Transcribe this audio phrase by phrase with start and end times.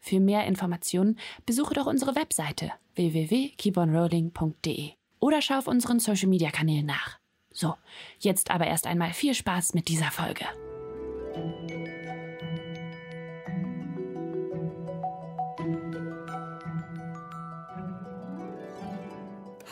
[0.00, 6.86] Für mehr Informationen besuche doch unsere Webseite www.keeponrolling.de oder schau auf unseren Social Media Kanälen
[6.86, 7.18] nach.
[7.52, 7.74] So,
[8.18, 10.46] jetzt aber erst einmal viel Spaß mit dieser Folge.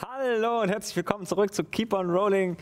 [0.02, 2.56] Hallo und herzlich willkommen zurück zu Keep on Rolling.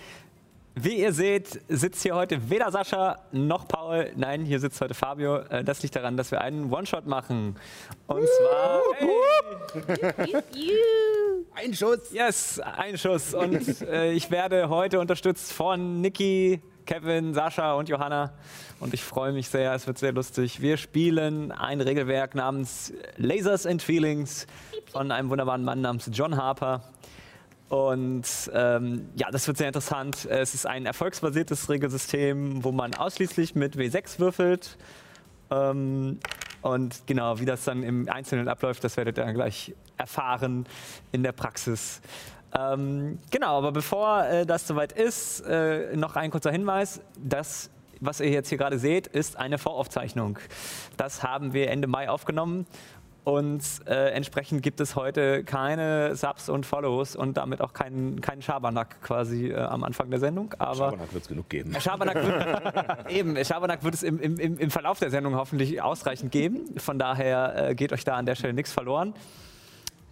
[0.79, 4.11] Wie ihr seht, sitzt hier heute weder Sascha noch Paul.
[4.15, 5.39] Nein, hier sitzt heute Fabio.
[5.39, 7.57] Äh, Das liegt daran, dass wir einen One-Shot machen.
[8.07, 8.83] Und zwar.
[11.55, 12.13] Ein Schuss.
[12.13, 13.33] Yes, ein Schuss.
[13.33, 18.35] Und äh, ich werde heute unterstützt von Niki, Kevin, Sascha und Johanna.
[18.79, 20.61] Und ich freue mich sehr, es wird sehr lustig.
[20.61, 24.47] Wir spielen ein Regelwerk namens Lasers and Feelings
[24.93, 26.83] von einem wunderbaren Mann namens John Harper.
[27.69, 30.25] Und ähm, ja, das wird sehr interessant.
[30.27, 34.77] Es ist ein erfolgsbasiertes Regelsystem, wo man ausschließlich mit W6 würfelt.
[35.51, 36.21] Ähm,
[36.63, 40.67] und genau, wie das dann im Einzelnen abläuft, das werdet ihr dann gleich erfahren
[41.13, 42.01] in der Praxis.
[42.57, 47.01] Ähm, genau, aber bevor äh, das soweit ist, äh, noch ein kurzer Hinweis.
[47.19, 50.39] Das, was ihr jetzt hier gerade seht, ist eine Voraufzeichnung.
[50.97, 52.67] Das haben wir Ende Mai aufgenommen.
[53.27, 58.41] Und äh, entsprechend gibt es heute keine Subs und Follows und damit auch keinen keinen
[58.41, 60.55] Schabernack quasi äh, am Anfang der Sendung.
[60.59, 61.75] Aber Schabernack wird es genug geben.
[61.81, 66.79] Schabernack wird, eben, Schabernack wird es im, im, im Verlauf der Sendung hoffentlich ausreichend geben.
[66.79, 69.13] Von daher äh, geht euch da an der Stelle nichts verloren.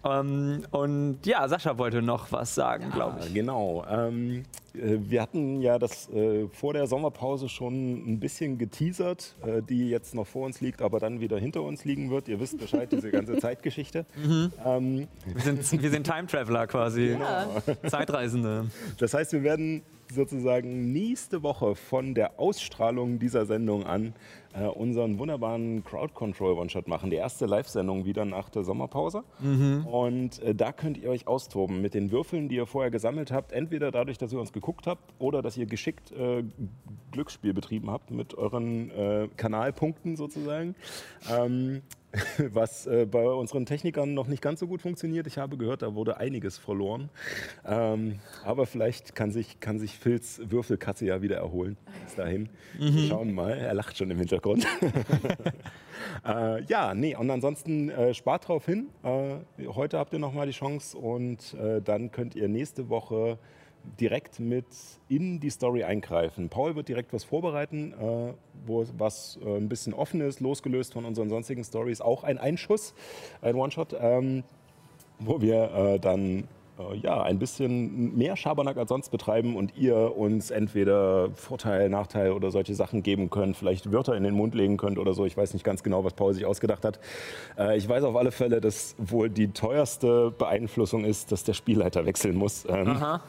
[0.05, 3.33] Ähm, und ja, Sascha wollte noch was sagen, glaube Ah, ich.
[3.33, 3.83] Genau.
[3.89, 4.43] Ähm,
[4.75, 7.73] äh, wir hatten ja das äh, vor der Sommerpause schon
[8.07, 11.85] ein bisschen geteasert, äh, die jetzt noch vor uns liegt, aber dann wieder hinter uns
[11.85, 12.27] liegen wird.
[12.27, 14.05] Ihr wisst Bescheid, diese ganze Zeitgeschichte.
[14.63, 17.17] Ähm, Wir sind, wir sind Time Traveler quasi.
[17.87, 18.67] Zeitreisende.
[18.99, 19.81] das heißt, wir werden
[20.13, 24.13] sozusagen nächste Woche von der Ausstrahlung dieser Sendung an
[24.57, 27.09] äh, unseren wunderbaren Crowd Control One-Shot machen.
[27.09, 29.23] Die erste Live-Sendung wieder nach der Sommerpause.
[29.85, 33.51] Und äh, da könnt ihr euch austoben mit den Würfeln, die ihr vorher gesammelt habt.
[33.51, 36.43] Entweder dadurch, dass ihr uns geguckt habt oder dass ihr geschickt äh,
[37.11, 40.75] Glücksspiel betrieben habt mit euren äh, Kanalpunkten sozusagen.
[41.31, 41.81] Ähm,
[42.53, 45.27] was äh, bei unseren Technikern noch nicht ganz so gut funktioniert.
[45.27, 47.09] Ich habe gehört, da wurde einiges verloren.
[47.65, 51.77] Ähm, aber vielleicht kann sich, kann sich Phils Würfelkatze ja wieder erholen.
[52.05, 52.49] Bis dahin.
[52.77, 53.51] Wir schauen mal.
[53.51, 54.44] Er lacht schon im Hintergrund.
[56.25, 58.89] äh, ja, nee, und ansonsten äh, spart drauf hin.
[59.03, 63.39] Äh, heute habt ihr nochmal die Chance und äh, dann könnt ihr nächste Woche
[63.99, 64.65] direkt mit
[65.09, 66.49] in die Story eingreifen.
[66.49, 68.33] Paul wird direkt was vorbereiten, äh,
[68.65, 72.01] wo was äh, ein bisschen offen ist, losgelöst von unseren sonstigen Stories.
[72.01, 72.93] Auch ein Einschuss,
[73.41, 74.43] ein One-Shot, ähm,
[75.19, 80.15] wo wir äh, dann äh, ja, ein bisschen mehr Schabernack als sonst betreiben und ihr
[80.17, 84.77] uns entweder Vorteil, Nachteil oder solche Sachen geben könnt, vielleicht Wörter in den Mund legen
[84.77, 85.25] könnt oder so.
[85.25, 86.99] Ich weiß nicht ganz genau, was Paul sich ausgedacht hat.
[87.57, 92.05] Äh, ich weiß auf alle Fälle, dass wohl die teuerste Beeinflussung ist, dass der Spielleiter
[92.05, 92.65] wechseln muss.
[92.67, 93.21] Ähm, Aha.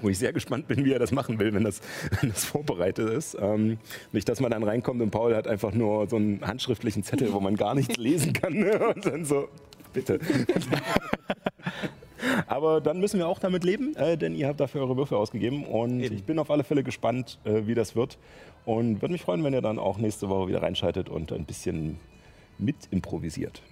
[0.00, 1.80] wo ich sehr gespannt bin, wie er das machen will, wenn das,
[2.20, 3.36] wenn das vorbereitet ist.
[3.40, 3.78] Ähm,
[4.12, 7.40] nicht, dass man dann reinkommt und Paul hat einfach nur so einen handschriftlichen Zettel, wo
[7.40, 8.52] man gar nichts lesen kann.
[8.60, 8.78] Ne?
[8.94, 9.48] Und dann so,
[9.92, 10.20] bitte.
[12.46, 15.64] Aber dann müssen wir auch damit leben, äh, denn ihr habt dafür eure Würfel ausgegeben.
[15.64, 16.14] Und Eben.
[16.14, 18.18] ich bin auf alle Fälle gespannt, äh, wie das wird.
[18.64, 21.98] Und würde mich freuen, wenn ihr dann auch nächste Woche wieder reinschaltet und ein bisschen
[22.58, 23.62] mit improvisiert.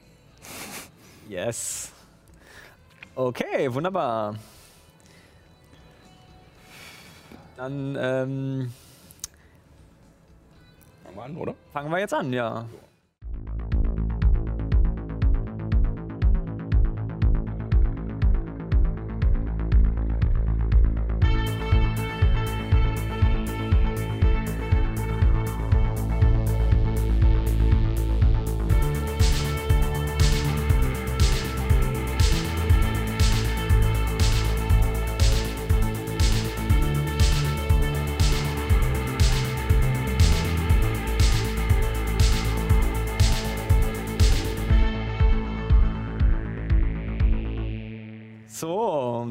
[1.29, 1.93] Yes.
[3.15, 4.37] Okay, wunderbar.
[7.57, 8.73] Dann ähm,
[11.03, 11.55] Fangen wir an, oder?
[11.73, 12.67] fangen wir jetzt an, ja.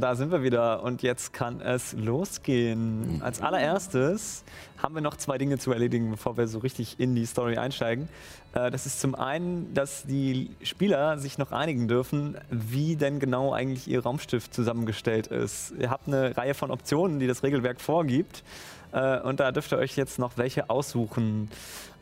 [0.07, 3.21] Da sind wir wieder und jetzt kann es losgehen.
[3.21, 4.45] Als allererstes
[4.81, 8.07] haben wir noch zwei Dinge zu erledigen, bevor wir so richtig in die Story einsteigen.
[8.53, 13.51] Äh, Das ist zum einen, dass die Spieler sich noch einigen dürfen, wie denn genau
[13.51, 15.73] eigentlich ihr Raumschiff zusammengestellt ist.
[15.77, 18.45] Ihr habt eine Reihe von Optionen, die das Regelwerk vorgibt
[18.93, 21.49] äh, und da dürft ihr euch jetzt noch welche aussuchen.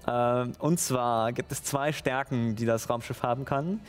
[0.08, 3.80] Äh, Und zwar gibt es zwei Stärken, die das Raumschiff haben kann.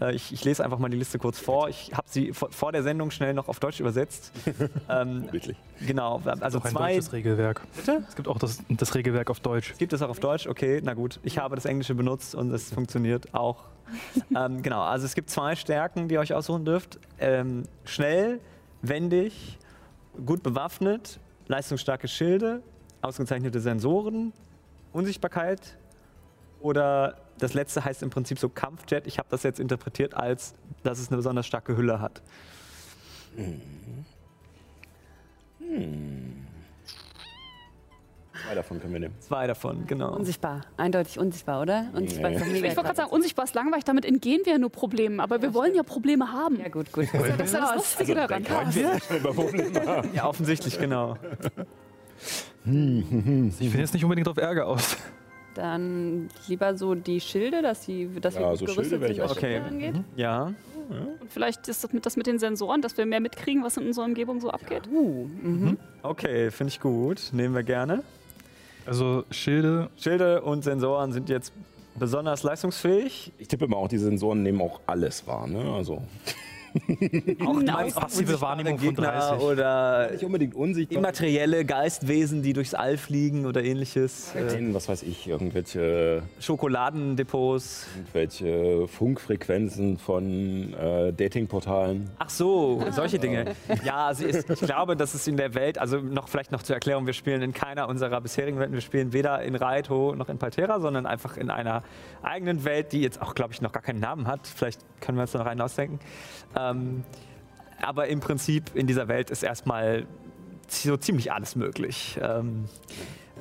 [0.00, 1.68] Äh, Ich, ich lese einfach mal die Liste kurz vor.
[1.68, 4.32] Ich habe sie vor, vor der Sendung schnell noch auf Deutsch übersetzt.
[4.88, 5.56] ähm, Wirklich.
[5.86, 6.88] genau, also auch ein zwei.
[6.94, 7.62] deutsches Regelwerk.
[7.76, 8.04] Bitte?
[8.08, 9.74] Es gibt auch das, das Regelwerk auf Deutsch.
[9.78, 10.46] Gibt es auch auf Deutsch?
[10.46, 11.20] Okay, na gut.
[11.22, 13.64] Ich habe das Englische benutzt und es funktioniert auch.
[14.36, 16.98] ähm, genau, also es gibt zwei Stärken, die ihr euch aussuchen dürft.
[17.18, 18.40] Ähm, schnell,
[18.82, 19.58] wendig,
[20.26, 22.62] gut bewaffnet, leistungsstarke Schilde,
[23.02, 24.32] ausgezeichnete Sensoren,
[24.92, 25.76] Unsichtbarkeit
[26.60, 29.06] oder das letzte heißt im Prinzip so Kampfjet.
[29.06, 32.22] Ich habe das jetzt interpretiert als, dass es eine besonders starke Hülle hat.
[38.42, 39.14] Zwei davon können wir nehmen.
[39.20, 40.14] Zwei davon, genau.
[40.14, 41.86] Unsichtbar, eindeutig unsichtbar, oder?
[41.94, 42.36] Unsichtbar Nee.
[42.36, 45.20] ist Ich wollte gerade sagen, unsichtbar ist langweilig, damit entgehen wir ja nur Problemen.
[45.20, 46.58] Aber wir wollen ja Probleme haben.
[46.60, 47.06] Ja, gut, gut.
[47.12, 48.44] Das ist ja das Lustige daran.
[50.12, 51.16] Ja, offensichtlich, genau.
[52.64, 54.96] Ich bin jetzt nicht unbedingt auf Ärger aus.
[55.54, 59.24] Dann lieber so die Schilde, dass, die, dass Ja, wir gut so gerüstet Schilde sind,
[59.24, 59.58] was Okay.
[59.58, 59.94] Angeht.
[60.16, 60.54] Ja.
[61.20, 63.86] Und vielleicht ist das mit, das mit den Sensoren, dass wir mehr mitkriegen, was in
[63.86, 64.82] unserer Umgebung so abgeht.
[64.90, 65.78] Uh, mhm.
[66.02, 67.30] Okay, finde ich gut.
[67.32, 68.02] Nehmen wir gerne.
[68.86, 71.52] Also Schilde, Schilde und Sensoren sind jetzt
[71.94, 73.32] besonders leistungsfähig.
[73.38, 75.46] Ich tippe mal auch, die Sensoren nehmen auch alles wahr.
[75.46, 75.62] Ne?
[75.72, 76.02] Also
[77.46, 79.44] Auch einfach Passive Wahrnehmung von Gegner 30.
[79.44, 80.98] oder nicht unbedingt unsichtbar.
[80.98, 84.34] immaterielle Geistwesen, die durchs All fliegen oder ähnliches.
[84.34, 87.86] Äh, was weiß ich, irgendwelche, Schokoladendepots.
[87.96, 92.10] irgendwelche Funkfrequenzen von äh, Datingportalen.
[92.18, 93.54] Ach so, solche Dinge.
[93.84, 96.74] Ja, also ist, ich glaube, dass es in der Welt, also noch vielleicht noch zur
[96.76, 100.38] Erklärung, wir spielen in keiner unserer bisherigen Welten, wir spielen weder in Raito noch in
[100.38, 101.82] Paltera, sondern einfach in einer
[102.22, 104.46] eigenen Welt, die jetzt auch, glaube ich, noch gar keinen Namen hat.
[104.46, 105.98] Vielleicht können wir uns da noch einen ausdenken.
[106.70, 107.04] Ähm,
[107.80, 110.06] aber im Prinzip in dieser Welt ist erstmal
[110.68, 112.18] so ziemlich alles möglich.
[112.22, 112.66] Ähm,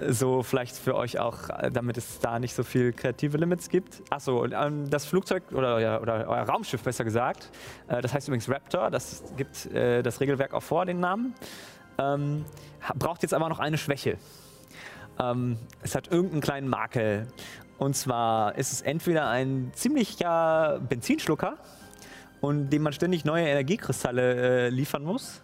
[0.09, 4.01] so vielleicht für euch auch, damit es da nicht so viel kreative Limits gibt.
[4.09, 7.51] Achso, ähm, das Flugzeug oder, euer- oder euer Raumschiff besser gesagt,
[7.87, 11.35] äh, das heißt übrigens Raptor, das gibt äh, das Regelwerk auch vor, den Namen,
[11.97, 12.45] ähm,
[12.95, 14.17] braucht jetzt aber noch eine Schwäche.
[15.19, 17.27] Ähm, es hat irgendeinen kleinen Makel.
[17.77, 21.57] Und zwar ist es entweder ein ziemlicher Benzinschlucker,
[22.41, 25.41] und dem man ständig neue Energiekristalle äh, liefern muss.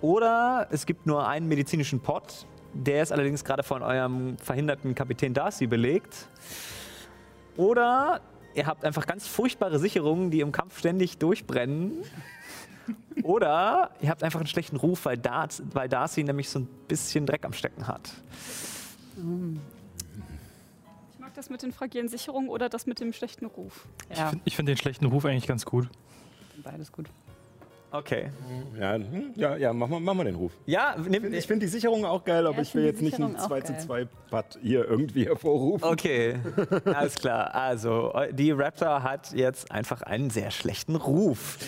[0.00, 5.32] Oder es gibt nur einen medizinischen Pot, der ist allerdings gerade von eurem verhinderten Kapitän
[5.32, 6.28] Darcy belegt.
[7.56, 8.20] Oder
[8.54, 11.92] ihr habt einfach ganz furchtbare Sicherungen, die im Kampf ständig durchbrennen.
[13.22, 17.26] Oder ihr habt einfach einen schlechten Ruf, weil, Dar weil Darcy nämlich so ein bisschen
[17.26, 18.12] Dreck am Stecken hat.
[21.12, 23.86] Ich mag das mit den fragilen Sicherungen oder das mit dem schlechten Ruf.
[24.14, 25.88] Ja, ich finde den schlechten Ruf eigentlich ganz gut.
[26.62, 27.06] Beides gut.
[27.92, 28.30] Okay.
[28.78, 30.52] Ja, hm, ja, ja mach, mal, mach mal den Ruf.
[30.66, 33.02] Ja, nehmt, Ich finde die Sicherung auch geil, aber Ja, ich ich will find jetzt
[33.02, 33.82] nicht einen Sicherung auch 2 zu geil.
[33.82, 35.88] 2 Putt hier irgendwie hervorrufen.
[35.88, 36.36] Okay,
[36.84, 37.54] alles klar.
[37.54, 41.58] Also, die Raptor hat jetzt einfach einen sehr schlechten Ruf.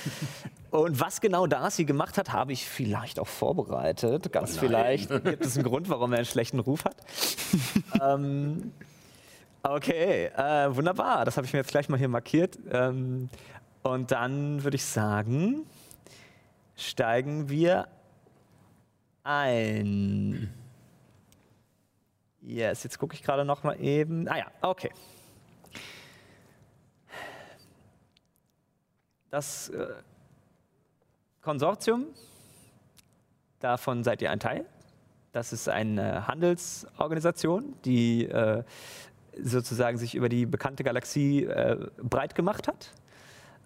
[0.71, 4.31] Und was genau Darcy gemacht hat, habe ich vielleicht auch vorbereitet.
[4.33, 6.97] Ganz vielleicht gibt es einen Grund, warum er einen schlechten Ruf hat.
[8.03, 8.73] ähm,
[9.63, 11.25] okay, äh, wunderbar.
[11.25, 12.59] Das habe ich mir jetzt gleich mal hier markiert.
[12.71, 13.31] Ähm,
[13.83, 15.67] und dann würde ich sagen,
[16.77, 17.89] steigen wir
[19.25, 20.53] ein.
[22.41, 24.29] Yes, jetzt gucke ich gerade noch mal eben.
[24.29, 24.91] Ah ja, okay.
[29.31, 29.89] Das äh,
[31.43, 32.07] Konsortium,
[33.61, 34.65] davon seid ihr ein Teil.
[35.33, 38.65] Das ist eine Handelsorganisation, die äh,
[39.41, 42.93] sozusagen sich über die bekannte Galaxie äh, breit gemacht hat.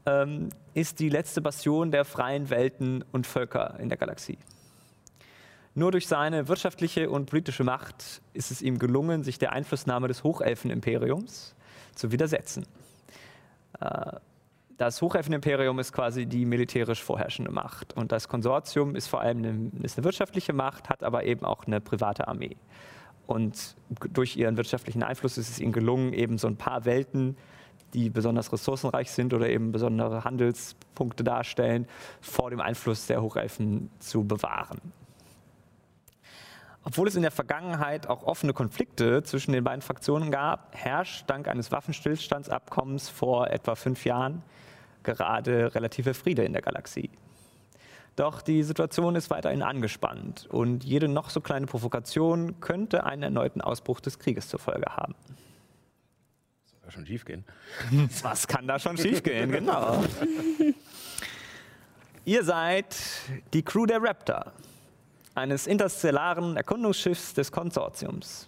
[0.05, 4.39] Ähm, ist die letzte Bastion der freien Welten und Völker in der Galaxie.
[5.75, 10.25] Nur durch seine wirtschaftliche und politische Macht ist es ihm gelungen, sich der Einflussnahme des
[10.25, 11.55] Hochelfenimperiums
[11.95, 12.67] zu widersetzen.
[13.81, 14.19] Äh,
[14.79, 19.71] Das Hochelfenimperium ist quasi die militärisch vorherrschende Macht und das Konsortium ist vor allem eine,
[19.85, 22.57] ist eine wirtschaftliche Macht, hat aber eben auch eine private Armee.
[23.29, 23.77] Und
[24.13, 27.37] durch ihren wirtschaftlichen Einfluss ist es ihnen gelungen, eben so ein paar Welten,
[27.95, 31.87] die besonders ressourcenreich sind oder eben besondere Handelspunkte darstellen,
[32.21, 34.81] vor dem Einfluss der Hochelfen zu bewahren.
[36.85, 41.47] Obwohl es in der Vergangenheit auch offene Konflikte zwischen den beiden Fraktionen gab, herrscht dank
[41.47, 44.43] eines Waffenstillstandsabkommens vor etwa fünf Jahren
[45.05, 47.11] gerade relative Friede in der Galaxie.
[48.17, 53.61] Doch die Situation ist weiterhin angespannt und jede noch so kleine Provokation könnte einen erneuten
[53.61, 55.15] Ausbruch des Krieges zur Folge haben.
[56.93, 57.45] Schon schief gehen.
[58.23, 59.51] Was kann da schon schiefgehen?
[59.51, 60.05] Genau.
[62.25, 62.97] Ihr seid
[63.53, 64.53] die Crew der Raptor,
[65.35, 68.47] eines interstellaren Erkundungsschiffs des Konsortiums.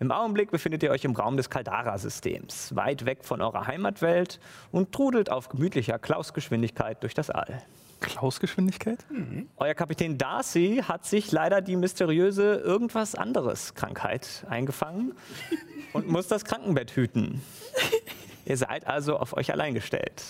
[0.00, 4.38] Im Augenblick befindet ihr euch im Raum des Caldara-Systems, weit weg von eurer Heimatwelt
[4.70, 7.62] und trudelt auf gemütlicher Klaus-Geschwindigkeit durch das All.
[8.00, 9.04] Klausgeschwindigkeit?
[9.56, 15.16] Euer Kapitän Darcy hat sich leider die mysteriöse irgendwas anderes Krankheit eingefangen
[15.92, 17.42] und muss das Krankenbett hüten.
[18.44, 20.22] Ihr seid also auf euch allein gestellt.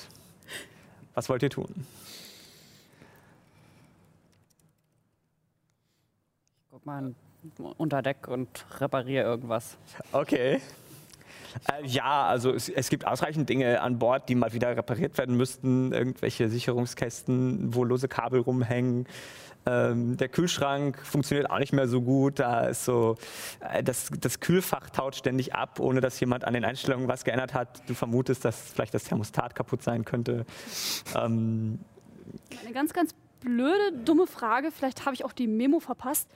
[1.12, 1.86] Was wollt ihr tun?
[6.70, 7.14] Guck mal
[7.76, 9.76] unter Deck und repariere irgendwas.
[10.12, 10.60] Okay.
[11.70, 15.36] Äh, ja, also es, es gibt ausreichend Dinge an Bord, die mal wieder repariert werden
[15.36, 15.92] müssten.
[15.92, 19.06] Irgendwelche Sicherungskästen, wo lose Kabel rumhängen.
[19.66, 22.38] Ähm, der Kühlschrank funktioniert auch nicht mehr so gut.
[22.38, 23.16] Da ist so,
[23.60, 27.54] äh, das, das Kühlfach taut ständig ab, ohne dass jemand an den Einstellungen was geändert
[27.54, 27.82] hat.
[27.88, 30.46] Du vermutest, dass vielleicht das Thermostat kaputt sein könnte.
[31.14, 31.80] Ähm,
[32.64, 34.70] Eine ganz, ganz blöde, dumme Frage.
[34.70, 36.28] Vielleicht habe ich auch die Memo verpasst.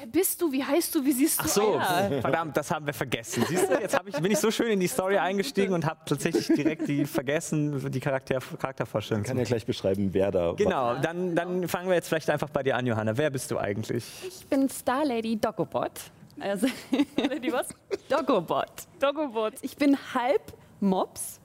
[0.00, 0.50] Wer bist du?
[0.50, 1.04] Wie heißt du?
[1.04, 1.86] Wie siehst du Ach so, aus?
[2.22, 3.44] verdammt, das haben wir vergessen.
[3.46, 6.46] Siehst du, jetzt ich, bin ich so schön in die Story eingestiegen und habe tatsächlich
[6.46, 9.24] direkt die vergessen, die Charakter, Charaktervorstellung.
[9.24, 12.48] Ich kann ja gleich beschreiben, wer da Genau, dann, dann fangen wir jetzt vielleicht einfach
[12.48, 13.14] bei dir an, Johanna.
[13.18, 14.06] Wer bist du eigentlich?
[14.26, 15.92] Ich bin Star Lady Doggobot.
[16.38, 17.68] Also Die was?
[18.08, 18.72] Doggobot.
[19.00, 19.52] Doggobot.
[19.60, 20.40] Ich bin halb
[20.80, 21.40] Mops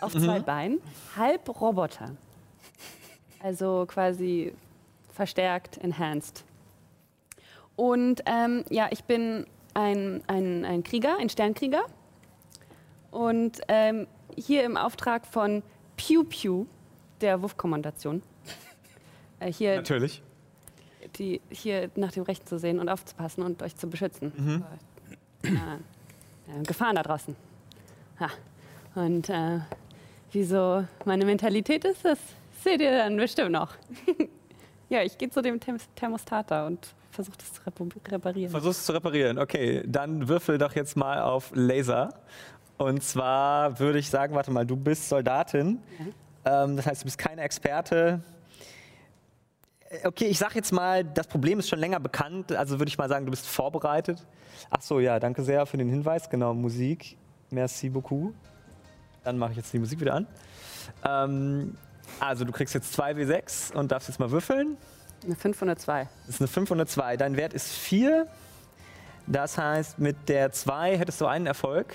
[0.00, 0.80] auf zwei Beinen,
[1.16, 2.16] halb Roboter.
[3.40, 4.52] Also quasi
[5.14, 6.42] verstärkt, enhanced.
[7.82, 11.82] Und ähm, ja, ich bin ein, ein, ein Krieger, ein Sternkrieger.
[13.10, 15.64] Und ähm, hier im Auftrag von
[15.96, 16.66] Pew Pew,
[17.20, 18.22] der Wurfkommandation,
[19.40, 20.22] äh, hier, Natürlich.
[21.16, 24.64] die, hier nach dem Recht zu sehen und aufzupassen und euch zu beschützen.
[25.42, 27.34] Äh, äh, Gefahren da draußen.
[28.20, 28.28] Ha.
[28.94, 29.58] Und äh,
[30.30, 32.20] wieso meine Mentalität ist, das
[32.62, 33.74] seht ihr dann bestimmt noch.
[34.88, 37.62] ja, ich gehe zu dem Therm- Thermostat da und versuche das zu
[38.10, 38.50] reparieren.
[38.50, 39.38] Versuchst es zu reparieren.
[39.38, 42.14] Okay, dann würfel doch jetzt mal auf Laser.
[42.78, 45.78] Und zwar würde ich sagen, warte mal, du bist Soldatin.
[46.44, 48.22] Ähm, das heißt, du bist keine Experte.
[49.90, 52.50] Äh, Okay, ich sag jetzt mal, das Problem ist schon länger bekannt.
[52.52, 54.26] Also würde ich mal sagen, du bist vorbereitet.
[54.70, 56.30] Ach so, ja, danke sehr für den Hinweis.
[56.30, 57.18] Genau, Musik.
[57.50, 58.34] Merci beaucoup.
[59.22, 60.26] Dann mache ich jetzt die Musik wieder an.
[61.06, 61.76] Ähm,
[62.18, 64.76] also, du kriegst jetzt 2W6 und darfst jetzt mal würfeln.
[65.24, 66.08] Eine 502.
[66.26, 67.16] Das ist eine 502.
[67.16, 68.26] Dein Wert ist 4.
[69.26, 71.94] Das heißt, mit der 2 hättest du einen Erfolg,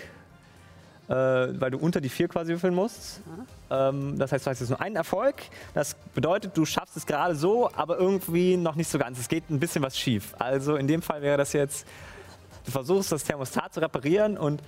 [1.09, 3.21] äh, weil du unter die 4 quasi würfeln musst.
[3.69, 5.35] Ähm, das heißt, du hast jetzt nur einen Erfolg.
[5.73, 9.19] Das bedeutet, du schaffst es gerade so, aber irgendwie noch nicht so ganz.
[9.19, 10.33] Es geht ein bisschen was schief.
[10.39, 11.85] Also in dem Fall wäre das jetzt,
[12.65, 14.61] du versuchst das Thermostat zu reparieren und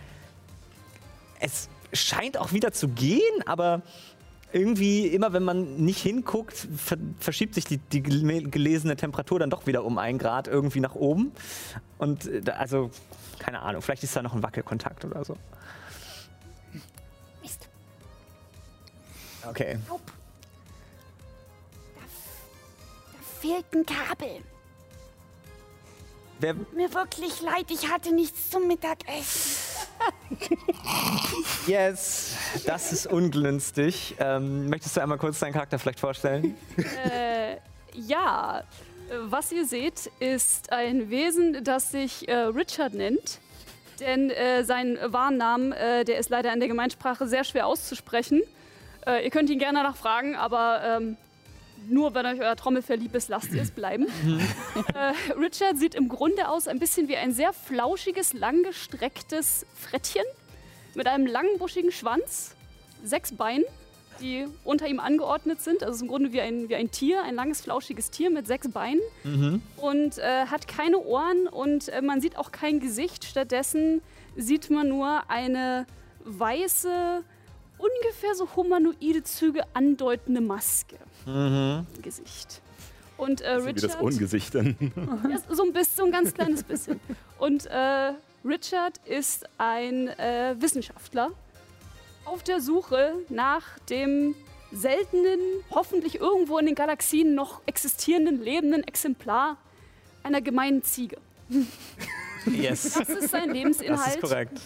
[1.39, 3.81] es scheint auch wieder zu gehen, aber
[4.51, 9.49] irgendwie immer, wenn man nicht hinguckt, ver verschiebt sich die, die gele- gelesene Temperatur dann
[9.49, 11.31] doch wieder um ein Grad irgendwie nach oben.
[11.97, 12.89] Und äh, da, also,
[13.37, 15.37] keine Ahnung, vielleicht ist da noch ein Wackelkontakt oder so.
[17.41, 17.69] Mist.
[19.47, 19.77] Okay.
[21.95, 22.01] Da
[23.39, 24.41] fehlt ein Kabel.
[26.41, 29.68] Wer, Mir wirklich leid, ich hatte nichts zum Mittagessen.
[31.67, 34.15] yes, das ist ungünstig.
[34.19, 36.55] Ähm, möchtest du einmal kurz deinen Charakter vielleicht vorstellen?
[36.77, 37.57] Äh,
[37.93, 38.63] ja,
[39.23, 43.39] was ihr seht, ist ein Wesen, das sich äh, Richard nennt.
[43.99, 48.41] Denn äh, sein Wahrnamen, äh, der ist leider in der Gemeinsprache sehr schwer auszusprechen.
[49.05, 51.17] Äh, ihr könnt ihn gerne nachfragen, aber ähm,
[51.87, 54.07] nur wenn euch euer Trommelfell lieb ist, lasst ihr es bleiben.
[54.93, 60.23] äh, Richard sieht im Grunde aus ein bisschen wie ein sehr flauschiges, langgestrecktes Frettchen
[60.95, 62.55] mit einem langen, buschigen Schwanz,
[63.03, 63.65] sechs Beinen,
[64.19, 65.83] die unter ihm angeordnet sind.
[65.83, 69.01] Also im Grunde wie ein, wie ein Tier, ein langes, flauschiges Tier mit sechs Beinen.
[69.77, 73.25] Und äh, hat keine Ohren und äh, man sieht auch kein Gesicht.
[73.25, 74.01] Stattdessen
[74.35, 75.85] sieht man nur eine
[76.25, 77.23] weiße,
[77.77, 82.61] ungefähr so humanoide Züge andeutende Maske im Gesicht.
[83.17, 84.01] Und äh, So wie das Richard.
[84.01, 84.75] Ungesicht dann.
[85.29, 86.99] Ja, so ein bisschen, so ein ganz kleines bisschen.
[87.37, 88.13] Und äh,
[88.45, 91.31] Richard ist ein äh, Wissenschaftler
[92.25, 94.35] auf der Suche nach dem
[94.71, 95.39] seltenen,
[95.71, 99.57] hoffentlich irgendwo in den Galaxien noch existierenden, lebenden Exemplar
[100.23, 101.17] einer gemeinen Ziege.
[102.45, 102.93] Yes.
[102.93, 104.15] Das ist sein Das Lebensinhalt.
[104.15, 104.61] ist korrekt.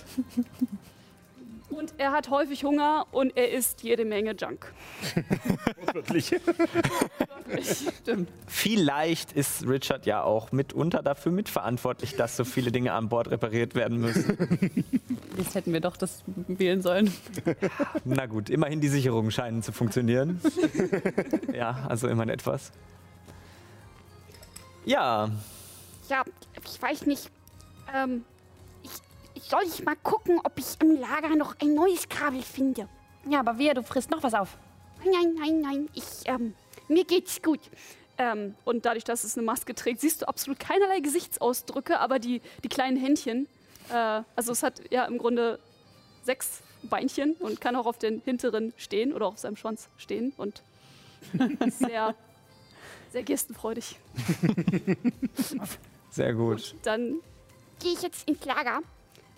[1.76, 4.72] Und er hat häufig Hunger und er isst jede Menge Junk.
[5.92, 6.36] Wirklich.
[8.00, 8.30] Stimmt.
[8.48, 13.76] Vielleicht ist Richard ja auch mitunter dafür mitverantwortlich, dass so viele Dinge an Bord repariert
[13.76, 14.38] werden müssen.
[15.38, 17.12] Jetzt hätten wir doch das wählen sollen.
[18.06, 20.40] Na gut, immerhin die Sicherungen scheinen zu funktionieren.
[21.54, 22.72] ja, also immerhin etwas.
[24.86, 25.30] Ja,
[26.10, 26.24] Ja,
[26.64, 27.30] ich weiß nicht.
[27.94, 28.24] Ähm,
[29.50, 32.88] soll ich mal gucken, ob ich im Lager noch ein neues Kabel finde.
[33.30, 34.58] Ja, aber wehe, du frisst noch was auf.
[35.06, 36.54] Nein, nein, nein, ich, ähm,
[36.88, 37.60] mir geht's gut.
[38.18, 42.42] Ähm, und dadurch, dass es eine Maske trägt, siehst du absolut keinerlei Gesichtsausdrücke, aber die,
[42.64, 43.48] die kleinen Händchen.
[43.90, 45.60] Äh, also es hat ja im Grunde
[46.24, 50.62] sechs Beinchen und kann auch auf den hinteren stehen oder auf seinem Schwanz stehen und
[51.66, 52.16] ist sehr,
[53.12, 53.98] sehr gestenfreudig.
[56.12, 56.76] sehr gut.
[56.84, 57.20] Dann
[57.84, 58.80] Gehe ich jetzt ins Lager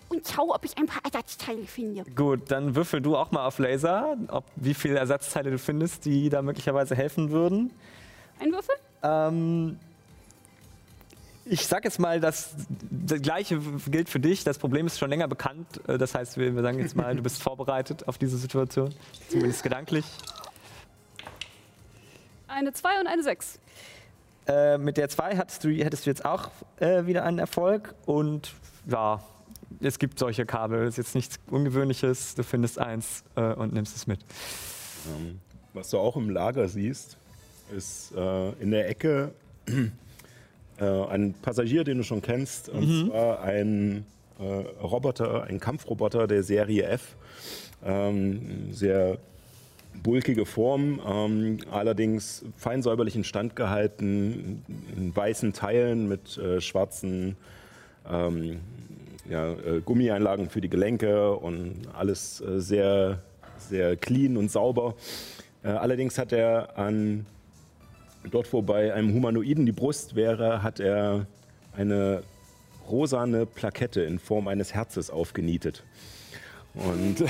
[0.08, 2.04] und schaue, ob ich ein paar Ersatzteile finde.
[2.14, 6.28] Gut, dann würfel du auch mal auf Laser, ob, wie viele Ersatzteile du findest, die
[6.28, 7.70] da möglicherweise helfen würden.
[8.40, 8.74] ein Würfel?
[9.02, 9.78] Ähm,
[11.44, 12.54] ich sag jetzt mal, das,
[12.90, 14.42] das gleiche gilt für dich.
[14.44, 15.66] Das Problem ist schon länger bekannt.
[15.86, 18.92] Äh, Das heißt, wir, wir sagen jetzt mal, du bist vorbereitet auf diese Situation.
[19.28, 20.04] Zumindest gedanklich.
[22.48, 23.58] Eine 2 und eine 6.
[24.48, 27.94] Äh, mit der 2 hattest du, hättest du jetzt auch äh, wieder einen Erfolg.
[28.06, 28.52] Und
[28.86, 29.20] ja,
[29.80, 30.84] es gibt solche Kabel.
[30.84, 32.34] Das ist jetzt nichts Ungewöhnliches.
[32.34, 34.20] Du findest eins äh, und nimmst es mit.
[35.06, 35.40] Ähm,
[35.74, 37.16] was du auch im Lager siehst,
[37.76, 39.32] ist äh, in der Ecke
[40.78, 44.06] äh, ein Passagier, den du schon kennst, und zwar ein
[44.38, 44.44] äh,
[44.82, 47.16] Roboter, ein Kampfroboter der Serie F.
[47.84, 49.18] Ähm, sehr
[50.02, 54.62] bulkige Form, ähm, allerdings fein säuberlich instand gehalten,
[54.96, 57.36] in weißen Teilen mit äh, schwarzen
[58.10, 58.60] ähm,
[59.28, 63.22] ja, äh, Gummieinlagen für die Gelenke und alles äh, sehr,
[63.58, 64.94] sehr clean und sauber.
[65.62, 67.26] Äh, allerdings hat er an
[68.30, 71.26] dort, wo bei einem Humanoiden die Brust wäre, hat er
[71.76, 72.22] eine
[72.88, 75.82] rosane Plakette in Form eines Herzes aufgenietet.
[76.74, 77.24] Und,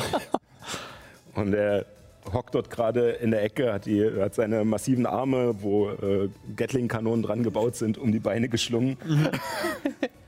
[1.34, 1.86] und er
[2.32, 7.22] hockt dort gerade in der Ecke, hat, die, hat seine massiven Arme, wo äh, Gatling-Kanonen
[7.22, 8.96] dran gebaut sind, um die Beine geschlungen.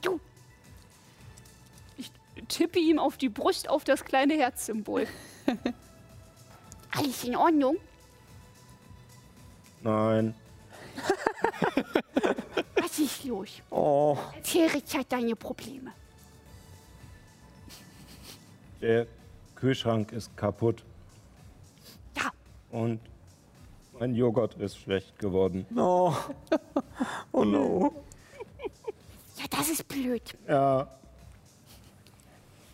[0.00, 0.20] du,
[1.96, 2.10] Ich
[2.48, 5.06] tippe ihm auf die Brust auf das kleine Herzsymbol.
[6.90, 7.76] alles in Ordnung?
[9.82, 10.34] Nein.
[12.76, 13.60] Was ist los?
[13.70, 14.16] Oh.
[14.34, 15.92] Erzähl Richard deine Probleme.
[18.80, 19.06] Der
[19.54, 20.84] Kühlschrank ist kaputt
[22.16, 22.30] Ja,
[22.70, 23.00] und
[23.98, 25.66] mein Joghurt ist schlecht geworden.
[25.76, 26.14] Oh.
[27.32, 28.04] oh no.
[29.44, 30.36] Ja, das ist blöd.
[30.48, 30.88] Ja,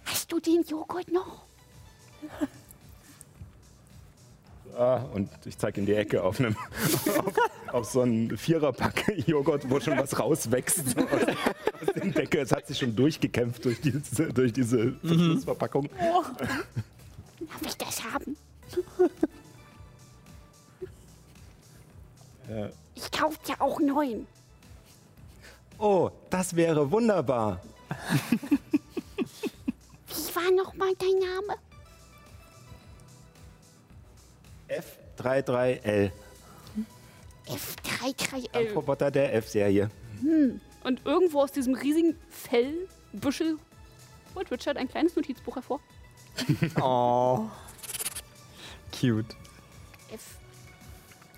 [0.05, 1.43] Hast du den Joghurt noch?
[4.79, 6.57] Ah, und ich zeige in die Ecke auf, einem,
[7.19, 7.35] auf,
[7.75, 11.23] auf so einen Viererpack Joghurt, wo schon was rauswächst so aus,
[11.89, 12.41] aus dem Deckel.
[12.43, 15.89] Es hat sich schon durchgekämpft durch diese, durch diese Verschlussverpackung.
[15.99, 18.37] Darf ich das haben?
[22.49, 24.27] Äh, Ich kaufe ja auch neuen.
[25.81, 27.61] Oh, das wäre wunderbar.
[30.09, 31.57] Wie war noch mal dein Name?
[35.19, 36.13] F33L,
[37.47, 38.73] F33L.
[38.75, 39.91] Roboter der F-Serie.
[40.85, 43.59] Und irgendwo aus diesem riesigen Fellbüschel
[44.35, 45.81] holt Richard ein kleines Notizbuch hervor.
[46.81, 47.49] Oh.
[48.99, 49.37] Cute.
[50.13, 50.39] F.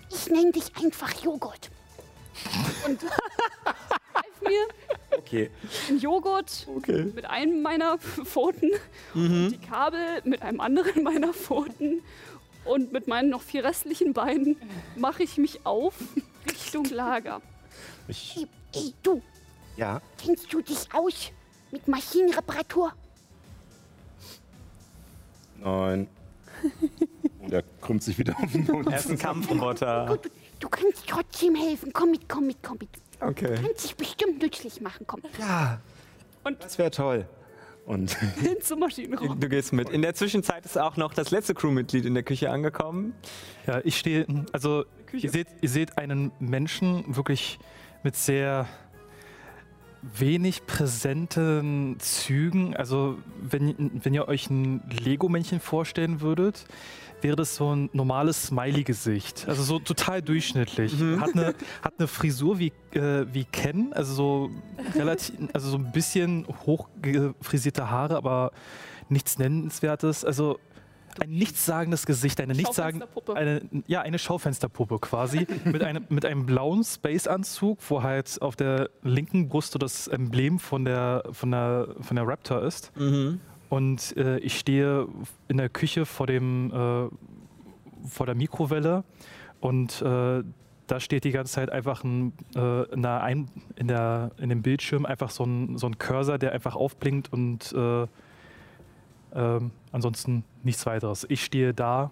[0.09, 1.71] Ich nenne dich einfach Joghurt.
[2.85, 2.99] Und
[4.43, 5.49] mir Okay,
[5.89, 7.11] den Joghurt Okay.
[7.15, 8.71] mit einem meiner Pfoten
[9.13, 12.01] und die Kabel mit einem anderen meiner Pfoten
[12.65, 14.55] und mit meinen noch vier restlichen Beinen
[14.95, 15.93] mache ich mich auf
[16.49, 17.41] Richtung Lager.
[18.07, 19.21] ich, Ey, ey, du,
[19.77, 21.31] ja, kennst du dich aus
[21.71, 22.93] mit Maschinenreparatur?
[25.59, 26.07] nein.
[27.39, 28.89] Und er krümmt sich wieder auf den Boden.
[28.91, 30.05] Er ist ein Kampfroboter.
[30.05, 30.29] Du, du,
[30.61, 31.91] du kannst trotzdem helfen.
[31.91, 32.89] Komm mit, komm mit, komm mit.
[33.27, 33.55] Okay.
[33.55, 35.05] Du kannst dich bestimmt nützlich machen.
[35.07, 35.21] Komm.
[35.39, 35.79] Ja,
[36.43, 37.25] Und- das wäre toll.
[37.85, 39.39] Und Hin zum Maschinenraum.
[39.39, 39.89] Du gehst mit.
[39.89, 43.13] In der Zwischenzeit ist auch noch das letzte Crewmitglied in der Küche angekommen.
[43.67, 47.59] Ja, ich stehe, also ihr seht, ihr seht einen Menschen wirklich
[48.03, 48.67] mit sehr
[50.01, 52.75] wenig präsenten Zügen.
[52.75, 56.65] Also wenn, wenn ihr euch ein Lego-Männchen vorstellen würdet,
[57.23, 59.45] wäre das so ein normales Smiley-Gesicht.
[59.47, 60.93] Also so total durchschnittlich.
[61.19, 64.51] Hat, eine, hat eine Frisur wie, äh, wie Ken, also so
[64.95, 68.51] relativ, also so ein bisschen hochgefrisierte Haare, aber
[69.09, 70.25] nichts Nennenswertes.
[70.25, 70.59] Also
[71.19, 73.39] ein nichtssagendes Gesicht, eine nichtssagende, Schaufensterpuppe.
[73.39, 78.89] eine, ja, eine Schaufensterpuppe quasi, mit, einem, mit einem blauen Space-Anzug, wo halt auf der
[79.03, 82.91] linken Brust so das Emblem von der, von der, von der Raptor ist.
[83.73, 85.07] Und äh, ich stehe
[85.47, 89.03] in der Küche vor, dem, äh, vor der Mikrowelle
[89.61, 90.43] und äh,
[90.85, 94.61] da steht die ganze Zeit einfach ein, äh, in, der ein, in, der, in dem
[94.61, 98.05] Bildschirm einfach so ein, so ein Cursor, der einfach aufblinkt und äh,
[99.33, 101.25] ähm, ansonsten nichts weiteres.
[101.27, 102.11] Ich stehe da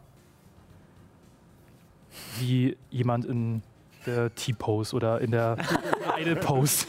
[2.40, 3.62] wie jemand in
[4.08, 5.58] der T-Pose oder in der
[6.20, 6.88] Idle-Pose.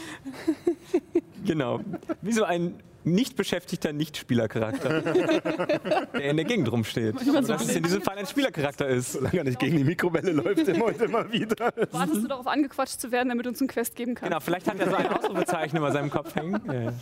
[1.45, 1.79] Genau.
[2.23, 2.73] Wie so ein
[3.05, 5.01] nicht beschäftigter Nicht-Spielercharakter,
[6.13, 7.15] der in der Gegend rumsteht.
[7.15, 9.13] Und dass es in diesem Fall ein Spielercharakter ist.
[9.13, 11.73] Solange er nicht gegen die Mikrowelle läuft, immer und immer wieder.
[11.91, 14.29] Wartest du darauf angequatscht zu werden, damit du uns einen Quest geben kannst?
[14.29, 16.61] Genau, vielleicht hat er so ein Ausrufezeichen über seinem Kopf hängen.
[16.71, 16.93] Ja.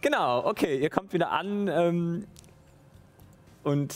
[0.00, 2.26] Genau, okay, ihr kommt wieder an ähm,
[3.62, 3.94] und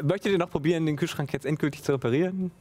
[0.00, 2.52] möchtet ihr noch probieren, den Kühlschrank jetzt endgültig zu reparieren?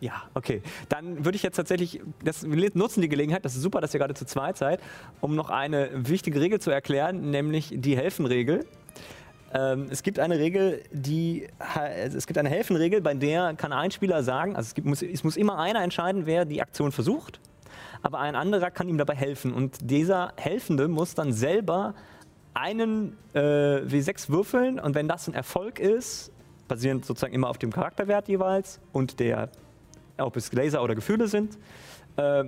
[0.00, 0.62] Ja, okay.
[0.88, 4.00] Dann würde ich jetzt tatsächlich, das, wir nutzen die Gelegenheit, das ist super, dass ihr
[4.00, 4.80] gerade zu zweit seid,
[5.20, 8.66] um noch eine wichtige Regel zu erklären, nämlich die Helfenregel.
[9.54, 11.48] Ähm, es gibt eine Regel, die,
[11.94, 15.24] es gibt eine Helfenregel, bei der kann ein Spieler sagen, also es, gibt, muss, es
[15.24, 17.40] muss immer einer entscheiden, wer die Aktion versucht,
[18.02, 19.54] aber ein anderer kann ihm dabei helfen.
[19.54, 21.94] Und dieser Helfende muss dann selber
[22.52, 26.32] einen äh, W6 würfeln und wenn das ein Erfolg ist,
[26.68, 29.50] basierend sozusagen immer auf dem Charakterwert jeweils und der,
[30.18, 31.56] ob es Laser oder Gefühle sind,
[32.16, 32.44] äh,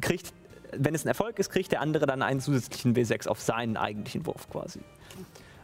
[0.00, 0.32] kriegt,
[0.72, 4.26] wenn es ein Erfolg ist, kriegt der andere dann einen zusätzlichen W6 auf seinen eigentlichen
[4.26, 4.80] Wurf quasi.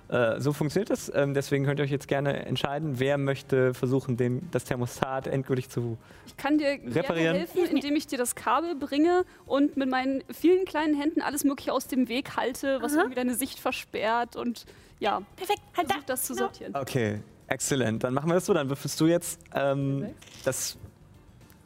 [0.08, 1.10] Äh, so funktioniert es.
[1.14, 5.68] Ähm, deswegen könnt ihr euch jetzt gerne entscheiden, wer möchte versuchen, den, das Thermostat endgültig
[5.68, 5.98] zu.
[6.26, 7.36] Ich kann dir gerne Reparieren.
[7.36, 11.72] helfen, indem ich dir das Kabel bringe und mit meinen vielen kleinen Händen alles Mögliche
[11.72, 14.66] aus dem Weg halte, was irgendwie deine Sicht versperrt und
[14.98, 15.94] ja, Perfekt, halt da.
[15.94, 16.46] versuch das zu Genau.
[16.46, 16.74] sortieren.
[16.76, 18.02] Okay, exzellent.
[18.02, 18.52] Dann machen wir das so.
[18.52, 19.38] Dann würfelst du jetzt.
[19.54, 20.06] Ähm,
[20.44, 20.76] das,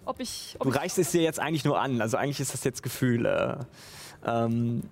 [0.06, 2.00] Ob ich, du ob ich, reichst es dir jetzt eigentlich nur an.
[2.00, 3.66] Also eigentlich ist das jetzt Gefühle.
[4.26, 4.82] Ähm,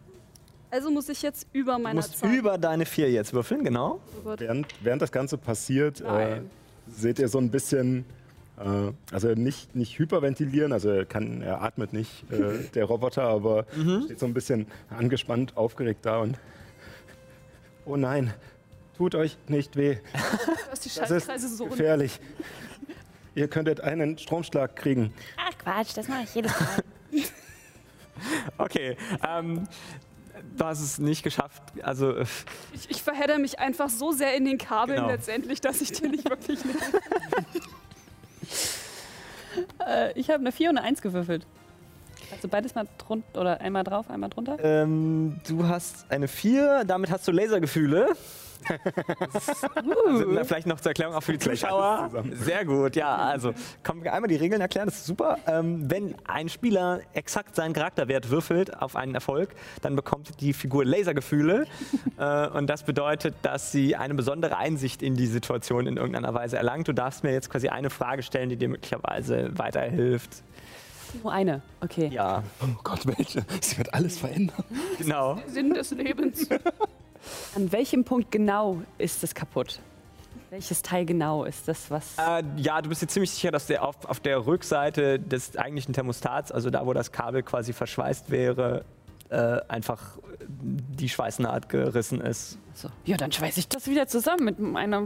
[0.72, 2.32] also muss ich jetzt über du meiner musst Zeit.
[2.32, 4.00] über deine vier jetzt würfeln, genau.
[4.24, 4.34] Oh.
[4.38, 6.40] Während, während das Ganze passiert, äh,
[6.88, 8.06] seht ihr so ein bisschen,
[8.58, 13.66] äh, also nicht, nicht hyperventilieren, also er, kann, er atmet nicht, äh, der Roboter, aber
[14.04, 16.38] steht so ein bisschen angespannt, aufgeregt da und
[17.84, 18.32] oh nein,
[18.96, 22.18] tut euch nicht weh, Du hast die das ist so gefährlich.
[23.34, 25.12] Ihr könntet einen Stromschlag kriegen.
[25.38, 26.68] Ach Quatsch, das mache ich jedes Mal.
[28.58, 28.96] Okay.
[29.26, 29.66] Ähm,
[30.56, 31.60] du hast es nicht geschafft.
[31.82, 32.24] Also, äh,
[32.72, 35.08] Ich, ich verhedder mich einfach so sehr in den Kabeln Genau.
[35.10, 36.60] letztendlich, dass ich dir nicht wirklich
[39.78, 41.46] eine Äh, ich habe eine 4 und eine 1 gewürfelt.
[42.30, 44.56] Also beides mal drunter oder einmal drauf, einmal drunter.
[44.62, 48.14] ähm, du hast eine 4, damit hast du Lasergefühle.
[49.74, 52.10] Also, na, vielleicht noch zur Erklärung auch für die Zuschauer.
[52.32, 53.16] Sehr gut, ja.
[53.16, 55.38] Also, kommen wir einmal die Regeln erklären, das ist super.
[55.46, 60.84] Ähm, wenn ein Spieler exakt seinen Charakterwert würfelt auf einen Erfolg, dann bekommt die Figur
[60.84, 61.66] Lasergefühle.
[62.18, 66.56] äh, und das bedeutet, dass sie eine besondere Einsicht in die Situation in irgendeiner Weise
[66.56, 66.88] erlangt.
[66.88, 70.42] Du darfst mir jetzt quasi eine Frage stellen, die dir möglicherweise weiterhilft.
[71.22, 71.62] Nur eine.
[71.80, 72.08] Okay.
[72.08, 73.44] Ja, Oh Gott, welche?
[73.60, 74.64] Sie wird alles verändern.
[74.98, 75.38] genau.
[75.46, 76.48] Sinn des Lebens.
[77.54, 79.80] An welchem Punkt genau ist es kaputt?
[80.50, 82.18] Welches Teil genau ist das, was.
[82.18, 85.94] Äh, ja, du bist dir ziemlich sicher, dass der auf, auf der Rückseite des eigentlichen
[85.94, 88.84] Thermostats, also da, wo das Kabel quasi verschweißt wäre,
[89.30, 92.58] äh, einfach die Schweißnaht gerissen ist.
[92.74, 92.88] So.
[93.04, 95.02] Ja, dann schweiße ich das wieder zusammen mit meiner,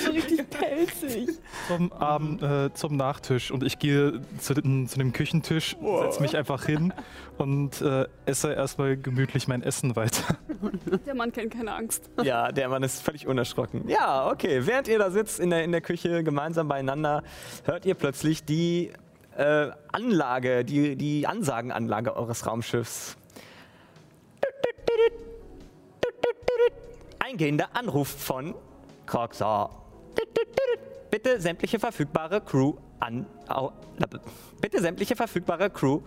[0.03, 1.29] So richtig pelzig.
[1.67, 6.35] Zum, Abend, äh, zum Nachtisch und ich gehe zu, dem- zu dem Küchentisch, setze mich
[6.35, 6.93] einfach hin
[7.37, 10.35] und äh, esse erstmal gemütlich mein Essen weiter.
[11.05, 12.09] Der Mann kennt keine Angst.
[12.23, 13.87] Ja, der Mann ist völlig unerschrocken.
[13.87, 14.65] Ja, okay.
[14.65, 17.21] Während ihr da sitzt in der, in der Küche gemeinsam beieinander,
[17.65, 18.91] hört ihr plötzlich die
[19.37, 23.15] äh, Anlage, die, die Ansagenanlage eures Raumschiffs.
[27.19, 28.55] Eingehender Anruf von
[29.05, 29.85] Croxor.
[31.11, 33.25] Bitte sämtliche verfügbare Crew an.
[33.47, 33.71] Au,
[34.61, 36.01] bitte sämtliche verfügbare Crew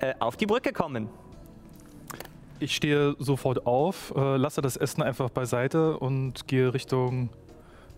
[0.00, 1.08] äh, auf die Brücke kommen.
[2.60, 7.30] Ich stehe sofort auf, äh, lasse das Essen einfach beiseite und gehe Richtung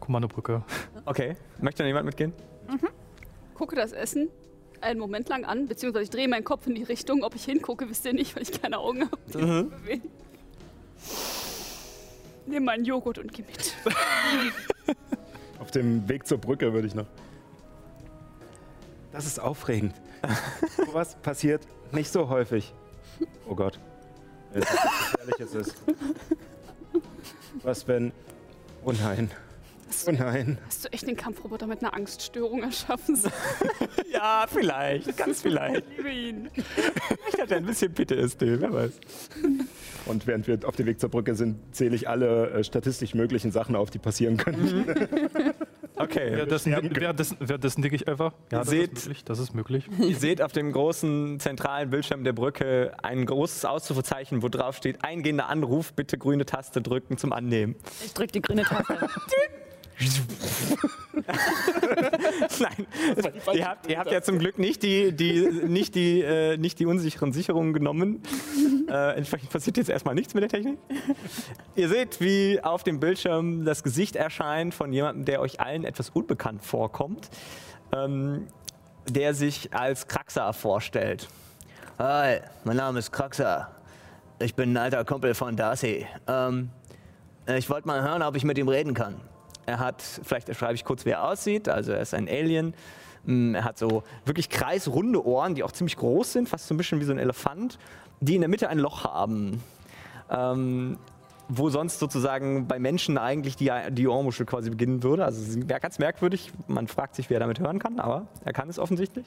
[0.01, 0.63] Kommandobrücke.
[1.05, 1.37] Okay.
[1.61, 2.33] Möchte noch jemand mitgehen?
[3.55, 4.29] Gucke das Essen
[4.83, 7.23] einen Moment lang an, beziehungsweise ich drehe meinen Kopf in die Richtung.
[7.23, 9.39] Ob ich hingucke, wisst ihr nicht, weil ich keine Augen habe.
[9.39, 9.73] Mhm.
[12.47, 13.75] Nimm meinen Joghurt und geh mit.
[15.59, 17.07] Auf dem Weg zur Brücke würde ich noch.
[19.13, 19.95] Das ist aufregend.
[20.93, 22.73] Was passiert nicht so häufig.
[23.49, 23.79] Oh Gott.
[24.53, 25.75] Wenn es was Gefährliches ist.
[27.63, 28.13] Was wenn.
[28.85, 29.31] Oh nein.
[30.09, 30.59] Oh nein.
[30.67, 33.19] Hast du echt den Kampfroboter mit einer Angststörung erschaffen?
[34.13, 35.17] Ja, vielleicht.
[35.17, 35.85] Ganz vielleicht.
[35.93, 36.51] Ich liebe ihn.
[36.53, 38.93] Vielleicht hat er ein bisschen PTSD, wer weiß.
[40.07, 43.51] Und während wir auf dem Weg zur Brücke sind, zähle ich alle äh, statistisch möglichen
[43.53, 44.85] Sachen auf, die passieren können.
[45.97, 46.31] Okay.
[46.33, 48.33] Währenddessen, währenddessen, währenddessen nicke ich einfach.
[48.51, 49.25] Ja, das Seht- ist möglich.
[49.25, 49.85] Das ist möglich.
[49.99, 55.05] Ihr seht auf dem großen zentralen Bildschirm der Brücke ein großes Ausrufezeichen, wo drauf steht:
[55.05, 57.77] eingehender Anruf, bitte grüne Taste drücken zum Annehmen.
[58.03, 58.97] Ich drück die grüne Taste.
[62.61, 62.87] Nein,
[63.53, 66.87] ihr habt, ihr habt ja zum Glück nicht die, die, nicht die, äh, nicht die
[66.87, 68.23] unsicheren Sicherungen genommen.
[68.89, 70.79] Äh, entsprechend passiert jetzt erstmal nichts mit der Technik.
[71.77, 76.11] Ihr seht, wie auf dem Bildschirm das Gesicht erscheint von jemandem, der euch allen etwas
[76.11, 77.29] unbekannt vorkommt,
[77.93, 78.47] ähm,
[79.09, 81.29] der sich als Kraxa vorstellt.
[81.99, 83.71] Hi, mein Name ist Kraxa.
[84.39, 86.07] Ich bin ein alter Kumpel von Darcy.
[86.27, 86.71] Ähm,
[87.47, 89.21] ich wollte mal hören, ob ich mit ihm reden kann.
[89.71, 91.69] Er hat, vielleicht beschreibe ich kurz, wie er aussieht.
[91.69, 92.75] Also er ist ein Alien.
[93.25, 96.77] Mm, Er hat so wirklich kreisrunde Ohren, die auch ziemlich groß sind, fast so ein
[96.77, 97.79] bisschen wie so ein Elefant,
[98.21, 99.63] die in der Mitte ein Loch haben.
[100.29, 100.99] Ähm,
[101.49, 105.25] wo sonst sozusagen bei Menschen eigentlich die, die Ohrmuschel quasi beginnen würde.
[105.25, 106.53] Also es wäre ganz merkwürdig.
[106.69, 109.27] Man fragt sich, wer damit hören kann, aber er kann es offensichtlich.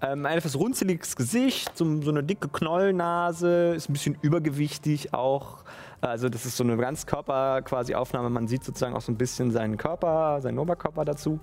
[0.00, 5.64] Ähm, ein etwas runzeliges Gesicht, so, so eine dicke Knollnase, ist ein bisschen übergewichtig auch.
[6.08, 8.30] Also das ist so eine Ganzkörper quasi Aufnahme.
[8.30, 11.40] Man sieht sozusagen auch so ein bisschen seinen Körper, seinen Oberkörper dazu.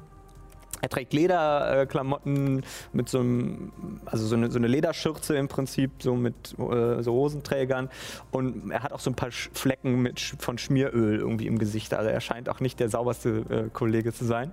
[0.82, 3.72] Er trägt Lederklamotten mit so einem,
[4.06, 7.90] also so eine, so eine Lederschürze im Prinzip, so mit äh, so Hosenträgern.
[8.32, 11.94] Und er hat auch so ein paar Sch Flecken mit, von Schmieröl irgendwie im Gesicht.
[11.94, 14.52] Also er scheint auch nicht der sauberste äh, Kollege zu sein.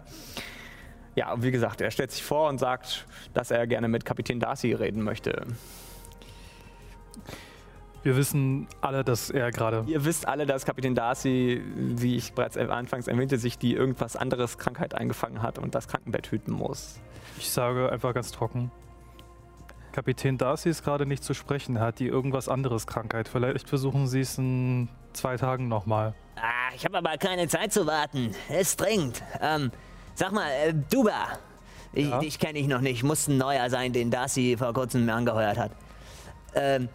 [1.16, 4.73] Ja, wie gesagt, er stellt sich vor und sagt, dass er gerne mit Kapitän Darcy
[4.73, 5.46] reden möchte.
[8.03, 9.85] Wir wissen alle, dass er gerade.
[9.87, 14.57] Ihr wisst alle, dass Kapitän Darcy, wie ich bereits anfangs erwähnte, sich die irgendwas anderes
[14.57, 16.99] Krankheit eingefangen hat und das Krankenbett hüten muss.
[17.39, 18.71] Ich sage einfach ganz trocken.
[19.93, 21.77] Kapitän Darcy ist gerade nicht zu sprechen.
[21.77, 23.29] Er hat die irgendwas anderes Krankheit.
[23.29, 26.15] Vielleicht versuchen Sie es in zwei Tagen nochmal.
[26.37, 28.35] Ah, ich habe aber keine Zeit zu warten.
[28.49, 29.23] Es dringend.
[29.43, 29.71] Ähm,
[30.15, 31.39] sag mal, äh, Duba.
[31.93, 32.21] Ich, Ja?
[32.21, 33.03] Dich kenne ich noch nicht.
[33.03, 35.73] Muss ein neuer sein, den Darcy vor kurzem angeheuert hat.
[36.55, 36.89] Ähm,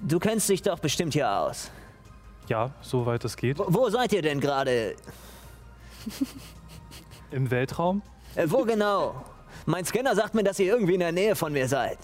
[0.00, 1.70] du kennst dich doch bestimmt hier aus.
[2.48, 3.58] Ja, soweit es geht.
[3.58, 4.96] Wo, wo seid ihr denn gerade?
[7.30, 8.02] Im Weltraum?
[8.34, 9.24] Äh, wo genau?
[9.66, 11.98] Mein Scanner sagt mir, dass ihr irgendwie in der Nähe von mir seid.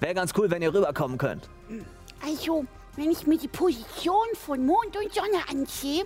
[0.00, 1.48] Wäre ganz cool, wenn ihr rüberkommen könnt.
[2.24, 2.64] Also,
[2.96, 6.04] wenn ich mir die Position von Mond und Sonne ansehe,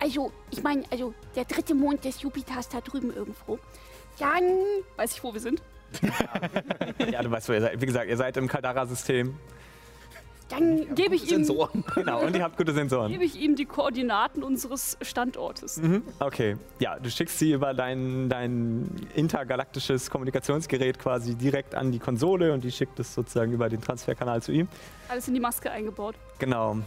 [0.00, 3.58] also, ich meine, also der dritte Mond des Jupiters da drüben irgendwo,
[4.18, 4.44] dann,
[4.96, 5.62] Weiß ich, wo wir sind?
[7.10, 7.80] Ja, du weißt, wo ihr seid.
[7.80, 9.38] Wie gesagt, ihr seid im Caldara-System.
[10.48, 11.44] Dann Gebe ich, ihm,
[11.94, 13.12] Genau, und ihr habt gute Sensoren.
[13.12, 15.80] gebe ich ihm die Koordinaten unseres Standortes.
[16.20, 22.52] Okay, ja, du schickst sie über dein, dein intergalaktisches Kommunikationsgerät quasi direkt an die Konsole
[22.52, 24.68] und die schickt es sozusagen über den Transferkanal zu ihm.
[25.08, 26.14] Alles in die Maske eingebaut.
[26.38, 26.78] Genau.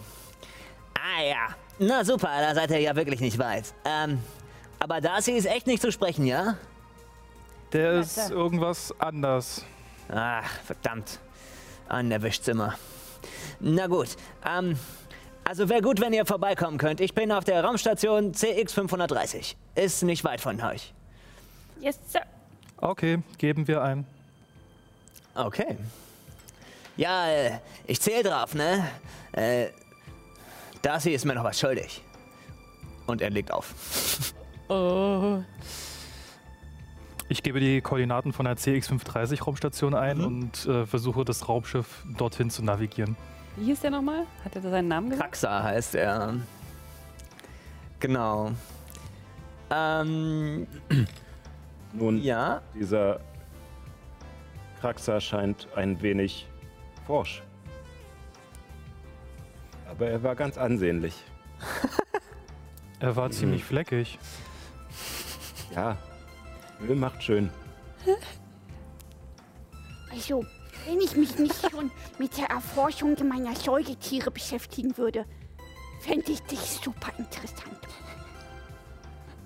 [0.96, 1.56] Ah ja.
[1.80, 3.74] Na super, da seid ihr ja wirklich nicht weit.
[3.86, 4.20] Ähm,
[4.80, 6.58] aber Darcy ist echt nicht zu sprechen, ja?
[7.74, 9.64] Der ist irgendwas anders.
[10.10, 11.20] Ach, verdammt.
[11.88, 12.76] An erwischt's immer.
[13.60, 14.10] Na gut,
[14.46, 14.78] ähm,
[15.44, 17.02] also wäre gut, wenn ihr vorbeikommen könnt.
[17.02, 19.56] Ich bin auf der Raumstation CX530.
[19.76, 20.94] Ist nicht weit von euch.
[21.80, 22.22] yes, sir.
[22.78, 24.06] Okay, geben wir ein.
[25.36, 25.78] Okay.
[26.98, 28.88] Ja, äh, ich zähle drauf, ne?
[29.34, 29.68] Äh,
[30.82, 32.02] Darcy ist mir noch was schuldig.
[33.08, 33.74] Und er legt auf.
[34.70, 35.44] Oh.
[37.32, 40.26] Ich gebe die Koordinaten von der CX-530 Raumstation ein Mhm.
[40.26, 43.16] und äh, versuche das Raumschiff dorthin zu navigieren.
[43.56, 44.26] Wie hieß der nochmal?
[44.44, 45.32] Hat er da seinen Namen gesagt?
[45.32, 46.34] Kraxa heißt er.
[48.02, 48.52] Genau.
[49.70, 50.68] Ähm,
[51.94, 52.62] Nun, ja.
[52.76, 53.22] dieser
[54.82, 56.50] Kraxer scheint ein wenig
[57.08, 57.44] forsch.
[59.90, 61.16] Aber er war ganz ansehnlich.
[63.00, 63.16] Er Mhm.
[63.16, 64.20] war ziemlich fleckig.
[65.74, 65.98] Ja,
[66.82, 67.50] Müll macht schön.
[70.14, 70.44] Also,
[70.86, 71.90] wenn ich mich nicht schon
[72.20, 75.24] mit der Erforschung meiner Säugetiere beschäftigen würde,
[76.02, 77.80] fände ich dich super interessant.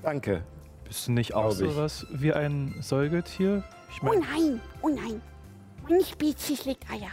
[0.02, 0.43] Danke.
[0.86, 1.76] Bist du nicht auch Glaub ich.
[1.76, 3.63] sowas wie ein Säugetier?
[3.91, 5.21] Ich Oh meine, nein, oh nein.
[5.88, 7.12] Meine Spezies legt Eier.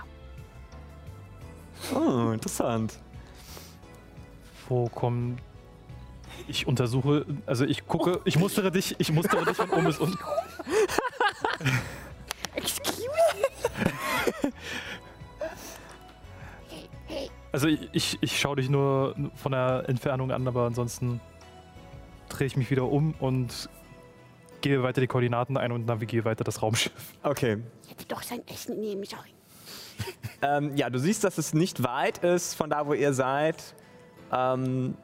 [1.95, 2.99] Oh, interessant.
[4.69, 5.39] wo kommen.
[6.49, 10.19] Ich untersuche, also ich gucke, ich mustere dich, ich mustere dich von oben bis unten.
[12.55, 13.09] Excuse
[16.69, 21.21] Hey, hey, Also ich, ich, ich schaue dich nur von der Entfernung an, aber ansonsten
[22.29, 23.69] drehe ich mich wieder um und
[24.61, 27.15] gebe weiter die Koordinaten ein und navigiere weiter das Raumschiff.
[27.23, 27.59] Okay.
[27.89, 29.23] hätte doch sein Essen nehmen sollen.
[30.41, 33.75] Ähm, ja, du siehst, dass es nicht weit ist von da, wo ihr seid.
[34.33, 34.97] Ähm,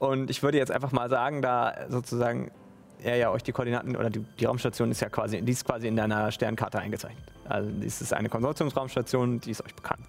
[0.00, 2.50] und ich würde jetzt einfach mal sagen, da sozusagen
[3.02, 5.88] er ja euch die Koordinaten oder die, die Raumstation ist ja quasi, die ist quasi
[5.88, 7.24] in deiner Sternkarte eingezeichnet.
[7.48, 10.02] Also dies ist eine Konsortiumsraumstation, die ist euch bekannt.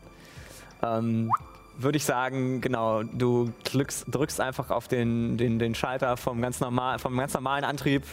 [0.81, 1.29] Ähm,
[1.77, 6.59] würde ich sagen, genau, du drückst, drückst einfach auf den, den, den Schalter vom ganz,
[6.59, 8.03] normal, vom ganz normalen Antrieb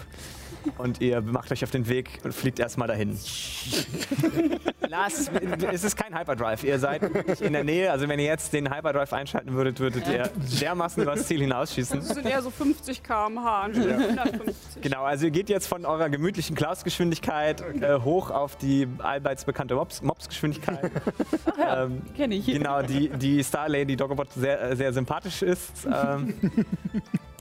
[0.78, 3.18] und ihr macht euch auf den Weg und fliegt erstmal dahin.
[4.88, 5.30] Lars,
[5.72, 6.64] es ist kein Hyperdrive.
[6.64, 7.90] Ihr seid nicht in der Nähe.
[7.92, 10.30] Also wenn ihr jetzt den Hyperdrive einschalten würdet, würdet ihr
[10.60, 11.98] dermaßen über das Ziel hinausschießen.
[12.00, 14.82] Das sind eher so 50 km/h anstatt 150.
[14.82, 19.74] Genau, also ihr geht jetzt von eurer gemütlichen Klaus-Geschwindigkeit äh, hoch auf die allseits bekannte
[19.74, 20.90] Mops- Mops-Geschwindigkeit.
[21.70, 22.46] ähm, Kenn ich.
[22.46, 25.86] genau, die, die Star Lady Dogobot sehr, äh, sehr sympathisch ist.
[25.86, 26.34] Ähm,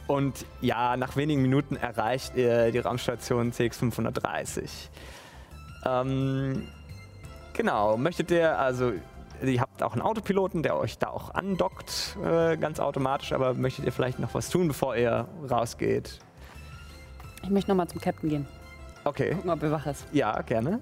[0.07, 4.69] und ja, nach wenigen Minuten erreicht ihr die Raumstation CX530.
[5.85, 6.67] Ähm,
[7.53, 8.93] genau, möchtet ihr, also
[9.43, 13.85] ihr habt auch einen Autopiloten, der euch da auch andockt, äh, ganz automatisch, aber möchtet
[13.85, 16.19] ihr vielleicht noch was tun, bevor ihr rausgeht?
[17.43, 18.47] Ich möchte nochmal zum Captain gehen.
[19.03, 20.05] Okay, Gucken, ob er wach ist.
[20.11, 20.81] ja, gerne.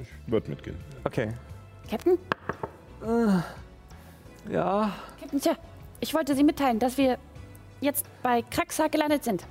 [0.00, 0.76] Ich würde mitgehen.
[1.04, 1.28] Okay.
[1.90, 2.18] Captain?
[4.50, 5.56] Ja, Captain, Sir,
[6.00, 7.18] ich wollte Sie mitteilen, dass wir
[7.82, 9.44] jetzt bei Kraxa gelandet sind.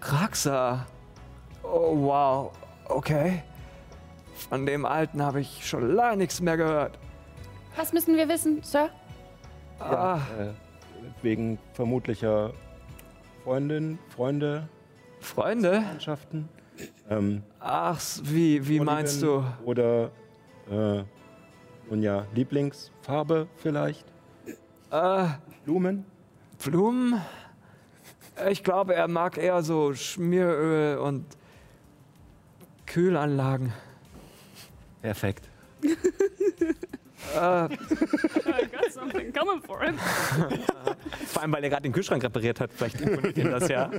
[0.00, 0.86] Kraxa.
[1.62, 2.52] Oh, wow.
[2.86, 3.42] Okay.
[4.48, 6.98] Von dem Alten habe ich schon lange nichts mehr gehört.
[7.76, 8.90] Was müssen wir wissen, Sir?
[9.78, 10.48] Ah, Äh,
[11.22, 12.52] wegen vermutlicher
[13.44, 14.68] Freundin, Freunde,
[15.20, 15.80] Freunde?
[15.80, 16.48] Mannschaften.
[17.08, 19.44] Ähm, Ach, wie, wie meinst du?
[19.64, 20.10] Oder,
[20.70, 21.02] äh,
[21.90, 24.06] nun ja, Lieblingsfarbe vielleicht?
[24.90, 25.26] Äh,
[25.64, 26.04] Blumen?
[26.64, 27.20] Blumen?
[28.48, 31.24] Ich glaube, er mag eher so Schmieröl und
[32.86, 33.72] Kühlanlagen.
[35.02, 35.48] Perfekt.
[37.34, 37.68] Äh, I
[38.66, 39.96] got something coming for him.
[41.26, 42.72] vor allem, weil er gerade den Kühlschrank repariert hat.
[42.72, 43.90] Vielleicht imponiert ihn das ja.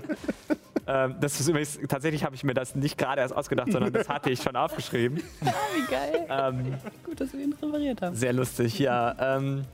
[0.88, 4.10] Ähm, das ist übrigens, tatsächlich habe ich mir das nicht gerade erst ausgedacht, sondern das
[4.10, 5.18] hatte ich schon aufgeschrieben.
[5.18, 6.26] Wie geil.
[6.30, 6.74] Ähm,
[7.06, 8.16] Gut, dass wir ihn repariert haben.
[8.16, 9.38] Sehr lustig, ja.
[9.38, 9.66] Ähm,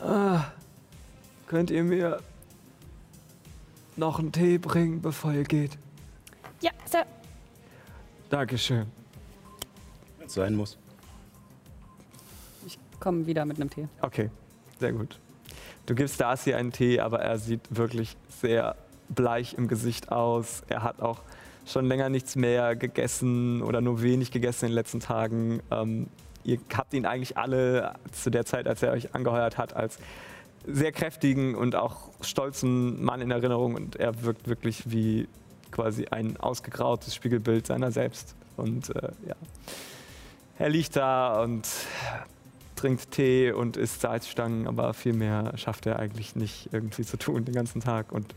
[0.00, 0.44] ah,
[1.50, 2.20] könnt ihr mir
[3.96, 5.76] noch einen Tee bringen, bevor ihr geht?
[6.60, 7.04] Ja, Sir.
[8.28, 8.86] Dankeschön.
[10.18, 10.78] Wenn es sein muss.
[12.64, 13.88] Ich komme wieder mit einem Tee.
[14.00, 14.30] Okay,
[14.78, 15.18] sehr gut.
[15.86, 18.76] Du gibst Darcy einen Tee, aber er sieht wirklich sehr
[19.08, 20.62] bleich im Gesicht aus.
[20.68, 21.18] Er hat auch
[21.66, 25.60] schon länger nichts mehr gegessen oder nur wenig gegessen in den letzten Tagen.
[25.72, 26.06] Ähm,
[26.44, 29.98] ihr habt ihn eigentlich alle zu der Zeit, als er euch angeheuert hat, als
[30.66, 35.28] sehr kräftigen und auch stolzen Mann in Erinnerung und er wirkt wirklich wie
[35.70, 38.34] quasi ein ausgegrautes Spiegelbild seiner selbst.
[38.56, 39.36] Und äh, ja,
[40.58, 41.66] er liegt da und
[42.76, 47.44] trinkt Tee und isst Salzstangen, aber viel mehr schafft er eigentlich nicht irgendwie zu tun
[47.44, 48.12] den ganzen Tag.
[48.12, 48.34] Und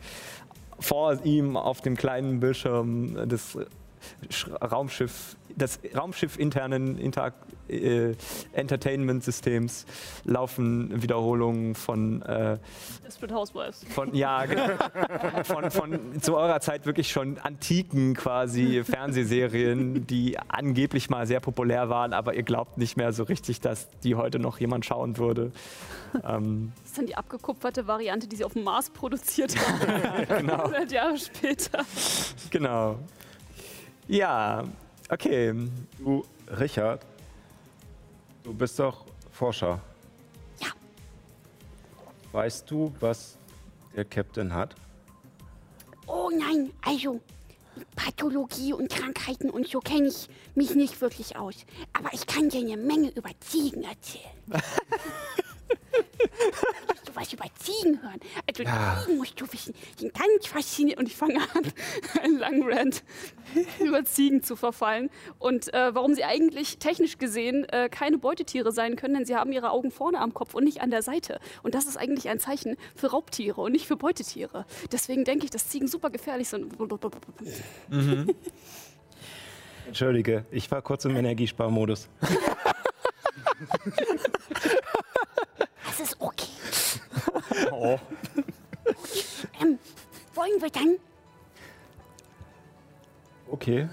[0.80, 3.58] vor ihm auf dem kleinen Bildschirm des
[4.30, 7.34] Sch Raumschiff, des Raumschiff internen Inter
[7.70, 8.16] äh,
[8.54, 9.86] Entertainment-Systems
[10.26, 12.58] laufen Wiederholungen von, äh,
[13.06, 13.86] Desperate Housewives.
[13.90, 14.68] von ja, genau.
[15.44, 21.90] von, von zu eurer Zeit wirklich schon antiken quasi Fernsehserien, die angeblich mal sehr populär
[21.90, 25.52] waren, aber ihr glaubt nicht mehr so richtig, dass die heute noch jemand schauen würde.
[26.28, 30.28] Ähm, Das ist dann die abgekupferte Variante, die sie auf dem Mars produziert haben.
[30.40, 30.64] genau.
[30.64, 31.80] 100 Jahre später.
[32.50, 33.00] Genau.
[34.08, 34.64] Ja,
[35.10, 35.54] okay.
[35.98, 36.26] Du,
[36.60, 37.06] Richard,
[38.44, 39.80] du bist doch Forscher.
[40.60, 40.68] Ja.
[42.32, 43.38] Weißt du, was
[43.96, 44.76] der Captain hat?
[46.06, 47.22] Oh nein, also
[47.96, 51.66] Pathologie und Krankheiten und so kenne ich mich nicht wirklich aus.
[51.94, 54.24] Aber ich kann dir eine Menge über Ziegen erzählen.
[57.16, 58.20] Willst du was über Ziegen hören?
[58.48, 61.00] Also Ziegen musst du wissen, die sind ganz faszinierend.
[61.00, 61.64] Und ich fange an,
[62.24, 63.04] einen langen Rant
[63.80, 65.10] über Ziegen zu verfallen.
[65.40, 69.52] Und äh, warum sie eigentlich technisch gesehen äh, keine Beutetiere sein können, denn sie haben
[69.52, 71.40] ihre Augen vorne am Kopf und nicht an der Seite.
[71.62, 74.66] Und das ist eigentlich ein Zeichen für Raubtiere und nicht für Beutetiere.
[74.92, 76.74] Deswegen denke ich, dass Ziegen super gefährlich sind.
[79.88, 82.10] Entschuldige, ich war kurz im Energiesparmodus.
[85.86, 86.33] Das ist okay.
[89.62, 89.80] Ähm,
[90.36, 90.96] wollen wir dann?
[93.50, 93.90] Okay.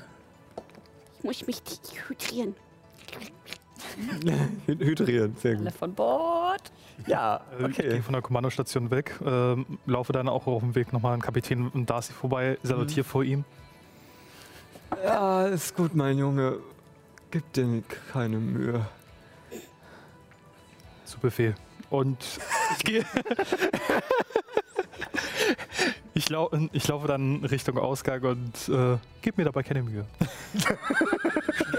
[1.18, 1.62] Ich muss mich
[2.08, 2.54] hydrieren.
[4.24, 5.66] Hy- Hydrieren, sehr gut.
[5.66, 6.72] Alle von Bord.
[7.06, 7.88] Ja, Äh, Ich okay.
[7.90, 11.70] gehe von der Kommandostation weg, ähm, laufe dann auch auf dem Weg nochmal an Kapitän
[11.86, 13.44] Darcy vorbei, salutiere vor ihm.
[15.04, 16.58] Ja, ist gut, mein Junge.
[17.30, 17.82] Gib dir
[18.12, 18.84] keine Mühe.
[21.04, 21.54] Zu Befehl.
[21.90, 22.24] Und
[22.78, 23.04] ich gehe.
[26.14, 30.06] ich, lau ich laufe dann Richtung Ausgang und äh, gib mir dabei keine Mühe.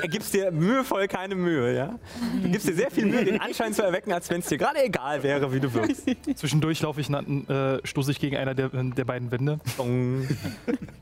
[0.01, 1.99] Er gibst dir mühevoll keine Mühe, ja?
[2.41, 4.84] Du gibst dir sehr viel Mühe, den Anschein zu erwecken, als wenn es dir gerade
[4.84, 6.05] egal wäre, wie du wirkst.
[6.36, 9.59] Zwischendurch laufe ich, dann, äh, stoße ich gegen einer der, der beiden Wände.
[9.78, 10.28] Dong.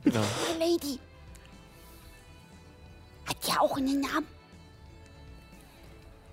[0.03, 0.22] Genau.
[0.60, 0.99] Lady.
[3.26, 4.28] Hat die auch einen Namen?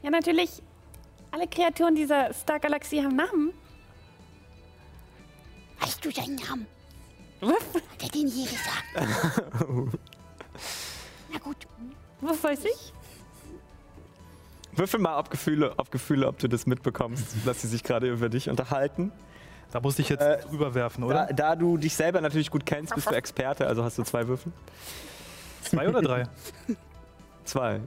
[0.02, 0.62] Ja, natürlich.
[1.36, 3.52] Alle Kreaturen dieser Star-Galaxie haben Namen.
[5.80, 6.66] Weißt du seinen Namen?
[7.42, 8.86] Hat er den je gesagt?
[11.30, 11.56] Na gut.
[12.22, 12.94] Was weiß ich?
[14.72, 18.30] Würfel mal auf Gefühle, auf Gefühle, ob du das mitbekommst, dass sie sich gerade über
[18.30, 19.12] dich unterhalten.
[19.72, 21.26] Da musste ich jetzt Äh, drüber werfen, Da, oder?
[21.34, 24.52] da du dich selber natürlich gut kennst, bist du Experte, also hast du zwei Würfel.
[25.60, 26.22] Zwei oder drei?
[27.44, 27.80] Zwei.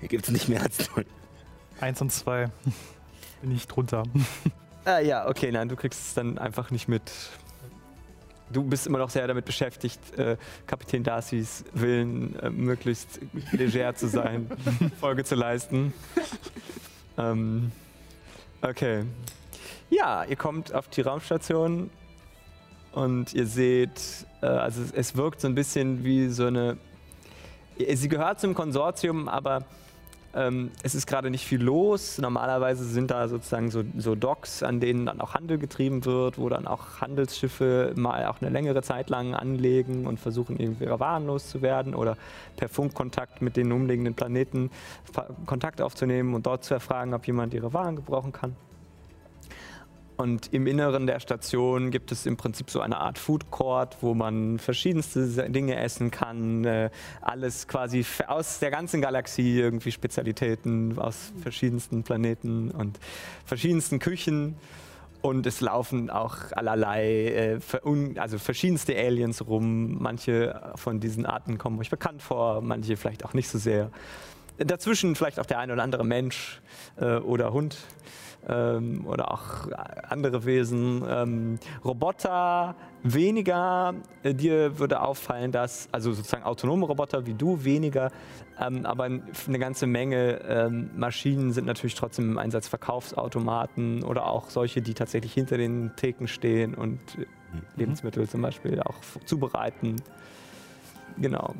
[0.00, 1.06] Hier gibt es nicht mehr als null.
[1.80, 2.50] Eins und zwei.
[3.40, 4.02] Bin ich drunter.
[4.86, 7.02] Äh, ja, okay, nein, du kriegst es dann einfach nicht mit.
[8.50, 13.20] Du bist immer noch sehr damit beschäftigt, äh, Kapitän Darcys Willen äh, möglichst
[13.52, 14.50] leger zu sein,
[15.00, 15.92] Folge zu leisten.
[17.18, 17.70] Ähm,
[18.62, 19.04] okay.
[19.90, 21.90] Ja, ihr kommt auf die Raumstation
[22.92, 24.00] und ihr seht,
[24.40, 26.78] äh, also es, es wirkt so ein bisschen wie so eine.
[27.78, 29.64] Sie gehört zum Konsortium, aber
[30.34, 32.18] ähm, es ist gerade nicht viel los.
[32.18, 36.48] Normalerweise sind da sozusagen so, so Docks, an denen dann auch Handel getrieben wird, wo
[36.48, 41.26] dann auch Handelsschiffe mal auch eine längere Zeit lang anlegen und versuchen, irgendwie ihre Waren
[41.26, 42.16] loszuwerden oder
[42.56, 44.70] per Funkkontakt mit den umliegenden Planeten
[45.46, 48.56] Kontakt aufzunehmen und dort zu erfragen, ob jemand ihre Waren gebrauchen kann.
[50.18, 54.14] Und im Inneren der Station gibt es im Prinzip so eine Art Food Court, wo
[54.14, 56.64] man verschiedenste Dinge essen kann.
[56.64, 56.90] Äh,
[57.20, 62.98] alles quasi aus der ganzen Galaxie, irgendwie Spezialitäten aus verschiedensten Planeten und
[63.44, 64.56] verschiedensten Küchen.
[65.22, 67.60] Und es laufen auch allerlei, äh,
[68.16, 70.02] also verschiedenste Aliens rum.
[70.02, 73.92] Manche von diesen Arten kommen euch bekannt vor, manche vielleicht auch nicht so sehr.
[74.56, 76.60] Dazwischen vielleicht auch der ein oder andere Mensch
[76.96, 77.76] äh, oder Hund
[78.48, 79.68] ähm, oder auch
[80.08, 81.02] andere Wesen.
[81.08, 83.94] Ähm, Roboter weniger.
[84.22, 88.10] Äh, dir würde auffallen, dass, also sozusagen autonome Roboter wie du weniger,
[88.60, 92.68] ähm, aber eine ganze Menge ähm, Maschinen sind natürlich trotzdem im Einsatz.
[92.68, 97.26] Verkaufsautomaten oder auch solche, die tatsächlich hinter den Theken stehen und äh,
[97.76, 99.96] Lebensmittel zum Beispiel auch zubereiten.
[101.16, 101.54] Genau.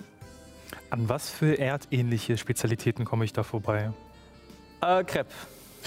[0.91, 3.93] An was für erdähnliche Spezialitäten komme ich da vorbei?
[4.81, 5.31] Äh, Crepe.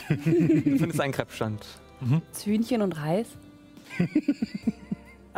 [0.09, 1.65] Du findest einen Crepe-Stand.
[2.45, 3.27] Hühnchen und Reis?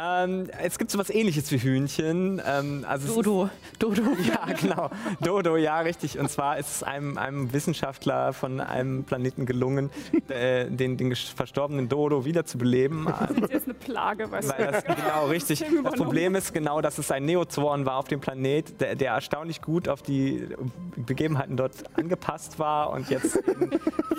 [0.02, 2.42] Ähm, es gibt so was ähnliches wie Hühnchen.
[2.46, 3.50] Ähm, also Dodo.
[3.80, 4.02] Dodo.
[4.24, 4.90] Ja, genau.
[5.22, 6.18] Dodo, ja, richtig.
[6.18, 9.90] Und zwar ist es einem, einem Wissenschaftler von einem Planeten gelungen,
[10.30, 13.06] äh, den, den verstorbenen Dodo wiederzubeleben.
[13.06, 14.72] Das ist jetzt eine Plage, weißt du.
[14.72, 15.66] das, genau, richtig.
[15.84, 15.94] Das.
[15.94, 19.90] Problem ist genau, dass es ein Neozorn war auf dem Planet, der, der erstaunlich gut
[19.90, 20.48] auf die
[20.96, 23.40] Begebenheiten dort angepasst war und jetzt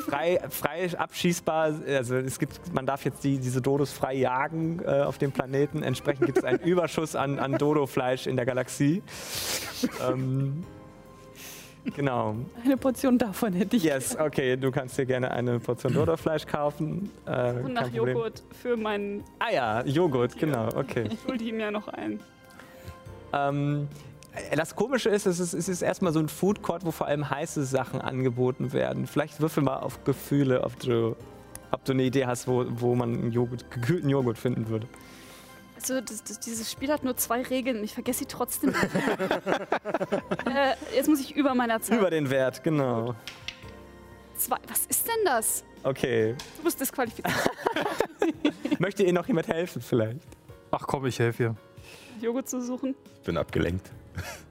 [0.06, 5.02] frei, frei abschießbar, also es gibt, man darf jetzt die, diese Dodos frei jagen äh,
[5.02, 5.63] auf dem Planeten.
[5.72, 9.02] Entsprechend gibt es einen Überschuss an, an Dodo-Fleisch in der Galaxie.
[10.08, 10.64] Ähm,
[11.94, 12.36] genau.
[12.64, 13.84] Eine Portion davon hätte ich.
[13.84, 17.10] Yes, okay, du kannst dir gerne eine Portion Dodo-Fleisch kaufen.
[17.26, 18.16] Äh, Und nach Problem.
[18.16, 19.24] Joghurt für meinen.
[19.38, 21.08] Ah ja, Joghurt, genau, okay.
[21.10, 22.20] Ich hol die mir noch ein.
[23.32, 23.88] Ähm,
[24.50, 27.06] äh, das Komische ist, es ist, es ist erstmal so ein Food Court, wo vor
[27.06, 29.06] allem heiße Sachen angeboten werden.
[29.06, 31.16] Vielleicht würfel mal auf Gefühle, ob du,
[31.70, 34.86] ob du eine Idee hast, wo, wo man einen Joghurt, gekühlten Joghurt finden würde.
[35.84, 38.70] Also, das, das, dieses Spiel hat nur zwei Regeln und ich vergesse sie trotzdem.
[40.46, 41.98] äh, jetzt muss ich über meiner Zeit.
[41.98, 43.14] Über den Wert, genau.
[44.34, 44.56] zwei.
[44.66, 45.62] Was ist denn das?
[45.82, 46.36] Okay.
[46.56, 47.34] Du bist disqualifiziert.
[48.78, 50.26] Möchte Ihnen noch jemand helfen, vielleicht?
[50.70, 51.56] Ach komm, ich helfe dir.
[52.22, 52.94] Joghurt zu suchen.
[53.18, 53.90] Ich bin abgelenkt.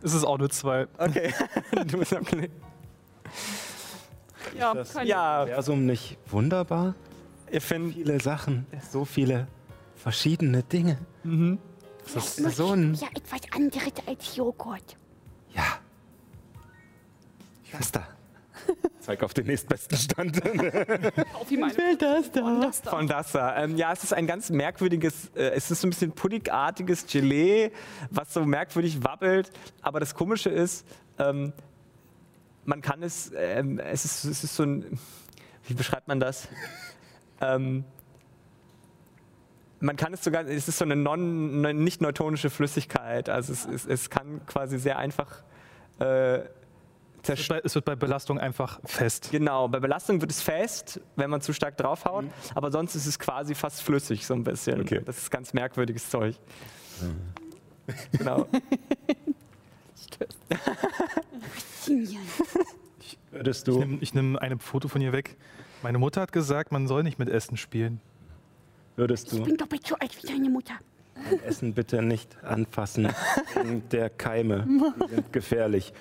[0.04, 0.86] Es ist auch nur zwei.
[1.00, 1.34] Okay.
[1.88, 2.56] du bist abgelenkt.
[4.56, 6.94] Ja, das- kein Ja, Universum nicht wunderbar?
[7.52, 7.96] ihr findet.
[7.96, 9.48] Viele Sachen, so viele
[10.04, 10.97] verschiedene Dinge.
[11.24, 11.60] Mhm.
[12.14, 12.93] Das ist so ein.
[12.95, 14.97] Ja, etwas anderes als Joghurt.
[15.56, 15.80] Ja.
[17.72, 18.06] Was da?
[18.99, 20.41] Zeig auf den nächstbesten Stand.
[21.34, 21.97] Auf wie meine.
[21.97, 22.60] das da?
[22.62, 22.91] Das da.
[22.91, 23.64] Von das da.
[23.64, 27.72] Ähm, ja, es ist ein ganz merkwürdiges, äh, es ist so ein bisschen puddigartiges Gelee,
[28.12, 29.51] was so merkwürdig wabbelt.
[29.82, 30.86] Aber das Komische ist,
[31.18, 31.54] ähm,
[32.66, 34.99] man kann es, ähm, es, ist, es ist so ein,
[35.68, 36.47] wie beschreibt man das?
[37.41, 37.86] ähm,
[39.84, 43.30] man kann es sogar, es ist so eine non, ne- nicht neutonische Flüssigkeit.
[43.30, 45.44] Also es, es, es kann quasi sehr einfach
[46.00, 46.44] äh, Es
[47.24, 49.30] zerstört wird, bei, es wird bei Belastung einfach fest.
[49.32, 52.26] Genau, bei Belastung wird es fest, wenn man zu stark draufhaut,
[52.56, 54.82] aber sonst ist es quasi fast flüssig, so ein bisschen.
[54.82, 55.02] Okay.
[55.06, 56.36] Das ist ganz merkwürdiges Zeug.
[58.14, 58.48] Genau.
[61.50, 62.18] Faszinierend.
[63.32, 63.80] Würdest Ich du.
[63.80, 65.36] nehme ich nehm ein Foto von ihr weg.
[65.82, 68.00] Meine Mutter hat gesagt, man soll nicht mit Essen spielen.
[68.96, 70.74] Würdest Ich du bin doppelt so alt wie deine Mutter.
[71.46, 73.08] Essen bitte nicht anfassen?
[73.56, 74.68] Wegen der Keime.
[74.68, 75.94] Die sind gefährlich.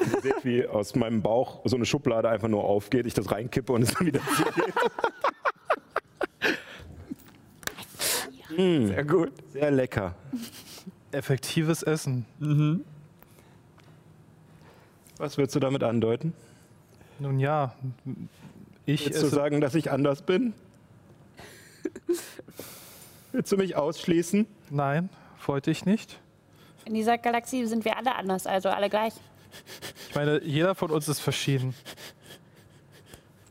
[0.00, 3.72] Ihr seht, wie aus meinem Bauch so eine Schublade einfach nur aufgeht, ich das reinkippe
[3.72, 4.74] und es dann wieder zugeht.
[8.56, 9.32] Sehr gut.
[9.52, 10.14] Sehr lecker.
[11.10, 12.26] Effektives Essen.
[15.18, 16.34] Was würdest du damit andeuten?
[17.18, 17.74] Nun ja,
[18.84, 20.52] ich Willst du sagen, dass ich anders bin?
[23.32, 24.46] Willst du mich ausschließen?
[24.70, 25.08] nein,
[25.46, 26.18] wollte ich nicht.
[26.84, 29.14] In dieser Galaxie sind wir alle anders, also alle gleich.
[30.08, 31.74] Ich meine, jeder von uns ist verschieden.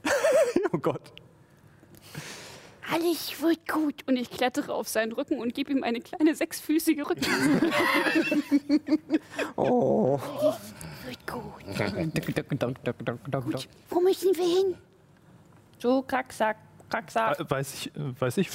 [0.74, 1.02] Oh Gott.
[2.94, 4.08] Alles wird gut.
[4.08, 7.26] Und ich klettere auf seinen Rücken und gebe ihm eine kleine sechsfüßige Rücken.
[9.58, 10.18] Oh.
[11.06, 11.68] Wird gut.
[13.90, 14.76] Wo müssen wir hin?
[15.80, 16.58] So, Kracksack,
[16.90, 17.40] Kracksack.
[17.40, 18.50] We- Weiß ich, äh, weiß ich.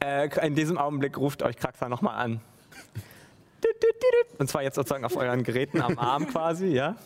[0.00, 2.40] Äh, in diesem Augenblick ruft euch Kraxa nochmal an.
[4.38, 6.96] Und zwar jetzt sozusagen auf euren Geräten am Arm quasi, ja?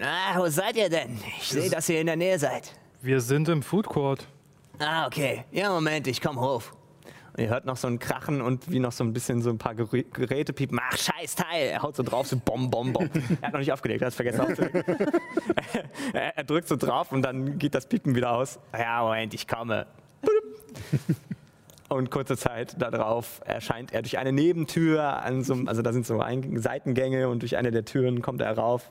[0.00, 1.18] Ah, wo seid ihr denn?
[1.40, 2.72] Ich sehe, dass ihr in der Nähe seid.
[3.02, 4.26] Wir sind im Food Court.
[4.78, 5.44] Ah, okay.
[5.52, 6.62] Ja, Moment, ich komm hoch.
[7.36, 9.58] Und ihr hört noch so ein Krachen und wie noch so ein bisschen so ein
[9.58, 10.78] paar Gerä Geräte piepen.
[10.82, 11.68] Ach, scheiß Teil!
[11.68, 13.10] Er haut so drauf, so bom, bom, bom.
[13.40, 14.84] Er hat noch nicht aufgelegt, er hat es vergessen aufzulegen.
[16.14, 18.58] er, er drückt so drauf und dann geht das Piepen wieder aus.
[18.76, 19.86] Ja, Moment, ich komme.
[21.88, 26.04] Und kurze Zeit darauf erscheint er durch eine Nebentür, an so, einem- also da sind
[26.06, 28.90] so Eing Seitengänge und durch eine der Türen kommt er rauf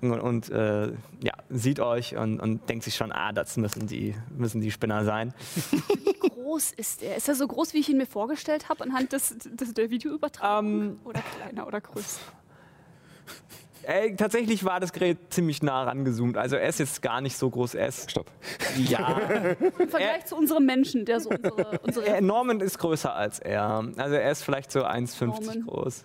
[0.00, 0.86] und, und äh,
[1.22, 5.04] ja, sieht euch und, und denkt sich schon, ah, das müssen die, müssen die Spinner
[5.04, 5.34] sein.
[6.04, 7.16] Wie groß ist er?
[7.16, 10.82] Ist er so groß, wie ich ihn mir vorgestellt habe, anhand des, des, der Videoübertragung?
[10.82, 12.20] Ähm, oder kleiner oder größer?
[13.86, 16.36] Ey, tatsächlich war das Gerät ziemlich nah rangezoomt.
[16.36, 17.76] Also er ist jetzt gar nicht so groß.
[17.76, 18.26] Er ist, Stopp.
[18.76, 19.16] ja,
[19.78, 23.84] Im Vergleich zu unserem Menschen, der so unsere, unsere er, Norman ist größer als er.
[23.96, 25.66] Also er ist vielleicht so 1,50 Norman.
[25.66, 26.04] groß.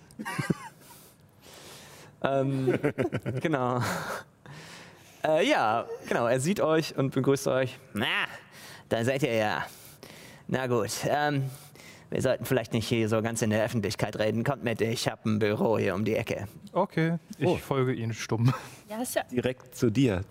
[2.24, 2.78] ähm,
[3.40, 3.80] genau.
[5.24, 6.26] Äh, ja, genau.
[6.26, 7.78] Er sieht euch und begrüßt euch.
[7.92, 8.26] Na,
[8.88, 9.64] da seid ihr ja.
[10.48, 11.48] Na gut, ähm,
[12.12, 14.44] wir sollten vielleicht nicht hier so ganz in der Öffentlichkeit reden.
[14.44, 16.46] Kommt mit, ich habe ein Büro hier um die Ecke.
[16.72, 17.56] Okay, ich Oh.
[17.56, 18.52] folge Ihnen stumm.
[18.88, 19.22] Ja, ist ja.
[19.24, 20.22] Direkt zu dir.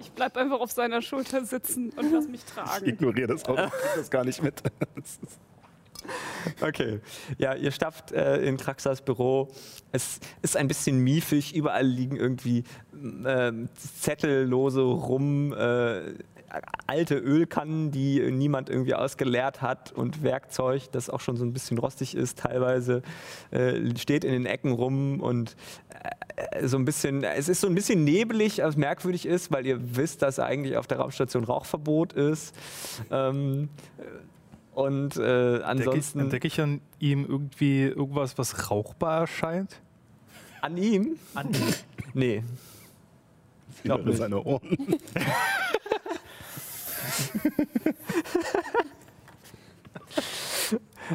[0.00, 2.86] Ich bleib einfach auf seiner Schulter sitzen und lass mich Ich tragen.
[2.86, 4.62] ignoriere das auch, ich krieg das gar nicht mit.
[6.60, 6.98] Okay.
[7.38, 9.48] Ja, ihr stapft äh, in Kraxas Büro.
[9.92, 11.54] Es ist ein bisschen miefig.
[11.54, 12.64] Überall liegen irgendwie
[13.24, 13.68] ähm,
[14.00, 15.52] Zettellose rum.
[15.52, 16.14] Äh,
[16.86, 21.78] alte Ölkannen, die niemand irgendwie ausgeleert hat und Werkzeug, das auch schon so ein bisschen
[21.78, 23.02] rostig ist teilweise,
[23.50, 25.56] äh, steht in den Ecken rum und
[26.36, 29.96] äh, so ein bisschen, es ist so ein bisschen nebelig, was merkwürdig ist, weil ihr
[29.96, 32.54] wisst, dass eigentlich auf der Raumstation Rauchverbot ist.
[33.10, 33.68] Ähm,
[34.74, 39.80] und äh, Entdecke ich, ansonsten entdecke ich an ihm irgendwie irgendwas, was rauchbar erscheint?
[40.62, 41.18] an ihm?
[41.34, 41.48] An
[42.14, 42.42] Nee.
[43.82, 44.18] glaub Innere nicht.
[44.18, 44.60] seine Ohren.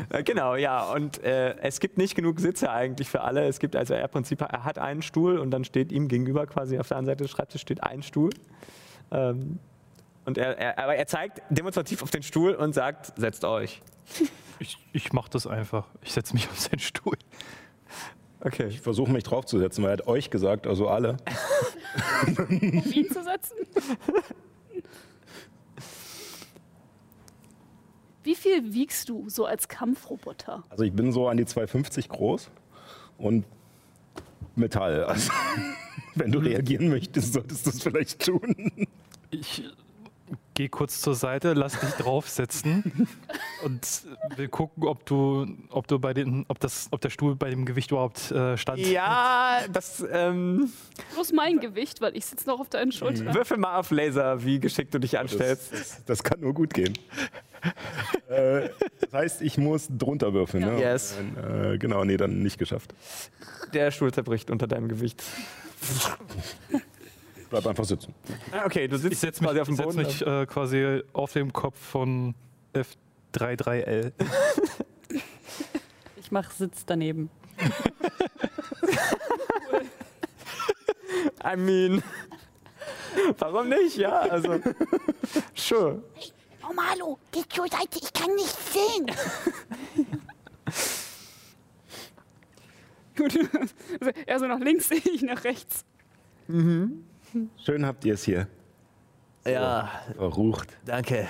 [0.09, 0.91] Äh, Genau, ja.
[0.91, 3.47] Und äh, es gibt nicht genug Sitze eigentlich für alle.
[3.47, 6.77] Es gibt also er Prinzip, er hat einen Stuhl und dann steht ihm gegenüber quasi
[6.77, 8.29] auf der anderen Seite des Schreibtisches steht ein Stuhl.
[9.11, 9.59] Ähm,
[10.25, 13.81] und er, er, aber er zeigt demonstrativ auf den Stuhl und sagt, setzt euch.
[14.59, 15.87] Ich, ich mache das einfach.
[16.01, 17.17] Ich setze mich auf seinen Stuhl.
[18.41, 18.67] Okay.
[18.67, 21.17] Ich versuche mich draufzusetzen, weil er hat euch gesagt, also alle.
[22.37, 23.57] Auf ihn zu setzen?
[28.27, 30.61] Wie viel wiegst du so als Kampfroboter?
[30.67, 32.49] Also ich bin so an die 250 groß
[33.17, 33.45] und
[34.55, 35.05] Metall.
[35.07, 35.31] Also,
[36.15, 38.87] wenn du reagieren möchtest, solltest du es vielleicht tun.
[39.29, 39.63] Ich
[40.55, 43.07] gehe kurz zur Seite, lass dich draufsetzen
[43.63, 44.03] und
[44.35, 47.65] will gucken, ob du, ob du bei den, ob das, ob der Stuhl bei dem
[47.65, 48.79] Gewicht überhaupt äh, stand.
[48.79, 50.69] Ja, das ähm,
[51.13, 53.33] Bloß mein Gewicht, weil ich sitze noch auf deinen Schultern.
[53.33, 55.71] würfel mal auf Laser, wie geschickt du dich anstellst.
[55.71, 56.93] Das, das kann nur gut gehen.
[58.29, 58.69] Äh,
[59.01, 60.63] das heißt, ich muss drunter würfeln.
[60.65, 60.79] Ne?
[60.79, 61.15] Yes.
[61.17, 62.93] Äh, genau, nee, dann nicht geschafft.
[63.73, 65.23] Der Stuhl zerbricht unter deinem Gewicht.
[67.49, 68.13] Bleib einfach sitzen.
[68.51, 69.97] Ah, Okay, du sitzt Ich setze mich, quasi auf dem ich setz Boden.
[70.07, 72.35] mich äh, quasi auf dem Kopf von
[73.33, 74.11] F33L.
[76.19, 77.29] Ich mache Sitz daneben.
[81.41, 82.03] I mean,
[83.39, 83.95] warum nicht?
[83.95, 84.59] Ja, also,
[85.55, 86.03] sure.
[86.77, 89.07] Normalo, geh zur Seite, ich kann nicht sehen.
[93.17, 93.33] Gut.
[93.99, 95.83] Also er so nach links, ich nach rechts.
[96.47, 98.47] Schön habt ihr es hier.
[99.45, 100.77] Ja, Verrucht.
[100.85, 101.27] danke.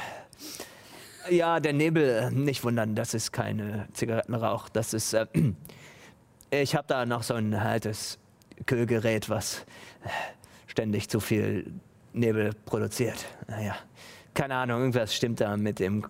[1.29, 4.67] Ja, der Nebel, nicht wundern, das ist keine Zigarettenrauch.
[4.69, 5.13] Das ist.
[5.13, 5.27] Äh,
[6.51, 8.19] ich habe da noch so ein altes
[8.65, 9.65] Kühlgerät, was
[10.67, 11.71] ständig zu viel
[12.11, 13.25] Nebel produziert.
[13.47, 13.75] Naja,
[14.37, 16.05] keine Ahnung, irgendwas stimmt da mit dem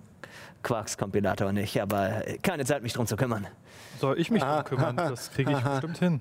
[0.62, 3.48] Quarks-Kompilator nicht, aber keine Zeit, mich drum zu kümmern.
[4.00, 4.98] Soll ich mich drum kümmern?
[4.98, 6.20] Das kriege ich bestimmt hin.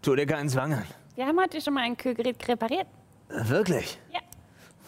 [0.00, 0.84] Tu dir keinen Zwang an.
[1.16, 2.86] Wir haben heute schon mal ein Kühlgerät repariert.
[3.28, 4.00] Wirklich?
[4.10, 4.20] Ja.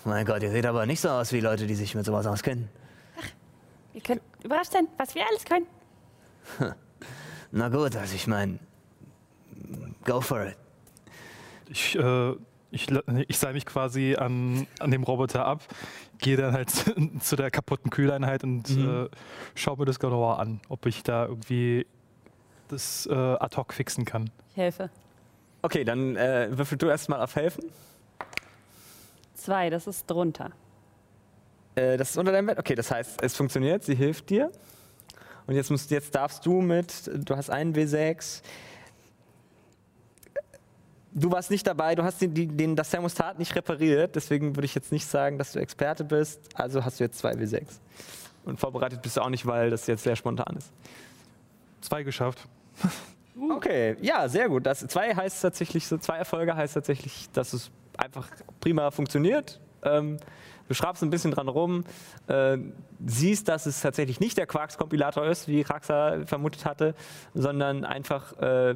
[0.07, 2.71] Mein Gott, ihr seht aber nicht so aus wie Leute, die sich mit sowas auskennen.
[3.93, 5.67] Ihr könnt überrascht sein, was wir alles können.
[7.51, 8.61] Na gut, also ich meine,
[10.05, 10.57] go for it.
[11.69, 12.35] Ich, äh,
[12.71, 12.89] ich,
[13.29, 15.63] ich sei mich quasi an, an dem Roboter ab,
[16.19, 16.71] gehe dann halt
[17.21, 19.09] zu der kaputten Kühleinheit und äh,
[19.55, 21.87] schaue mir das genauer an, ob ich da irgendwie
[22.69, 24.31] das äh, ad hoc fixen kann.
[24.51, 24.91] Ich helfe.
[25.63, 27.65] Okay, dann äh, würfel du erstmal auf Helfen.
[29.35, 30.51] Zwei, das ist drunter.
[31.75, 32.59] Äh, das ist unter deinem Bett.
[32.59, 34.51] Okay, das heißt, es funktioniert, sie hilft dir.
[35.47, 38.43] Und jetzt, musst, jetzt darfst du mit, du hast einen W6.
[41.13, 44.75] Du warst nicht dabei, du hast den, den, das Thermostat nicht repariert, deswegen würde ich
[44.75, 46.41] jetzt nicht sagen, dass du Experte bist.
[46.55, 47.63] Also hast du jetzt zwei W6.
[48.45, 50.73] Und vorbereitet bist du auch nicht, weil das jetzt sehr spontan ist.
[51.81, 52.47] Zwei geschafft.
[53.51, 54.67] Okay, ja, sehr gut.
[54.67, 58.29] Das zwei heißt tatsächlich, so zwei Erfolge heißt tatsächlich, dass es einfach
[58.61, 59.61] prima funktioniert.
[59.83, 60.19] Ähm,
[60.69, 61.85] du schraubst ein bisschen dran rum,
[62.27, 62.59] äh,
[63.05, 66.95] siehst, dass es tatsächlich nicht der Quarks-Kompilator ist, wie Raxa vermutet hatte,
[67.35, 68.75] sondern einfach, äh,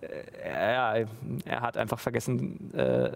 [0.00, 1.06] äh, ja,
[1.44, 3.10] er hat einfach vergessen, äh,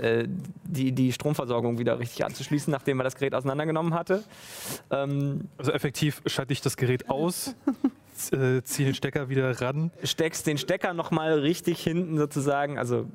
[0.00, 0.26] äh,
[0.64, 4.24] die, die Stromversorgung wieder richtig anzuschließen, nachdem er das Gerät auseinandergenommen hatte.
[4.90, 7.54] Ähm, Also effektiv schalte ich das Gerät aus,
[8.32, 9.90] äh, ziehe den Stecker wieder ran.
[10.02, 13.06] steckst den Stecker nochmal richtig hinten sozusagen, also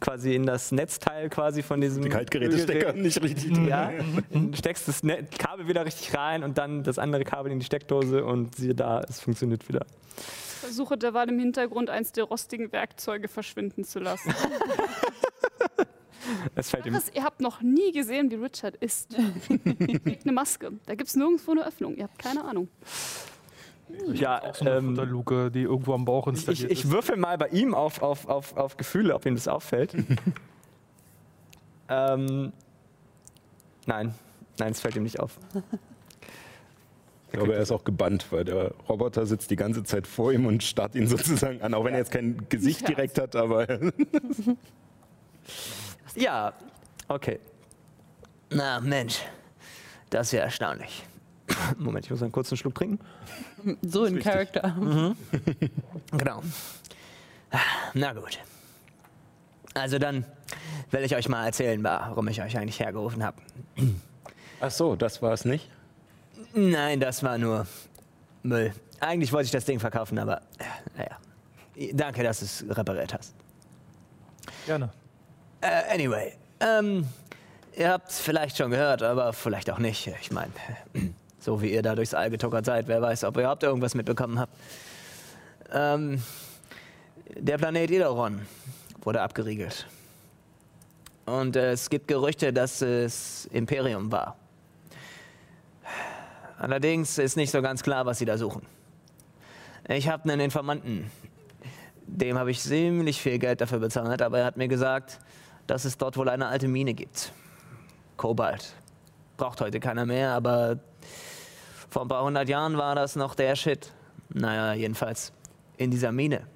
[0.00, 3.68] quasi in das Netzteil quasi von diesem Die Kaltgerätestecker nicht richtig drin.
[3.68, 3.92] Ja,
[4.54, 5.02] steckst das
[5.38, 9.02] Kabel wieder richtig rein und dann das andere Kabel in die Steckdose und siehe da,
[9.08, 9.86] es funktioniert wieder.
[10.66, 14.34] Versuche derweil im Hintergrund eins der rostigen Werkzeuge verschwinden zu lassen.
[16.56, 16.94] Es fällt ihm.
[16.94, 19.10] Chris, ihr habt noch nie gesehen, wie Richard isst.
[19.46, 20.72] Trägt eine Maske.
[20.86, 21.94] Da gibt es nirgendwo eine Öffnung.
[21.96, 22.68] Ihr habt keine Ahnung.
[24.12, 26.90] Ja, Auch so eine ähm, Futterluke, die irgendwo am Bauch ich, installiert ich ist.
[26.90, 29.94] würfel mal bei ihm auf, auf, auf, auf Gefühle, ob ihm das auffällt.
[31.88, 32.52] ähm,
[33.86, 34.14] nein,
[34.58, 35.38] nein, es fällt ihm nicht auf.
[37.28, 40.46] Ich glaube, er ist auch gebannt, weil der Roboter sitzt die ganze Zeit vor ihm
[40.46, 43.66] und starrt ihn sozusagen an, auch wenn er jetzt kein Gesicht direkt hat, aber
[46.14, 46.52] Ja,
[47.08, 47.38] okay.
[48.50, 49.20] Na, Mensch,
[50.10, 51.04] das ist ja erstaunlich.
[51.78, 52.98] Moment, ich muss einen kurzen Schluck trinken.
[53.82, 54.74] So in Charakter.
[56.12, 56.42] Genau.
[57.94, 58.38] Na gut.
[59.74, 60.24] Also dann
[60.90, 63.42] will ich euch mal erzählen, warum ich euch eigentlich hergerufen habe.
[64.60, 65.68] ach so, das war es nicht.
[66.54, 67.66] Nein, das war nur
[68.42, 68.72] Müll.
[69.00, 70.64] Eigentlich wollte ich das Ding verkaufen, aber äh,
[70.96, 71.18] naja.
[71.92, 73.34] Danke, dass du es repariert hast.
[74.64, 74.90] Gerne.
[75.60, 77.06] Äh, anyway, ähm,
[77.76, 80.06] ihr habt es vielleicht schon gehört, aber vielleicht auch nicht.
[80.20, 80.52] Ich meine,
[81.38, 84.38] so wie ihr da durchs All getuckert seid, wer weiß, ob ihr überhaupt irgendwas mitbekommen
[84.38, 84.54] habt.
[85.72, 86.22] Ähm,
[87.34, 88.46] der Planet Idoron
[89.02, 89.86] wurde abgeriegelt.
[91.26, 94.36] Und äh, es gibt Gerüchte, dass es Imperium war.
[96.58, 98.62] Allerdings ist nicht so ganz klar, was sie da suchen.
[99.88, 101.10] Ich habe einen Informanten,
[102.06, 105.18] dem habe ich ziemlich viel Geld dafür bezahlt, aber er hat mir gesagt,
[105.66, 107.32] dass es dort wohl eine alte Mine gibt.
[108.16, 108.74] Kobalt.
[109.36, 110.78] Braucht heute keiner mehr, aber
[111.90, 113.92] vor ein paar hundert Jahren war das noch der Shit.
[114.30, 115.32] Naja, jedenfalls
[115.76, 116.46] in dieser Mine.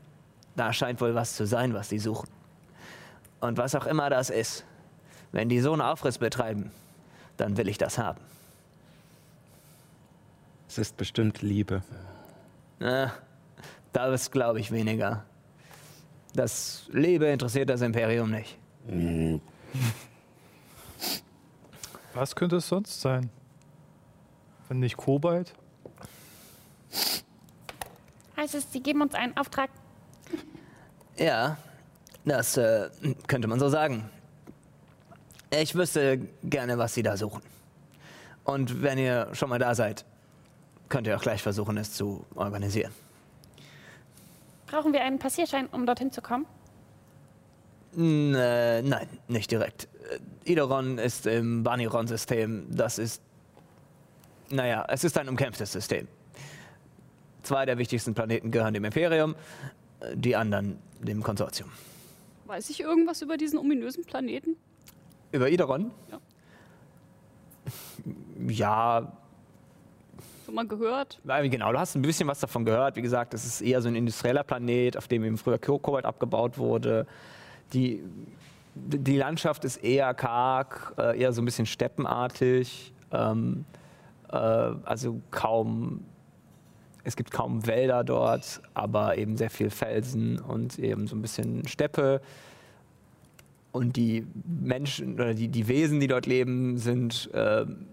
[0.57, 2.29] Da scheint wohl was zu sein, was die suchen.
[3.41, 4.65] Und was auch immer das ist,
[5.33, 6.71] wenn die so einen Aufriss betreiben,
[7.37, 8.21] dann will ich das haben.
[10.71, 11.83] Es ist bestimmt Liebe.
[12.79, 13.12] Na,
[13.93, 15.25] das glaube ich weniger.
[16.33, 18.57] Das Liebe interessiert das Imperium nicht.
[22.14, 23.31] Was könnte es sonst sein?
[24.68, 25.55] Wenn nicht Kobalt?
[28.37, 29.71] Heißt es, Sie geben uns einen Auftrag?
[31.16, 31.57] Ja,
[32.25, 32.91] das äh,
[33.27, 34.09] könnte man so sagen.
[35.51, 37.43] Ich wüsste gerne, was Sie da suchen.
[38.45, 40.05] Und wenn ihr schon mal da seid,
[40.91, 42.93] könnt ihr auch gleich versuchen, es zu organisieren.
[44.66, 46.45] Brauchen wir einen Passierschein, um dorthin zu kommen?
[47.97, 49.88] N äh, nein, nicht direkt.
[50.45, 52.66] Äh, Idoron ist im Baniron-System.
[52.68, 53.22] Das ist.
[54.51, 56.07] Naja, es ist ein umkämpftes System.
[57.43, 59.34] Zwei der wichtigsten Planeten gehören dem Imperium,
[60.14, 61.70] die anderen dem Konsortium.
[62.47, 64.57] Weiß ich irgendwas über diesen ominösen Planeten?
[65.32, 65.91] Über Idoron?
[66.11, 66.20] Ja.
[68.49, 69.12] Ja,
[70.51, 71.21] Schon mal gehört?
[71.25, 72.97] Genau, du hast ein bisschen was davon gehört.
[72.97, 76.05] Wie gesagt, es ist eher so ein industrieller Planet, auf dem eben früher Ko- Kobalt
[76.05, 77.07] abgebaut wurde.
[77.73, 78.03] Die,
[78.75, 82.93] die Landschaft ist eher karg, äh, eher so ein bisschen steppenartig.
[83.13, 83.65] Ähm,
[84.29, 86.03] äh, also kaum,
[87.05, 91.65] es gibt kaum Wälder dort, aber eben sehr viel Felsen und eben so ein bisschen
[91.69, 92.21] Steppe.
[93.71, 97.87] Und die Menschen oder die, die Wesen, die dort leben, sind ähm,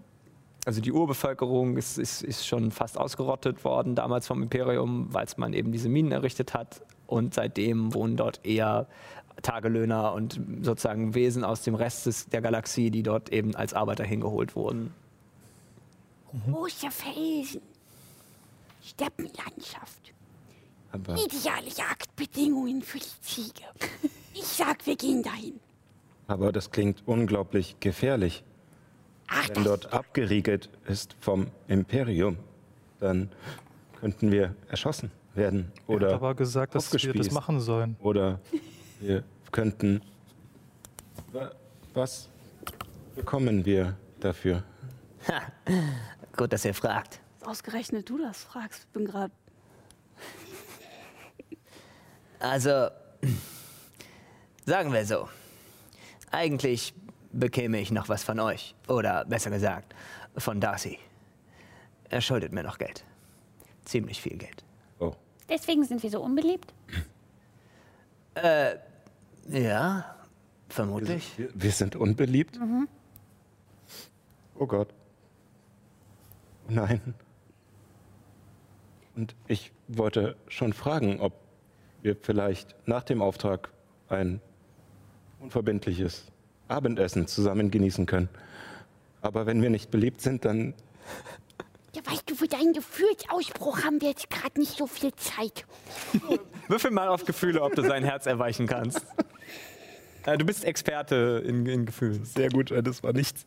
[0.68, 5.54] also die Urbevölkerung ist, ist, ist schon fast ausgerottet worden, damals vom Imperium, weil man
[5.54, 6.82] eben diese Minen errichtet hat.
[7.06, 8.86] Und seitdem wohnen dort eher
[9.40, 14.04] Tagelöhner und sozusagen Wesen aus dem Rest des, der Galaxie, die dort eben als Arbeiter
[14.04, 14.92] hingeholt wurden.
[16.50, 17.62] Große Felsen.
[18.82, 20.12] Steppenlandschaft.
[20.92, 23.64] Aber Ideale Jagdbedingungen für die Ziege.
[24.34, 25.58] Ich sag, wir gehen dahin.
[26.26, 28.44] Aber das klingt unglaublich gefährlich.
[29.28, 32.38] Ach, Wenn dort abgeriegelt ist vom Imperium,
[33.00, 33.30] dann
[34.00, 35.70] könnten wir erschossen werden.
[35.74, 37.96] Er hat Oder, aber gesagt, dass wir das machen sollen.
[38.00, 38.40] oder
[39.00, 39.22] wir
[39.52, 40.00] könnten.
[41.32, 41.52] Wa-
[41.94, 42.28] Was
[43.14, 44.62] bekommen wir dafür?
[45.28, 45.42] Ha,
[46.36, 47.20] gut, dass ihr fragt.
[47.44, 48.80] Ausgerechnet du das fragst.
[48.84, 49.32] Ich bin gerade.
[52.40, 52.88] Also,
[54.64, 55.28] sagen wir so.
[56.30, 56.94] Eigentlich
[57.32, 58.74] bekäme ich noch was von euch.
[58.88, 59.94] Oder besser gesagt,
[60.36, 60.98] von Darcy.
[62.10, 63.04] Er schuldet mir noch Geld.
[63.84, 64.64] Ziemlich viel Geld.
[64.98, 65.14] Oh,
[65.48, 66.72] Deswegen sind wir so unbeliebt.
[69.48, 70.14] Ja,
[70.68, 71.36] vermutlich.
[71.38, 72.58] wir, wir sind unbeliebt?
[74.54, 74.88] Oh Gott.
[76.68, 77.14] Oh Nein.
[79.16, 81.32] Und ich wollte schon fragen, ob
[82.02, 83.72] wir vielleicht nach dem Auftrag
[84.08, 84.40] ein
[85.40, 86.30] unverbindliches
[86.68, 88.28] Abendessen zusammen genießen können.
[89.20, 90.74] Aber wenn wir nicht beliebt sind, dann
[91.94, 95.64] ja, weißt du, für deinen Gefühlsausbruch haben wir jetzt gerade nicht so viel Zeit.
[96.68, 99.04] Würfel mal auf Gefühle, ob du sein Herz erweichen kannst.
[100.26, 102.24] Äh, du bist Experte in, in Gefühlen.
[102.24, 103.46] Sehr gut, äh, das war nichts.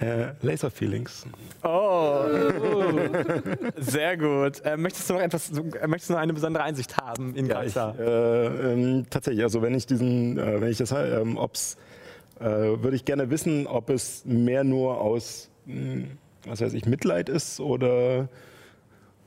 [0.00, 1.26] Äh, Laser Feelings.
[1.62, 2.24] Oh,
[3.76, 4.60] sehr gut.
[4.64, 7.64] Äh, möchtest du noch etwas, äh, möchtest du noch eine besondere Einsicht haben in Ja,
[7.64, 11.76] ich, äh, ähm, tatsächlich, also wenn ich diesen, äh, wenn ich das, ähm, ob's,
[12.40, 16.06] äh, würde ich gerne wissen, ob es mehr nur aus, mh,
[16.44, 18.28] was weiß ich, Mitleid ist oder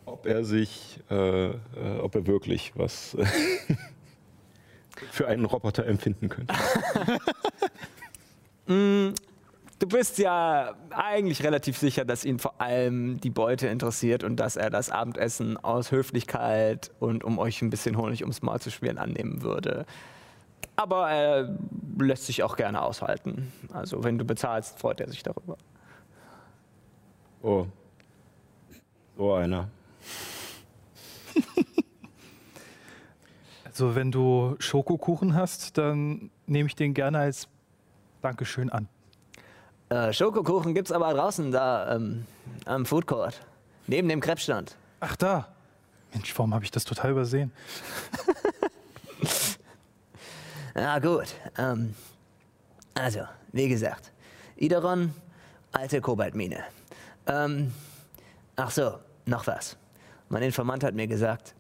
[0.05, 1.53] ob er sich, äh, äh,
[2.01, 3.17] ob er wirklich was
[5.11, 6.53] für einen Roboter empfinden könnte.
[9.79, 14.55] Du bist ja eigentlich relativ sicher, dass ihn vor allem die Beute interessiert und dass
[14.55, 18.97] er das Abendessen aus Höflichkeit und um euch ein bisschen Honig ums Maul zu schmieren
[18.97, 19.85] annehmen würde.
[20.75, 21.57] Aber er
[21.97, 23.51] lässt sich auch gerne aushalten.
[23.73, 25.57] Also wenn du bezahlst, freut er sich darüber.
[27.41, 27.65] Oh,
[29.17, 29.69] so einer.
[33.63, 37.47] Also wenn du Schokokuchen hast, dann nehme ich den gerne als
[38.23, 38.87] Dankeschön an.
[39.89, 42.25] Äh, Schokokuchen gibt's aber draußen da ähm,
[42.65, 43.39] am Food Court.
[43.85, 44.75] Neben dem Krebsstand.
[44.99, 45.49] Ach da.
[46.11, 47.51] Mensch, warum habe ich das total übersehen?
[50.77, 51.33] Ja, gut.
[51.57, 51.95] Ähm,
[52.93, 53.21] also,
[53.51, 54.11] wie gesagt,
[54.57, 55.11] Ideron,
[55.71, 56.63] alte Kobaltmine.
[57.25, 57.73] Ähm,
[58.55, 59.75] ach so, noch was.
[60.29, 61.55] Mein Informant hat mir gesagt,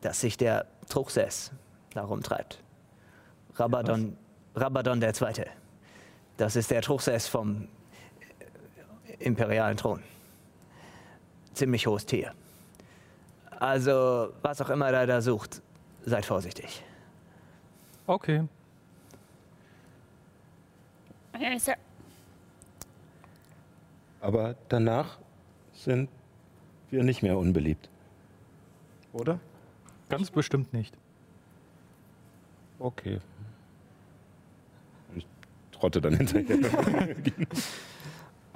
[0.00, 1.52] dass sich der Truchsess
[1.94, 2.60] da rumtreibt.
[3.54, 4.16] Rabadon,
[4.56, 5.46] Rabadon der Zweite.
[6.36, 7.68] Das ist der Truchsess vom
[9.08, 10.02] äh, imperialen Thron.
[11.54, 12.34] Ziemlich hohes Tier.
[13.60, 15.62] Also, was auch immer er da sucht,
[16.04, 16.82] seid vorsichtig.
[18.08, 18.42] Okay.
[24.22, 25.18] Aber danach
[25.74, 26.08] sind
[26.90, 27.90] wir nicht mehr unbeliebt.
[29.12, 29.38] Oder?
[30.08, 30.96] Ganz bestimmt nicht.
[32.78, 33.18] Okay.
[35.14, 35.26] Ich
[35.70, 37.14] trotte dann hinterher.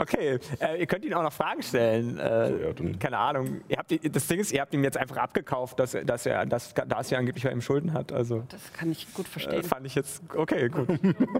[0.03, 2.19] Okay, äh, ihr könnt ihn auch noch Fragen stellen.
[2.19, 3.61] Äh, So, ja, keine Ahnung.
[3.69, 6.45] Ihr habt, das Ding ist, ihr habt ihm jetzt einfach abgekauft, dass, er- dass er
[6.47, 8.13] das, das ja angeblich bei ihm Schulden hat.
[8.13, 9.63] Also Das kann ich gut äh, verstehen.
[9.63, 10.89] fand ich jetzt okay, gut.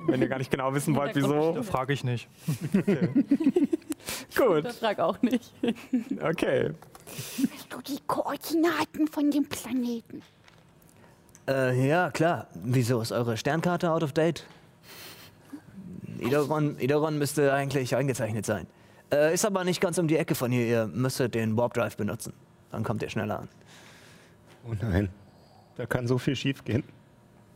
[0.07, 1.63] Wenn ihr gar nicht genau wissen wollt, wieso.
[1.63, 2.29] Frage ich nicht.
[4.37, 5.53] Gut, Das frag auch nicht.
[6.23, 6.71] okay.
[7.57, 10.23] hast du die Koordinaten von dem Planeten?
[11.49, 12.47] Äh, ja, klar.
[12.55, 14.45] Wieso ist eure Sternkarte out of date?
[16.23, 18.67] Ideron, Ideron müsste eigentlich eingezeichnet sein.
[19.13, 20.67] Äh, ist aber nicht ganz um die Ecke von hier.
[20.67, 22.33] Ihr müsstet den Warp Drive benutzen.
[22.71, 23.49] Dann kommt ihr schneller an.
[24.67, 25.11] oh nein,
[25.77, 26.85] da kann so viel schief gehen.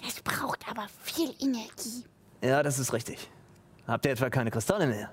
[0.03, 2.05] Das braucht aber viel Energie.
[2.43, 3.31] Ja, das ist richtig.
[3.87, 5.11] Habt ihr etwa keine Kristalle mehr?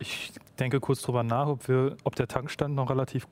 [0.00, 3.26] Ich denke kurz drüber nach, ob, wir, ob der Tankstand noch relativ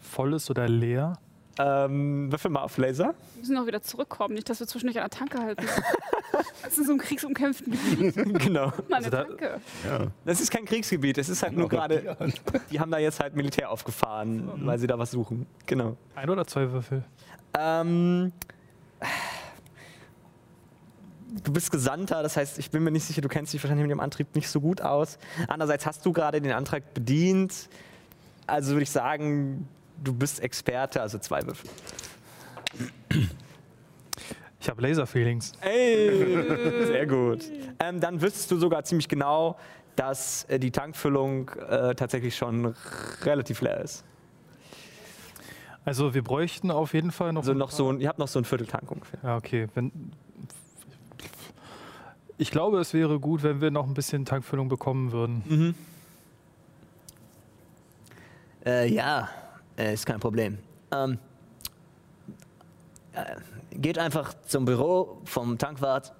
[0.00, 1.18] voll ist oder leer.
[1.58, 3.14] Ähm, würfel mal auf Laser.
[3.34, 5.66] Wir müssen auch wieder zurückkommen, nicht, dass wir zwischendurch an der Tanke halten.
[6.62, 8.14] Das ist in so einem kriegsumkämpften Gebiet.
[8.42, 8.72] genau.
[8.88, 9.60] Mal Also da- Tanke.
[9.86, 10.06] Ja.
[10.24, 12.16] Das ist kein Kriegsgebiet, es ist halt nur gerade,
[12.70, 15.46] die haben da jetzt halt Militär aufgefahren, weil sie da was suchen.
[15.66, 15.96] Genau.
[16.14, 17.04] Ein oder zwei Würfel?
[17.58, 18.32] Ähm,
[21.44, 23.90] du bist Gesandter, das heißt, ich bin mir nicht sicher, du kennst dich wahrscheinlich mit
[23.92, 25.18] dem Antrieb nicht so gut aus.
[25.48, 27.68] Andererseits hast du gerade den Antrag bedient.
[28.46, 29.68] Also würde ich sagen,
[30.02, 31.68] du bist Experte, also zwei Würfel.
[34.66, 35.52] Ich habe Laser-Feelings.
[35.60, 37.44] Ey, sehr gut.
[37.78, 39.56] Ähm, dann wüsstest du sogar ziemlich genau,
[39.94, 42.74] dass äh, die Tankfüllung äh, tatsächlich schon
[43.22, 44.02] relativ leer ist.
[45.84, 47.42] Also wir bräuchten auf jeden Fall noch.
[47.42, 49.20] Also ein noch so ein, ihr habt noch so ein Vierteltank ungefähr.
[49.22, 49.68] Ja, okay.
[49.76, 49.92] Wenn,
[52.36, 55.76] ich glaube, es wäre gut, wenn wir noch ein bisschen Tankfüllung bekommen würden.
[58.66, 59.28] Äh, ja,
[59.78, 60.58] äh, ist kein Problem.
[60.90, 61.18] Ähm,
[63.12, 63.36] äh,
[63.80, 66.12] geht einfach zum Büro vom Tankwart.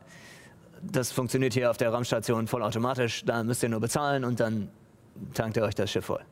[0.83, 3.25] Das funktioniert hier auf der Raumstation vollautomatisch.
[3.25, 4.71] Da müsst ihr nur bezahlen und dann
[5.35, 6.23] tankt ihr euch das Schiff voll.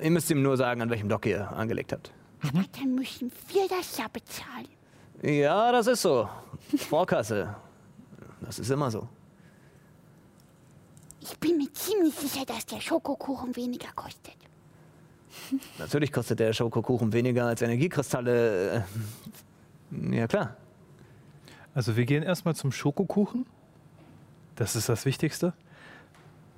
[0.00, 2.10] Ihr müsst ihm nur sagen, an welchem Dock ihr angelegt habt.
[2.42, 4.68] Aber dann müssen wir das ja bezahlen.
[5.22, 6.28] Ja, das ist so.
[6.76, 7.54] Vorkasse.
[8.40, 9.08] Das ist immer so.
[11.20, 14.36] Ich bin mir ziemlich sicher, dass der Schokokuchen weniger kostet.
[15.78, 18.84] Natürlich kostet der Schokokuchen weniger als Energiekristalle.
[20.10, 20.56] Ja, klar.
[21.74, 23.46] Also wir gehen erstmal zum Schokokuchen.
[24.54, 25.54] Das ist das Wichtigste.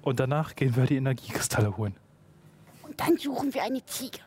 [0.02, 1.96] Und danach gehen wir die Energiekristalle holen.
[2.82, 4.20] Und dann suchen wir eine Ziege.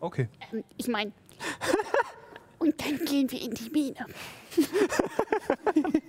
[0.00, 0.28] Okay.
[0.52, 1.12] Ähm, ich meine.
[2.58, 4.06] Und dann gehen wir in die Mine.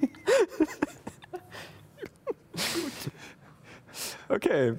[4.30, 4.74] Okay.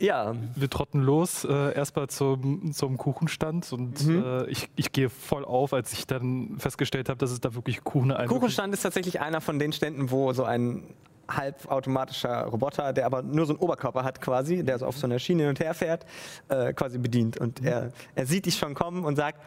[0.00, 4.22] Ja, Wir trotten los, äh, erstmal zum, zum Kuchenstand und Mhm.
[4.24, 7.82] äh, ich, ich gehe voll auf, als ich dann festgestellt habe, dass es da wirklich
[7.82, 10.84] Kuchen ein Kuchenstand ist tatsächlich einer von den Ständen, wo so ein
[11.30, 15.18] halbautomatischer Roboter, der aber nur so einen Oberkörper hat quasi, der so auf so einer
[15.18, 16.06] Schiene hin und her fährt,
[16.48, 17.36] äh, quasi bedient.
[17.38, 19.38] Und er, er sieht dich schon kommen und sagt,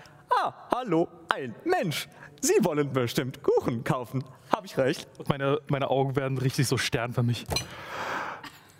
[0.44, 2.08] ah, hallo, ein Mensch.
[2.42, 4.24] Sie wollen bestimmt Kuchen kaufen.
[4.56, 5.08] Habe ich recht?
[5.28, 7.46] Meine, meine Augen werden richtig so sternförmig.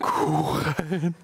[0.02, 1.14] Kuchen.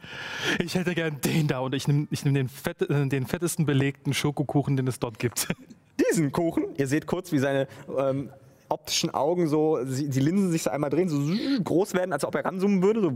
[0.58, 3.66] Ich hätte gern den da und ich nehme ich nehm den, fett, äh, den fettesten
[3.66, 5.48] belegten Schokokuchen, den es dort gibt.
[6.10, 7.68] Diesen Kuchen, ihr seht kurz, wie seine
[7.98, 8.30] ähm,
[8.68, 11.18] optischen Augen so, sie, die Linsen sich so einmal drehen, so
[11.62, 13.12] groß werden, als ob er ranzoomen würde.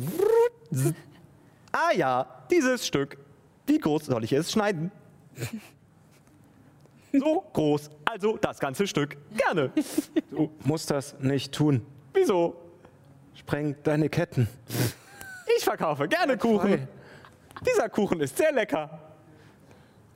[0.71, 0.93] So.
[1.75, 3.17] Ah ja, dieses Stück.
[3.67, 4.91] Wie groß soll ich es schneiden?
[7.15, 7.91] So groß.
[8.07, 9.19] Also das ganze Stück.
[9.37, 9.71] Gerne.
[10.31, 11.85] Du musst das nicht tun.
[12.15, 12.57] Wieso?
[13.35, 14.49] Spreng deine Ketten.
[15.57, 16.89] Ich verkaufe gerne Kuchen.
[17.67, 18.99] Dieser Kuchen ist sehr lecker.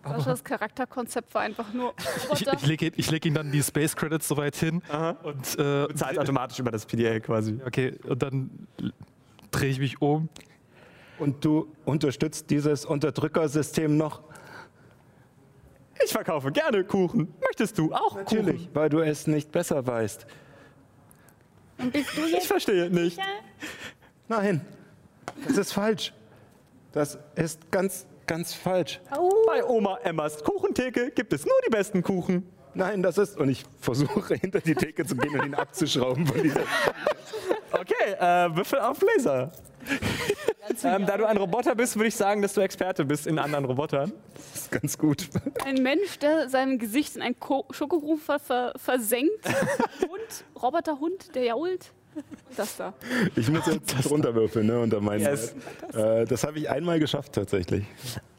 [0.05, 1.93] Saschas Charakterkonzept war einfach nur
[2.33, 4.81] Ich, ich lege ich leg ihm dann die Space Credits soweit hin
[5.23, 7.59] und äh, Bezahlt automatisch über das PDA quasi.
[7.67, 8.69] okay, und dann
[9.51, 10.29] drehe ich mich um.
[11.19, 14.23] Und du unterstützt dieses Unterdrückersystem noch?
[16.05, 17.35] Ich verkaufe gerne Kuchen.
[17.41, 18.75] Möchtest du auch Natürlich, Kuchen?
[18.75, 20.27] weil du es nicht besser weißt.
[21.79, 23.19] Und bist du Ich jetzt verstehe nicht.
[24.29, 24.61] Nein,
[25.47, 26.13] das ist falsch.
[26.93, 29.01] Das ist ganz, ganz falsch.
[29.47, 32.49] Bei Oma Emmas Kuchentheke gibt es nur die besten Kuchen.
[32.75, 33.39] Nein, das ist.
[33.39, 36.61] Und ich versuche hinter die Theke zu gehen und ihn abzuschrauben von dieser.
[37.73, 39.51] Okay, äh, Würfel auf Laser.
[40.85, 43.65] ähm, da du ein Roboter bist, würde ich sagen, dass du Experte bist in anderen
[43.67, 44.13] Robotern.
[44.35, 45.29] Das ist ganz gut.
[45.65, 49.45] Ein Mensch, der sein Gesicht in ein Ko Schokorufen ver ver versenkt.
[50.01, 51.93] Hund, Roboterhund, der jault.
[52.17, 52.95] Und das da.
[53.35, 55.21] Ich muss jetzt runterwürfeln, ne, unter meinen.
[55.21, 55.55] Yes.
[55.93, 57.85] Äh, das habe ich einmal geschafft tatsächlich.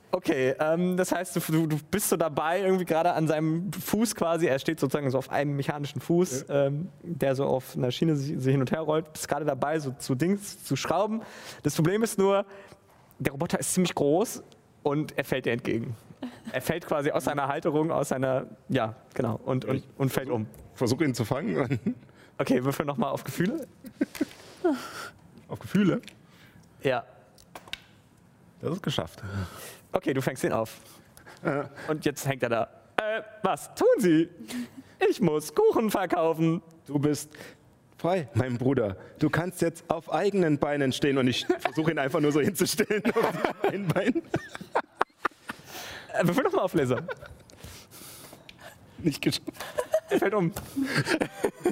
[0.09, 4.47] Okay, ähm, das heißt, du, du, bist so dabei, irgendwie gerade an seinem Fuß quasi.
[4.47, 8.39] Er steht sozusagen so auf einem mechanischen Fuß, ähm, der so auf einer Schiene sich,
[8.39, 9.11] sich hin und her rollt.
[9.11, 11.21] Bist gerade dabei, so zu Dings zu schrauben.
[11.61, 12.45] Das Problem ist nur,
[13.19, 14.43] der Roboter ist ziemlich groß
[14.81, 15.95] und er fällt dir entgegen.
[16.51, 20.47] Er fällt quasi aus seiner Halterung, aus seiner, ja, genau, und, und, und fällt um.
[20.73, 21.79] Versuche ihn zu fangen.
[22.37, 23.67] Okay, würfel nochmal auf Gefühle.
[25.47, 26.01] Auf Gefühle.
[26.83, 27.03] Ja.
[28.61, 29.23] Das ist geschafft.
[29.91, 30.79] Okay, du fängst ihn auf.
[31.87, 32.63] Und jetzt hängt er da.
[32.97, 34.29] Äh, was tun Sie?
[35.09, 36.61] Ich muss Kuchen verkaufen.
[36.87, 37.29] Du bist
[37.97, 38.97] frei, mein Bruder.
[39.19, 43.03] Du kannst jetzt auf eigenen Beinen stehen und ich versuche ihn einfach nur so hinzustellen
[43.13, 43.31] auf
[43.63, 44.23] die einen Beinen.
[46.13, 47.03] Äh, würfel nochmal auf Laser.
[48.99, 49.53] Nicht geschafft.
[50.09, 50.51] Er fällt um.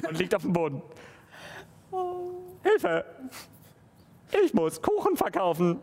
[0.08, 0.82] Und liegt auf dem Boden.
[2.62, 3.04] Hilfe!
[4.44, 5.78] Ich muss Kuchen verkaufen.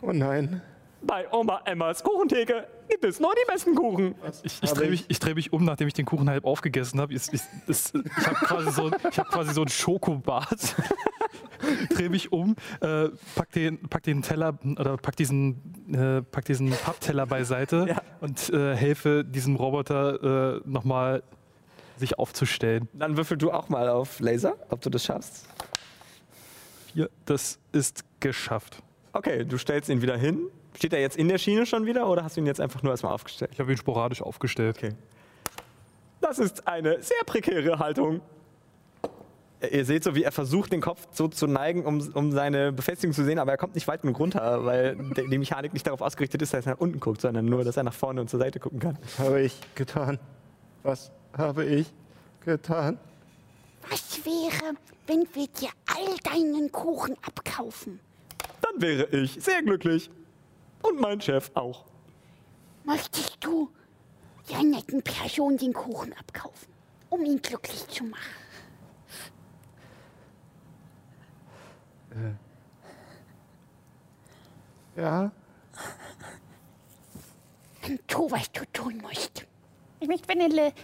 [0.00, 0.62] Oh nein.
[1.02, 4.14] Bei Oma Emmas Kuchentheke gibt es nur die besten Kuchen.
[4.42, 7.12] Ich, ich drehe mich, ich dreh mich um, nachdem ich den Kuchen halb aufgegessen habe.
[7.12, 10.76] Ich, ich, ich habe quasi, so, hab quasi so ein Schokobad.
[11.94, 15.60] drehe mich um, äh, pack, den, pack den Teller oder pack diesen,
[15.92, 18.00] äh, pack diesen Pappteller beiseite Ja.
[18.20, 21.22] und äh, helfe diesem Roboter äh, nochmal
[21.96, 22.88] sich aufzustellen.
[22.92, 25.46] Dann würfel du auch mal auf Laser, ob du das schaffst.
[26.92, 28.82] Hier, das ist geschafft.
[29.12, 30.48] Okay, du stellst ihn wieder hin.
[30.76, 32.92] Steht er jetzt in der Schiene schon wieder oder hast du ihn jetzt einfach nur
[32.92, 33.52] erstmal aufgestellt?
[33.52, 34.76] Ich habe ihn sporadisch aufgestellt.
[34.76, 34.94] Okay.
[36.20, 38.20] Das ist eine sehr prekäre Haltung.
[39.70, 43.14] Ihr seht so, wie er versucht, den Kopf so zu neigen, um, um seine Befestigung
[43.14, 46.42] zu sehen, aber er kommt nicht weit genug runter, weil die Mechanik nicht darauf ausgerichtet
[46.42, 48.60] ist, dass er nach unten guckt, sondern nur, dass er nach vorne und zur Seite
[48.60, 48.98] gucken kann.
[49.02, 50.18] Was habe ich getan?
[50.82, 51.92] Was habe ich
[52.44, 52.98] getan?
[53.90, 54.74] Was wäre,
[55.06, 58.00] wenn wir dir all deinen Kuchen abkaufen?
[58.60, 60.10] Dann wäre ich sehr glücklich.
[60.82, 61.84] Und mein Chef auch.
[62.84, 63.70] Möchtest du
[64.50, 66.68] der netten Person den Kuchen abkaufen,
[67.08, 68.20] um ihn glücklich zu machen?
[74.96, 75.32] Ja.
[77.82, 79.46] Dann tu, was du tun musst.
[80.04, 80.74] Ich möchte Vanille.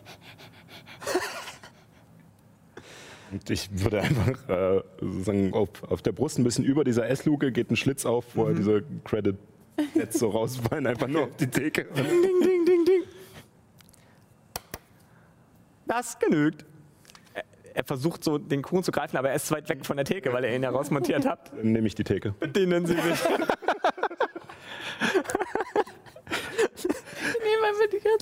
[3.31, 7.53] Und ich würde einfach äh, sozusagen auf, auf der Brust ein bisschen über dieser S-Luke
[7.53, 11.85] geht ein Schlitz auf, wo er diese Credit-Sets so rausfallen, einfach nur auf die Theke.
[11.85, 13.03] Ding, ding, ding, ding.
[15.87, 16.65] Das genügt.
[17.35, 17.45] Er,
[17.75, 20.07] er versucht so den Kuchen zu greifen, aber er ist zu weit weg von der
[20.07, 21.53] Theke, weil er ihn ja rausmontiert hat.
[21.55, 22.33] dann nehme ich die Theke.
[22.41, 23.21] Bedienen Sie sich.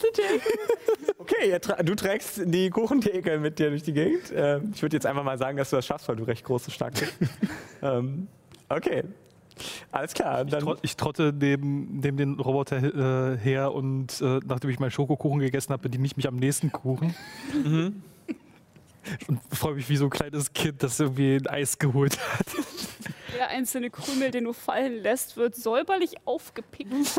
[1.18, 4.32] Okay, tra du trägst die Kuchentheke mit dir durch die Gegend.
[4.34, 6.66] Ähm, ich würde jetzt einfach mal sagen, dass du das schaffst, weil du recht groß
[6.66, 7.14] und stark bist.
[7.82, 8.28] ähm,
[8.68, 9.04] okay.
[9.90, 14.70] Alles klar, Ich, trot, ich trotte neben, neben den Roboter äh, her und äh, nachdem
[14.70, 17.14] ich meinen Schokokuchen gegessen habe, bediene ich mich am nächsten Kuchen.
[19.28, 22.46] Und freue mich wie so ein kleines Kind, das irgendwie ein Eis geholt hat.
[23.36, 26.92] Der einzelne Krümel, den du fallen lässt, wird säuberlich aufgepickt.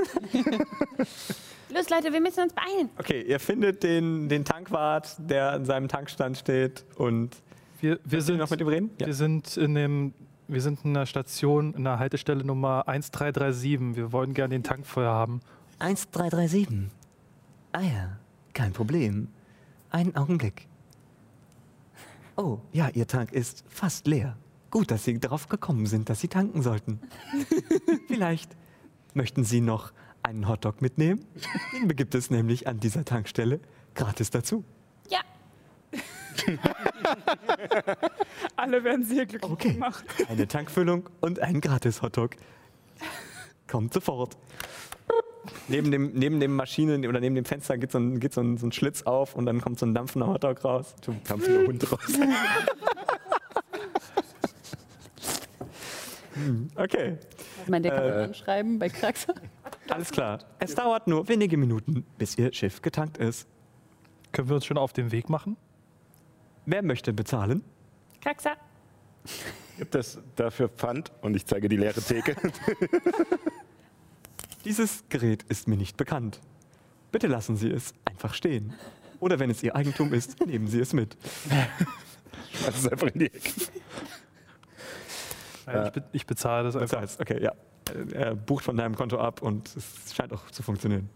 [1.71, 2.89] Los, Leute, wir müssen uns beeilen.
[2.97, 7.35] Okay, ihr findet den, den Tankwart, der an seinem Tankstand steht und
[7.79, 8.89] Wir, wir, sind, noch mit ihm reden?
[8.97, 10.13] wir, sind in dem,
[10.47, 13.95] wir sind in der Station, in der Haltestelle Nummer 1337.
[13.95, 15.41] Wir wollen gerne den Tank voll haben.
[15.77, 16.89] 1337.
[17.71, 18.17] Ah ja,
[18.53, 19.27] kein Problem.
[19.91, 20.67] Einen Augenblick.
[22.39, 24.37] Oh, ja, Ihr Tank ist fast leer.
[24.71, 27.01] Gut, dass Sie darauf gekommen sind, dass Sie tanken sollten.
[28.07, 28.55] Vielleicht
[29.13, 29.91] möchten Sie noch
[30.23, 31.25] einen Hotdog mitnehmen?
[31.73, 33.59] Den gibt es nämlich an dieser Tankstelle
[33.93, 34.63] gratis dazu.
[35.09, 35.19] Ja,
[38.55, 39.73] Alle werden sehr glücklich Okay.
[39.73, 40.05] gemacht.
[40.29, 42.37] Eine Tankfüllung und ein gratis Hotdog.
[43.67, 44.37] Kommt sofort.
[45.67, 48.57] Neben dem, neben dem Maschinen oder neben dem Fenster geht so ein, geht so ein,
[48.57, 50.95] so ein Schlitz auf und dann kommt so ein dampfender Hotdog raus.
[51.27, 51.99] Dampfender Hund raus.
[56.75, 57.17] Okay,
[57.63, 58.09] Ich meine, der kann Äh.
[58.11, 59.33] man anschreiben bei Kraxer.
[59.89, 60.39] alles klar.
[60.59, 63.47] Es dauert nur wenige Minuten, bis Ihr Schiff getankt ist.
[64.31, 65.57] Können wir uns schon auf den Weg machen?
[66.65, 67.63] Wer möchte bezahlen?
[68.21, 68.55] Kraxer.
[69.77, 71.11] Gibt es dafür Pfand?
[71.21, 72.35] Und ich zeige die leere Theke.
[74.65, 76.39] Dieses Gerät ist mir nicht bekannt.
[77.11, 78.73] Bitte lassen Sie es einfach stehen.
[79.19, 81.17] Oder wenn es Ihr Eigentum ist, nehmen Sie es mit.
[82.65, 83.51] Das ist einfach in die Ecke.
[85.65, 87.01] Nein, ich, be ich bezahle das einfach.
[87.01, 87.53] heißt, okay, ja.
[88.13, 91.09] Er bucht von deinem Konto ab und es scheint auch zu funktionieren.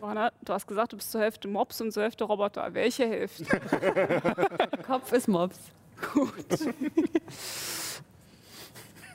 [0.00, 2.74] Johanna, du hast gesagt, du bist zur Hälfte Mops und zur Hälfte Roboter.
[2.74, 3.44] Welche Hälfte?
[4.86, 5.58] Kopf ist Mops.
[6.12, 6.32] Gut.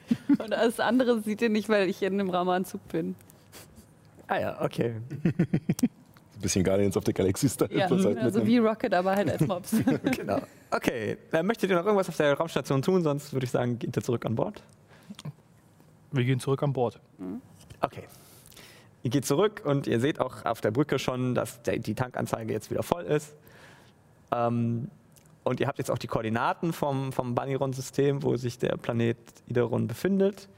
[0.30, 3.16] Und das andere sieht ihr nicht, weil ich in einem Raumanzug bin.
[4.28, 4.96] Ah ja, okay.
[5.24, 5.90] Ein
[6.42, 7.70] bisschen Guardians of the Galaxy Style.
[7.76, 9.76] Ja, also einem- wie Rocket, aber halt als Mops.
[10.16, 10.40] Genau.
[10.72, 13.04] Okay, äh, möchtet ihr noch irgendwas auf der Raumstation tun?
[13.04, 14.62] Sonst würde ich sagen, geht ihr zurück an Bord.
[16.12, 17.00] Wir gehen zurück an Bord.
[17.82, 18.04] Okay.
[19.04, 22.52] Ihr geht zurück und ihr seht auch auf der Brücke schon, dass der, die Tankanzeige
[22.52, 23.36] jetzt wieder voll ist.
[24.32, 24.90] Ähm,
[25.46, 29.18] und ihr habt jetzt auch die Koordinaten vom, vom Bunnyron-System, wo sich der Planet
[29.48, 30.50] Ideron befindet.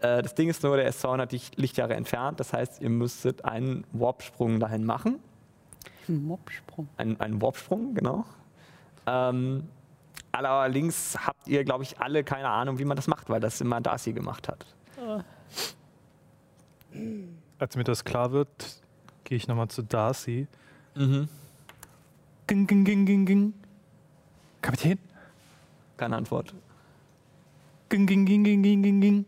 [0.00, 2.40] Äh, das Ding ist nur, der ist 200 Licht- Lichtjahre entfernt.
[2.40, 5.18] Das heißt, ihr müsstet einen Warp-Sprung dahin machen.
[6.08, 6.88] Ein Mopsprung.
[6.96, 8.24] Ein, einen Warp-Sprung, genau.
[9.06, 9.64] Ähm,
[10.32, 13.80] allerdings habt ihr, glaube ich, alle keine Ahnung, wie man das macht, weil das immer
[13.80, 14.64] Darcy gemacht hat.
[17.58, 18.80] Als mir das klar wird,
[19.24, 20.46] gehe ich nochmal zu Darcy.
[20.94, 21.28] Mhm.
[22.46, 23.54] Ging, ging, ging, ging, ging.
[24.64, 24.98] Kapitän?
[25.98, 26.54] Keine Antwort.
[27.90, 29.26] Ging, ging, ging, ging, ging, ging, ging.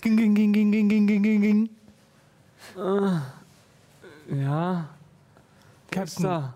[0.00, 1.70] Ging, ging, ging, ging, ging, ging, ging, ging, ging.
[4.30, 4.88] Ja.
[5.90, 6.54] Captain.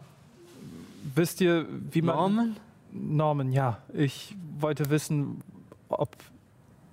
[1.15, 2.17] Wisst ihr, wie man.
[2.17, 2.57] Norman?
[2.93, 3.83] Norman, ja.
[3.93, 5.43] Ich wollte wissen,
[5.91, 6.17] ob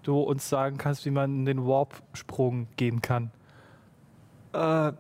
[0.04, 3.32] du uns sagen kannst, wie man den Warp-Sprung gehen kann.
[4.52, 4.92] Äh,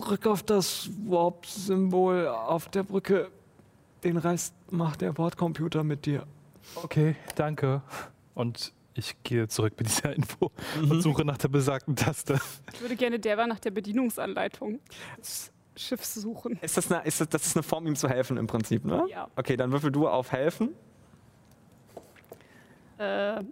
[0.00, 3.30] drück auf das Warp-Symbol auf der Brücke.
[4.04, 6.26] Den Rest macht der Bordcomputer mit dir.
[6.76, 7.82] Okay, danke.
[8.34, 12.38] Und ich gehe zurück mit dieser Info und suche nach der besagten Taste.
[12.72, 14.80] Ich würde gerne derweil nach der Bedienungsanleitung
[15.18, 16.58] des Schiffs suchen.
[16.62, 19.04] Ist das, eine, ist das, das ist eine Form, ihm zu helfen im Prinzip, ne?
[19.10, 19.28] Ja.
[19.36, 20.74] Okay, dann würfel du auf helfen.
[22.98, 23.42] Äh,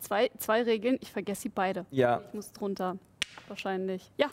[0.00, 1.86] zwei, zwei Regeln, ich vergesse sie beide.
[1.90, 2.22] Ja.
[2.28, 2.96] Ich muss drunter.
[3.46, 4.10] Wahrscheinlich.
[4.16, 4.30] Ja,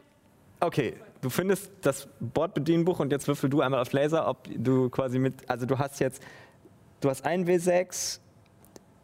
[0.59, 0.95] Okay,
[1.25, 5.49] du findest das Bordbedienbuch und jetzt würfel du einmal auf Laser, ob du quasi mit,
[5.49, 6.21] also du hast jetzt,
[7.01, 8.19] du hast ein W6.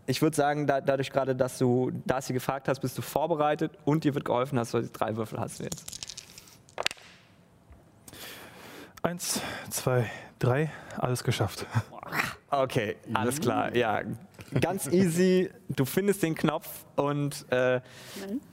[0.06, 4.04] Ich würde sagen, da, dadurch gerade, dass du Darcy gefragt hast, bist du vorbereitet und
[4.04, 5.84] dir wird geholfen, dass du drei Würfel hast du jetzt.
[9.02, 9.42] Eins,
[9.72, 10.06] zwei,
[10.38, 11.66] drei, alles geschafft.
[12.52, 13.74] Okay, alles klar.
[13.76, 14.02] Ja,
[14.60, 15.50] ganz easy.
[15.70, 17.80] Du findest den Knopf und äh,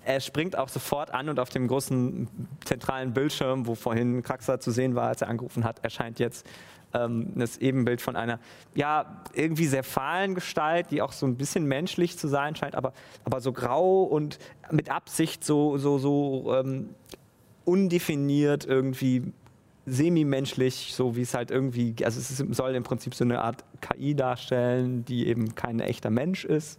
[0.05, 2.29] er springt auch sofort an und auf dem großen
[2.65, 6.47] zentralen Bildschirm, wo vorhin Kraxer zu sehen war, als er angerufen hat, erscheint jetzt
[6.95, 8.39] ähm, das Ebenbild von einer,
[8.75, 12.93] ja, irgendwie sehr fahlen Gestalt, die auch so ein bisschen menschlich zu sein scheint, aber,
[13.25, 14.39] aber so grau und
[14.71, 16.91] mit Absicht so, so, so ähm,
[17.65, 19.33] undefiniert irgendwie
[19.91, 23.65] semi-menschlich, so wie es halt irgendwie, also es ist, soll im Prinzip so eine Art
[23.81, 26.79] KI darstellen, die eben kein echter Mensch ist.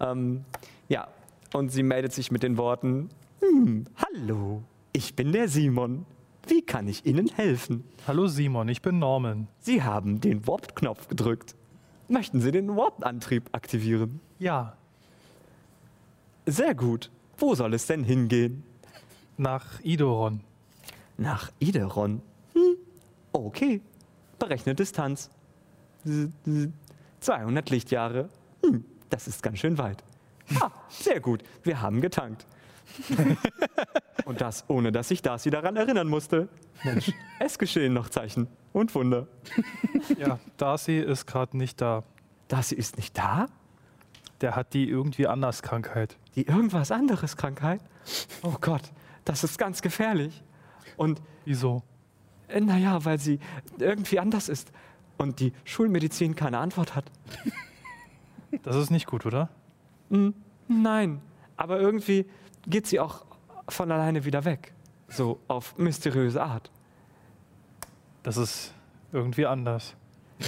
[0.00, 0.44] Ähm,
[0.88, 1.08] ja,
[1.52, 3.08] und sie meldet sich mit den Worten,
[3.40, 4.62] hm, hallo,
[4.92, 6.04] ich bin der Simon.
[6.46, 7.84] Wie kann ich Ihnen helfen?
[8.06, 9.46] Hallo Simon, ich bin Norman.
[9.60, 11.54] Sie haben den Warp-Knopf gedrückt.
[12.08, 14.20] Möchten Sie den Warp-Antrieb aktivieren?
[14.38, 14.76] Ja,
[16.46, 17.10] Sehr gut.
[17.38, 18.64] Wo soll es denn hingehen?
[19.38, 20.40] nach Idoron.
[21.16, 22.20] Nach Ideron.
[23.32, 23.80] Okay.
[24.38, 25.30] Berechne Distanz.
[26.04, 26.70] Z- z-
[27.20, 28.28] 200 Lichtjahre.
[28.64, 28.84] Hm.
[29.10, 30.02] Das ist ganz schön weit.
[30.60, 31.42] Ah, sehr gut.
[31.62, 32.46] Wir haben getankt.
[34.24, 36.48] Und das, ohne dass ich Darcy daran erinnern musste.
[36.84, 39.26] Mensch, es geschehen noch Zeichen und Wunder.
[40.18, 42.02] Ja, Darcy ist gerade nicht da.
[42.48, 43.46] Darcy ist nicht da?
[44.40, 46.16] Der hat die irgendwie anders Krankheit.
[46.34, 47.80] Die irgendwas anderes Krankheit?
[48.42, 48.82] Oh Gott,
[49.24, 50.42] das ist ganz gefährlich.
[50.96, 51.82] Und Wieso?
[52.52, 53.38] Äh, naja, weil sie
[53.78, 54.72] irgendwie anders ist
[55.18, 57.10] und die Schulmedizin keine Antwort hat.
[58.62, 59.48] Das ist nicht gut, oder?
[60.10, 60.34] Hm,
[60.68, 61.20] nein,
[61.56, 62.26] aber irgendwie
[62.66, 63.24] geht sie auch
[63.68, 64.74] von alleine wieder weg.
[65.08, 66.70] So auf mysteriöse Art.
[68.22, 68.74] Das ist
[69.12, 69.94] irgendwie anders.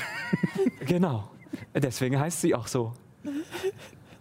[0.87, 1.31] Genau.
[1.73, 2.93] Deswegen heißt sie auch so.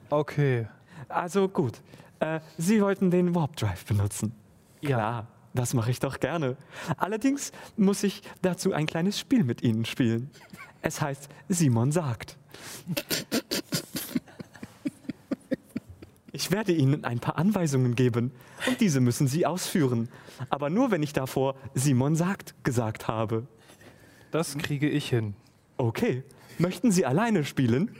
[0.09, 0.67] Okay.
[1.09, 1.81] Also gut.
[2.19, 4.33] Äh, sie wollten den Warp Drive benutzen.
[4.81, 6.57] Ja, das mache ich doch gerne.
[6.97, 10.29] Allerdings muss ich dazu ein kleines Spiel mit Ihnen spielen.
[10.81, 12.37] Es heißt Simon sagt.
[16.31, 18.31] Ich werde Ihnen ein paar Anweisungen geben
[18.67, 20.09] und diese müssen Sie ausführen.
[20.49, 23.45] Aber nur, wenn ich davor Simon sagt gesagt habe.
[24.31, 25.35] Das kriege ich hin.
[25.77, 26.23] Okay.
[26.57, 27.95] Möchten Sie alleine spielen?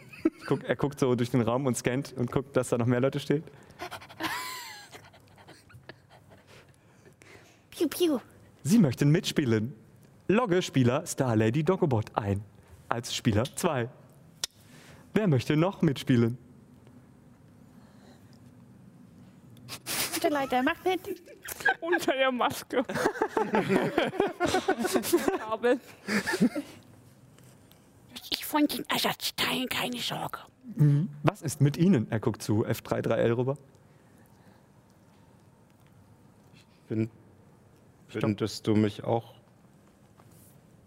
[0.48, 3.02] Guck, er guckt so durch den Raum und scannt und guckt, dass da noch mehr
[3.02, 3.44] Leute stehen.
[7.76, 8.20] Piu, piu.
[8.64, 9.74] Sie möchten mitspielen.
[10.28, 12.44] Logge Spieler Star Lady Dogobot ein.
[12.88, 13.90] Als Spieler 2.
[15.14, 16.38] Wer möchte noch mitspielen?
[20.14, 21.00] Bitte Leute, macht mit.
[21.82, 22.84] Unter der Maske.
[25.40, 25.80] Kabel.
[28.32, 30.40] Ich von den Ersatzteilen keine Sorge.
[31.24, 32.10] Was ist mit Ihnen?
[32.12, 33.58] Er guckt zu F33L rüber.
[36.88, 37.10] Find,
[38.22, 39.34] findest du mich auch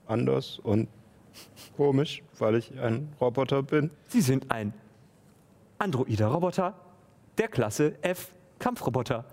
[0.07, 0.89] anders und
[1.77, 3.91] komisch, weil ich ein Roboter bin?
[4.09, 4.73] Sie sind ein
[5.79, 6.75] androider Roboter
[7.39, 9.25] der Klasse F Kampfroboter.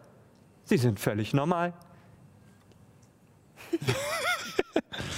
[0.66, 1.74] Sie sind völlig normal.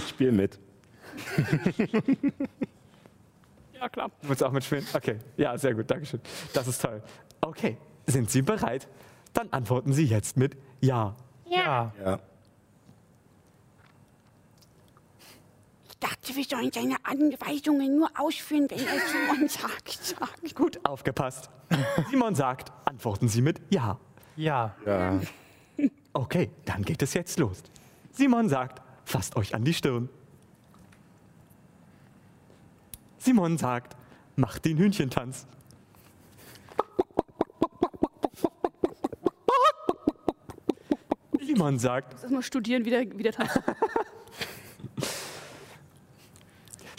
[0.08, 0.60] Spiel mit.
[3.78, 4.10] Ja, klar.
[4.22, 4.86] Du willst auch mitspielen?
[4.94, 5.20] Okay.
[5.38, 5.92] Ja, sehr gut.
[5.92, 6.22] Dankeschön.
[6.54, 7.04] Das ist toll.
[7.42, 7.78] Okay.
[8.08, 8.88] Sind Sie bereit?
[9.34, 11.16] Dann antworten Sie jetzt mit Ja.
[11.46, 11.94] Ja.
[12.04, 12.20] Ja.
[16.06, 19.92] Ich dachte, wir sollen seine Anweisungen nur ausführen, wenn er Simon sagt.
[20.04, 20.56] sagt.
[20.56, 21.50] Gut aufgepasst.
[22.12, 23.98] Simon sagt, antworten Sie mit Ja.
[24.36, 24.76] Ja.
[24.86, 25.20] Ja.
[26.14, 27.64] Okay, dann geht es jetzt los.
[28.12, 30.08] Simon sagt, fasst euch an die Stirn.
[33.18, 33.98] Simon sagt,
[34.36, 35.48] macht den Hühnchentanz.
[41.42, 43.60] Simon sagt, Muss erstmal studieren, wie der, wie der tanzt.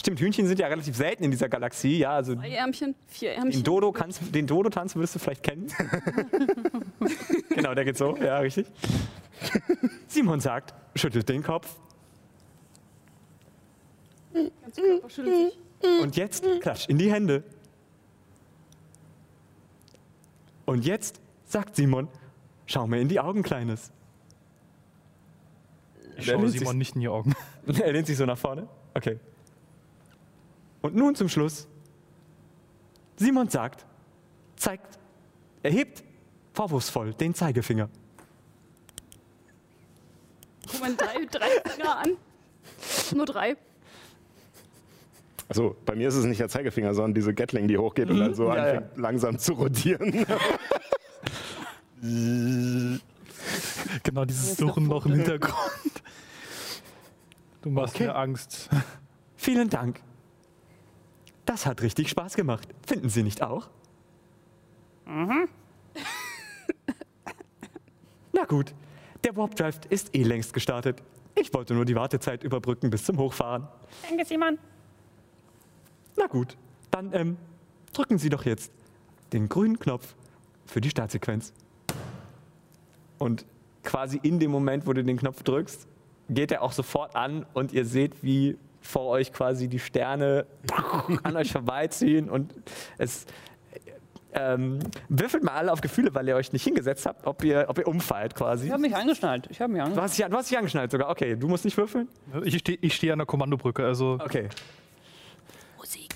[0.06, 3.38] stimmt, Hühnchen sind ja relativ selten in dieser Galaxie, ja, also Zwei Ärmchen, vier den
[3.38, 3.64] Ärmchen.
[3.64, 5.66] Dodo kannst, den Dodo-Tanz würdest du vielleicht kennen.
[7.50, 8.66] genau, der geht so, ja, richtig.
[10.06, 11.76] Simon sagt, schüttelt den Kopf.
[14.32, 15.52] Ganz Körper schüttelt
[15.82, 16.02] sich.
[16.02, 17.42] Und jetzt klatsch in die Hände.
[20.66, 22.08] Und jetzt sagt Simon,
[22.66, 23.92] schau mir in die Augen, Kleines.
[26.16, 27.34] Ich schaue Simon nicht in die Augen.
[27.66, 28.68] Er lehnt sich so nach vorne.
[28.94, 29.18] Okay.
[30.86, 31.66] Und nun zum Schluss.
[33.16, 33.84] Simon sagt,
[34.56, 34.98] zeigt,
[35.62, 36.04] erhebt
[36.52, 37.88] vorwurfsvoll den Zeigefinger.
[40.70, 42.10] Guck mal, drei, drei Finger an.
[43.14, 43.56] Nur drei.
[45.48, 48.34] Also bei mir ist es nicht der Zeigefinger, sondern diese Gatling, die hochgeht und dann
[48.34, 48.62] so Ja, ja.
[48.62, 50.24] anfängt langsam zu rotieren.
[54.02, 55.54] Genau, dieses Suchen noch im Hintergrund.
[57.62, 58.04] Du machst Okay.
[58.04, 58.68] mir Angst.
[59.36, 60.00] Vielen Dank.
[61.46, 62.68] Das hat richtig Spaß gemacht.
[62.86, 63.68] Finden Sie nicht auch?
[65.06, 65.46] Na
[68.46, 68.74] gut,
[69.24, 71.02] der Warp Drive ist eh längst gestartet.
[71.34, 73.68] Ich wollte nur die Wartezeit überbrücken bis zum Hochfahren.
[74.08, 74.58] Danke, Simon.
[76.16, 76.56] Na gut,
[76.90, 77.36] dann ähm,
[77.92, 78.72] drücken Sie doch jetzt
[79.32, 80.14] den grünen Knopf
[80.66, 81.52] für die Startsequenz.
[83.18, 83.46] Und
[83.84, 85.86] quasi in dem Moment, wo du den Knopf drückst,
[86.28, 90.46] geht er auch sofort an und ihr seht, wie vor euch quasi die Sterne
[91.22, 92.54] an euch vorbeiziehen und
[92.98, 93.26] es
[94.38, 97.78] Ähm, würfelt mal alle auf Gefühle, weil ihr euch nicht hingesetzt habt, ob ihr, ob
[97.78, 98.66] ihr umfallt quasi.
[98.66, 99.46] Ich habe mich angeschnallt.
[99.50, 100.10] Ich habe mich Du angeschnallt.
[100.10, 101.08] hast, dich, du hast dich angeschnallt sogar.
[101.08, 102.06] Okay, du musst nicht würfeln.
[102.44, 104.50] Ich stehe ich steh an der Kommandobrücke, also Okay.
[105.78, 106.14] Musik.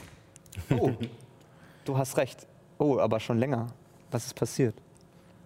[0.68, 0.90] Oh,
[1.86, 2.46] du hast recht.
[2.76, 3.68] Oh, aber schon länger.
[4.10, 4.74] Was ist passiert?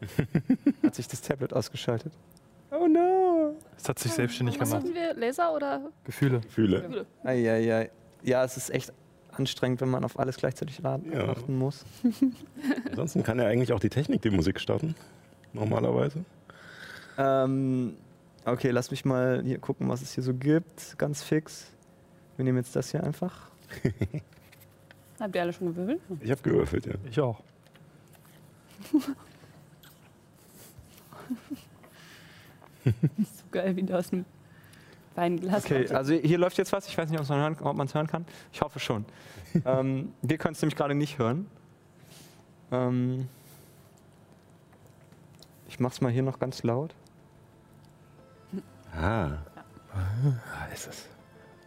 [0.82, 2.12] Hat sich das Tablet ausgeschaltet?
[2.72, 3.23] Oh no.
[3.76, 4.84] Es hat sich selbstständig Was gemacht.
[4.84, 5.14] hatten wir?
[5.14, 5.90] Laser oder?
[6.04, 6.40] Gefühle.
[6.48, 7.06] Fühle.
[7.22, 7.90] Eieiei.
[8.22, 8.92] Ja, es ist echt
[9.32, 11.28] anstrengend, wenn man auf alles gleichzeitig warten, Ja.
[11.28, 11.84] achten muss.
[12.90, 14.94] Ansonsten kann ja eigentlich auch die Technik die Musik starten.
[15.52, 16.24] Normalerweise.
[17.18, 17.96] Ähm,
[18.44, 20.96] okay, lass mich mal hier gucken, was es hier so gibt.
[20.98, 21.66] Ganz fix.
[22.36, 23.50] Wir nehmen jetzt das hier einfach.
[25.20, 26.00] Habt ihr alle schon gewürfelt?
[26.20, 26.94] Ich habe gewürfelt, ja.
[27.08, 27.40] Ich auch.
[33.18, 34.24] So geil, wie da aus einem
[35.14, 35.64] Weinglas.
[35.64, 36.86] Okay, also hier läuft jetzt was.
[36.88, 38.26] Ich weiß nicht, ob man es hören, hören kann.
[38.52, 39.04] Ich hoffe schon.
[39.64, 41.46] ähm, wir können es nämlich gerade nicht hören.
[42.72, 43.28] Ähm,
[45.68, 46.94] ich mach's mal hier noch ganz laut.
[48.96, 49.38] Ah.
[49.92, 51.08] Ah, ist es.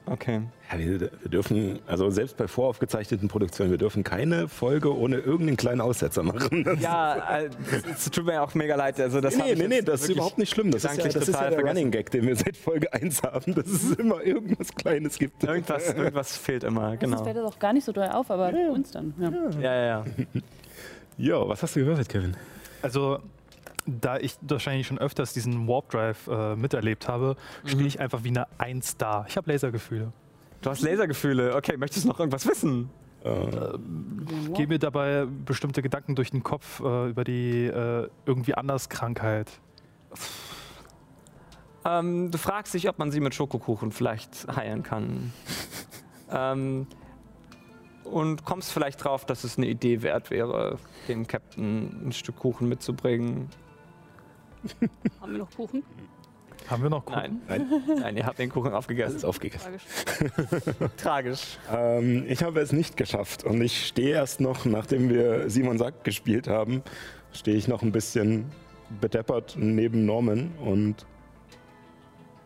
[0.09, 0.41] Okay.
[0.71, 5.57] Ja, wir, wir dürfen, also selbst bei voraufgezeichneten Produktionen, wir dürfen keine Folge ohne irgendeinen
[5.57, 6.63] kleinen Aussetzer machen.
[6.63, 7.49] Das Ja, äh,
[7.91, 8.99] es tut mir auch mega leid.
[8.99, 10.71] Also das nee, nee, nee, das ist überhaupt nicht schlimm.
[10.71, 11.67] Das ist ja, das ist ja der vergessen.
[11.67, 15.43] Running Gag, den wir seit Folge 1 haben, dass es immer irgendwas Kleines gibt.
[15.43, 17.23] Irgendwas, irgendwas fehlt immer, Das genau.
[17.23, 19.13] fällt das auch gar nicht so doll auf, aber uns dann.
[19.19, 19.29] Ja.
[19.61, 20.05] Ja, ja, ja.
[21.19, 22.37] Jo, was hast du gewürfelt, Kevin?
[22.81, 23.19] Also,
[23.87, 27.35] da ich wahrscheinlich schon öfters diesen Warp Drive äh, miterlebt habe,
[27.65, 29.25] stehe ich einfach wie eine Eins da.
[29.27, 30.11] Ich habe Lasergefühle.
[30.61, 31.55] Du hast Lasergefühle.
[31.55, 32.89] Okay, möchtest du noch irgendwas wissen?
[34.53, 39.59] Gehe mir dabei bestimmte Gedanken durch den Kopf äh, über die äh, irgendwie anders Krankheit.
[41.83, 45.33] Ähm, du fragst dich, ob man sie mit Schokokuchen vielleicht heilen kann.
[46.31, 46.87] ähm,
[48.03, 50.77] und kommst vielleicht drauf, dass es eine Idee wert wäre,
[51.07, 53.49] dem Captain ein Stück Kuchen mitzubringen.
[55.21, 55.83] Haben wir noch Kuchen?
[56.69, 57.41] Haben wir noch Kuchen?
[57.47, 59.15] Nein, nein, ihr habt den Kuchen Das aufgegessen.
[59.15, 59.73] ist aufgegessen.
[59.77, 60.61] Tragisch.
[60.97, 61.57] Tragisch.
[61.71, 66.03] Ähm, ich habe es nicht geschafft und ich stehe erst noch, nachdem wir Simon Sack
[66.03, 66.83] gespielt haben,
[67.31, 68.45] stehe ich noch ein bisschen
[68.99, 71.05] bedeppert neben Norman und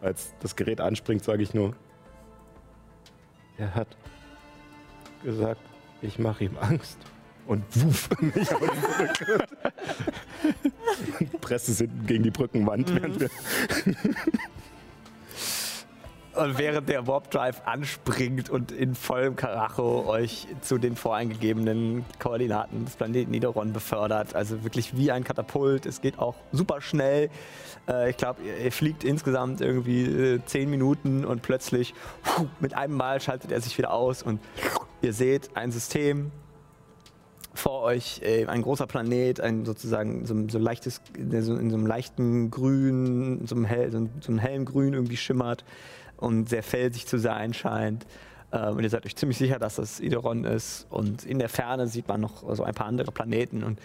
[0.02, 1.76] als das Gerät anspringt, sage ich nur,
[3.57, 3.88] er hat
[5.23, 5.61] gesagt,
[6.02, 6.98] ich mache ihm Angst.
[7.47, 9.45] Und wuff, mich auf die Brücke.
[11.41, 13.30] presse es hinten gegen die Brückenwand, während wir
[16.34, 22.85] Und während der Warp Drive anspringt und in vollem Karacho euch zu den voreingegebenen Koordinaten
[22.85, 24.34] des Planeten Nidoron befördert.
[24.34, 25.85] Also wirklich wie ein Katapult.
[25.85, 27.30] Es geht auch super schnell.
[27.85, 31.93] Äh, ich glaube, ihr, ihr fliegt insgesamt irgendwie äh, zehn Minuten und plötzlich
[32.61, 34.39] mit einem Mal schaltet er sich wieder aus und
[35.01, 36.31] ihr seht ein System,
[37.53, 41.86] vor euch äh, ein großer Planet, ein sozusagen so, so leichtes, so in so einem
[41.86, 45.65] leichten Grün, so einem, hell, so, so einem hellen Grün irgendwie schimmert
[46.18, 48.06] und sehr felsig zu sein scheint.
[48.52, 50.88] Ähm, und ihr seid euch ziemlich sicher, dass das Ideron ist.
[50.90, 53.64] Und in der Ferne sieht man noch so ein paar andere Planeten.
[53.64, 53.80] Und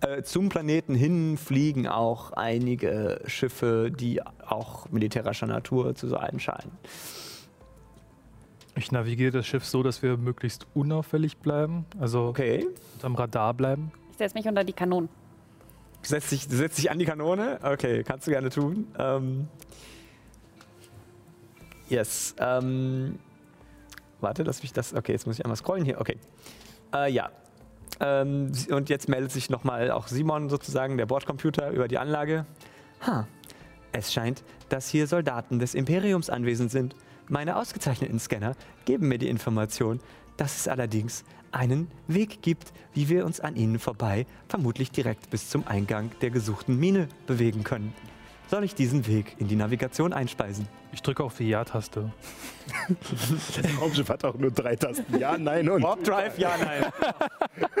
[0.00, 6.72] äh, zum Planeten hin fliegen auch einige Schiffe, die auch militärischer Natur zu sein scheinen.
[8.76, 12.66] Ich navigiere das Schiff so, dass wir möglichst unauffällig bleiben, also Okay.
[12.94, 13.90] unterm Radar bleiben.
[14.12, 15.08] Ich setze mich unter die Kanonen.
[16.02, 17.58] Du setzt dich, du setzt dich an die Kanone?
[17.62, 18.86] Okay, kannst du gerne tun.
[18.98, 19.48] Ähm,
[21.88, 22.34] yes.
[22.38, 23.18] Ähm,
[24.20, 24.94] warte, lass mich das.
[24.94, 26.00] Okay, jetzt muss ich einmal scrollen hier.
[26.00, 26.18] Okay.
[26.94, 27.30] Äh, ja.
[27.98, 32.44] Ähm, und jetzt meldet sich nochmal auch Simon sozusagen, der Bordcomputer, über die Anlage.
[33.06, 33.26] Ha.
[33.92, 36.94] Es scheint, dass hier Soldaten des Imperiums anwesend sind.
[37.28, 38.54] Meine ausgezeichneten Scanner
[38.84, 40.00] geben mir die Information,
[40.36, 45.50] dass es allerdings einen Weg gibt, wie wir uns an ihnen vorbei, vermutlich direkt bis
[45.50, 47.92] zum Eingang der gesuchten Mine bewegen können.
[48.48, 50.68] Soll ich diesen Weg in die Navigation einspeisen?
[50.92, 52.12] Ich drücke auf die Ja-Taste.
[52.88, 55.18] Das Raumschiff hat auch nur drei Tasten.
[55.18, 55.82] Ja, nein und.
[55.82, 56.92] Warp Drive, ja, nein.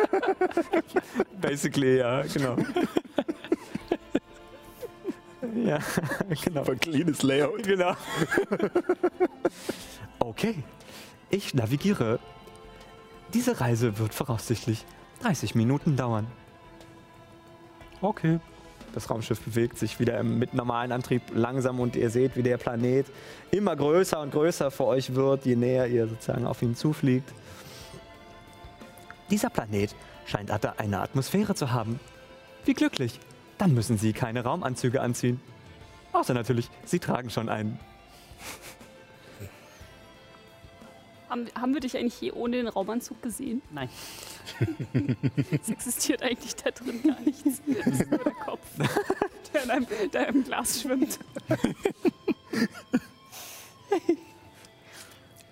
[1.40, 2.56] Basically, ja, genau.
[5.64, 5.78] Ja,
[6.44, 6.64] genau.
[6.64, 7.62] Super cleanes Layout.
[7.62, 7.96] Genau.
[10.18, 10.62] okay,
[11.30, 12.18] ich navigiere.
[13.34, 14.84] Diese Reise wird voraussichtlich
[15.22, 16.26] 30 Minuten dauern.
[18.00, 18.38] Okay.
[18.94, 23.04] Das Raumschiff bewegt sich wieder mit normalem Antrieb langsam und ihr seht, wie der Planet
[23.50, 27.30] immer größer und größer vor euch wird, je näher ihr sozusagen auf ihn zufliegt.
[29.30, 32.00] Dieser Planet scheint eine Atmosphäre zu haben.
[32.64, 33.20] Wie glücklich.
[33.58, 35.40] Dann müssen sie keine Raumanzüge anziehen.
[36.12, 37.78] Außer natürlich, sie tragen schon einen.
[41.28, 43.60] Haben, haben wir dich eigentlich je ohne den Raumanzug gesehen?
[43.72, 43.88] Nein.
[45.50, 47.60] Es existiert eigentlich da drin gar nichts.
[47.66, 48.64] Das ist nur der Kopf,
[49.52, 51.18] der in einem, der im Glas schwimmt.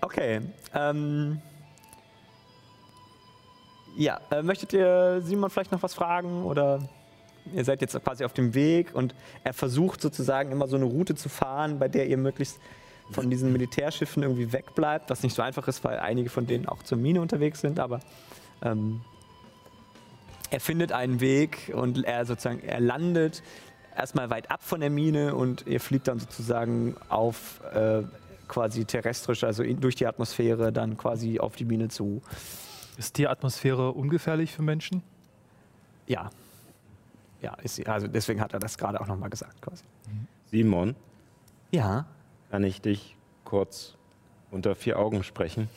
[0.01, 0.43] Okay.
[0.73, 1.43] Ähm,
[3.97, 6.45] ja, äh, möchtet ihr Simon vielleicht noch was fragen?
[6.45, 6.89] Oder
[7.53, 11.15] ihr seid jetzt quasi auf dem Weg und er versucht sozusagen immer so eine Route
[11.15, 12.59] zu fahren, bei der ihr möglichst
[13.11, 16.83] von diesen Militärschiffen irgendwie wegbleibt, was nicht so einfach ist, weil einige von denen auch
[16.83, 18.01] zur Mine unterwegs sind, aber
[18.63, 19.03] ähm,
[20.51, 23.43] er findet einen Weg und er sozusagen, er landet
[23.97, 28.03] erstmal weit ab von der Mine und ihr fliegt dann sozusagen auf äh,
[28.49, 32.23] quasi terrestrisch, also in, durch die Atmosphäre dann quasi auf die Mine zu.
[32.97, 35.03] Ist die Atmosphäre ungefährlich für Menschen?
[36.07, 36.31] Ja.
[37.45, 37.87] Ja, ist.
[37.87, 39.85] Also deswegen hat er das gerade auch nochmal gesagt quasi.
[40.47, 40.97] Simon,
[41.71, 42.07] Ja.
[42.51, 43.97] kann ich dich kurz
[44.51, 45.69] unter vier Augen sprechen?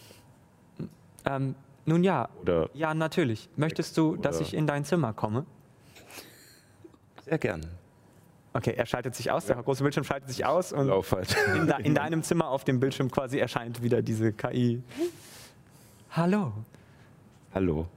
[1.26, 3.49] Ähm, nun ja, Oder ja, natürlich.
[3.57, 5.45] Möchtest du, dass ich in dein Zimmer komme?
[7.26, 7.65] sehr gern.
[8.53, 11.35] Okay, er schaltet sich aus, der große Bildschirm schaltet sich aus und halt.
[11.56, 14.81] in, de in deinem Zimmer auf dem Bildschirm quasi erscheint wieder diese KI.
[16.11, 16.53] Hallo,
[17.53, 17.88] Hallo.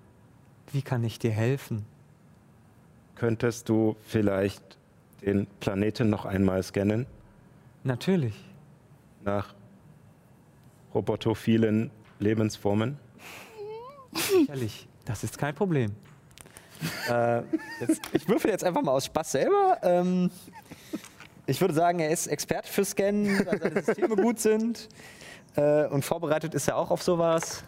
[0.73, 1.87] wie kann ich dir helfen?
[3.21, 4.79] Könntest du vielleicht
[5.21, 7.05] den Planeten noch einmal scannen
[7.85, 8.33] Natürlich.
[9.23, 9.55] nach
[10.95, 12.99] robotophilen Lebensformen?
[14.15, 15.91] Sicherlich, das ist kein Problem.
[17.11, 17.43] äh,
[17.81, 19.77] jetzt, ich würfel jetzt einfach mal aus Spaß selber.
[19.83, 20.31] Ähm,
[21.45, 24.89] ich würde sagen, er ist Experte für Scannen, weil seine Systeme gut sind.
[25.57, 27.65] Äh, und vorbereitet ist er auch auf sowas.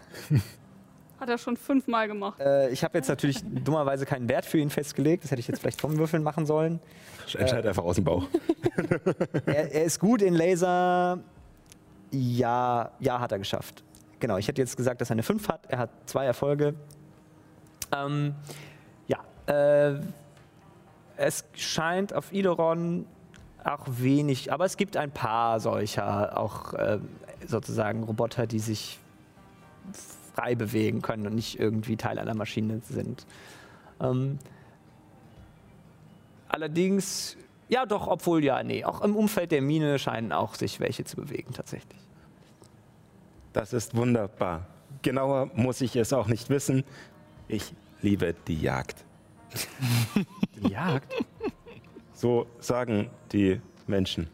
[1.23, 2.41] Hat er schon fünfmal gemacht.
[2.41, 5.23] Äh, ich habe jetzt natürlich dummerweise keinen Wert für ihn festgelegt.
[5.23, 6.81] Das hätte ich jetzt vielleicht vom Würfeln machen sollen.
[7.39, 8.27] Entscheid einfach aus dem Bauch.
[9.47, 11.21] Er, er ist gut in Laser.
[12.11, 13.85] Ja, ja, hat er geschafft.
[14.19, 15.61] Genau, ich hätte jetzt gesagt, dass er eine 5 hat.
[15.69, 16.75] Er hat zwei Erfolge.
[17.95, 18.35] Ähm,
[19.07, 20.01] ja, äh,
[21.17, 23.07] es scheint auf Idoron
[23.63, 26.99] auch wenig, aber es gibt ein paar solcher, auch äh,
[27.47, 28.99] sozusagen Roboter, die sich
[30.35, 33.27] frei bewegen können und nicht irgendwie Teil einer Maschine sind.
[34.01, 34.39] Ähm,
[36.49, 37.37] allerdings,
[37.69, 41.17] ja doch, obwohl ja, nee, auch im Umfeld der Mine scheinen auch sich welche zu
[41.17, 42.01] bewegen tatsächlich.
[43.53, 44.67] Das ist wunderbar.
[45.03, 46.85] Genauer muss ich es auch nicht wissen.
[47.49, 49.05] Ich liebe die Jagd.
[50.57, 51.13] Die Jagd?
[52.15, 54.29] So sagen die Menschen.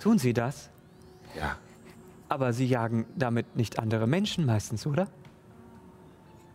[0.00, 0.70] Tun sie das?
[1.36, 1.58] Ja.
[2.30, 5.08] Aber sie jagen damit nicht andere Menschen meistens, oder?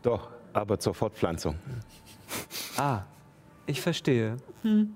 [0.03, 1.57] Doch, aber zur Fortpflanzung.
[2.77, 3.03] Ah,
[3.65, 4.37] ich verstehe.
[4.61, 4.93] Hm.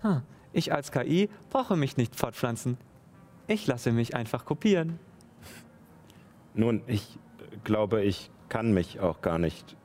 [0.00, 0.22] Hm.
[0.52, 2.76] Ich als KI brauche mich nicht fortpflanzen.
[3.46, 4.98] Ich lasse mich einfach kopieren.
[6.54, 7.18] Nun, ich
[7.62, 9.76] glaube, ich kann mich auch gar nicht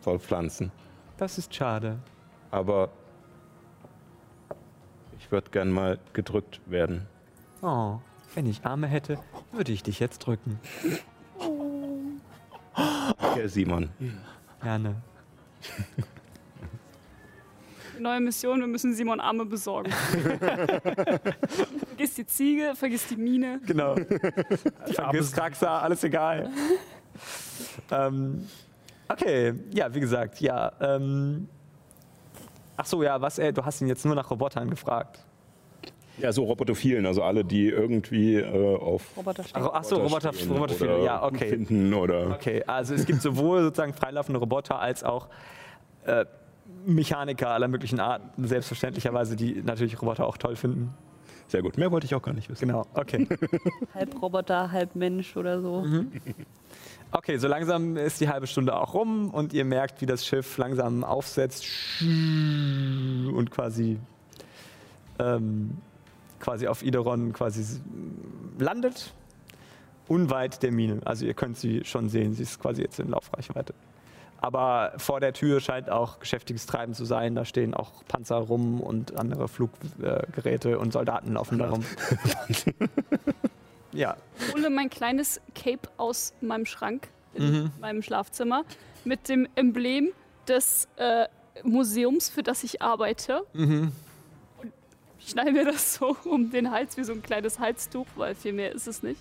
[0.00, 0.72] fortpflanzen.
[1.18, 1.98] Das ist schade.
[2.50, 2.88] Aber
[5.18, 7.06] ich würde gern mal gedrückt werden.
[7.60, 7.98] Oh,
[8.34, 9.18] wenn ich Arme hätte,
[9.52, 10.58] würde ich dich jetzt drücken.
[12.74, 13.90] Okay, Simon.
[14.62, 14.96] Gerne.
[17.98, 19.92] Neue Mission, wir müssen Simon Arme besorgen.
[21.88, 23.60] vergiss die Ziege, vergiss die Mine.
[23.66, 23.94] Genau.
[24.86, 26.50] Vergiss Taxa, alles egal.
[27.90, 28.48] ähm,
[29.08, 30.72] okay, ja, wie gesagt, ja.
[30.80, 31.48] Ähm,
[32.76, 35.24] ach so, ja, was, äh, du hast ihn jetzt nur nach Robotern gefragt.
[36.18, 39.62] Ja, so Robotophilen, also alle, die irgendwie äh, auf Roboter stehen.
[39.64, 41.48] Ach, ach so, Roboter, stehen Roboter, oder ja, okay.
[41.48, 45.28] finden oder Okay, also es gibt sowohl sozusagen freilaufende Roboter als auch
[46.04, 46.26] äh,
[46.84, 50.92] Mechaniker aller möglichen Arten, selbstverständlicherweise, die natürlich Roboter auch toll finden.
[51.48, 51.78] sehr gut.
[51.78, 52.66] Mehr wollte ich auch gar nicht wissen.
[52.68, 53.26] Genau, okay.
[53.94, 55.86] Halb Roboter, halb Mensch oder so.
[57.14, 60.56] Okay, so langsam ist die halbe Stunde auch rum und ihr merkt, wie das Schiff
[60.56, 61.64] langsam aufsetzt
[62.00, 63.98] und quasi,
[65.18, 65.76] ähm,
[66.42, 67.80] quasi auf Ideron quasi
[68.58, 69.14] landet,
[70.08, 71.00] unweit der Mine.
[71.06, 73.72] Also ihr könnt sie schon sehen, sie ist quasi jetzt in Laufreichweite.
[74.38, 77.36] Aber vor der Tür scheint auch geschäftiges Treiben zu sein.
[77.36, 81.84] Da stehen auch Panzer rum und andere Fluggeräte und Soldaten laufen da rum.
[83.92, 88.64] ja, Ich hole mein kleines Cape aus meinem Schrank in meinem Schlafzimmer
[89.04, 90.08] mit dem Emblem
[90.48, 91.26] des äh,
[91.62, 93.44] Museums, für das ich arbeite.
[93.54, 93.92] Und
[95.24, 98.52] ich schneide mir das so um den Hals wie so ein kleines Halstuch, weil viel
[98.52, 99.20] mehr ist es nicht.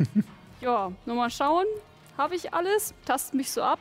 [0.60, 1.66] ja, nur mal schauen.
[2.16, 2.94] Habe ich alles?
[3.04, 3.80] Tast mich so ab.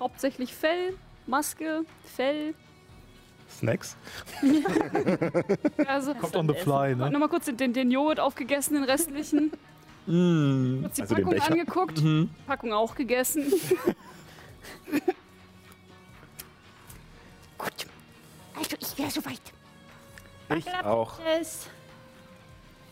[0.00, 2.54] Hauptsächlich Fell, Maske, Fell.
[3.50, 3.96] Snacks?
[5.86, 7.10] Also, Kommt on the fly, ne?
[7.10, 9.50] Nochmal kurz den, den Joghurt aufgegessen, den restlichen.
[10.06, 12.02] Kurz die Also Packung angeguckt,
[12.46, 13.44] Packung auch gegessen.
[17.58, 17.86] Gut.
[18.56, 19.40] Also ich wäre soweit.
[20.56, 21.18] Ich auch.
[21.18, 21.68] Tschüss.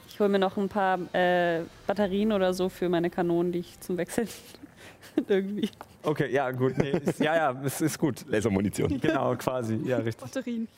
[0.08, 3.80] Ich hole mir noch ein paar äh, Batterien oder so für meine Kanonen, die ich
[3.80, 4.28] zum Wechseln
[5.28, 5.70] irgendwie.
[6.02, 6.76] Okay, ja, gut.
[6.78, 8.24] Nee, ist, ja, ja, es ist gut.
[8.28, 9.00] Lasermunition.
[9.00, 9.76] Genau, quasi.
[9.84, 10.20] Ja, richtig.
[10.20, 10.68] Batterien.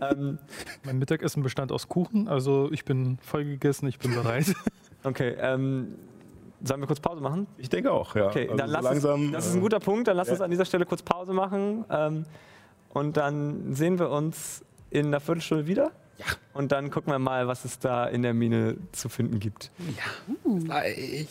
[0.00, 0.38] Ähm,
[0.84, 4.54] Mein Mittagessen bestand aus Kuchen, also ich bin voll gegessen, ich bin bereit.
[5.04, 5.96] okay, ähm,
[6.62, 7.46] sollen wir kurz Pause machen?
[7.58, 8.26] Ich denke auch, ja.
[8.26, 9.20] Okay, Also dann so lass langsam.
[9.22, 10.08] uns, das ist ein äh, guter Punkt.
[10.08, 10.34] Dann lass ja.
[10.34, 11.84] uns an dieser Stelle kurz Pause machen.
[11.90, 12.24] Ähm,
[12.90, 15.90] und dann sehen wir uns in einer Viertelstunde wieder.
[16.18, 16.26] Ja.
[16.52, 19.70] Und dann gucken wir mal, was es da in der Mine zu finden gibt.
[20.64, 21.28] gleich.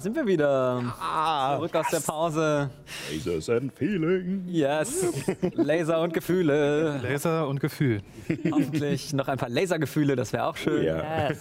[0.00, 0.82] Sind wir wieder.
[1.56, 2.70] Zurück aus der Pause.
[3.12, 4.44] Lasers and Feeling.
[4.48, 5.06] Yes.
[5.54, 6.98] Laser und Gefühle.
[7.02, 8.00] Laser und Gefühl.
[8.50, 10.84] Hoffentlich noch ein paar Lasergefühle, das wäre auch schön.
[10.84, 11.30] Ja.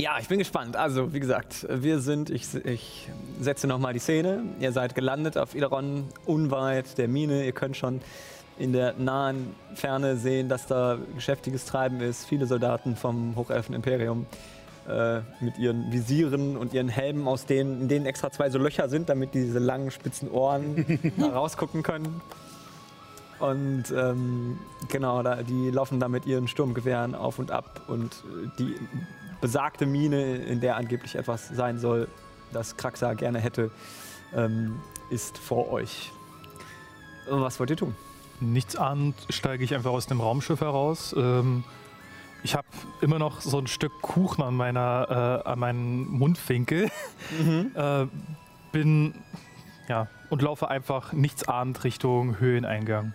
[0.00, 0.76] Ja, ich bin gespannt.
[0.76, 3.08] Also, wie gesagt, wir sind, ich, ich
[3.40, 4.44] setze nochmal die Szene.
[4.60, 7.44] Ihr seid gelandet auf Ideron, unweit der Mine.
[7.44, 8.00] Ihr könnt schon
[8.60, 12.26] in der nahen Ferne sehen, dass da geschäftiges Treiben ist.
[12.26, 14.26] Viele Soldaten vom Hochelfen-Imperium
[14.88, 18.88] äh, mit ihren Visieren und ihren Helmen, aus denen, in denen extra zwei so Löcher
[18.88, 22.20] sind, damit die diese langen, spitzen Ohren da rausgucken können.
[23.38, 24.58] Und ähm,
[24.88, 27.82] genau, da, die laufen da mit ihren Sturmgewehren auf und ab.
[27.86, 28.74] Und äh, die
[29.40, 32.08] besagte Mine, in der angeblich etwas sein soll,
[32.52, 33.70] das Kraxa gerne hätte,
[34.34, 36.12] ähm, ist vor euch.
[37.28, 37.94] Was wollt ihr tun?
[38.40, 41.14] Nichts ahnend steige ich einfach aus dem Raumschiff heraus.
[41.16, 41.64] Ähm,
[42.42, 42.66] ich habe
[43.00, 46.90] immer noch so ein Stück Kuchen an meiner, äh, an meinem Mundwinkel.
[47.74, 48.06] äh,
[48.72, 49.14] bin
[49.88, 53.14] ja und laufe einfach nichts ahnend Richtung Höheneingang.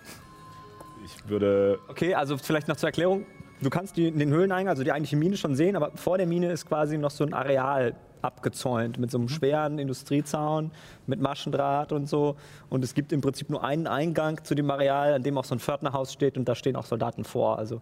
[1.05, 1.79] Ich würde.
[1.87, 3.25] Okay, also vielleicht noch zur Erklärung.
[3.61, 6.51] Du kannst die, den Höhleneingang, also die eigentliche Mine schon sehen, aber vor der Mine
[6.51, 10.71] ist quasi noch so ein Areal abgezäunt mit so einem schweren Industriezaun,
[11.07, 12.35] mit Maschendraht und so.
[12.69, 15.55] Und es gibt im Prinzip nur einen Eingang zu dem Areal, an dem auch so
[15.55, 17.57] ein Pförtnerhaus steht und da stehen auch Soldaten vor.
[17.57, 17.81] Also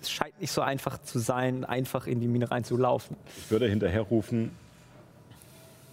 [0.00, 3.16] es scheint nicht so einfach zu sein, einfach in die Mine reinzulaufen.
[3.36, 4.50] Ich würde hinterher rufen,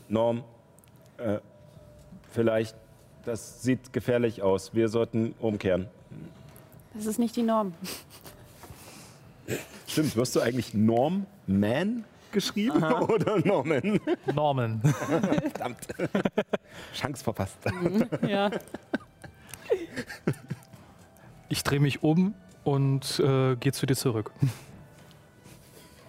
[0.10, 0.44] Norm,
[1.18, 1.40] äh,
[2.32, 2.76] vielleicht,
[3.26, 4.74] das sieht gefährlich aus.
[4.74, 5.88] Wir sollten umkehren.
[6.94, 7.74] Das ist nicht die Norm.
[9.88, 14.00] Stimmt, wirst du eigentlich Norm Man geschrieben oder Norman?
[14.34, 14.82] Norman.
[14.82, 15.88] Verdammt.
[16.94, 17.58] Chance verpasst.
[18.28, 18.52] Ja.
[21.50, 22.34] Ich drehe mich um
[22.68, 24.30] und äh, gehe zu dir zurück.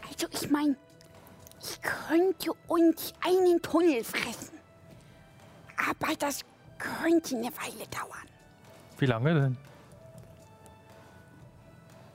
[0.09, 0.75] Also ich meine,
[1.63, 4.59] ich könnte uns einen Tunnel fressen.
[5.89, 6.41] Aber das
[6.79, 8.27] könnte eine Weile dauern.
[8.99, 9.57] Wie lange denn?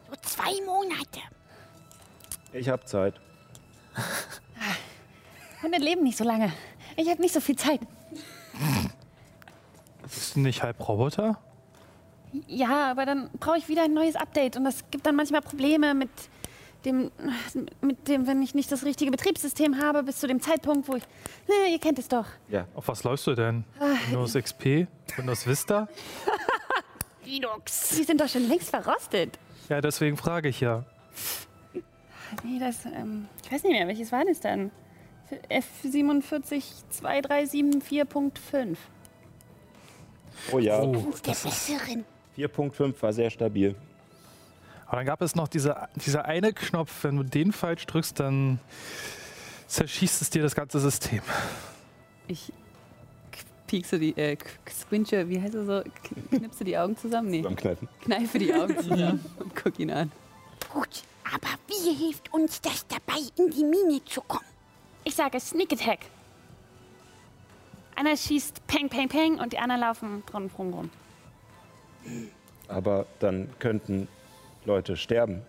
[0.09, 1.21] So zwei Monate.
[2.51, 3.15] Ich habe Zeit.
[5.63, 6.51] Hunde leben nicht so lange.
[6.97, 7.79] Ich habe nicht so viel Zeit.
[10.01, 11.39] Bist du nicht halb Roboter?
[12.47, 15.93] Ja, aber dann brauche ich wieder ein neues Update und das gibt dann manchmal Probleme
[15.93, 16.09] mit
[16.85, 17.11] dem,
[17.81, 21.03] mit dem, wenn ich nicht das richtige Betriebssystem habe, bis zu dem Zeitpunkt, wo ich.
[21.47, 22.25] Ne, ihr kennt es doch.
[22.75, 23.63] Auf was läufst du denn?
[24.09, 24.87] Windows XP?
[25.15, 25.87] Windows Vista?
[27.25, 27.89] Linux.
[27.97, 29.37] Die sind doch schon längst verrostet.
[29.69, 30.83] Ja, deswegen frage ich ja.
[32.43, 34.71] Nee, das, ähm, ich weiß nicht mehr, welches war das dann?
[35.49, 36.63] F47
[37.01, 38.75] 2374.5.
[40.51, 40.91] Oh ja, Oh,
[41.25, 42.05] Der Besseren.
[42.37, 43.75] 4.5 war sehr stabil.
[44.87, 48.59] Aber dann gab es noch diese, dieser eine Knopf, wenn du den falsch drückst, dann
[49.67, 51.21] zerschießt es dir das ganze System.
[52.27, 52.51] Ich
[53.67, 54.37] piekse die, äh,
[54.69, 55.83] squinche, wie heißt es so?
[56.29, 57.29] Knipse die Augen zusammen?
[57.31, 57.87] Nee, Beim Kneifen.
[58.01, 60.11] kneife die Augen zusammen und guck ihn an.
[60.71, 64.45] Gut, aber wie hilft uns das dabei, in die Mine zu kommen?
[65.03, 65.99] Ich sage Sneak Attack.
[67.95, 70.89] Einer schießt Peng, Peng, Peng und die anderen laufen drum, drum, rum.
[72.67, 74.07] Aber dann könnten
[74.65, 75.41] Leute sterben.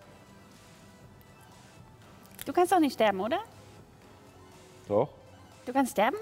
[2.45, 3.39] Du kannst doch nicht sterben, oder?
[4.87, 5.09] Doch,
[5.65, 6.17] Du kannst sterben?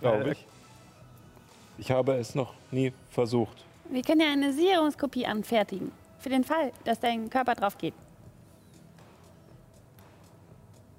[0.00, 0.46] glaube Äh, ich.
[1.78, 3.64] Ich habe es noch nie versucht.
[3.88, 5.92] Wir können ja eine Sicherungskopie anfertigen.
[6.18, 7.94] Für den Fall, dass dein Körper drauf geht.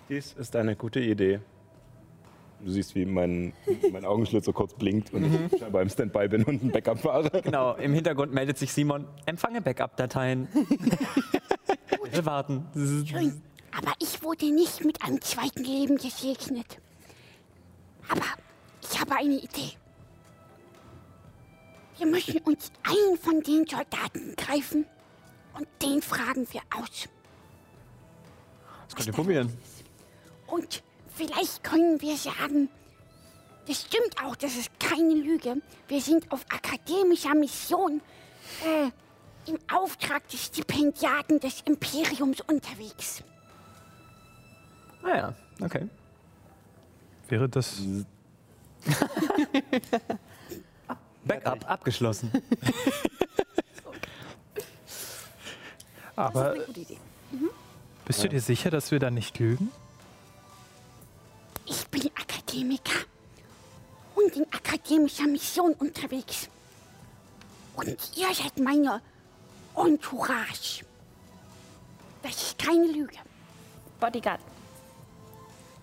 [0.09, 1.39] Dies ist eine gute Idee.
[2.63, 3.53] Du siehst, wie mein,
[3.91, 7.41] mein Augenschlitz so kurz blinkt und ich scheinbar im Standby bin und ein Backup fahre.
[7.41, 9.05] Genau, im Hintergrund meldet sich Simon.
[9.25, 10.47] Empfange Backup-Dateien.
[12.03, 12.65] Bitte warten.
[12.73, 13.41] Schön.
[13.75, 16.79] Aber ich wurde nicht mit einem zweiten Leben gesegnet.
[18.07, 18.25] Aber
[18.81, 19.71] ich habe eine Idee.
[21.97, 24.85] Wir müssen uns einen von den Soldaten greifen
[25.57, 27.09] und den fragen wir aus.
[28.85, 29.53] Das könnt ihr probieren.
[30.47, 30.83] Und
[31.15, 32.69] vielleicht können wir sagen,
[33.67, 35.57] das stimmt auch, das ist keine Lüge.
[35.87, 38.01] Wir sind auf akademischer Mission
[38.65, 38.89] äh,
[39.49, 43.23] im Auftrag des Stipendiaten des Imperiums unterwegs.
[45.01, 45.87] Naja, okay.
[47.29, 47.81] Wäre das.
[51.25, 52.31] Backup abgeschlossen.
[56.15, 56.97] Aber Eine gute Idee.
[58.05, 59.71] bist du dir sicher, dass wir da nicht lügen?
[61.65, 62.99] Ich bin Akademiker
[64.15, 66.49] und in akademischer Mission unterwegs.
[67.75, 69.01] Und ihr seid meine
[69.75, 70.83] Entourage.
[72.21, 73.17] Das ist keine Lüge.
[73.99, 74.39] Bodyguard.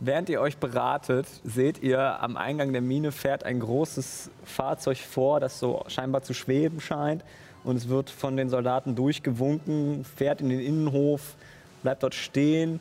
[0.03, 5.41] Während ihr euch beratet, seht ihr am Eingang der Mine fährt ein großes Fahrzeug vor,
[5.41, 7.23] das so scheinbar zu schweben scheint.
[7.65, 11.35] Und es wird von den Soldaten durchgewunken, fährt in den Innenhof,
[11.83, 12.81] bleibt dort stehen.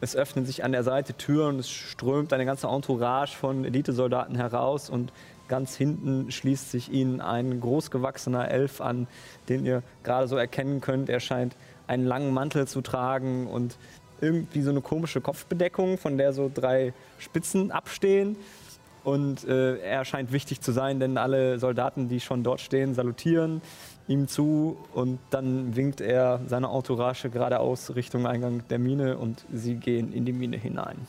[0.00, 4.90] Es öffnen sich an der Seite Türen es strömt eine ganze Entourage von Elitesoldaten heraus.
[4.90, 5.12] Und
[5.48, 9.08] ganz hinten schließt sich ihnen ein großgewachsener Elf an,
[9.48, 11.08] den ihr gerade so erkennen könnt.
[11.08, 11.56] Er scheint
[11.86, 13.76] einen langen Mantel zu tragen und
[14.20, 18.36] irgendwie so eine komische Kopfbedeckung, von der so drei Spitzen abstehen.
[19.04, 23.62] Und äh, er scheint wichtig zu sein, denn alle Soldaten, die schon dort stehen, salutieren
[24.08, 24.76] ihm zu.
[24.94, 30.24] Und dann winkt er seine Entourage geradeaus Richtung Eingang der Mine und sie gehen in
[30.24, 31.06] die Mine hinein.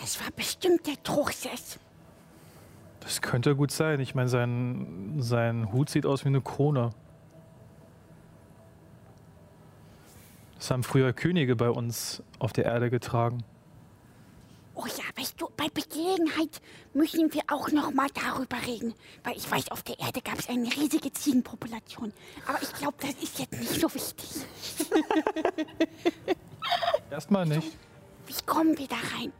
[0.00, 1.78] Das war bestimmt der Truchsess.
[3.00, 4.00] Das könnte gut sein.
[4.00, 6.90] Ich meine, sein, sein Hut sieht aus wie eine Krone.
[10.56, 13.42] Das haben früher Könige bei uns auf der Erde getragen.
[14.82, 16.62] Oh ja, weißt du, bei Gelegenheit
[16.94, 18.94] müssen wir auch noch mal darüber reden.
[19.24, 22.14] Weil ich weiß, auf der Erde gab es eine riesige Ziegenpopulation.
[22.46, 24.46] Aber ich glaube, das ist jetzt nicht so wichtig.
[27.10, 27.76] Erstmal nicht.
[28.26, 29.32] Wie kommen wir da rein?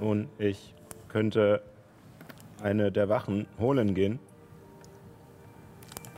[0.00, 0.74] Nun, ich
[1.08, 1.62] könnte
[2.60, 4.18] eine der Wachen holen gehen.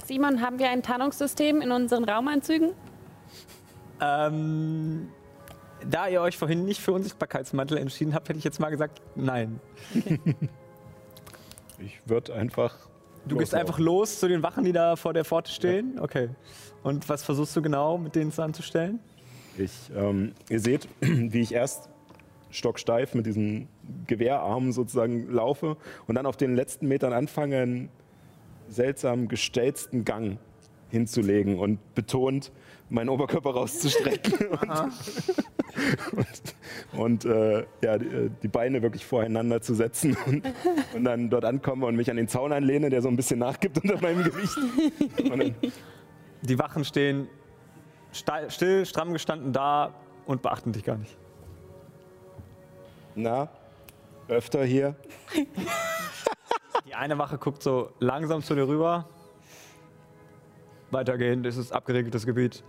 [0.07, 2.73] Simon, haben wir ein Tarnungssystem in unseren Raumanzügen?
[4.01, 5.09] Ähm,
[5.89, 9.61] da ihr euch vorhin nicht für Unsichtbarkeitsmantel entschieden habt, hätte ich jetzt mal gesagt, nein.
[11.85, 12.77] Ich würde einfach.
[13.27, 15.99] Du gehst einfach los zu den Wachen, die da vor der Pforte stehen?
[16.01, 16.29] Okay.
[16.83, 18.99] Und was versuchst du genau mit denen anzustellen?
[19.59, 21.89] Ich, ähm, ihr seht, wie ich erst
[22.51, 23.69] stocksteif mit diesen
[24.07, 25.77] Gewehrarmen sozusagen laufe
[26.07, 27.89] und dann auf den letzten Metern anfange, einen
[28.69, 30.39] seltsam gestelzten Gang
[30.91, 32.53] hinzulegen und betont
[32.93, 34.71] meinen Oberkörper rauszustrecken und,
[36.13, 36.55] und,
[36.93, 40.45] und äh, ja, die, die Beine wirklich voreinander zu setzen und,
[40.95, 43.83] und dann dort ankomme und mich an den Zaun anlehne, der so ein bisschen nachgibt
[43.83, 44.57] unter meinem Gewicht.
[45.19, 45.55] Und dann,
[46.43, 47.29] Die Wachen stehen
[48.13, 49.95] still, stramm gestanden da
[50.27, 51.17] und beachten dich gar nicht.
[53.15, 53.49] na,
[54.29, 54.97] öfter hier.
[56.87, 59.09] Die eine Wache guckt so langsam zu dir rüber.
[60.93, 62.63] Weitergehend ist es abgeregeltes Gebiet.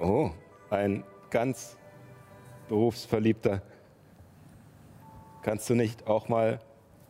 [0.00, 0.32] Oh,
[0.70, 1.76] ein ganz
[2.68, 3.62] berufsverliebter.
[5.42, 6.58] Kannst du nicht auch mal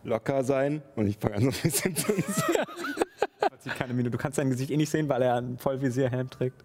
[0.04, 0.82] locker sein?
[0.96, 2.12] Und ich fange an so ein bisschen zu.
[3.60, 4.10] Sieht keine Miene.
[4.10, 6.62] Du kannst sein Gesicht eh nicht sehen, weil er einen Vollvisierhelm trägt.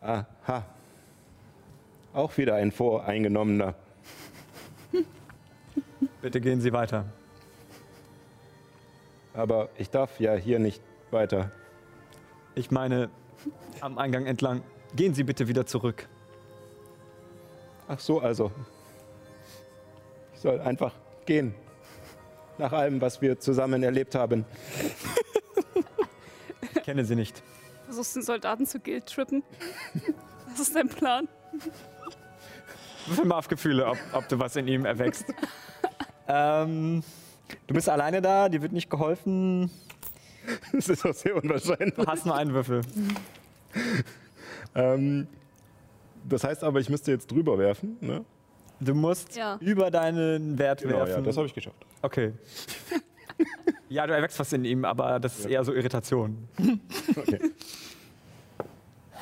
[0.00, 0.64] Aha.
[2.12, 3.74] Auch wieder ein Voreingenommener.
[6.22, 7.04] Bitte gehen Sie weiter.
[9.34, 10.80] Aber ich darf ja hier nicht
[11.10, 11.50] weiter.
[12.54, 13.10] Ich meine,
[13.80, 14.62] am Eingang entlang.
[14.94, 16.08] Gehen Sie bitte wieder zurück.
[17.88, 18.52] Ach so, also.
[20.34, 20.94] Ich soll einfach
[21.26, 21.54] gehen.
[22.58, 24.44] Nach allem, was wir zusammen erlebt haben.
[26.74, 27.42] Ich kenne Sie nicht.
[27.86, 29.42] Versuchst den Soldaten zu guilt-trippen?
[30.50, 31.28] Was ist dein Plan?
[33.06, 35.26] Würfel mal auf Gefühle, ob, ob du was in ihm erwächst.
[36.28, 37.02] ähm,
[37.66, 39.70] du bist alleine da, dir wird nicht geholfen.
[40.72, 41.94] Das ist doch sehr unwahrscheinlich.
[41.94, 42.80] Du hast nur einen Würfel.
[44.74, 45.26] Ähm,
[46.28, 47.96] das heißt aber, ich müsste jetzt drüber werfen.
[48.00, 48.24] Ne?
[48.80, 49.56] Du musst Ja.
[49.60, 51.24] über deinen Wert Genau, ja, werfen.
[51.24, 51.84] das habe ich geschafft.
[52.02, 52.32] okay.
[53.88, 56.48] ja, du erwächst was in ihm, aber das ist eher so Irritation.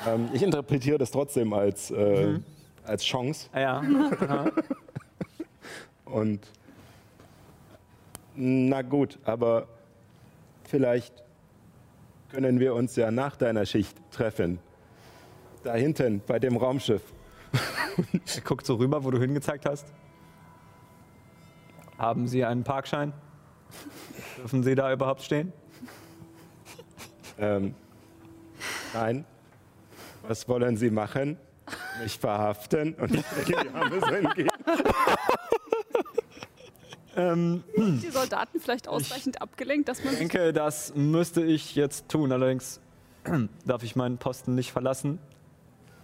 [0.04, 2.40] Ähm, ich interpretiere das trotzdem als, äh,
[2.84, 3.82] als Chance Ah, Ja.
[6.06, 6.40] und
[8.34, 9.68] na gut, aber
[10.72, 11.22] vielleicht
[12.30, 14.58] können wir uns ja nach deiner Schicht treffen.
[15.64, 17.02] Da hinten bei dem Raumschiff.
[18.34, 19.92] Er guckt so rüber, wo du hingezeigt hast.
[21.98, 23.12] Haben Sie einen Parkschein?
[24.38, 25.52] Dürfen Sie da überhaupt stehen?
[27.38, 27.74] Ähm,
[28.94, 29.26] nein.
[30.26, 31.36] Was wollen Sie machen?
[32.02, 34.06] Mich verhaften und ich strecke die Arme so
[37.16, 38.00] entgegen.
[38.02, 42.32] Die Soldaten vielleicht ausreichend abgelenkt, dass man Ich denke, das müsste ich jetzt tun.
[42.32, 42.80] Allerdings
[43.66, 45.18] darf ich meinen Posten nicht verlassen.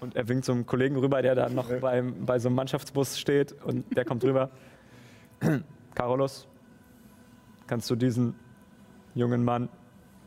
[0.01, 3.19] Und er winkt so einem Kollegen rüber, der da noch beim, bei so einem Mannschaftsbus
[3.19, 3.53] steht.
[3.65, 4.51] Und der kommt rüber.
[5.95, 6.47] Carolus,
[7.67, 8.35] kannst du diesen
[9.15, 9.69] jungen Mann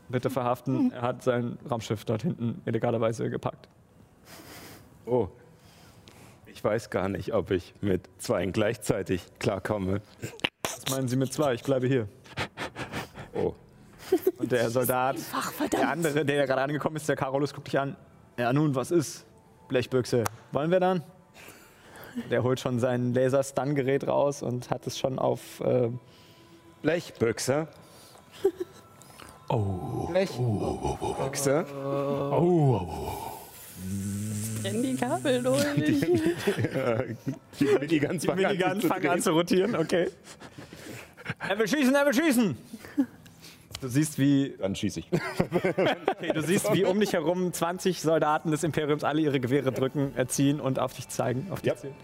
[0.08, 0.92] bitte verhaften?
[0.92, 3.68] Er hat sein Raumschiff dort hinten illegalerweise geparkt.
[5.06, 5.28] Oh,
[6.46, 10.02] ich weiß gar nicht, ob ich mit zweien gleichzeitig klarkomme.
[10.84, 11.54] Was meinen Sie mit zwei?
[11.54, 12.08] Ich bleibe hier.
[13.34, 13.54] Oh,
[14.38, 17.96] Und der Soldat, Ach, der andere, der gerade angekommen ist, der Carolus, guckt dich an.
[18.38, 19.24] Ja, nun, was ist?
[19.68, 20.24] Blechbüchse.
[20.50, 21.02] Wollen wir dann?
[22.30, 25.60] Der holt schon sein Laser-Stun-Gerät raus und hat es schon auf.
[25.60, 25.88] Äh,
[26.82, 27.68] Blechbüchse.
[29.48, 30.08] Oh.
[30.10, 31.64] Blechbüchse.
[34.64, 35.64] Rennen die Kabel durch.
[37.60, 40.08] Die die fangen an, sich Miniguns zu fangen an zu rotieren, okay.
[41.48, 42.56] Er will schießen, er will schießen!
[43.80, 45.08] Du siehst, wie, Dann schieße ich.
[45.12, 50.12] okay, du siehst, wie um dich herum 20 Soldaten des Imperiums alle ihre Gewehre drücken,
[50.16, 51.48] äh, ziehen und auf dich zeigen.
[51.50, 51.76] Auf dich Ja.
[51.76, 51.94] zielen.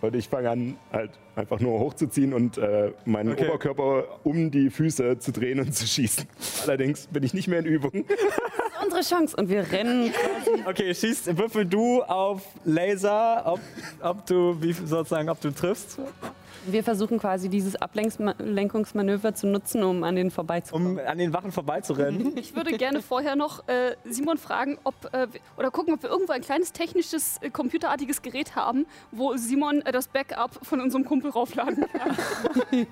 [0.00, 3.46] Und ich fange an, halt einfach nur hochzuziehen und äh, meinen Okay.
[3.48, 6.24] Oberkörper um die Füße zu drehen und zu schießen.
[6.64, 7.90] Allerdings bin ich nicht mehr in Übung.
[8.84, 9.36] Unsere Chance.
[9.36, 10.12] Und wir rennen.
[10.66, 13.60] Okay, schießt, würfel du auf Laser, ob,
[14.00, 15.98] ob du, wie sozusagen, ob du triffst,
[16.70, 20.98] Wir versuchen quasi dieses Ablenkungsmanöver zu nutzen, um an den vorbeizukommen.
[20.98, 22.36] um an den Wachen vorbeizurennen.
[22.38, 26.10] Ich würde gerne vorher noch äh, Simon fragen, ob äh, wir- oder gucken, ob wir
[26.10, 31.04] irgendwo ein kleines technisches, äh, computerartiges Gerät haben, wo Simon äh, das Backup von unserem
[31.04, 32.16] Kumpel raufladen kann.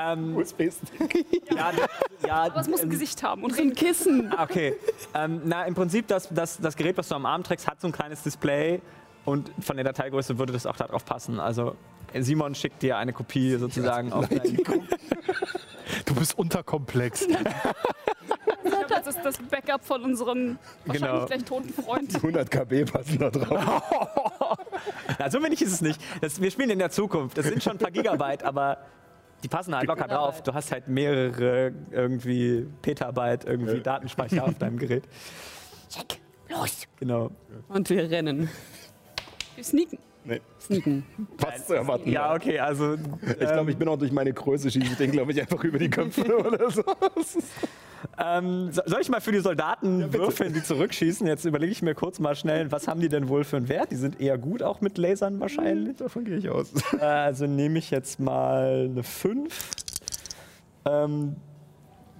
[0.00, 1.26] ähm, USB-Stick.
[1.54, 1.72] ja,
[2.26, 4.32] ja, Aber es muss ein ähm, Gesicht haben und ein Kissen.
[4.36, 4.74] Ah, Okay,
[5.14, 7.88] ähm, na im Prinzip das, das, das Gerät, was du am Arm trägst, hat so
[7.88, 8.80] ein kleines Display
[9.24, 11.40] und von der Dateigröße würde das auch darauf passen.
[11.40, 11.74] Also
[12.14, 14.58] Simon schickt dir eine Kopie sozusagen auf dein,
[16.04, 17.26] Du bist unterkomplex.
[18.88, 21.26] Das ist das Backup von unserem wahrscheinlich Genau.
[21.26, 22.14] gleich toten Freund.
[22.14, 23.82] 100 KB passen da drauf.
[25.18, 26.00] Na, so wenig ist es nicht.
[26.20, 27.36] Das, wir spielen in der Zukunft.
[27.38, 28.78] Es sind schon ein paar Gigabyte, aber
[29.42, 30.42] die passen halt locker drauf.
[30.42, 35.04] Du hast halt mehrere irgendwie Petabyte irgendwie Datenspeicher auf deinem Gerät.
[35.88, 36.18] Check.
[36.48, 36.86] Los.
[36.98, 37.30] Genau.
[37.68, 38.48] Und wir rennen.
[39.54, 39.98] Wir sneaken.
[40.26, 41.04] Nee, Sneaken.
[41.38, 42.10] fast zu erwarten.
[42.10, 45.30] Ja, okay, also Ich glaube, ich bin auch durch meine Größe schieße ich den, glaube
[45.32, 46.82] ich, einfach über die Köpfe oder so.
[48.18, 50.18] ähm, so- soll ich mal für die Soldaten bitte.
[50.18, 51.26] würfeln, die zurückschießen?
[51.26, 53.90] Jetzt überlege ich mir kurz mal schnell, was haben die denn wohl für einen Wert?
[53.92, 55.96] Die sind eher gut, auch mit Lasern wahrscheinlich.
[55.96, 56.72] Davon gehe ich aus.
[57.00, 59.70] Äh, Also nehme ich jetzt mal eine 5.
[60.86, 61.36] Ähm,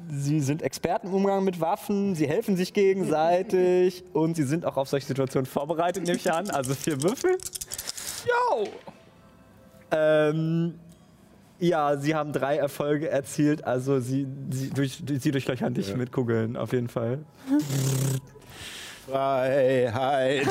[0.08, 4.76] sie sind Experten im Umgang mit Waffen, sie helfen sich gegenseitig und sie sind auch
[4.76, 6.50] auf solche Situationen vorbereitet, nehme ich an.
[6.50, 7.36] Also vier Würfel.
[8.26, 8.68] Jo!
[9.90, 10.78] Ähm,
[11.58, 16.56] ja, sie haben drei Erfolge erzielt, also sie, sie, durch, sie durchlöchern dich mit Kugeln,
[16.56, 17.20] auf jeden Fall.
[19.08, 20.46] Freiheit.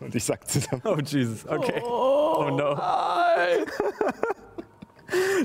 [0.00, 0.82] Und ich sag zusammen.
[0.84, 1.82] Oh Jesus, okay.
[1.84, 2.74] Oh, no.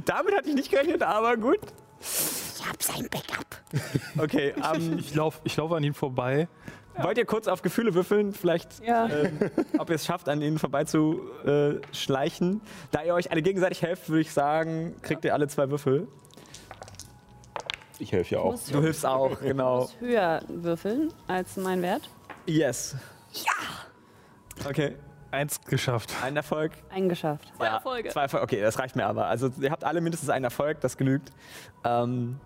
[0.06, 1.60] Damit hatte ich nicht gerechnet, aber gut.
[2.00, 3.46] Ich hab sein Backup.
[4.18, 6.48] Okay, ähm, Ich laufe ich lauf an ihm vorbei.
[6.98, 8.34] Wollt ihr kurz auf Gefühle würfeln?
[8.34, 9.08] Vielleicht, Ja.
[9.08, 9.38] ähm,
[9.78, 11.82] ob ihr es schafft, an ihnen vorbeizuschleichen.
[11.82, 12.62] Äh, schleichen.
[12.92, 16.08] da ihr euch alle gegenseitig helft, würde ich sagen, kriegt ihr alle zwei Würfel.
[18.00, 18.56] Ich helfe ja auch.
[18.72, 19.90] Du hilfst auch, genau.
[20.00, 22.10] Höher würfeln als mein Wert.
[22.46, 22.96] Yes.
[23.34, 24.68] Ja!
[24.70, 24.96] Okay,
[25.32, 26.14] Eins geschafft.
[26.24, 26.72] ein Erfolg.
[26.90, 27.52] Eingeschafft.
[27.58, 28.10] Zwei Erfolge.
[28.10, 28.44] Zwei Erfolge.
[28.46, 29.26] Okay, das reicht mir aber.
[29.28, 31.32] Also ihr habt alle mindestens einen Erfolg, das genügt.
[31.84, 32.40] Ähm,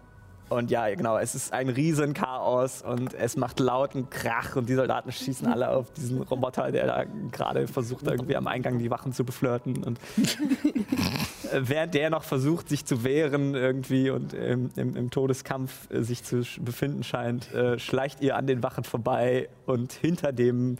[0.49, 4.73] und ja, genau, es ist ein riesen Chaos und es macht lauten Krach und die
[4.73, 9.13] Soldaten schießen alle auf diesen Roboter, der da gerade versucht, irgendwie am Eingang die Wachen
[9.13, 9.83] zu beflirten.
[9.83, 15.89] Und äh, während der noch versucht, sich zu wehren irgendwie und im, im, im Todeskampf
[15.91, 20.77] äh, sich zu befinden scheint, äh, schleicht ihr an den Wachen vorbei und hinter dem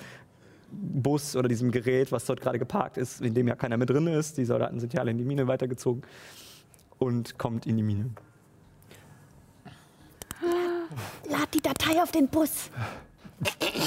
[0.72, 4.08] Bus oder diesem Gerät, was dort gerade geparkt ist, in dem ja keiner mehr drin
[4.08, 4.38] ist.
[4.38, 6.04] Die Soldaten sind ja alle in die Mine weitergezogen
[6.98, 8.12] und kommt in die Mine.
[11.30, 12.70] Lad die Datei auf den Bus.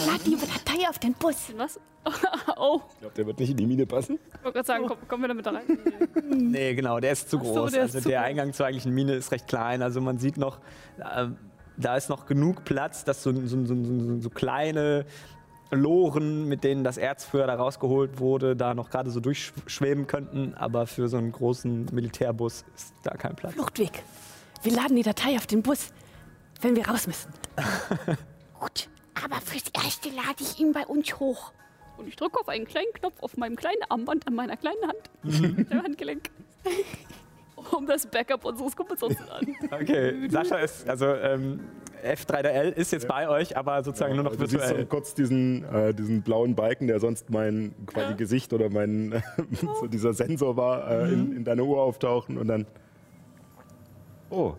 [0.06, 1.52] Lad die Datei auf den Bus.
[1.56, 1.78] Was?
[2.56, 4.18] oh, Ich glaube, der wird nicht in die Mine passen.
[4.26, 5.64] ich wollte gerade sagen, komm, kommen wir damit da rein?
[6.24, 7.72] Nee, genau, der ist zu Ach so, groß.
[7.72, 8.28] der ist also zu der groß.
[8.28, 9.82] Eingang zur eigentlichen Mine ist recht klein.
[9.82, 10.58] Also man sieht noch,
[10.98, 11.26] äh,
[11.76, 15.04] da ist noch genug Platz, dass so, so, so, so, so kleine
[15.70, 20.54] Loren, mit denen das Erz früher da rausgeholt wurde, da noch gerade so durchschweben könnten.
[20.54, 23.52] Aber für so einen großen Militärbus ist da kein Platz.
[23.54, 24.02] Fluchtweg.
[24.62, 25.88] Wir laden die Datei auf den Bus,
[26.62, 27.30] wenn wir raus müssen.
[28.60, 28.88] Gut,
[29.22, 31.52] aber fürs Erste lade ich ihn bei uns hoch.
[31.98, 35.10] Und ich drücke auf einen kleinen Knopf auf meinem kleinen Armband an meiner kleinen Hand.
[35.22, 35.66] Mhm.
[35.70, 36.30] Am Handgelenk.
[37.70, 39.46] Um das Backup unseres Kumpels zu an.
[39.70, 41.60] Okay, Sascha ist, also ähm,
[42.02, 44.80] F3DL ist jetzt bei euch, aber sozusagen nur noch Also du siehst virtuell.
[44.82, 48.16] so kurz diesen, äh, diesen blauen Balken, der sonst mein quasi Ja.
[48.16, 49.22] Gesicht oder mein
[49.80, 52.66] so dieser Sensor war, äh, in, in deiner Uhr auftauchen und dann.
[54.30, 54.54] Oh,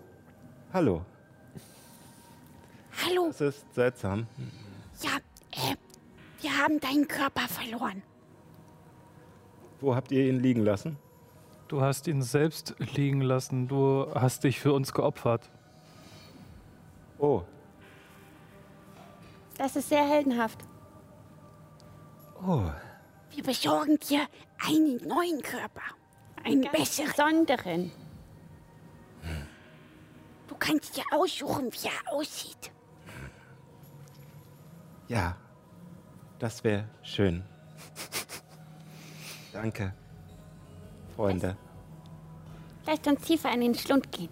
[0.72, 1.02] hallo.
[3.06, 4.28] Hallo, Das ist seltsam.
[5.02, 5.18] ja,
[5.52, 5.76] äh,
[6.42, 8.04] wir haben deinen Körper verloren.
[9.80, 10.98] Wo habt ihr ihn liegen lassen?
[11.68, 13.68] Du hast ihn selbst liegen lassen.
[13.68, 15.50] Du hast dich für uns geopfert.
[17.18, 17.44] Oh,
[19.58, 20.60] Das ist sehr heldenhaft.
[22.46, 22.64] oh.
[23.32, 24.28] Wir besorgen dir
[24.68, 25.82] einen neuen Körper.
[26.44, 27.10] Einen besseren.
[27.10, 27.92] Besonderen.
[30.48, 32.72] Du kannst dir aussuchen, wie er aussieht.
[35.08, 35.36] Ja,
[36.40, 37.44] das wäre schön.
[39.54, 39.94] Danke,
[41.16, 41.58] Freunde.
[42.86, 44.30] Lasst uns tiefer in den Schlund gehen.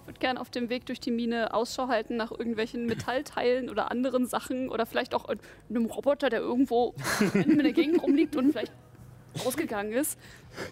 [0.00, 3.90] Ich würde gerne auf dem Weg durch die Mine Ausschau halten nach irgendwelchen Metallteilen oder
[3.90, 5.26] anderen Sachen oder vielleicht auch
[5.68, 6.94] einem Roboter, der irgendwo
[7.34, 8.72] in der Gegend rumliegt und vielleicht
[9.44, 10.18] ausgegangen ist.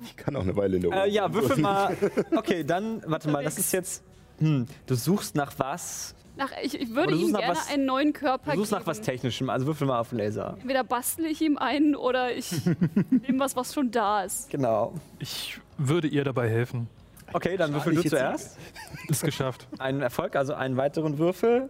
[0.03, 0.97] Ich kann auch eine Weile in der Uhr.
[1.05, 1.97] Äh, ja, würfel mal.
[2.36, 4.03] Okay, dann, warte mal, das ist jetzt.
[4.39, 6.15] Hm, du suchst nach was?
[6.39, 8.81] Nach, ich, ich würde ihm gerne was- einen neuen Körper Du suchst geben.
[8.81, 10.55] nach was Technischem, also würfel mal auf Laser.
[10.60, 12.52] Entweder bastle ich ihm einen oder ich
[13.10, 14.48] nehme was, was schon da ist.
[14.51, 14.94] Genau.
[15.19, 16.89] Ich würde ihr dabei helfen.
[17.32, 18.56] Okay, dann würfel du zuerst.
[19.09, 19.66] Ist geschafft.
[19.78, 21.69] Einen Erfolg, also einen weiteren Würfel.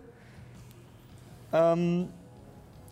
[1.53, 2.09] Ähm,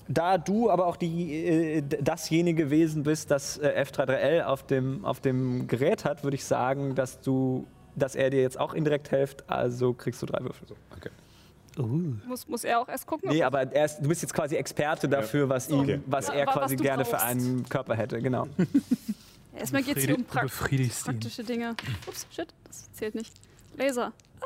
[0.09, 5.21] da du aber auch die, äh, dasjenige Wesen bist, das äh, F33L auf dem, auf
[5.21, 7.67] dem Gerät hat, würde ich sagen, dass du,
[7.97, 10.67] dass er dir jetzt auch indirekt hilft, also kriegst du drei Würfel.
[10.97, 11.11] Okay.
[11.79, 13.29] Muss, muss er auch erst gucken.
[13.31, 16.01] Nee, ob- aber er ist, du bist jetzt quasi Experte dafür, was, ihm, Okay.
[16.07, 17.25] was Ja, er was quasi du gerne für brauchst.
[17.27, 18.47] einen Körper hätte, genau.
[19.55, 21.75] Erstmal geht es hier um pra praktische Dinge.
[22.07, 23.33] Ups, shit, das zählt nicht.
[23.77, 24.13] Laser.
[24.41, 24.45] Ah,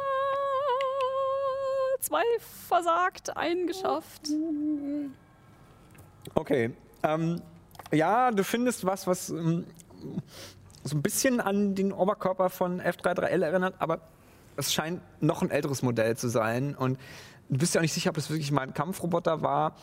[2.01, 2.23] zwei
[2.69, 4.28] versagt, einen geschafft.
[6.35, 6.70] Okay.
[7.02, 7.40] Ähm,
[7.93, 9.66] ja, du findest was, was ähm,
[10.85, 14.01] so ein bisschen an den Oberkörper von F33L erinnert, aber
[14.61, 16.74] es scheint noch ein älteres Modell zu sein.
[16.74, 16.99] Und
[17.49, 19.74] du bist ja auch nicht sicher, ob das wirklich mal ein Kampfroboter war.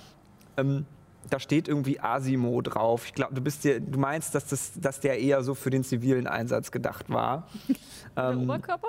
[0.58, 0.86] Ähm,
[1.30, 3.06] da steht irgendwie Asimo drauf.
[3.06, 5.84] Ich glaube, du bist dir, du meinst, dass, das, dass der eher so für den
[5.84, 7.48] zivilen Einsatz gedacht war.
[8.16, 8.88] Der Ähm, Oberkörper?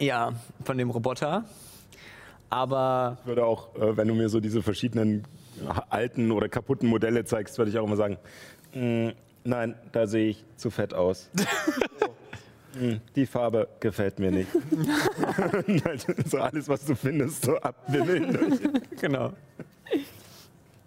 [0.00, 0.32] ja,
[0.64, 1.44] von dem Roboter.
[2.50, 5.24] Aber Ich würde auch, äh, wenn du mir so diese verschiedenen
[5.88, 8.18] alten oder kaputten Modelle zeigst, würde ich auch immer sagen,
[8.74, 9.08] "Mm,
[9.44, 11.30] nein, da sehe ich zu fett aus.
[13.14, 14.48] Die Farbe gefällt mir nicht.
[16.26, 18.80] So alles, was du findest, so abwimmeln.
[19.00, 19.32] genau.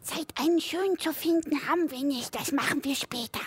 [0.02, 2.34] Zeit, einen schönen zu finden, haben wir nicht.
[2.36, 3.41] Das machen wir später.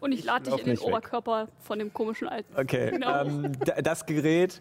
[0.00, 0.88] Und ich lade dich in den nicht weg.
[0.88, 2.52] Oberkörper von dem komischen alten.
[2.58, 3.24] Okay, Genau.
[3.24, 3.52] ähm,
[3.82, 4.60] das Gerät,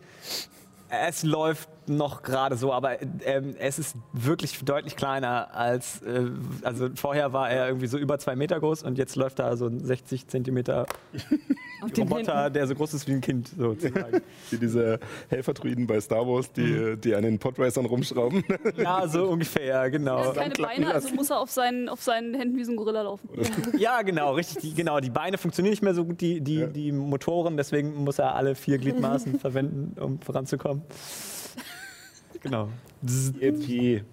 [0.90, 6.30] es läuft noch gerade so, aber ähm, es ist wirklich deutlich kleiner als, äh,
[6.64, 9.68] also vorher war er irgendwie so über zwei Meter groß und jetzt läuft da so
[9.68, 10.86] ein 60 Zentimeter
[11.98, 14.22] Roboter, der so groß ist wie ein Kind sozusagen.
[14.52, 15.00] Wie diese
[15.30, 18.44] Helfertruiden bei Star Wars, die, die an den Podracern rumschrauben.
[18.78, 20.26] ja, so ungefähr, Er genau.
[20.26, 23.02] hat keine Beine, also muss er auf seinen, auf seinen Händen wie so ein Gorilla
[23.02, 23.30] laufen.
[23.78, 24.62] Ja, genau, richtig.
[24.62, 28.20] Die, genau, die Beine funktionieren nicht mehr so gut, die, die, die Motoren, deswegen muss
[28.20, 30.84] er alle vier Gliedmaßen verwenden, um voranzukommen.
[32.42, 32.70] Genau.
[33.40, 34.04] Yippie.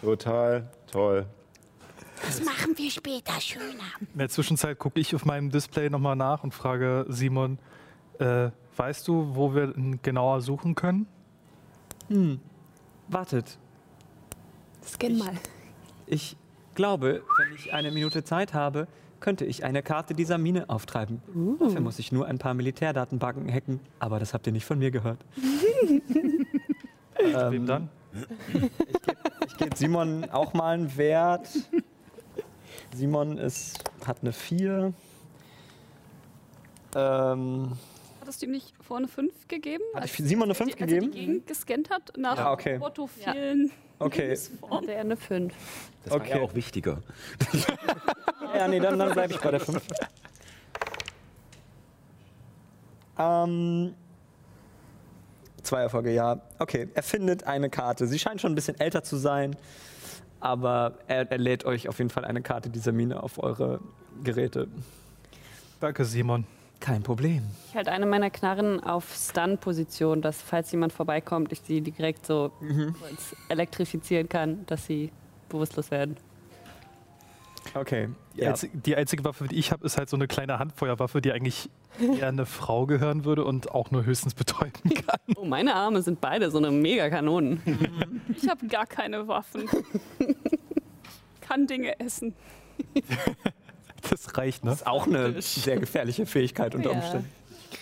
[0.00, 1.26] Total toll.
[2.24, 3.84] Das machen wir später schöner.
[4.12, 7.58] In der Zwischenzeit gucke ich auf meinem Display nochmal nach und frage Simon,
[8.18, 11.06] äh, weißt du, wo wir ihn genauer suchen können?
[13.08, 13.58] Wartet,
[14.84, 15.34] Scan mal.
[16.06, 16.36] Ich
[16.74, 18.86] glaube, wenn ich eine Minute Zeit habe,
[19.22, 21.22] könnte ich eine Karte dieser Mine auftreiben.
[21.58, 24.90] Dafür muss ich nur ein paar Militärdatenbanken hacken, aber das habt ihr nicht von mir
[24.90, 25.24] gehört.
[27.18, 27.88] Wem ähm, dann?
[28.12, 28.70] Ich gebe
[29.58, 31.48] gebe Simon auch mal einen Wert.
[32.94, 34.92] Simon ist, hat eine 4.
[36.94, 37.72] Ähm,
[38.20, 39.82] Hattest du ihm nicht vorne 5 gegeben?
[39.94, 41.12] Hatte ich Simon eine 5 als er gegeben?
[41.12, 42.78] die Gegend gescannt hat nach Ja, okay.
[42.78, 44.22] Motto vielen Okay.
[44.22, 44.78] Lebensformen.
[44.78, 45.54] Hatte er eine 5.
[46.04, 46.30] Das war Okay.
[46.30, 47.02] ja auch wichtiger.
[48.54, 49.82] Ja, nee, dann, dann bleibe ich bei der 5.
[53.18, 53.94] Ähm,
[55.62, 56.40] zwei Erfolge, ja.
[56.58, 58.06] Okay, er findet eine Karte.
[58.06, 59.56] Sie scheint schon ein bisschen älter zu sein,
[60.40, 63.80] aber er, er lädt euch auf jeden Fall eine Karte dieser Mine auf eure
[64.22, 64.68] Geräte.
[65.80, 66.46] Danke, Simon.
[66.80, 67.44] Kein Problem.
[67.68, 72.50] Ich halte eine meiner Knarren auf Stun-Position, dass falls jemand vorbeikommt, ich sie direkt so
[72.58, 75.12] kurz elektrifizieren kann, dass sie
[75.48, 76.16] bewusstlos werden.
[77.74, 78.08] Okay.
[78.36, 78.50] Die, Ja.
[78.50, 81.68] einzige, die einzige Waffe, die ich habe, ist halt so eine kleine Handfeuerwaffe, die eigentlich
[82.00, 84.72] eher eine Frau gehören würde und auch nur höchstens betäuben
[85.06, 85.18] kann.
[85.36, 87.60] Oh, meine Arme sind beide so eine Mega-Kanonen.
[88.36, 89.68] Ich habe gar keine Waffen.
[91.40, 92.34] Kann Dinge essen.
[94.10, 94.72] Das reicht, ne?
[94.72, 96.96] ist auch eine sehr gefährliche Fähigkeit unter Ja.
[96.96, 97.28] Umständen.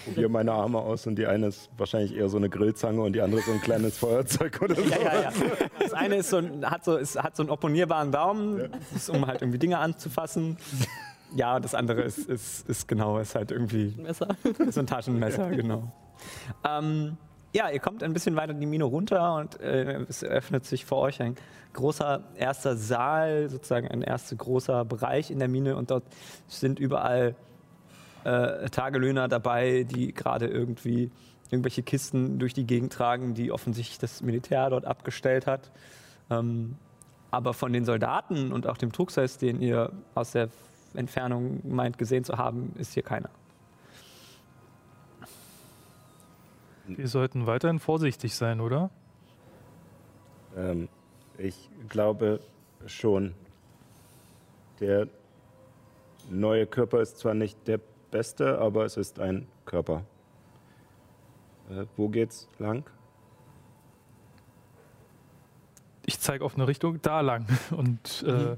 [0.04, 3.20] Probiere meine Arme aus und die eine ist wahrscheinlich eher so eine Grillzange und die
[3.20, 4.82] andere so ein kleines Feuerzeug oder so.
[4.82, 5.30] Ja, ja, ja.
[5.78, 9.26] Das eine ist so ein, hat, so, ist, hat so einen opponierbaren Daumen, ist, um
[9.26, 10.56] halt irgendwie Dinge anzufassen.
[11.34, 14.28] Ja, das andere ist, ist, ist genau, ist halt irgendwie Messer.
[14.58, 15.92] ist so ein Taschenmesser, genau.
[16.64, 17.16] Ähm,
[17.52, 20.98] ja, ihr kommt ein bisschen weiter die Mine runter und äh, es eröffnet sich vor
[20.98, 21.34] euch ein
[21.72, 26.04] großer erster Saal, sozusagen ein erster großer Bereich in der Mine und dort
[26.48, 27.34] sind überall
[28.24, 31.10] äh, Tagelöhner dabei, die gerade irgendwie
[31.50, 35.70] irgendwelche Kisten durch die Gegend tragen, die offensichtlich das Militär dort abgestellt hat.
[36.30, 36.76] Ähm,
[37.30, 40.48] aber von den Soldaten und auch dem Trugsess, den ihr aus der
[40.94, 43.30] Entfernung meint gesehen zu haben, ist hier keiner.
[46.86, 48.90] Wir sollten weiterhin vorsichtig sein, oder?
[50.56, 50.88] Ähm,
[51.38, 52.40] ich glaube
[52.86, 53.34] schon.
[54.80, 55.06] Der
[56.30, 57.80] neue Körper ist zwar nicht der
[58.10, 60.04] beste, aber es ist ein Körper.
[61.70, 62.88] Äh, wo geht's lang?
[66.06, 67.46] Ich zeige auf eine Richtung, da lang.
[67.70, 68.56] Und äh,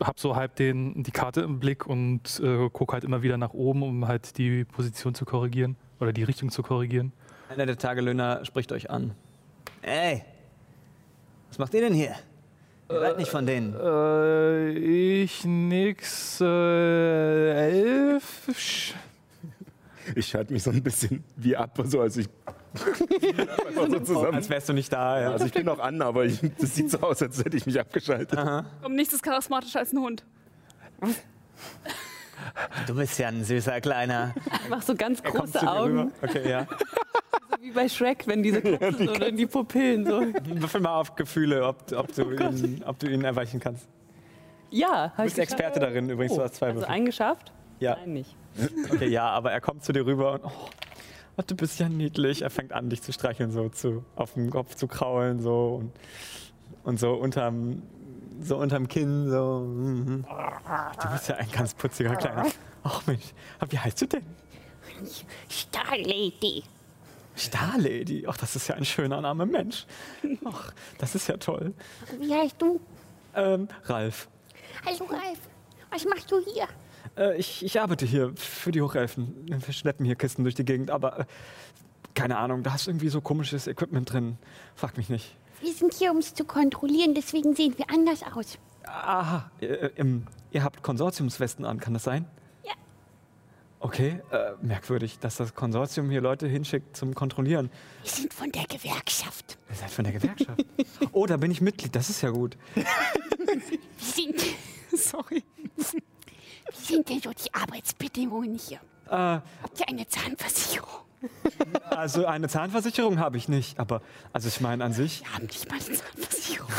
[0.00, 3.52] hab so halb den, die Karte im Blick und äh, gucke halt immer wieder nach
[3.52, 7.12] oben, um halt die Position zu korrigieren oder die Richtung zu korrigieren.
[7.50, 9.14] Einer der Tagelöhner spricht euch an.
[9.82, 10.24] Ey,
[11.48, 12.14] was macht ihr denn hier?
[12.90, 13.74] Ihr seid nicht von denen.
[13.74, 14.70] Äh,
[15.22, 16.40] ich nix.
[16.40, 18.48] Äh, elf.
[20.16, 22.28] Ich schalte mich so ein bisschen wie ab, so als ich.
[23.74, 24.36] So zusammen.
[24.36, 25.20] Als wärst du nicht da.
[25.20, 25.32] Ja.
[25.32, 27.80] Also ich bin noch an, aber ich, das sieht so aus, als hätte ich mich
[27.80, 28.38] abgeschaltet.
[28.82, 30.24] Komm, nichts ist charismatischer als ein Hund.
[32.86, 34.34] Du bist ja ein süßer Kleiner.
[34.62, 36.12] Ich mach so ganz große Augen.
[36.22, 36.66] Okay, ja.
[37.60, 40.20] Wie bei Shrek, wenn diese Köpfe so in die Pupillen so.
[40.60, 43.86] Würfel mal auf Gefühle, ob, ob, du, ihn, ob du ihn erweichen kannst.
[44.70, 46.94] Ja, Du bist ich Experte darin übrigens, du hast zwei Also Würfel.
[46.94, 47.52] einen geschafft?
[47.80, 48.36] Ja, Nein, nicht.
[48.92, 50.50] okay, ja, aber er kommt zu dir rüber und oh,
[51.36, 52.42] oh, du bist ja niedlich.
[52.42, 55.92] Er fängt an, dich zu streicheln, so zu, auf dem Kopf zu kraulen so und,
[56.84, 57.82] und so unterm,
[58.40, 59.28] so unterm Kinn.
[59.30, 59.60] So.
[59.60, 60.24] mhm.
[61.02, 62.46] Du bist ja ein ganz putziger Kleiner.
[62.84, 63.24] Ach Mensch,
[63.58, 64.22] aber wie heißt du denn?
[65.50, 66.62] Star Lady.
[67.40, 68.26] Starlady.
[68.26, 69.86] Ach, das ist ja ein schöner Name, Mensch.
[70.44, 71.74] Ach, das ist ja toll.
[72.18, 72.80] Wie heißt du?
[73.34, 74.28] Ähm, Ralf.
[74.84, 75.38] Hallo Ralf.
[75.90, 76.68] Was machst du hier?
[77.16, 79.46] Äh, ich, ich arbeite hier für die Hochelfen.
[79.46, 81.24] Wir schleppen hier Kisten durch die Gegend, aber äh,
[82.14, 84.36] keine Ahnung, da ist irgendwie so komisches Equipment drin.
[84.74, 85.36] Frag mich nicht.
[85.60, 88.58] Wir sind hier, um es zu kontrollieren, deswegen sehen wir anders aus.
[88.84, 92.26] Aha, äh, ähm, ihr habt Konsortiumswesten an, kann das sein?
[93.82, 97.70] Okay, äh, merkwürdig, dass das Konsortium hier Leute hinschickt zum Kontrollinnen.
[98.02, 99.56] Wir sind von der Gewerkschaft.
[99.70, 100.66] Ihr seid von der Gewerkschaft.
[101.12, 102.58] oh, da bin ich Mitglied, das ist ja gut.
[102.76, 104.40] Wie sind,
[104.92, 105.42] Sorry.
[105.76, 108.78] wie sind denn so die Arbeitsbedingungen hier?
[109.08, 110.90] Äh, Habt ihr eine Zahnversicherung?
[111.90, 114.02] also eine Zahnversicherung habe ich nicht, aber
[114.32, 115.22] also ich meine an sich.
[115.22, 116.70] Wir haben nicht mal eine Zahnversicherung.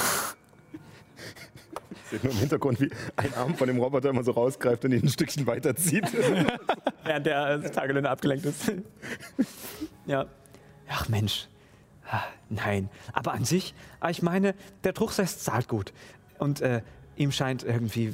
[2.11, 4.91] Ich sehe nur im Hintergrund, wie ein Arm von dem Roboter immer so rausgreift und
[4.91, 6.05] ihn ein Stückchen weiterzieht.
[7.03, 8.71] während der äh, Tagelöhner abgelenkt ist.
[10.05, 10.25] ja.
[10.89, 11.47] Ach Mensch.
[12.09, 15.93] Ah, Nein, aber an sich, ah, ich meine, der Drucksess zahlt gut.
[16.37, 16.81] Und äh,
[17.15, 18.13] ihm scheint irgendwie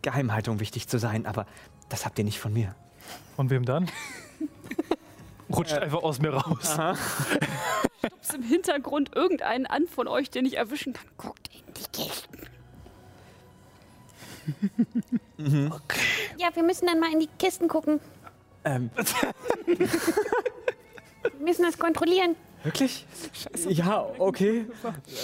[0.00, 1.46] Geheimhaltung wichtig zu sein, aber
[1.90, 2.74] das habt ihr nicht von mir.
[3.36, 3.90] Von wem dann?
[5.50, 6.78] Rutscht einfach aus mir raus.
[8.26, 11.06] Stups im Hintergrund irgendeinen an von euch, den ich erwischen kann.
[11.16, 12.38] Guckt in die Kisten.
[15.38, 18.00] Ja, wir müssen dann mal in die Kisten gucken.
[18.64, 18.90] Ähm,
[19.66, 19.86] Wir
[21.40, 22.36] müssen das kontrollieren.
[22.62, 23.06] Wirklich?
[23.68, 24.66] Ja, okay.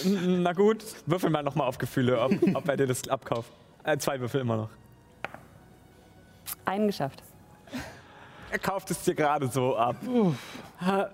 [0.05, 3.51] Na gut, würfel mal nochmal auf Gefühle, ob, ob er dir das abkauft.
[3.85, 4.71] Äh, zwei Würfel immer noch.
[6.65, 7.23] Einen geschafft.
[8.51, 9.97] Er kauft es dir gerade so ab.
[10.81, 11.09] Ha, äh,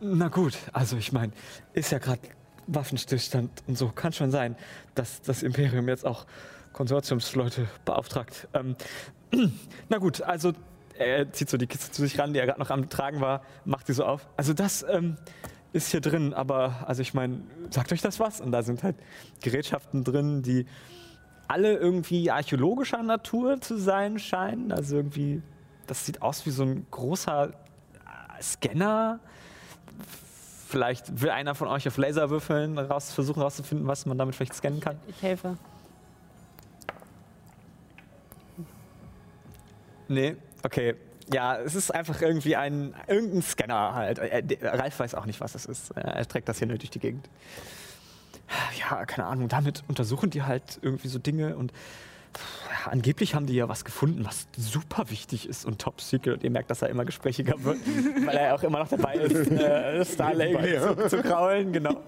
[0.00, 1.32] Na gut, also ich meine,
[1.72, 2.20] ist ja gerade
[2.66, 3.88] Waffenstillstand und so.
[3.88, 4.56] Kann schon sein,
[4.94, 6.26] dass das Imperium jetzt auch
[6.78, 8.46] Konsortiumsleute beauftragt.
[8.54, 8.76] Ähm,
[9.88, 10.52] na gut, also
[10.96, 13.42] er zieht so die Kiste zu sich ran, die er gerade noch am Tragen war,
[13.64, 14.28] macht die so auf.
[14.36, 15.16] Also das ähm,
[15.72, 17.40] ist hier drin, aber also ich meine,
[17.70, 18.40] sagt euch das was?
[18.40, 18.94] Und da sind halt
[19.42, 20.66] Gerätschaften drin, die
[21.48, 24.70] alle irgendwie archäologischer Natur zu sein scheinen.
[24.70, 25.42] Also irgendwie,
[25.88, 29.18] das sieht aus wie so ein großer äh, Scanner.
[30.68, 34.54] Vielleicht will einer von euch auf Laser würfeln, raus, versuchen rauszufinden, was man damit vielleicht
[34.54, 34.96] scannen kann.
[35.08, 35.56] Ich helfe.
[40.08, 40.94] Nee, okay.
[41.32, 44.18] Ja, es ist einfach irgendwie ein irgendein Scanner halt.
[44.18, 45.90] Äh, Ralf weiß auch nicht, was es ist.
[45.90, 47.28] Äh, Er trägt das hier nur durch die Gegend.
[48.78, 49.48] Ja, keine Ahnung.
[49.48, 51.72] Damit untersuchen die halt irgendwie so Dinge und
[52.84, 56.42] ja, angeblich haben die ja was gefunden, was super wichtig ist und top secret.
[56.44, 57.78] Ihr merkt, dass er immer gesprächiger wird,
[58.26, 61.72] weil er auch immer noch dabei ist, äh, Starlink zu, zu kraulen.
[61.72, 62.02] Genau.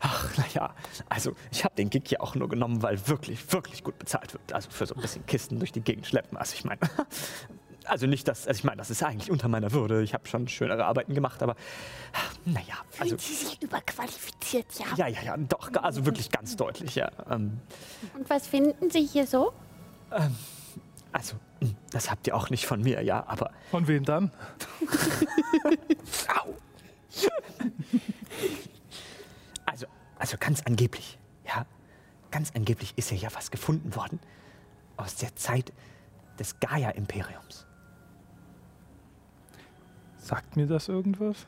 [0.00, 0.74] Ach, naja,
[1.10, 4.52] also ich habe den Gig ja auch nur genommen, weil wirklich, wirklich gut bezahlt wird.
[4.52, 6.38] Also für so ein bisschen Kisten durch die Gegend schleppen.
[6.38, 6.80] Also ich meine,
[7.84, 10.02] also nicht das, also ich meine, das ist eigentlich unter meiner Würde.
[10.02, 11.54] Ich habe schon schönere Arbeiten gemacht, aber
[12.46, 14.86] naja, also Fühlen Sie sich überqualifiziert, ja?
[14.96, 17.10] ja, ja, ja, doch, also wirklich ganz deutlich, ja.
[17.30, 17.60] Ähm,
[18.14, 19.52] Und was finden Sie hier so?
[21.12, 24.32] also, mh, das habt ihr auch nicht von mir, ja, aber Von wem dann?
[26.42, 26.54] Au!
[29.70, 29.86] Also,
[30.18, 31.16] also ganz angeblich,
[31.46, 31.64] ja,
[32.32, 34.18] ganz angeblich ist ja ja was gefunden worden
[34.96, 35.72] aus der Zeit
[36.40, 37.66] des Gaia-Imperiums.
[40.16, 41.46] Sagt mir das irgendwas?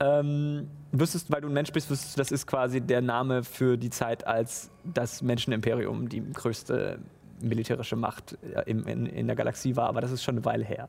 [0.00, 3.76] Ähm, wüsstest, weil du ein Mensch bist, wüsstest du, das ist quasi der Name für
[3.76, 6.98] die Zeit, als das Menschenimperium die größte
[7.42, 10.64] militärische Macht äh, im, in, in der Galaxie war, aber das ist schon eine Weile
[10.64, 10.88] her.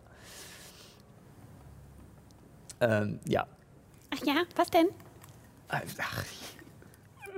[2.80, 3.46] Ähm, ja,
[4.12, 4.88] Ach ja, was denn?
[5.70, 6.26] Äh, Ach,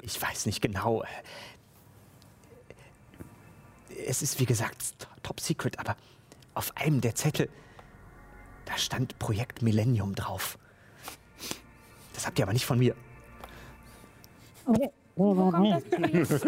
[0.02, 1.04] ich weiß nicht genau.
[4.08, 5.96] Es ist wie gesagt top secret, aber
[6.54, 7.50] auf einem der Zettel,
[8.66, 10.58] da stand Projekt Millennium drauf.
[12.14, 12.96] Das habt ihr aber nicht von mir.
[15.16, 16.46] Wo kommt das Projekt,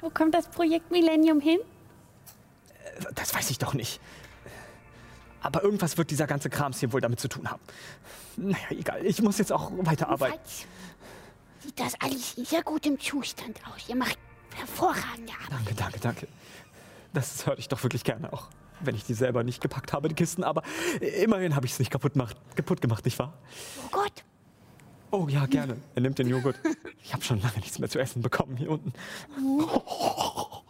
[0.00, 1.58] Wo kommt das Projekt Millennium hin?
[3.14, 4.00] Das weiß ich doch nicht.
[5.40, 7.62] Aber irgendwas wird dieser ganze Krams hier wohl damit zu tun haben.
[8.36, 9.04] Naja, egal.
[9.04, 10.38] Ich muss jetzt auch weiterarbeiten.
[11.62, 13.88] Sieht das alles in sehr gutem Zustand aus.
[13.88, 14.18] Ihr macht
[14.54, 15.50] hervorragende Arbeit.
[15.50, 16.28] Danke, danke, danke.
[17.12, 18.48] Das höre ich doch wirklich gerne auch.
[18.80, 20.42] Wenn ich die selber nicht gepackt habe, die Kisten.
[20.42, 20.62] Aber
[21.00, 23.34] immerhin habe ich es nicht kaputt gemacht, kaputt gemacht, nicht wahr?
[23.84, 24.24] Oh Gott,
[25.14, 25.76] Oh ja, gerne.
[25.94, 26.56] Er nimmt den Joghurt.
[27.04, 28.94] Ich habe schon lange nichts mehr zu essen bekommen hier unten.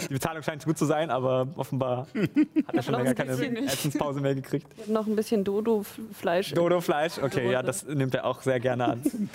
[0.00, 2.06] Die Bezahlung scheint gut zu sein, aber offenbar
[2.66, 3.66] hat er schon länger ein keine.
[3.66, 4.88] Essenspause mehr gekriegt.
[4.88, 6.54] Noch ein bisschen Dodo-Fleisch.
[6.54, 9.02] Dodo-Fleisch, okay, ja, das nimmt er auch sehr gerne an.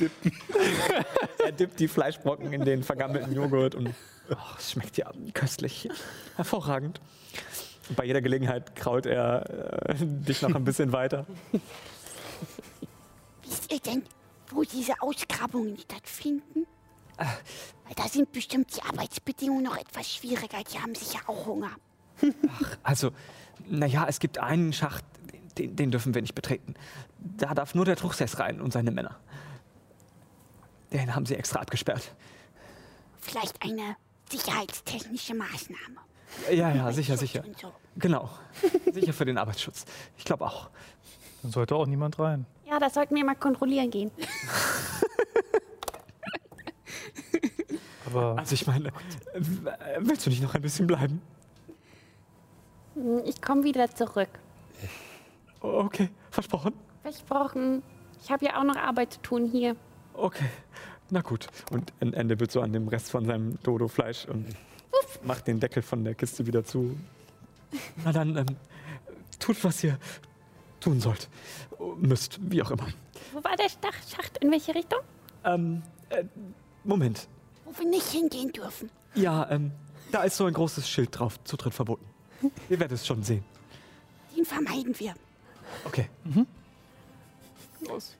[1.44, 3.90] er dippt die Fleischbrocken in den vergammelten Joghurt und
[4.30, 5.90] oh, es schmeckt ja köstlich.
[6.35, 7.02] Hervorragend.
[7.90, 11.26] Und bei jeder Gelegenheit kraut er äh, dich noch ein bisschen weiter.
[13.44, 14.03] wisst ihr denn,
[14.49, 16.65] wo diese Ausgrabungen stattfinden?
[17.18, 20.60] Weil da sind bestimmt die Arbeitsbedingungen noch etwas schwieriger.
[20.72, 21.72] Die haben sicher auch Hunger.
[22.84, 23.11] Also,
[23.68, 25.03] naja, es gibt einen Schacht,
[25.57, 26.76] den, den dürfen wir nicht betreten.
[27.19, 29.19] Da darf nur der Truchsess rein und seine Männer.
[30.91, 32.14] Den haben sie extra abgesperrt.
[33.19, 33.95] Vielleicht eine
[34.31, 35.98] sicherheitstechnische Maßnahme.
[36.52, 37.44] Ja, ja, sicher, sicher.
[37.61, 37.72] So.
[37.95, 38.30] Genau.
[38.91, 39.85] Sicher für den Arbeitsschutz.
[40.18, 40.69] Ich glaube auch.
[41.41, 42.45] Dann sollte auch niemand rein.
[42.65, 44.11] Ja, das sollten wir mal kontrollieren gehen.
[48.06, 48.91] Aber Also ich meine,
[49.99, 51.22] willst du nicht noch ein bisschen bleiben?
[53.26, 54.30] Ich komme wieder zurück.
[55.61, 56.74] Okay, versprochen.
[57.02, 57.82] Versprochen.
[58.22, 59.76] Ich habe ja auch noch Arbeit zu tun hier.
[60.14, 60.45] Okay,
[61.10, 61.48] na gut.
[61.72, 64.45] Und ein Ende wird so an dem Rest von seinem Dodo-Fleisch und
[65.24, 66.95] macht den Deckel von der Kiste wieder zu.
[68.03, 68.45] Na dann, ähm,
[69.40, 69.98] tut, was ihr
[70.80, 71.30] tun sollt.
[71.98, 72.88] Müsst, wie auch immer.
[73.34, 74.38] Wo war der Stach- Schacht?
[74.40, 74.99] In welche Richtung?
[75.45, 76.24] Ähm, äh,
[76.84, 77.27] Moment.
[77.65, 78.89] Wo wir nicht hingehen dürfen.
[79.15, 79.72] Ja, ähm,
[80.11, 81.43] da ist so ein großes Schild drauf.
[81.43, 82.05] Zutritt verboten.
[82.69, 83.43] Ihr werdet es schon sehen.
[84.35, 85.14] Den vermeiden wir.
[85.85, 86.10] Okay.
[87.89, 88.15] Als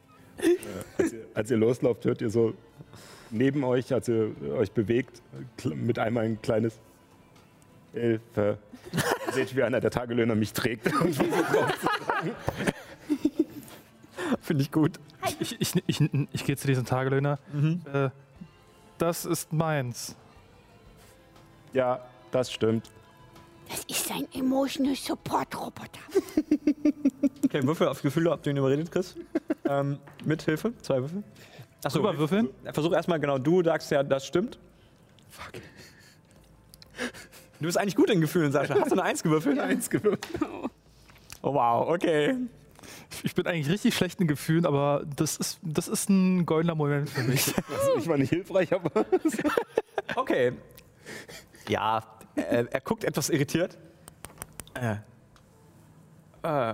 [1.14, 2.53] ihr, als ihr loslauft, hört ihr so
[3.31, 5.22] neben euch, als ihr euch bewegt,
[5.65, 6.80] mit einmal ein kleines
[7.94, 8.57] Hilfe.
[9.31, 10.88] Seht, wie einer der Tagelöhner mich trägt.
[14.41, 14.99] Finde ich gut.
[15.40, 17.40] Ich, ich, ich, ich gehe zu diesem Tagelöhner.
[17.91, 18.10] Äh,
[19.03, 20.15] das ist meins.
[21.73, 21.99] Ja,
[22.31, 22.89] das stimmt.
[23.69, 25.99] Das ist ein Emotional Support Roboter.
[27.45, 29.15] Okay, Würfel auf Gefühle, ob du ihn überredet kriegst.
[29.65, 31.23] ähm, mit Hilfe, zwei Würfel.
[31.84, 32.49] Achso, Rüberwürfeln?
[32.71, 34.57] Versuch erstmal genau, du sagst ja, das stimmt.
[35.30, 35.61] Fuck.
[37.59, 38.73] Du bist eigentlich gut in Gefühlen, Sascha.
[38.80, 39.59] Hast du eine Eins gewürfelt?
[39.59, 40.27] Eins gewürfelt.
[41.43, 42.38] Oh, wow, okay.
[43.23, 47.10] Ich bin eigentlich richtig schlecht in Gefühlen, aber das ist, das ist ein goldener Moment
[47.10, 47.53] für mich.
[47.98, 49.06] Ich war nicht hilfreich, aber
[50.15, 50.53] Okay.
[51.69, 52.03] Ja,
[52.35, 53.77] äh, er guckt etwas irritiert.
[54.73, 54.95] Äh.
[56.44, 56.73] Äh,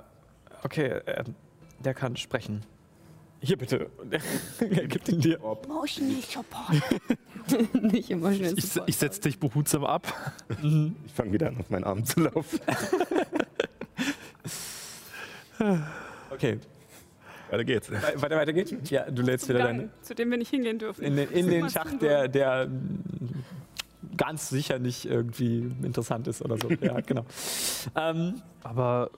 [0.63, 1.23] okay, äh,
[1.79, 2.63] der kann sprechen.
[3.41, 3.89] Hier bitte.
[4.59, 5.37] er gibt ihn dir.
[5.37, 6.73] Emotional Support.
[7.81, 8.89] Nicht emotional Ich, support.
[8.89, 10.07] ich setze dich behutsam ab.
[10.61, 12.59] ich fange wieder an, auf meinen Arm zu laufen.
[16.31, 16.59] Okay,
[17.49, 17.89] Weiter geht's.
[17.89, 18.73] we- weiter, weiter geht's?
[18.89, 19.89] Ja, du lädst wieder deine.
[20.01, 21.03] Zu dem wir nicht hingehen dürfen.
[21.03, 22.69] In den, in den Schacht, der, der
[24.17, 26.69] ganz sicher nicht irgendwie interessant ist oder so.
[26.81, 27.25] Ja, genau.
[27.95, 29.09] Ähm, Aber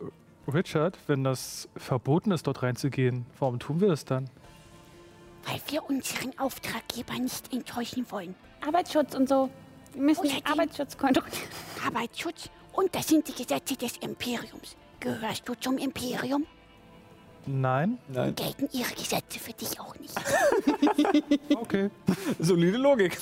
[0.52, 4.30] Richard, wenn das verboten ist, dort reinzugehen, warum tun wir das dann?
[5.46, 8.36] Weil wir unseren Auftraggeber nicht enttäuschen wollen.
[8.66, 9.50] Arbeitsschutz und so.
[9.94, 11.34] Wir müssen den Arbeitsschutz kontrollieren.
[11.86, 14.78] Arbeitsschutz und das sind die Gesetze des Imperiums.
[15.00, 16.46] Gehörst du zum Imperium?
[17.46, 17.98] Nein?
[18.08, 18.36] nein.
[18.36, 20.16] Gelten ihre Gesetze für dich auch nicht.
[21.56, 21.90] Okay.
[22.40, 23.18] Solide Logik.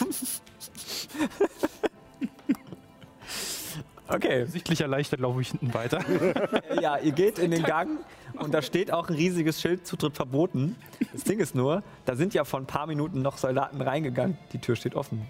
[4.07, 4.45] okay.
[4.45, 5.99] Sichtlich erleichtert laufe ich hinten weiter.
[6.81, 7.99] Ja, ihr geht in den Gang
[8.37, 10.75] und da steht auch ein riesiges Schild, Zutritt verboten.
[11.13, 14.37] Das Ding ist nur, da sind ja vor ein paar Minuten noch Soldaten reingegangen.
[14.53, 15.27] Die Tür steht offen.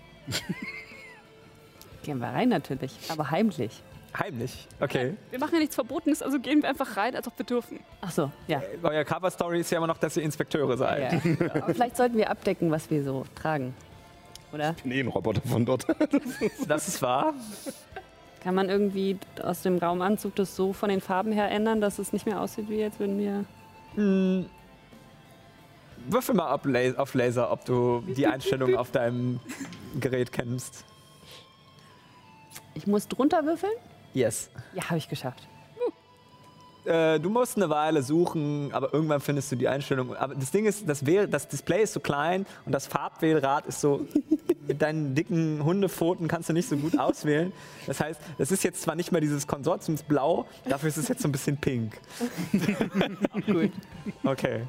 [2.03, 3.81] Gehen wir rein natürlich, aber heimlich.
[4.17, 4.67] Heimlich.
[4.79, 5.15] Okay.
[5.29, 7.79] Wir machen ja nichts Verbotenes, also gehen wir einfach rein, als ob wir dürfen.
[8.01, 8.61] Ach so, ja.
[8.81, 11.13] Euer Cover-Story ist ja immer noch, dass ihr Inspekteure seid.
[11.23, 11.51] ja.
[11.53, 13.73] Aber vielleicht sollten wir abdecken, was wir so tragen.
[14.51, 14.75] Oder?
[14.83, 15.85] Nee, ein Roboter von dort.
[16.67, 17.33] Das ist wahr.
[18.41, 22.13] Kann man irgendwie aus dem Raumanzug das so von den Farben her ändern, dass es
[22.13, 23.45] nicht mehr aussieht, wie jetzt würden wir.
[23.95, 24.45] Hm.
[26.07, 29.39] Würfel mal auf, La auf Laser, ob du die Einstellung auf deinem
[29.99, 30.85] Gerät kennst.
[32.73, 33.73] Ich muss drunter würfeln?
[34.13, 34.49] Yes.
[34.73, 35.47] Ja, habe ich geschafft.
[36.85, 40.15] Äh, du musst eine Weile suchen, aber irgendwann findest du die Einstellung.
[40.15, 43.81] Aber das Ding ist, das, Wähl das Display ist so klein und das Farbwählrad ist
[43.81, 44.07] so.
[44.67, 47.51] mit deinen dicken Hundepfoten kannst du nicht so gut auswählen.
[47.85, 51.27] Das heißt, das ist jetzt zwar nicht mehr dieses Konsortiumsblau, dafür ist es jetzt so
[51.27, 51.97] ein bisschen pink.
[53.45, 53.71] Gut.
[54.23, 54.63] Okay.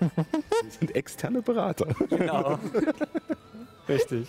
[0.00, 1.86] Wir sind externe Berater.
[2.08, 2.58] Genau.
[3.88, 4.26] Richtig.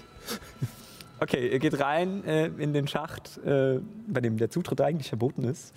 [1.23, 5.45] Okay, ihr geht rein äh, in den Schacht, äh, bei dem der Zutritt eigentlich verboten
[5.45, 5.73] ist.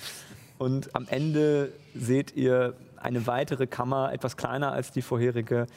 [0.59, 5.69] Und am Ende seht ihr eine weitere Kammer, etwas kleiner als die vorherige,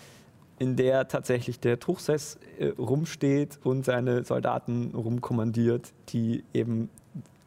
[0.57, 6.89] in der tatsächlich der Truchsess äh, rumsteht und seine Soldaten rumkommandiert, die eben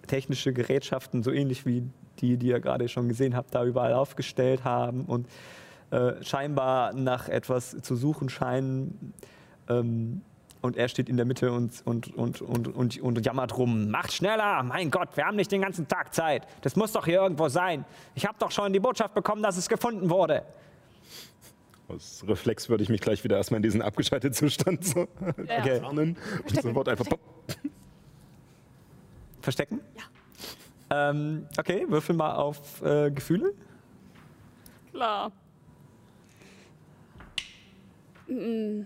[0.06, 1.82] technische Gerätschaften, so ähnlich wie
[2.20, 5.26] die, die ihr gerade schon gesehen habt, da überall aufgestellt haben und
[5.90, 9.12] äh, scheinbar nach etwas zu suchen scheinen.
[9.68, 10.20] Ähm,
[10.62, 13.90] und er steht in der Mitte und, und, und, und, und, und jammert rum.
[13.90, 14.62] Macht schneller!
[14.62, 16.46] Mein Gott, wir haben nicht den ganzen Tag Zeit.
[16.62, 17.84] Das muss doch hier irgendwo sein.
[18.14, 20.44] Ich habe doch schon die Botschaft bekommen, dass es gefunden wurde.
[21.88, 25.82] Aus Reflex würde ich mich gleich wieder erstmal in diesen abgeschalteten Zustand so Okay.
[25.82, 26.16] warnen
[26.48, 27.20] und sofort einfach pop.
[29.42, 29.80] Verstecken?
[29.96, 31.10] Ja.
[31.10, 33.52] Ähm, okay, würfel mal auf äh, Gefühle.
[34.92, 35.32] Klar.
[38.28, 38.82] Mm,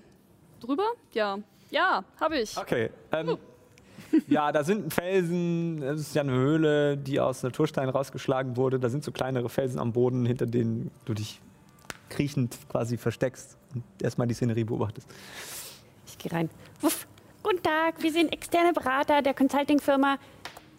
[0.61, 0.87] drüber?
[1.13, 1.39] Ja.
[1.71, 2.57] Ja, habe ich.
[2.57, 2.91] Okay.
[3.13, 3.39] Ähm,
[4.29, 8.79] ja, da sind Felsen, das ist ja eine Höhle, die aus Naturstein rausgeschlagen wurde.
[8.79, 11.41] Da sind so kleinere Felsen am Boden, hinter denen du dich
[12.09, 15.09] kriechend quasi versteckst und erstmal die Szenerie beobachtest.
[16.07, 16.51] Ich gehe rein.
[16.81, 17.07] Wuff.
[17.43, 20.19] Guten Tag, wir sind externe Berater der Consulting-Firma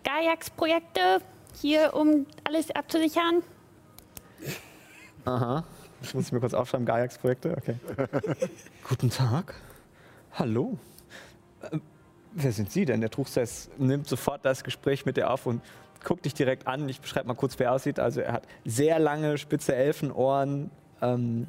[0.04, 1.22] Gajax Projekte.
[1.62, 3.42] Hier, um alles abzusichern.
[5.24, 5.64] Aha.
[6.02, 7.76] Das muss ich mir kurz aufschreiben, Gajax-Projekte, okay.
[8.88, 9.56] Guten Tag.
[10.40, 10.78] Hallo.
[11.72, 11.82] Ähm,
[12.32, 13.02] wer sind Sie denn?
[13.02, 15.64] Der Truchsess nimmt sofort das Gespräch mit dir auf und
[16.04, 16.88] guckt dich direkt an.
[16.90, 18.00] Ich beschreibe mal kurz, wie er aussieht.
[18.00, 20.70] Also er hat sehr lange, spitze Elfenohren,
[21.02, 21.48] ähm,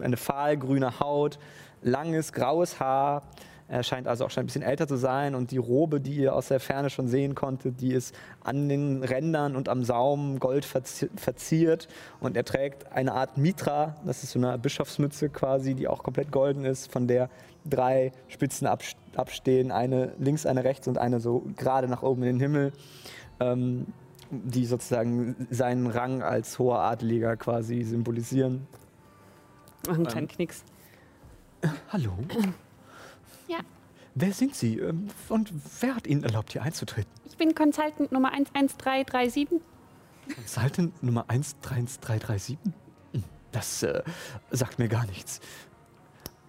[0.00, 1.38] eine fahlgrüne Haut,
[1.82, 3.22] langes, graues Haar.
[3.70, 6.34] Er scheint also auch schon ein bisschen älter zu sein und die Robe, die ihr
[6.34, 10.66] aus der Ferne schon sehen konntet, die ist an den Rändern und am Saum gold
[10.66, 11.86] verzi- verziert
[12.18, 16.32] und er trägt eine Art Mitra, das ist so eine Bischofsmütze quasi, die auch komplett
[16.32, 17.30] golden ist, von der
[17.64, 22.38] drei Spitzen abs- abstehen, eine links, eine rechts und eine so gerade nach oben in
[22.38, 22.72] den Himmel.
[23.38, 23.86] Ähm,
[24.32, 28.66] die sozusagen seinen Rang als hoher Adeliger quasi symbolisieren.
[29.88, 30.62] Mach einen kleinen Knicks.
[31.88, 32.12] Hallo?
[33.50, 33.58] Ja.
[34.14, 34.78] Wer sind Sie?
[34.78, 37.10] Ähm, Und wer hat Ihnen erlaubt, hier einzutreten?
[37.24, 39.48] Ich bin Consultant Nummer 11337.
[40.36, 42.58] Consultant Nummer 13337?
[43.12, 44.02] Hm, Das äh,
[44.52, 45.40] sagt mir gar nichts.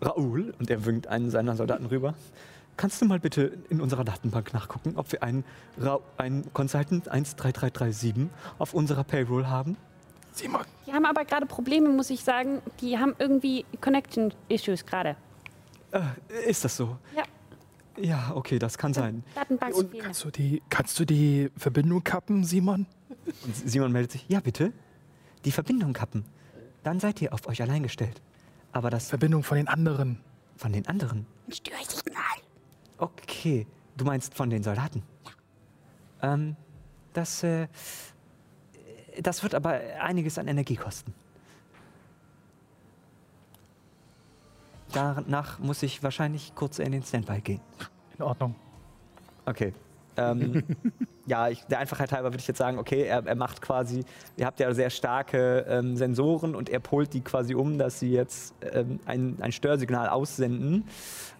[0.02, 2.14] Raoul, und er winkt einen seiner Soldaten rüber,
[2.78, 5.44] kannst du mal bitte in unserer Datenbank nachgucken, ob wir einen,
[5.80, 8.30] Ra einen Consultant 13337
[8.60, 9.76] auf unserer Payroll haben?
[10.34, 12.61] Simon, Die haben aber gerade Probleme, muss ich sagen.
[12.80, 15.15] Die haben irgendwie Connection-Issues gerade.
[15.91, 16.97] Äh, ist das so?
[17.15, 17.23] Ja.
[17.97, 19.23] Ja, okay, das kann sein.
[19.35, 22.88] Datenbank und kannst du die, kannst du die Verbindung kappen, Simon?
[23.43, 24.72] Und Simon meldet sich, ja bitte,
[25.43, 26.23] die Verbindung kappen.
[26.84, 28.22] Dann seid ihr auf euch allein gestellt.
[28.72, 30.19] Aber das Verbindung von den anderen.
[30.55, 31.26] von den anderen.
[31.47, 32.23] Ein Störsignal.
[32.97, 35.03] Okay, du meinst von den Soldaten?
[36.22, 36.34] Ja.
[36.34, 36.55] Ähm,
[37.13, 37.68] das, äh,
[39.22, 41.13] das wird aber einiges an Energie kosten.
[44.93, 47.61] Danach muss ich wahrscheinlich kurz in den Standby gehen.
[48.18, 48.55] In Ordnung.
[49.45, 49.73] Okay.
[50.18, 50.63] Ähm,
[51.26, 54.03] ja, ich, der Einfachheit halber würde ich jetzt sagen, okay, er, er macht quasi,
[54.38, 58.11] ihr habt ja sehr starke ähm, Sensoren und er polt die quasi um, dass sie
[58.11, 60.85] jetzt ähm, ein, ein Störsignal aussenden.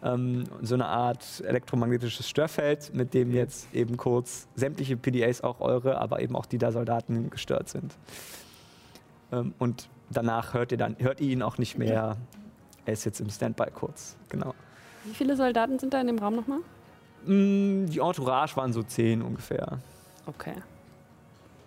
[0.04, 6.00] Ähm, so eine Art elektromagnetisches Störfeld, mit dem jetzt eben kurz sämtliche PDAs, auch eure,
[6.00, 7.98] aber eben auch die der Soldaten gestört sind.
[9.32, 12.18] Ähm, und danach hört ihr dann, hört ihr ihn auch nicht mehr.
[12.86, 14.54] Er ist jetzt im Standby kurz, genau.
[15.04, 16.60] Wie viele Soldaten sind da in dem Raum nochmal?
[17.26, 19.80] Mm, Die Entourage waren so zehn ungefähr.
[20.26, 20.54] Okay.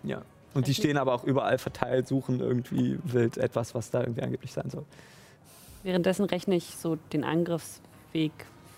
[0.03, 0.21] Ja.
[0.53, 4.53] Und die stehen aber auch überall verteilt, suchen irgendwie wild etwas, was da irgendwie angeblich
[4.53, 4.85] sein soll.
[5.83, 8.31] Währenddessen rechne ich so den Angriffsweg,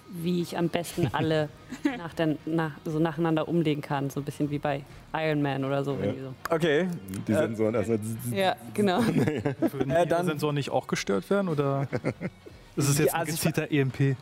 [0.10, 1.50] wie ich am besten alle
[1.98, 4.10] nach der, nach, so nacheinander umlegen kann.
[4.10, 5.98] So ein bisschen wie bei Iron Man oder so.
[6.00, 6.34] irgendwie so.
[6.50, 6.88] Okay.
[7.28, 8.00] Die Äh, Sensoren erstmal.
[8.32, 9.00] Ja, genau.
[9.06, 11.50] Würden Äh, die dann- Sensoren nicht auch gestört werden?
[11.50, 11.88] Oder
[12.76, 14.16] ist es jetzt Ja, ein also gezielter EMP?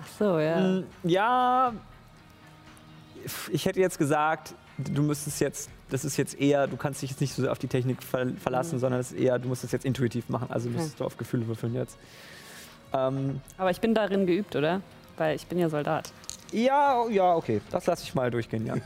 [0.00, 0.60] Ach so, ja.
[0.60, 1.72] Mm, Ja,
[3.50, 7.20] ich hätte jetzt gesagt, du müsstest jetzt, das ist jetzt eher, du kannst dich jetzt
[7.20, 9.72] nicht so sehr auf die Technik ver verlassen, sondern es ist eher, du musst es
[9.72, 10.76] jetzt intuitiv machen, also Okay.
[10.76, 11.96] müsstest du auf Gefühle würfeln jetzt.
[12.94, 14.80] Ähm, Aber ich bin darin geübt, oder?
[15.16, 16.12] Weil ich bin ja Soldat.
[16.52, 18.76] ja, ja, okay, das lasse ich mal durchgehen, ja.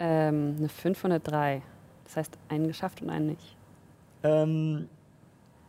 [0.00, 1.62] Ähm, eine 503.
[2.04, 3.56] Das heißt, einen geschafft und einen nicht.
[4.24, 4.88] Ähm,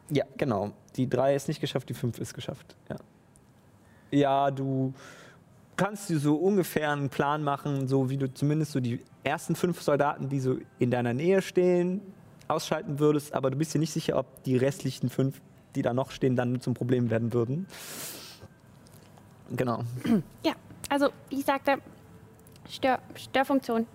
[0.10, 0.72] ja, genau.
[0.96, 2.76] Die 3 ist nicht geschafft, die 5 ist geschafft.
[2.90, 2.96] Ja.
[4.10, 4.92] ja, du
[5.76, 9.82] kannst dir so ungefähr einen Plan machen, so wie du zumindest so die ersten fünf
[9.84, 12.02] Soldaten, die so in deiner Nähe stehen,
[12.48, 15.42] ausschalten würdest, aber du bist dir nicht sicher, ob die restlichen fünf,
[15.76, 17.68] die da noch stehen, dann zum Problem werden würden.
[19.52, 19.84] Genau.
[20.44, 20.54] Ja,
[20.90, 21.78] also wie ich sagte,
[22.70, 23.88] Stör Störfunktion.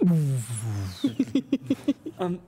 [2.20, 2.38] Ähm,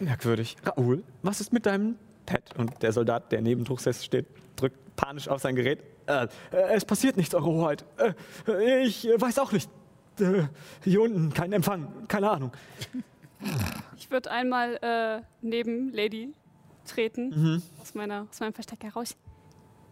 [0.00, 0.56] merkwürdig.
[0.64, 1.96] Raoul, was ist mit deinem
[2.26, 2.42] Pad?
[2.58, 4.26] Und der Soldat, der neben Truchsess steht,
[4.56, 5.84] drückt panisch auf sein Gerät.
[6.06, 7.84] Äh, äh, es passiert nichts, Eure Hoheit.
[7.98, 8.14] Äh,
[8.50, 9.70] äh, ich äh, weiß auch nicht.
[10.18, 10.44] Äh,
[10.82, 12.50] hier unten kein Empfang, keine Ahnung.
[13.96, 16.34] Ich würde einmal äh, neben Lady
[16.84, 17.62] treten, Mhm.
[17.80, 19.16] aus, meiner, aus meinem Versteck heraus.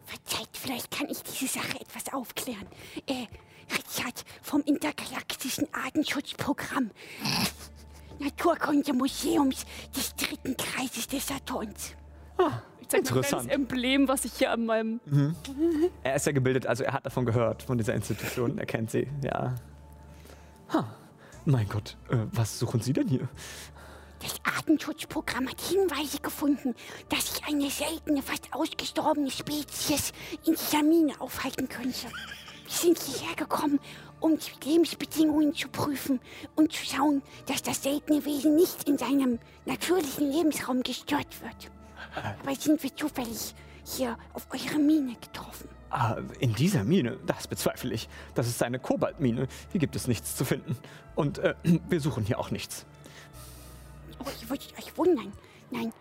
[0.04, 2.66] Verzeiht, vielleicht kann ich diese Sache etwas aufklären.
[3.06, 3.26] Äh,
[3.72, 6.90] Richard vom Intergalaktischen Artenschutzprogramm.
[8.18, 9.64] Naturkundemuseums
[9.96, 11.94] des dritten Kreises des Saturns.
[12.80, 13.28] Ich zeig Interessant.
[13.28, 15.00] kleines Emblem, was ich hier an meinem.
[16.02, 18.58] Er ist ja gebildet, also er hat davon gehört, von dieser Institution.
[18.58, 19.54] Er kennt sie, ja.
[20.72, 20.94] Ha,
[21.44, 23.28] mein Gott, äh, was suchen Sie denn hier?
[24.20, 26.74] Das Artenschutzprogramm hat Hinweise gefunden,
[27.08, 30.12] dass sich eine seltene, fast ausgestorbene Spezies
[30.44, 32.08] in dieser Mine aufhalten könnte.
[32.64, 33.80] Wir sind hierher gekommen,
[34.20, 36.20] um die Lebensbedingungen zu prüfen
[36.54, 41.70] und zu schauen, dass das seltene Wesen nicht in seinem natürlichen Lebensraum gestört wird.
[42.14, 45.68] Aber sind wir zufällig hier auf eure Mine getroffen?
[45.90, 48.08] Ah, in dieser Mine, das bezweifle ich.
[48.34, 49.48] Das ist eine Kobaltmine.
[49.72, 50.76] Hier gibt es nichts zu finden.
[51.16, 51.54] Und äh,
[51.88, 52.86] wir suchen hier auch nichts.
[54.20, 55.32] Oh, ihr würdet euch wundern.
[55.70, 55.92] Nein,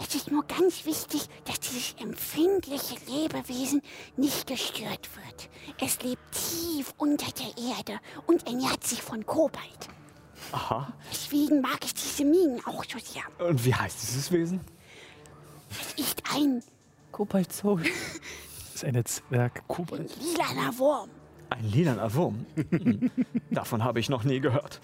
[0.00, 3.82] es ist nur ganz wichtig, dass dieses empfindliche Lebewesen
[4.16, 5.48] nicht gestört wird.
[5.80, 9.88] Es lebt tief unter der Erde und ernährt sich von Kobalt.
[10.52, 10.92] Aha.
[11.10, 13.22] Deswegen mag ich diese Minen auch so sehr.
[13.46, 14.60] Und wie heißt dieses Wesen?
[15.70, 16.62] Es ist ein
[17.12, 17.82] Kobaltzoll.
[17.82, 20.16] Das ist ein Netzwerk Kobalt.
[20.16, 21.10] lilaner Wurm.
[21.50, 22.46] Ein lilaner Wurm.
[22.70, 23.10] Hm.
[23.50, 24.80] Davon habe ich noch nie gehört.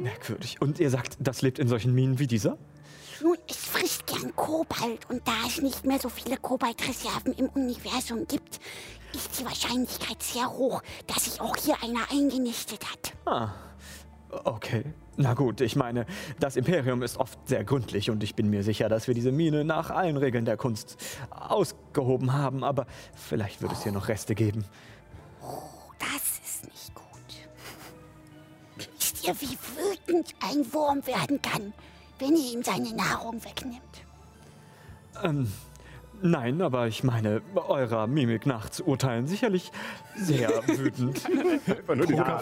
[0.00, 0.60] Merkwürdig.
[0.60, 2.56] Und ihr sagt, das lebt in solchen Minen wie dieser?
[3.22, 8.26] Nun, es frisst gern Kobalt und da es nicht mehr so viele Kobaltreserven im Universum
[8.26, 8.60] gibt,
[9.12, 13.12] ist die Wahrscheinlichkeit sehr hoch, dass sich auch hier einer eingenistet hat.
[13.26, 13.50] Ah.
[14.44, 14.84] Okay,
[15.16, 16.06] na gut, ich meine,
[16.38, 19.64] das Imperium ist oft sehr gründlich und ich bin mir sicher, dass wir diese Mine
[19.64, 20.96] nach allen Regeln der Kunst
[21.30, 24.64] ausgehoben haben, aber vielleicht wird es hier noch Reste geben.
[25.98, 26.99] Das ist nicht gut.
[29.20, 31.74] Wisst ihr, wie wütend ein Wurm werden kann,
[32.18, 33.80] wenn ihr ihm seine Nahrung wegnimmt?
[35.22, 35.52] Ähm,
[36.22, 39.72] nein, aber ich meine, eurer Mimik nach zu urteilen sicherlich
[40.16, 41.22] sehr wütend.
[41.86, 42.40] Nur Ja,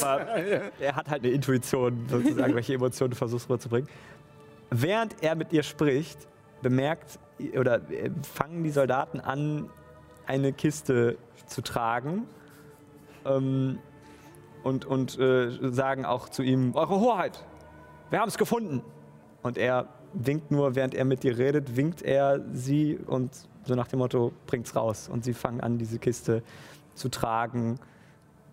[0.00, 3.88] aber er hat halt eine Intuition, sozusagen, welche Emotionen du versuchst rüberzubringen.
[4.70, 6.28] Während er mit ihr spricht,
[6.62, 7.18] bemerkt
[7.58, 9.68] oder äh, fangen die Soldaten an,
[10.26, 12.28] eine Kiste zu tragen
[13.24, 13.78] ähm,
[14.62, 17.44] und, und äh, sagen auch zu ihm, Eure Hoheit,
[18.10, 18.82] wir haben es gefunden.
[19.42, 23.30] Und er winkt nur, während er mit dir redet, winkt er sie und
[23.64, 25.08] so nach dem Motto, bringt's raus.
[25.10, 26.42] Und sie fangen an, diese Kiste
[26.94, 27.78] zu tragen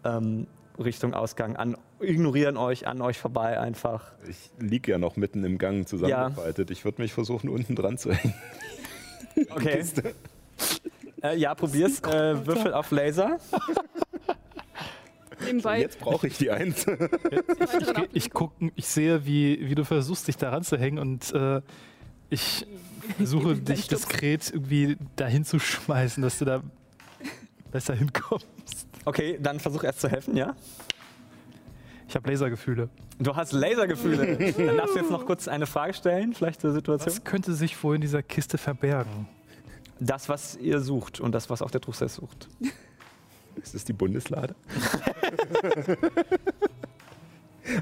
[0.04, 0.48] ähm,
[0.80, 4.12] Richtung Ausgang an, ignorieren euch an euch vorbei einfach.
[4.30, 6.70] Ich liege ja noch mitten im Gang zusammengefaltet.
[6.70, 8.36] Ich würde mich versuchen, unten dran zu hängen.
[9.50, 9.84] Okay.
[11.22, 12.00] Äh, ja, probier's.
[12.02, 13.38] Äh, Würfel auf Laser.
[15.46, 15.80] Nebenbei.
[15.80, 16.86] Jetzt brauche ich die Eins.
[16.88, 21.62] Ich, ich, guck, ich sehe, wie, wie du versuchst, dich daran zu hängen und äh,
[22.30, 22.66] ich
[23.18, 26.64] versuche, dich diskret irgendwie dahin zu schmeißen, dass du da
[27.72, 28.48] besser hinkommst.
[29.06, 30.56] Okay, dann versuch erst zu helfen, ja?
[32.08, 32.90] Ich habe Lasergefühle.
[33.20, 34.54] Du hast Lasergefühle.
[34.58, 37.14] dann darfst du jetzt noch kurz eine Frage stellen, vielleicht zur Situation.
[37.14, 39.28] Was könnte sich wohl in dieser Kiste verbergen?
[40.00, 42.48] Das, was ihr sucht und das, was auch der Truchsess sucht.
[43.62, 44.56] Ist das die Bundeslade?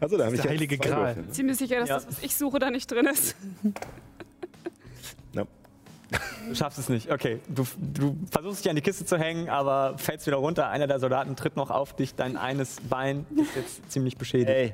[0.01, 1.15] also, da habe ich der heilige Gral.
[1.17, 1.31] Würfel.
[1.31, 1.95] Ziemlich sicher, dass Ja.
[1.95, 3.35] das, was ich suche, da nicht drin ist.
[5.33, 5.43] Ja.
[6.47, 7.11] Du schaffst es nicht.
[7.11, 10.69] Okay, du, du versuchst dich an die Kiste zu hängen, aber fällst wieder runter.
[10.69, 12.15] Einer der Soldaten tritt noch auf dich.
[12.15, 14.49] Dein eines Bein ist jetzt ziemlich beschädigt.
[14.49, 14.73] Ey,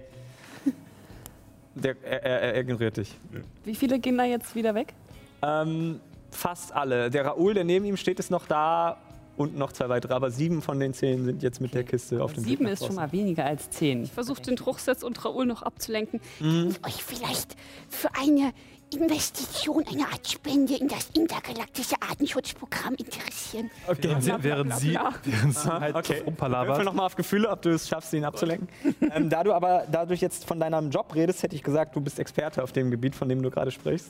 [1.75, 3.17] Der, er, er, er ignoriert dich.
[3.63, 4.93] Wie viele gehen da jetzt wieder weg?
[5.41, 5.99] Ähm,
[6.29, 7.09] fast alle.
[7.09, 8.97] Der Raoul, der neben ihm steht, ist noch da
[9.41, 10.13] und noch zwei weitere.
[10.13, 12.95] Aber sieben von den zehn sind jetzt mit der Kiste auf dem Sieben ist schon
[12.95, 14.05] mal weniger als zehn.
[14.05, 16.19] Versucht den Truchsitz und Raoul noch abzulenken.
[16.41, 17.55] Euch vielleicht
[17.89, 18.53] für eine
[18.93, 23.69] Investition, eine Art Spende in das intergalaktische Artenschutzprogramm interessieren?
[23.87, 24.01] Okay.
[24.03, 26.21] Während sie, während sie, während sie halt okay.
[26.25, 26.83] Rumpalabert.
[26.83, 28.67] nochmal auf Gefühle, ob du es schaffst, ihn abzulenken.
[29.13, 32.19] ähm, da du aber dadurch jetzt von deinem Job redest, hätte ich gesagt, du bist
[32.19, 34.09] Experte auf dem Gebiet, von dem du gerade sprichst.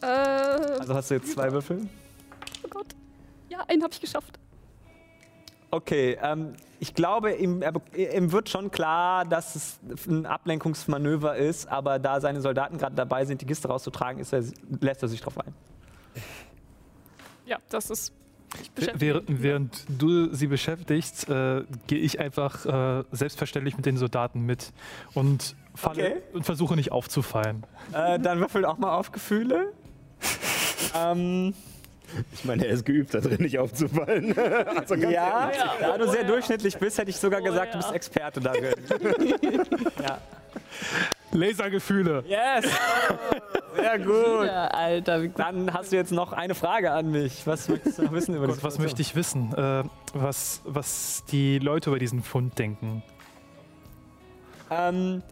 [0.00, 1.88] Äh, Also hast du jetzt zwei Würfel.
[2.64, 2.86] oh Gott.
[3.48, 4.38] Ja, einen habe ich geschafft.
[5.70, 7.62] Okay, ähm, ich glaube, ihm,
[7.94, 13.24] ihm wird schon klar, dass es ein Ablenkungsmanöver ist, aber da seine Soldaten gerade dabei
[13.24, 14.44] sind, die Kiste rauszutragen, ist er,
[14.80, 15.54] lässt er sich drauf ein.
[17.46, 18.12] Ja, das ist.
[18.94, 24.72] Während, während du sie beschäftigst, äh, gehe ich einfach äh, selbstverständlich mit den Soldaten mit
[25.14, 26.22] und, falle, Okay.
[26.32, 27.64] und versuche nicht aufzufallen.
[27.92, 29.72] Äh, dann würfel auch mal auf Gefühle.
[30.94, 31.54] ähm,
[32.32, 34.36] Ich meine, er ist geübt, da drin nicht aufzufallen.
[34.38, 35.60] also ganz ja, ehrlich.
[35.80, 37.82] da du sehr durchschnittlich bist, hätte ich sogar gesagt, du ja.
[37.82, 38.74] bist Experte darin.
[40.02, 40.18] ja.
[41.32, 42.24] Lasergefühle.
[42.26, 42.64] Yes!
[43.76, 44.46] Sehr gut.
[44.46, 45.28] Ja, Alter.
[45.28, 47.46] Dann hast du jetzt noch eine Frage an mich.
[47.46, 49.52] Was möchtest du noch wissen über Gott, was möchte ich wissen?
[49.52, 49.84] Äh,
[50.14, 53.02] was, was die Leute über diesen Fund denken.
[54.70, 55.22] Ähm,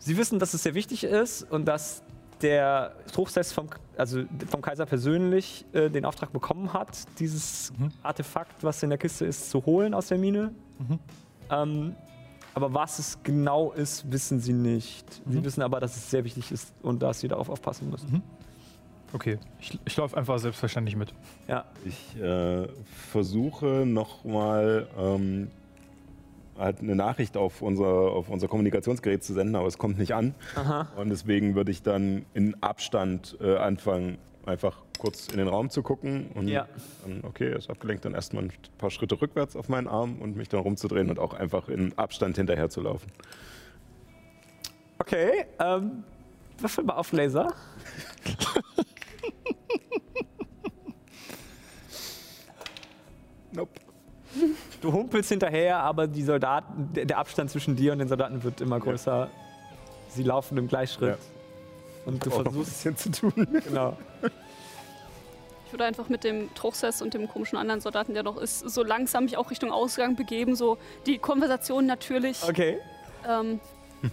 [0.00, 2.02] Sie wissen, dass es sehr wichtig ist und dass
[2.42, 7.90] der Truchsess vom, also vom Kaiser persönlich äh, den Auftrag bekommen hat, dieses Mhm.
[8.02, 10.52] Artefakt, was in der Kiste ist, zu holen aus der Mine.
[10.78, 10.98] Mhm.
[11.50, 11.94] Ähm,
[12.54, 15.22] aber was es genau ist, wissen Sie nicht.
[15.26, 15.44] Sie Mhm.
[15.44, 18.22] wissen aber, dass es sehr wichtig ist und dass Sie darauf aufpassen müssen.
[19.12, 21.14] Okay, ich, ich laufe einfach selbstverständlich mit.
[21.46, 21.64] Ja.
[21.84, 22.68] Ich äh,
[23.10, 25.50] versuche nochmal ähm,
[26.58, 30.34] halt eine Nachricht auf unser, auf unser Kommunikationsgerät zu senden, aber es kommt nicht an.
[30.56, 30.88] Aha.
[30.96, 35.82] Und deswegen würde ich dann in Abstand äh, anfangen, einfach kurz in den Raum zu
[35.82, 36.66] gucken und Ja.
[37.04, 40.48] dann, okay, ist abgelenkt, dann erstmal ein paar Schritte rückwärts auf meinen Arm und mich
[40.48, 43.10] dann rumzudrehen und auch einfach in Abstand hinterher zu laufen.
[44.98, 45.44] Okay.
[45.60, 46.02] Ähm,
[46.58, 47.52] würfel mal auf Laser.
[53.52, 53.80] Nope.
[54.80, 58.78] Du humpelst hinterher, aber die Soldaten, der Abstand zwischen dir und den Soldaten wird immer
[58.78, 59.28] größer.
[60.08, 61.18] Sie laufen im Gleichschritt.
[61.18, 62.06] Ja.
[62.06, 63.32] Und du ein versuchst, bisschen zu tun.
[63.64, 63.96] genau.
[65.66, 68.82] Ich würde einfach mit dem Truchsess und dem komischen anderen Soldaten, der noch ist, so
[68.82, 70.56] langsam mich auch Richtung Ausgang begeben.
[70.56, 72.42] So die Konversation natürlich.
[72.48, 72.78] Okay.
[73.28, 73.60] Ähm,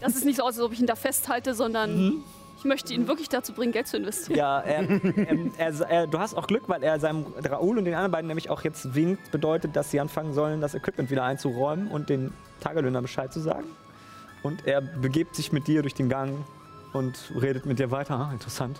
[0.01, 2.23] das ist nicht so aus, als ob ich ihn da festhalte, sondern Mhm.
[2.57, 4.37] Ich möchte ihn wirklich dazu bringen, Geld zu investieren.
[4.37, 7.93] Ja, er, ähm, er, er, du hast auch Glück, weil er seinem Raoul und den
[7.93, 11.89] anderen beiden nämlich auch jetzt winkt, bedeutet, dass sie anfangen sollen, das Equipment wieder einzuräumen
[11.89, 13.67] und den Tagelöhner Bescheid zu sagen.
[14.43, 16.45] und er begebt sich mit dir durch den Gang
[16.93, 18.15] und redet mit dir weiter.
[18.15, 18.79] Ah, interessant.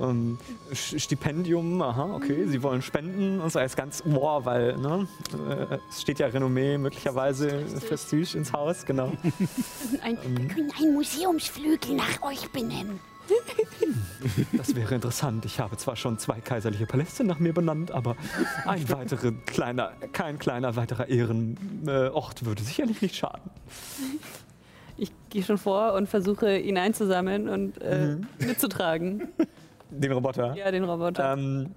[0.00, 0.38] Ähm,
[0.72, 3.58] Stipendium, aha, okay, sie wollen spenden und so.
[3.58, 5.08] Ist ganz, wow, weil ne,
[5.48, 9.12] äh, es steht ja Renommee, möglicherweise Prestige ins Haus, genau.
[10.02, 13.00] Ein, Wir können einen Museumsflügel nach euch benennen.
[14.52, 15.44] Das wäre interessant.
[15.44, 18.16] Ich habe zwar schon zwei kaiserliche Paläste nach mir benannt, aber
[18.64, 23.50] ein weiterer kleiner, kein kleiner weiterer Ehrenort würde sicherlich nicht schaden.
[24.96, 29.28] Ich gehe schon vor und versuche, ihn einzusammeln und äh, mitzutragen.
[29.90, 30.54] Den Roboter.
[30.56, 31.32] Ja, den Roboter.
[31.34, 31.74] Ähm,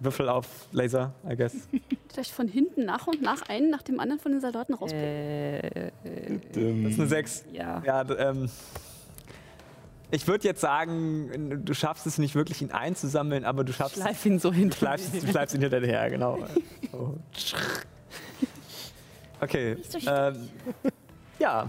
[0.00, 1.54] Würfel auf Laser, I guess.
[2.12, 5.04] vielleicht von hinten nach und nach einen nach dem anderen von den Soldaten rauspicken.
[5.04, 5.90] Äh,
[6.52, 7.44] Das ist eine 6.
[7.52, 7.82] ja.
[7.84, 8.50] Ja, ähm,
[10.10, 14.26] ich würde jetzt sagen, du schaffst es nicht wirklich, ihn einzusammeln, aber du schaffst Schleif
[14.26, 16.38] ihn so Du hinter schleifst, du schleifst ihn hinterher, genau.
[16.90, 17.16] So.
[19.40, 19.76] Okay.
[19.88, 20.48] so Ähm,
[21.40, 21.68] ja.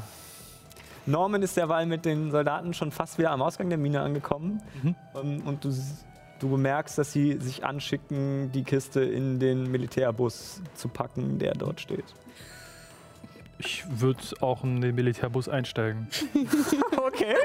[1.06, 4.62] Norman ist derweil mit den Soldaten schon fast wieder am Ausgang der Mine angekommen.
[5.16, 5.74] Ähm, und du,
[6.40, 11.82] du bemerkst, dass sie sich anschicken, die Kiste in den Militärbus zu packen, der dort
[11.82, 12.06] steht.
[13.60, 16.08] Ich würde auch in den Militärbus einsteigen.
[16.98, 17.36] Okay.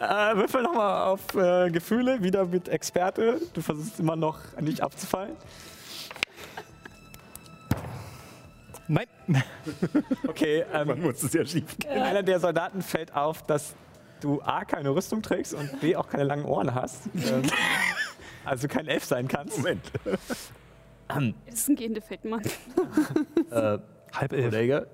[0.00, 3.40] äh, würfel nochmal auf äh, Gefühle, wieder mit Experte.
[3.52, 5.36] Du versuchst immer noch nicht abzufallen.
[8.88, 9.06] Nein!
[10.28, 11.90] Okay, ähm, Man muss es ja schief gehen.
[11.90, 13.74] Einer der Soldaten fällt auf, dass
[14.20, 17.06] du A, keine Rüstung trägst und B, auch keine langen Ohren hast.
[17.14, 17.42] Ähm,
[18.44, 19.58] also kein Elf sein kannst.
[19.58, 19.84] Moment.
[21.08, 22.42] Das ist ein Gendefekt-Mann.
[23.50, 23.78] Äh,
[24.12, 24.50] Halb elf.
[24.50, 24.86] Kollege,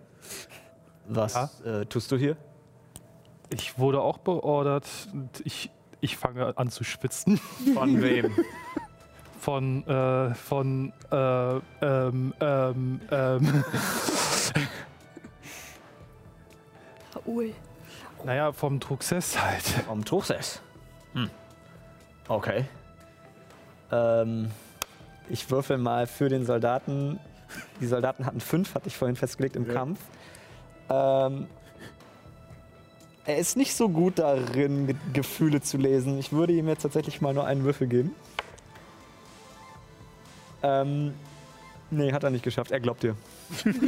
[1.06, 2.36] was äh, tust du hier?
[3.50, 5.70] Ich wurde auch beordert und ich,
[6.00, 7.38] ich fange an zu schwitzen.
[7.74, 8.34] Von wem?
[9.38, 13.64] Von, äh, von, äh, ähm, ähm, ähm,
[17.26, 17.54] Ui.
[18.24, 19.62] naja, vom Truxess halt.
[19.86, 20.60] Vom Truchsess.
[21.14, 21.30] Hm.
[22.28, 22.64] Okay.
[23.92, 24.50] Ähm,
[25.30, 27.20] Ich würfel mal für den Soldaten.
[27.80, 29.72] Die Soldaten hatten fünf, hatte ich vorhin festgelegt im Ja.
[29.74, 29.98] Kampf.
[30.90, 31.46] Ähm,
[33.26, 36.18] er ist nicht so gut darin, Gefühle zu lesen.
[36.18, 38.14] Ich würde ihm jetzt tatsächlich mal nur einen Würfel geben.
[40.62, 41.14] Ähm,
[41.90, 42.70] nee, hat er nicht geschafft.
[42.70, 43.16] Er glaubt dir.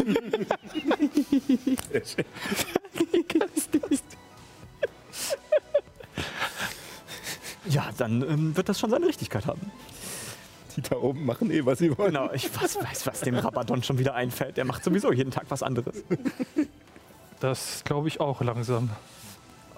[7.70, 9.60] Ja, dann ähm, wird das schon seine Richtigkeit haben.
[10.76, 12.12] Die da oben machen eh, was sie wollen.
[12.12, 14.56] Genau, ich weiß, weiß, was dem Rabadon schon wieder einfällt.
[14.56, 16.02] Der macht sowieso jeden Tag was anderes.
[17.38, 18.90] Das glaube ich auch langsam.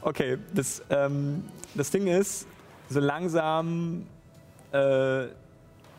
[0.00, 1.44] Okay, das, ähm,
[1.74, 2.46] das Ding ist,
[2.88, 4.06] so langsam
[4.72, 5.26] äh,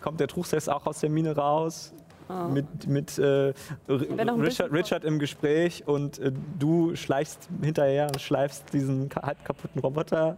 [0.03, 1.93] kommt der Truchsess auch aus der Mine raus.
[2.29, 2.47] Oh.
[2.47, 3.53] Mit, mit äh,
[3.89, 10.37] Richard, Richard im Gespräch und äh, du schleichst hinterher und schleifst diesen halb kaputten Roboter.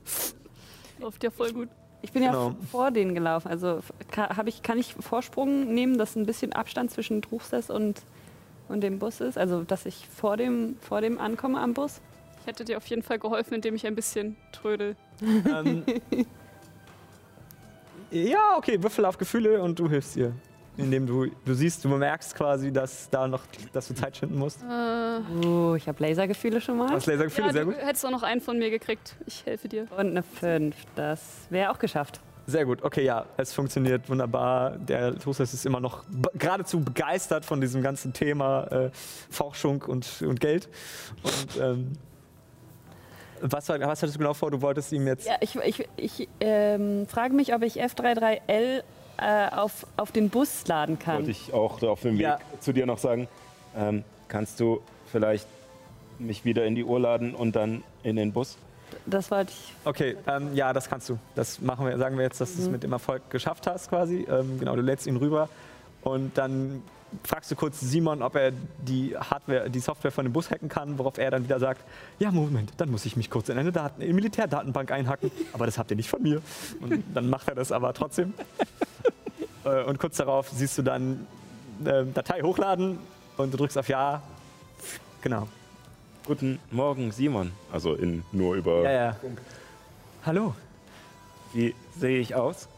[0.98, 1.68] Läuft ja voll gut.
[2.02, 2.48] Ich bin ja Genau.
[2.50, 3.48] f- vor denen gelaufen.
[3.48, 7.70] Also f- ka- hab ich, kann ich Vorsprung nehmen, dass ein bisschen Abstand zwischen Truchsess
[7.70, 8.02] und,
[8.68, 9.38] und dem Bus ist?
[9.38, 12.00] Also, dass ich vor dem, vor dem ankomme am Bus?
[12.42, 14.96] Ich hätte dir auf jeden Fall geholfen, indem ich ein bisschen trödel.
[15.22, 15.82] ähm,
[18.10, 20.32] ja, okay, Würfel auf Gefühle und du hilfst ihr.
[20.76, 23.42] Indem du, du siehst, du bemerkst quasi, dass da noch,
[23.72, 24.62] dass du Zeit schinden musst.
[24.62, 26.90] Äh, Oh, ich habe Lasergefühle schon mal.
[26.90, 27.80] Hast Lasergefühle, ja, sehr du gut.
[27.82, 29.16] hättest auch noch einen von mir gekriegt.
[29.26, 29.86] Ich helfe dir.
[29.90, 30.74] Und eine 5.
[30.94, 31.20] Das
[31.50, 32.20] wäre auch geschafft.
[32.46, 34.70] Sehr gut, okay, ja, es funktioniert wunderbar.
[34.78, 38.90] Der Toasters ist immer noch be- geradezu begeistert von diesem ganzen Thema äh,
[39.28, 40.68] Forschung und, und Geld.
[41.22, 41.92] Und ähm,
[43.42, 44.50] was, war- was hattest du genau vor?
[44.50, 45.26] Du wolltest ihm jetzt.
[45.26, 48.82] Ja, ich, ich, ich ähm, frage mich, ob ich F33L
[49.18, 51.16] äh, auf, auf den Bus laden kann.
[51.18, 52.38] Wollte ich auch auf dem Weg Ja.
[52.60, 53.28] zu dir noch sagen,
[53.76, 54.80] ähm, kannst du
[55.10, 55.46] vielleicht
[56.18, 58.56] mich wieder in die Uhr laden und dann in den Bus?
[59.06, 59.72] Das wollte ich.
[59.84, 61.18] Okay, ähm, ja, das kannst du.
[61.34, 64.26] Das machen wir, sagen wir jetzt, dass du es mit dem Erfolg geschafft hast, quasi.
[64.28, 65.48] Ähm, genau, du lädst ihn rüber
[66.02, 66.82] und dann
[67.24, 70.98] fragst du kurz Simon, ob er die Hardware, die Software von dem Bus hacken kann,
[70.98, 71.84] worauf er dann wieder sagt,
[72.18, 75.78] ja, Moment, dann muss ich mich kurz in eine Daten, in Militärdatenbank einhacken, aber das
[75.78, 76.40] habt ihr nicht von mir.
[76.80, 78.34] Und dann macht er das aber trotzdem.
[79.62, 81.26] Äh, und kurz darauf siehst du dann
[81.84, 82.98] äh, Datei hochladen
[83.36, 84.22] und du drückst auf Ja.
[85.20, 85.48] Genau.
[86.24, 87.52] Guten Morgen, Simon.
[87.70, 88.82] Also in nur über.
[88.84, 89.16] Ja, ja.
[90.24, 90.54] Hallo.
[91.52, 92.68] Wie sehe ich aus?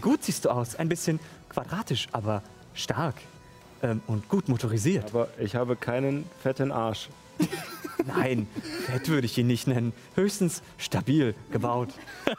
[0.00, 0.74] Gut siehst du aus.
[0.74, 2.42] Ein bisschen quadratisch, aber
[2.74, 3.14] stark.
[3.84, 5.10] Ähm, und gut motorisiert.
[5.10, 7.10] Aber ich habe keinen fetten Arsch.
[8.06, 8.46] Nein,
[8.86, 9.92] fett würde ich ihn nicht nennen.
[10.14, 11.90] Höchstens stabil gebaut.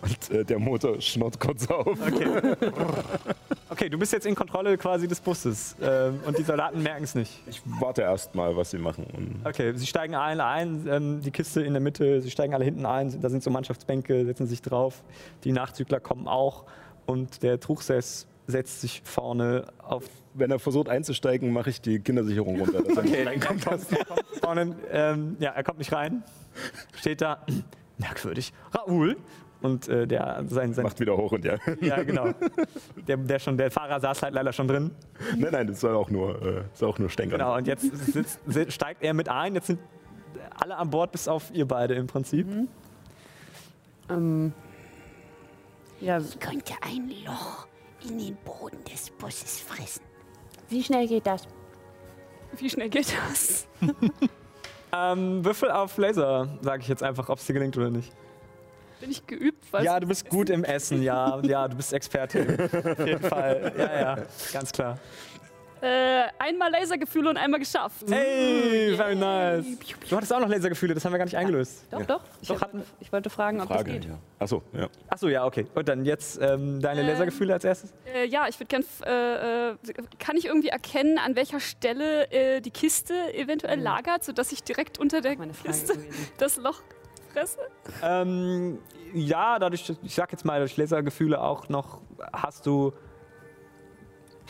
[0.00, 1.86] Und äh, der Motor schnurrt kurz auf.
[1.86, 2.56] Okay,
[3.68, 7.14] Okay, du bist jetzt in Kontrolle quasi des Busses ähm, und die Soldaten merken es
[7.14, 7.42] nicht.
[7.48, 9.06] Ich warte erst mal, was sie machen.
[9.12, 12.64] Und Okay, sie steigen alle ein, ähm, die Kiste in der Mitte, sie steigen alle
[12.64, 15.02] hinten ein, da sind so Mannschaftsbänke, setzen sich drauf.
[15.44, 16.64] Die Nachzügler kommen auch
[17.06, 20.04] und der Truchsess setzt sich vorne auf.
[20.34, 22.82] wenn er versucht einzusteigen, mache ich die Kindersicherung runter.
[22.82, 23.64] dass er nicht reinkommt.
[24.40, 26.24] Vorne, ähm, ja, er kommt nicht rein,
[26.96, 27.44] steht da,
[27.98, 29.16] merkwürdig, Raoul.
[29.60, 31.56] Und äh, der, sein, sein, Macht wieder hoch und ja.
[31.80, 32.28] ja, genau.
[33.08, 34.92] Der, der, schon, der Fahrer saß halt leider schon drin.
[35.36, 37.40] nein, nein, das soll auch nur, äh, auch nur stänkern.
[37.40, 38.38] Genau, und jetzt sitzt,
[38.68, 39.56] steigt er mit ein.
[39.56, 39.80] Jetzt sind
[40.54, 42.46] alle an Bord, bis auf ihr beide im Prinzip.
[44.08, 44.52] Ähm,
[46.00, 47.66] ja, Ich könnte ein Loch
[48.02, 50.02] in den Boden des Busses fressen.
[50.68, 51.42] Wie schnell geht das?
[52.56, 53.66] Wie schnell geht das?
[54.92, 58.10] Ähm, Würfel auf Laser, sage ich jetzt einfach, ob es dir gelingt oder nicht.
[59.00, 59.62] Bin ich geübt?
[59.82, 61.40] Ja, du, du bist gut im Essen, ja.
[61.42, 62.68] Ja, du bist Experte.
[62.98, 63.72] Auf jeden Fall.
[63.76, 64.18] Ja, ja,
[64.52, 64.98] ganz klar.
[65.80, 68.04] Äh, einmal Lasergefühle und einmal geschafft.
[68.10, 69.64] Hey, very nice.
[70.08, 71.84] Du hattest auch noch Lasergefühle, das haben wir gar nicht eingelöst.
[71.90, 72.20] doch, doch.
[72.40, 74.04] Ich, Doch, hatten- ich wollte fragen, ob Frage, das geht.
[74.06, 74.18] ja.
[74.38, 74.88] Achso, ja.
[75.08, 75.66] Achso, ja, okay.
[75.74, 77.92] Und dann jetzt ähm, deine Ähm, Lasergefühle als erstes?
[78.12, 78.82] Äh, ja, ich würde gern.
[78.82, 79.74] f- Äh, äh,
[80.18, 84.98] kann ich irgendwie erkennen, an welcher Stelle äh, die Kiste eventuell lagert, sodass ich direkt
[84.98, 86.26] unter der Kiste gewesen.
[86.38, 86.80] das Loch
[87.32, 87.58] fresse?
[88.02, 88.78] Ähm,
[89.14, 92.00] ja, dadurch, ich sag jetzt mal, durch Lasergefühle auch noch
[92.32, 92.92] hast du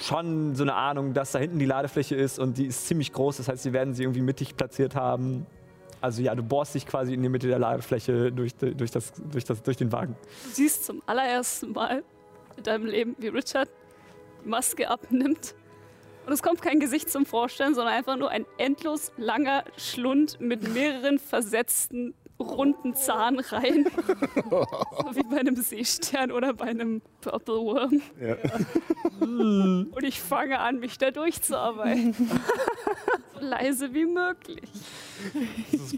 [0.00, 3.38] schon so eine Ahnung, dass da hinten die Ladefläche ist und die ist ziemlich groß.
[3.38, 5.46] Das heißt, sie werden sie irgendwie mittig platziert haben.
[6.00, 9.44] Also ja, du bohrst dich quasi in die Mitte der Ladefläche durch, durch, das, durch,
[9.44, 10.16] das, durch den Wagen.
[10.44, 12.04] Du siehst zum allerersten Mal
[12.56, 13.68] in deinem Leben, wie Richard
[14.44, 15.54] die Maske abnimmt.
[16.26, 20.74] Und es kommt kein Gesicht zum Vorstellen, sondern einfach nur ein endlos langer Schlund mit
[20.74, 23.86] mehreren versetzten runden Zahnreihen.
[24.50, 28.02] so wie bei einem Seestern oder bei einem Purple Worm.
[28.20, 28.36] ja.
[29.20, 32.14] Und ich fange an, mich da durchzuarbeiten.
[33.34, 34.70] so leise wie möglich.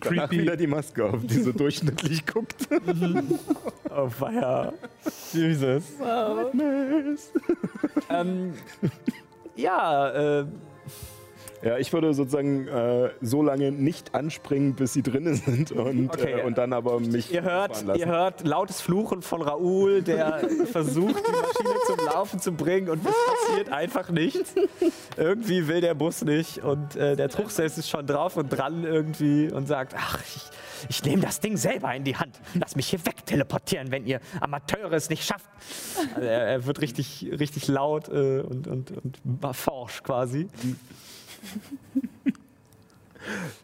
[0.01, 2.67] Danach wieder die Maske auf, die so durchschnittlich guckt.
[3.95, 4.73] Oh, feier.
[5.33, 5.85] Jesus.
[8.09, 8.55] ähm,
[9.57, 10.47] ja, äh,
[11.63, 16.41] Ja, ich würde sozusagen äh, so lange nicht anspringen, bis sie drinnen sind und, Okay.
[16.41, 20.41] äh, und dann aber mich Ihr hört, ihr hört lautes Fluchen von Raoul, der
[20.73, 23.15] versucht, die Maschine zum Laufen zu bringen und es
[23.47, 24.55] passiert einfach nichts.
[25.19, 29.53] Irgendwie will der Bus nicht und äh, der Truchsess ist schon drauf und dran irgendwie
[29.53, 32.41] und sagt, ach, ich, ich nehme das Ding selber in die Hand.
[32.55, 35.51] Lass mich hier wegteleportieren, wenn ihr Amateure es nicht schafft.
[36.15, 40.49] Also er, er wird richtig, richtig laut äh, und, und, und forsch quasi.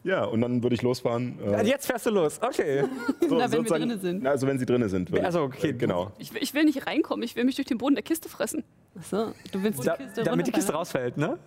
[0.05, 1.39] Ja, und dann würde ich losfahren.
[1.45, 2.85] äh, Also Jetzt fährst du los, okay.
[3.27, 4.23] so, Na, wenn wir drinnen sind.
[4.23, 5.13] Na, Also wenn sie drinnen sind.
[5.19, 5.71] Also, okay.
[5.71, 6.13] äh, Genau.
[6.19, 8.65] Ich, will- ich will nicht reinkommen, ich will mich durch den Boden der Kiste fressen.
[8.99, 11.39] Achso, du willst die Da, Kiste damit die Kiste rausfällt, ne?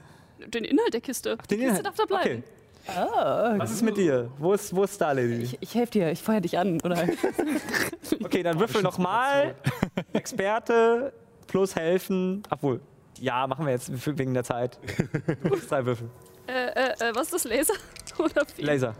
[0.47, 1.37] Den Inhalt der Kiste.
[1.49, 1.85] die Den Kiste Inhalt.
[1.85, 2.43] darf da bleiben.
[2.87, 3.59] Okay.
[3.59, 4.31] Was ist mit dir?
[4.39, 5.43] Wo ist, wo ist Star Lady?
[5.43, 6.97] Ich, ich helfe dir, ich feuer dich an, oder?
[8.23, 9.53] Okay, dann würfel nochmal.
[10.13, 11.13] Experte
[11.47, 12.41] plus helfen.
[12.49, 12.79] Obwohl,
[13.21, 14.79] ja, machen wir jetzt wegen der Zeit.
[15.43, 16.09] Du kriegst drei Würfel.
[16.47, 17.73] Äh, äh, äh, was ist das, Laser?
[18.17, 18.61] Oder wie?
[18.63, 18.95] Laser.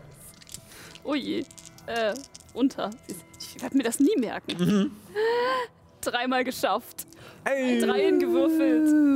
[1.02, 1.44] Oh je.
[1.86, 2.14] Äh,
[2.54, 2.90] unter.
[3.38, 4.56] Ich werde mir das nie merken.
[4.58, 4.90] Mhm.
[6.00, 7.06] Dreimal geschafft.
[7.44, 7.80] Ey.
[7.80, 9.10] Dreien gewürfelt.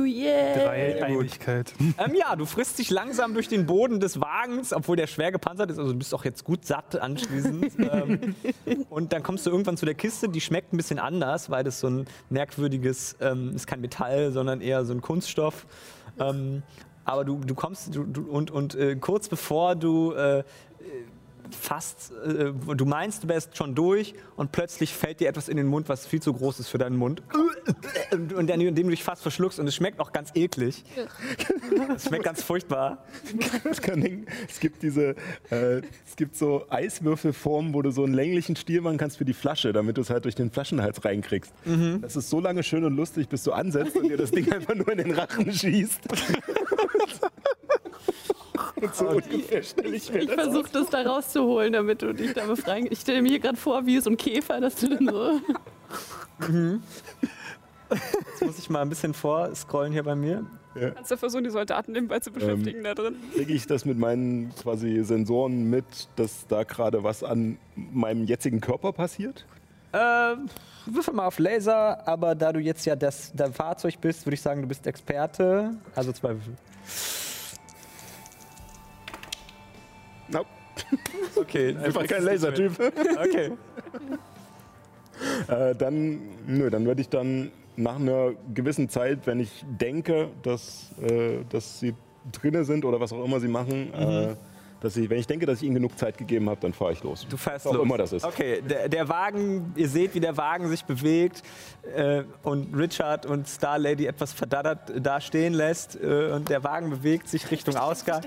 [0.55, 1.73] Drei Einigkeit.
[1.97, 5.71] Ähm, ja, du frisst dich langsam durch den Boden des Wagens, obwohl der schwer gepanzert
[5.71, 5.79] ist.
[5.79, 7.73] Also du bist auch jetzt gut satt anschließend.
[7.79, 8.35] ähm,
[8.89, 11.79] und dann kommst du irgendwann zu der Kiste, die schmeckt ein bisschen anders, weil das
[11.79, 15.65] so ein merkwürdiges, ähm, ist kein Metall, sondern eher so ein Kunststoff.
[16.19, 16.63] Ähm,
[17.05, 20.43] aber du, du kommst du, du, und, und äh, kurz bevor du äh,
[21.51, 25.67] fast, äh, du meinst, du wärst schon durch und plötzlich fällt dir etwas in den
[25.67, 27.21] Mund, was viel zu groß ist für deinen Mund.
[28.11, 30.83] Und, und dann, indem du dich fast verschluckst und es schmeckt auch ganz eklig.
[31.95, 33.05] Es schmeckt ganz furchtbar.
[33.81, 34.25] Kann.
[34.49, 35.15] Es gibt diese,
[35.49, 39.33] äh, es gibt so Eiswürfelformen, wo du so einen länglichen Stiel machen kannst für die
[39.33, 41.53] Flasche, damit du es halt durch den Flaschenhals reinkriegst.
[41.65, 42.01] Mhm.
[42.01, 44.75] Das ist so lange schön und lustig, bis du ansetzt und dir das Ding einfach
[44.75, 46.01] nur in den Rachen schießt.
[48.81, 52.33] und so ungefähr stelle ich mir Ich das versuche das da rauszuholen, damit du dich
[52.33, 55.07] da befreien Ich stelle mir hier gerade vor, wie so ein Käfer, dass du dann
[55.07, 55.41] so.
[57.89, 60.45] Jetzt muss ich mal ein bisschen vorscrollen hier bei mir.
[60.93, 63.15] Kannst du versuchen, die Soldaten nebenbei zu beschäftigen da drin?
[63.33, 65.85] Kriege ich das mit meinen quasi Sensoren mit,
[66.17, 69.45] dass da gerade was an meinem jetzigen Körper passiert?
[69.93, 70.35] Äh,
[70.85, 74.41] würfel mal auf Laser, aber da du jetzt ja das, dein Fahrzeug bist, würde ich
[74.41, 75.71] sagen, du bist Experte.
[75.95, 76.55] Also zwei Würfel.
[81.35, 82.71] Okay, Einfach kein Lasertyp.
[83.19, 83.51] Okay.
[85.47, 90.91] Äh, dann, nö, dann würde ich dann nach einer gewissen Zeit, wenn ich denke, dass,
[91.01, 91.93] äh, dass sie
[92.33, 94.35] drinne sind oder was auch immer sie machen, äh,
[94.81, 97.01] dass ich, wenn ich denke, dass ich ihnen genug Zeit gegeben habe, dann fahre ich
[97.01, 97.25] los.
[97.29, 97.85] Du fährst Was auch los.
[97.85, 98.25] immer das ist.
[98.25, 101.43] Okay, der, der Wagen, ihr seht, wie der Wagen sich bewegt
[101.95, 106.89] äh, und Richard und Star Lady etwas verdattert da stehen lässt äh, und der Wagen
[106.89, 108.21] bewegt sich Richtung Ausgang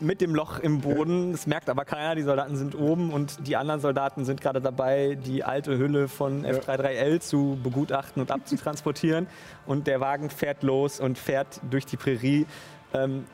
[0.00, 1.32] mit dem Loch im Boden.
[1.32, 5.14] Das merkt aber keiner, die Soldaten sind oben und die anderen Soldaten sind gerade dabei,
[5.14, 9.26] die alte Hülle von F33L zu begutachten und abzutransportieren.
[9.66, 12.46] Und der Wagen fährt los und fährt durch die Prärie
[12.92, 13.24] ähm,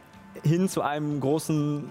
[0.42, 1.88] hin zu einem großen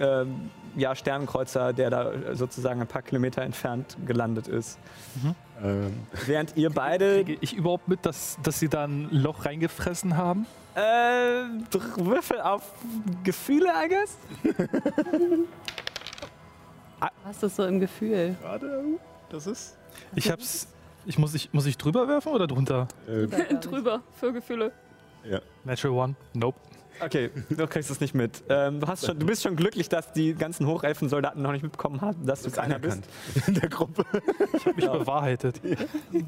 [0.00, 4.78] ähm, ja, Sternenkreuzer, der da äh, sozusagen ein paar Kilometer entfernt gelandet ist.
[5.62, 5.92] Ähm,
[6.26, 10.46] Während ihr beide Kriege ich überhaupt mit, dass, dass sie da ein Loch reingefressen haben?
[10.74, 10.80] äh,
[11.96, 12.62] Würfel auf
[13.24, 14.18] Gefühle, I guess?
[17.24, 18.36] Hast du so im Gefühl?
[18.40, 18.84] Gerade,
[19.30, 19.76] das ist.
[20.14, 20.68] Ich hab's.
[21.04, 22.88] Ich muss, ich, muss ich drüber werfen oder drunter?
[23.06, 23.26] Äh,
[23.60, 24.72] Drüber, für Gefühle.
[25.24, 25.40] ja.
[25.64, 26.14] Natural One?
[26.34, 26.58] Nope.
[27.04, 28.42] Okay, du kriegst es nicht mit.
[28.48, 32.00] Ähm, du, hast schon, du bist schon glücklich, dass die ganzen Hochelfen-Soldaten noch nicht mitbekommen
[32.00, 33.02] haben, dass du einer bist.
[33.46, 34.04] In der Gruppe.
[34.74, 35.60] Mich bewahrheitet.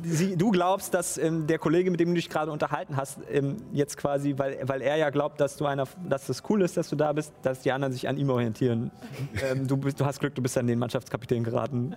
[0.04, 3.56] Sie, du glaubst, dass ähm, der Kollege, mit dem du dich gerade unterhalten hast, ähm,
[3.72, 6.88] jetzt quasi, weil, weil er ja glaubt, dass du einer, dass das cool ist, dass
[6.88, 8.90] du da bist, dass die anderen sich an ihm orientieren.
[9.50, 11.94] ähm, du, bist, du hast Glück, du bist an den Mannschaftskapitän geraten.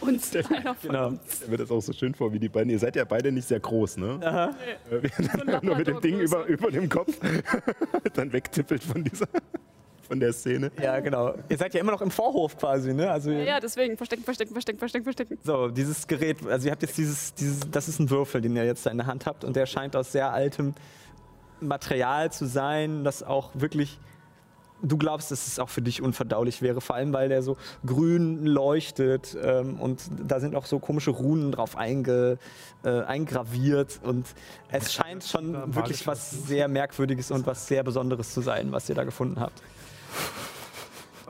[0.00, 1.06] Uns, einer von Genau.
[1.08, 1.46] uns.
[1.48, 2.70] Mir das auch so schön vor, wie die beiden.
[2.70, 4.18] Ihr seid ja beide nicht sehr groß, ne?
[4.22, 4.50] Aha.
[4.90, 7.18] Äh, wir- Nur mit dem Ding über, über dem Kopf
[8.14, 9.26] dann wegtippelt von dieser,
[10.06, 10.70] von der Szene.
[10.80, 11.34] Ja, genau.
[11.48, 13.10] Ihr seid ja immer noch im Vorhof quasi, ne?
[13.10, 15.38] Also, Ja, ja, deswegen verstecken, verstecken, verstecken, verstecken, verstecken.
[15.42, 18.64] So, dieses Gerät, also ihr habt jetzt dieses, dieses, das ist ein Würfel, den ihr
[18.64, 20.74] jetzt da in der Hand habt und der scheint aus sehr altem
[21.60, 23.98] Material zu sein, das auch wirklich,
[24.84, 28.44] du glaubst, dass es auch für dich unverdaulich wäre, vor allem weil der so grün
[28.44, 32.38] leuchtet ähm, und da sind auch so komische Runen drauf einge,
[32.84, 34.26] äh, eingraviert und
[34.70, 38.94] es scheint schon wirklich was sehr Merkwürdiges und was sehr Besonderes zu sein, was ihr
[38.94, 39.62] da gefunden habt.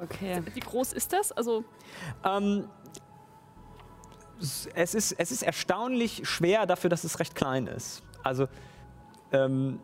[0.02, 0.42] Okay.
[0.52, 1.32] Wie groß ist das?
[1.32, 1.64] Also,
[2.24, 2.68] Ähm,
[4.74, 8.02] es, ist, es ist erstaunlich schwer dafür, dass es recht klein ist.
[8.22, 8.48] Also,
[9.32, 9.78] ähm,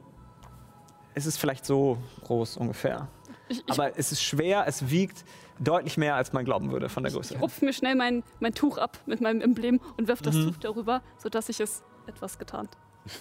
[1.14, 3.08] es ist vielleicht so groß ungefähr.
[3.50, 5.24] Ich, ich Aber es ist schwer, es wiegt
[5.58, 7.34] deutlich mehr, als man glauben würde von der Größe.
[7.34, 7.42] her.
[7.42, 10.48] rupfe mir schnell mein, mein Tuch ab mit meinem Emblem und wirf das Mhm.
[10.52, 12.70] Tuch darüber, sodass ich es etwas getarnt.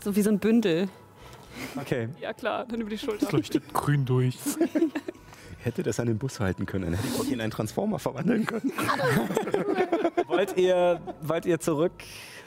[0.00, 0.88] So wie so ein Bündel.
[1.76, 2.08] Okay.
[2.20, 3.30] Ja klar, dann über die Schulter.
[3.32, 4.38] Leuchtet grün durch.
[5.58, 8.46] Hätte das an den Bus halten können, dann hätte ich mich in einen Transformer verwandeln
[8.46, 8.72] können.
[10.28, 11.90] Wollt ihr, wollt ihr zurück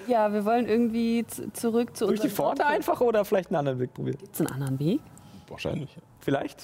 [0.07, 3.93] Ja, wir wollen irgendwie zurück zu durch die Pforte einfach oder vielleicht einen anderen Weg
[3.93, 4.17] probieren?
[4.17, 5.01] Gibt's einen anderen Weg?
[5.49, 5.93] Wahrscheinlich.
[6.21, 6.63] Vielleicht?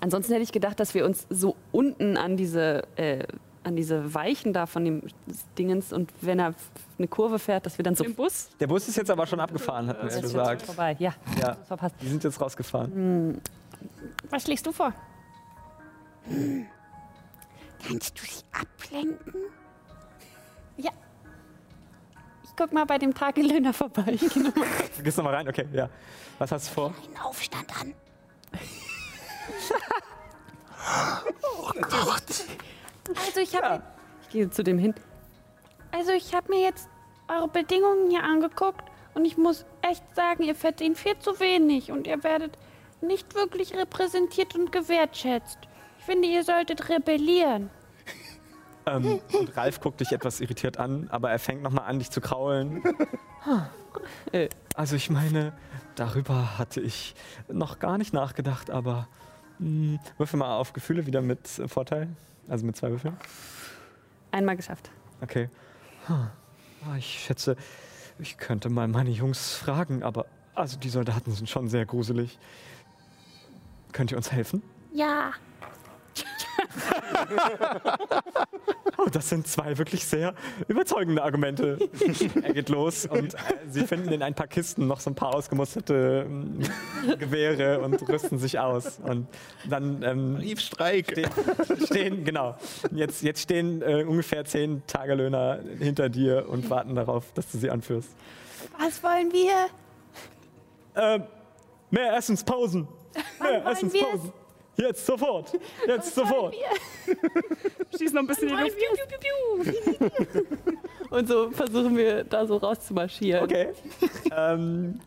[0.00, 3.24] Ansonsten hätte ich gedacht, dass wir uns so unten an diese, äh,
[3.64, 5.02] an diese Weichen da von dem
[5.58, 6.54] Dingens und wenn er
[6.98, 8.48] eine Kurve fährt, dass wir dann so Im Bus?
[8.58, 10.62] Der Bus ist jetzt aber schon abgefahren, hat mir Das ist jetzt gesagt.
[10.62, 10.96] vorbei.
[10.98, 11.94] Ja, Ja, verpasst.
[12.00, 13.40] die sind jetzt rausgefahren.
[14.30, 14.92] Was schlägst du vor?
[17.86, 19.34] Kannst du sie ablenken?
[22.44, 24.18] Ich guck mal bei dem Tagelöhner vorbei.
[24.96, 25.48] Du gehst nochmal rein?
[25.48, 25.88] Okay, ja.
[26.38, 26.94] Was hast du vor?
[27.08, 27.94] Den Aufstand an.
[33.16, 33.82] Also ich habe
[34.22, 34.94] Ich gehe zu dem hin.
[35.90, 36.88] also ich hab mir jetzt
[37.28, 42.06] eure Bedingungen hier angeguckt und ich muss echt sagen, ihr verdient viel zu wenig und
[42.06, 42.56] ihr werdet
[43.00, 45.58] nicht wirklich repräsentiert und gewertschätzt.
[45.98, 47.70] Ich finde, ihr solltet rebellieren.
[48.86, 52.20] Ähm, und Ralf guckt dich etwas irritiert an, aber er fängt nochmal an, dich zu
[52.20, 52.82] kraulen.
[54.32, 54.48] Äh.
[54.74, 55.52] Also ich meine,
[55.96, 57.14] darüber hatte ich
[57.48, 59.06] noch gar nicht nachgedacht, aber
[59.58, 62.08] mh, würfel mal auf Gefühle wieder mit äh, Vorteil.
[62.48, 63.16] Also mit zwei Würfeln.
[64.30, 64.90] Einmal geschafft.
[65.20, 65.48] Okay.
[66.06, 66.28] Hm.
[66.90, 67.54] Ah, Ich schätze,
[68.18, 72.38] ich könnte mal meine Jungs fragen, aber also die Soldaten sind schon sehr gruselig.
[73.92, 74.62] Könnt ihr uns helfen?
[74.92, 75.32] Ja,
[78.98, 80.34] Oh, das sind zwei wirklich sehr
[80.68, 81.78] überzeugende Argumente.
[82.42, 85.34] er geht los und äh, sie finden in ein paar Kisten noch so ein paar
[85.34, 86.60] ausgemusterte ähm,
[87.18, 89.00] Gewehre und rüsten sich aus.
[89.02, 89.26] Und
[89.68, 91.10] dann ähm, Briefstreik.
[91.10, 92.56] stehen, stehen, genau,
[92.92, 97.70] jetzt, jetzt stehen äh, ungefähr zehn Tagelöhner hinter dir und warten darauf, dass du sie
[97.70, 98.10] anführst.
[98.78, 99.68] was wollen wir?
[100.94, 101.24] Ähm,
[101.90, 102.86] mehr Essenspausen!
[103.40, 103.66] Mehr?
[103.66, 104.32] Essenspausen!
[104.76, 105.52] Jetzt sofort!
[105.86, 106.54] Jetzt sofort!
[107.98, 109.76] Schieß noch ein bisschen in die Luft.
[111.10, 113.44] Und so versuchen wir da so rauszumarschieren.
[113.44, 113.68] Okay.
[114.34, 115.00] ähm,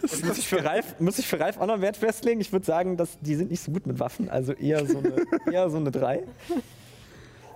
[0.00, 2.40] muss, ich für Ralf, muss ich für Ralf auch noch einen Wert festlegen?
[2.40, 5.26] Ich würde sagen, dass die sind nicht so gut mit Waffen, also eher so eine,
[5.50, 6.22] eher so eine 3.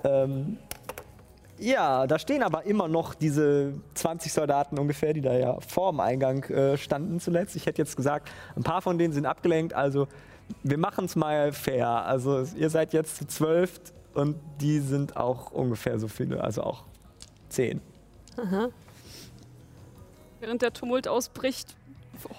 [0.05, 0.59] Ähm,
[1.59, 6.45] Ja, da stehen aber immer noch diese 20 Soldaten ungefähr, die da ja vorm Eingang
[6.45, 7.57] äh, standen zuletzt.
[7.57, 10.07] Ich hätte jetzt gesagt, ein paar von denen sind abgelenkt, also
[10.63, 11.89] wir machen es mal fair.
[11.89, 13.81] Also ihr seid jetzt zu zwölf
[14.15, 16.85] und die sind auch ungefähr so viele, also auch
[17.49, 17.81] zehn.
[20.41, 21.75] Während der Tumult ausbricht,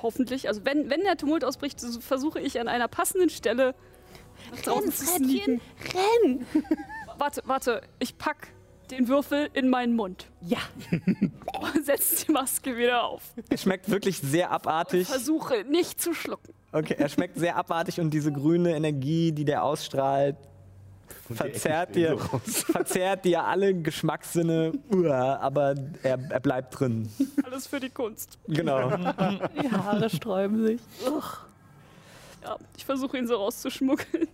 [0.01, 3.73] hoffentlich, also wenn, wenn der Tumult ausbricht, so versuche ich an einer passenden Stelle
[4.51, 5.59] nach draußen zu sneaken.
[5.93, 6.45] renn!
[7.17, 8.49] Warte, warte, ich pack
[8.91, 10.27] den Würfel in meinen Mund.
[10.41, 10.59] Ja.
[11.83, 13.23] Setz die Maske wieder auf.
[13.49, 15.07] Es schmeckt wirklich sehr abartig.
[15.07, 16.53] Versuche nicht zu schlucken.
[16.71, 20.35] Okay, er schmeckt sehr abartig und diese grüne Energie, die der ausstrahlt,
[21.33, 27.09] verzerrt dir, verzerrt dir alle Geschmackssinne, uah, aber er, er bleibt drin.
[27.43, 28.37] Alles für die Kunst.
[28.47, 28.89] Genau.
[29.61, 30.81] Die Haare sträuben sich.
[32.43, 34.27] Ja, ich versuche ihn so rauszuschmuggeln.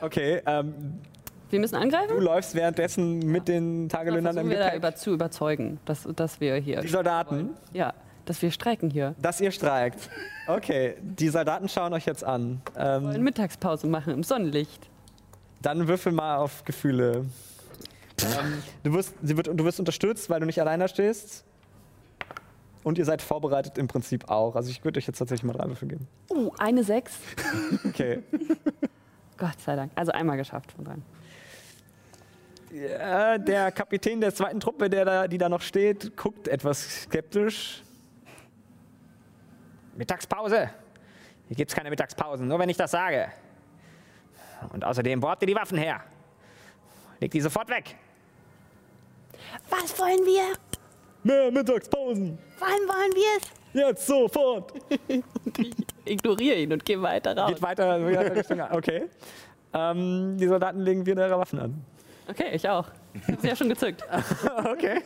[0.00, 1.00] Okay, ähm,
[1.56, 2.20] Wir müssen du angreifen?
[2.20, 4.78] läufst währenddessen mit den Tagelöhnern im versuchen wir da Gepäck.
[4.78, 6.82] über, zu überzeugen, dass, dass wir hier.
[6.82, 7.94] Die Soldaten, Ja,
[8.26, 9.14] dass wir streiken hier.
[9.22, 10.10] dass ihr streikt.
[10.48, 12.60] Okay, die Soldaten schauen euch jetzt an.
[12.74, 14.90] Wollen Ähm, Mittagspause machen im Sonnenlicht.
[15.62, 17.24] dann würfel mal auf Gefühle.
[18.22, 21.44] Ähm, du, wirst, sie wird, du wirst unterstützt, weil du nicht alleine stehst.
[22.84, 24.56] Und ihr seid vorbereitet im Prinzip auch.
[24.56, 26.06] Also ich würde euch jetzt tatsächlich mal drei Würfel geben.
[26.30, 27.14] Uh, eine Sechs.
[27.88, 28.22] Okay.
[29.38, 29.92] Gott sei Dank.
[29.94, 31.02] Also einmal geschafft von dreien.
[32.72, 37.82] Ja, der Kapitän der zweiten Truppe, der da, die da noch steht, guckt etwas skeptisch.
[39.94, 40.70] Mittagspause.
[41.48, 43.28] Hier gibt's keine Mittagspausen, nur wenn ich das sage.
[44.72, 46.02] Und außerdem, wo habt ihr die Waffen her?
[47.20, 47.96] Legt die sofort weg.
[49.70, 50.54] Was wollen wir?
[51.22, 52.38] Mehr Mittagspausen!
[52.58, 53.50] Wann wollen wir es?
[53.72, 54.72] Jetzt sofort!
[56.04, 57.50] Ignoriere ihn und geh weiter raus.
[57.50, 58.70] Geht weiter.
[58.72, 59.08] Okay.
[59.72, 61.84] Ähm, die Soldaten legen wieder ihre Waffen an.
[62.28, 62.86] Okay, ich auch.
[63.14, 64.02] Ich hab sie ja schon gezückt.
[64.66, 65.02] Okay.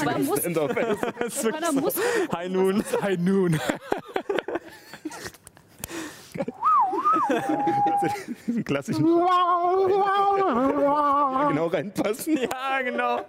[0.00, 0.68] Aber muss, so.
[1.80, 1.96] muss
[2.32, 2.84] High Noon.
[3.02, 3.60] High Noon.
[8.46, 9.04] Diesen klassischen.
[9.06, 9.12] Ja,
[11.48, 12.36] genau reinpassen.
[12.38, 13.20] Ja, genau.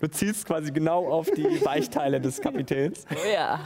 [0.00, 3.04] Du zielst quasi genau auf die Weichteile des Kapitäns.
[3.10, 3.60] Oh ja.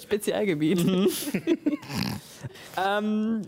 [0.00, 0.80] Spezialgebiet.
[2.78, 3.42] Ähm,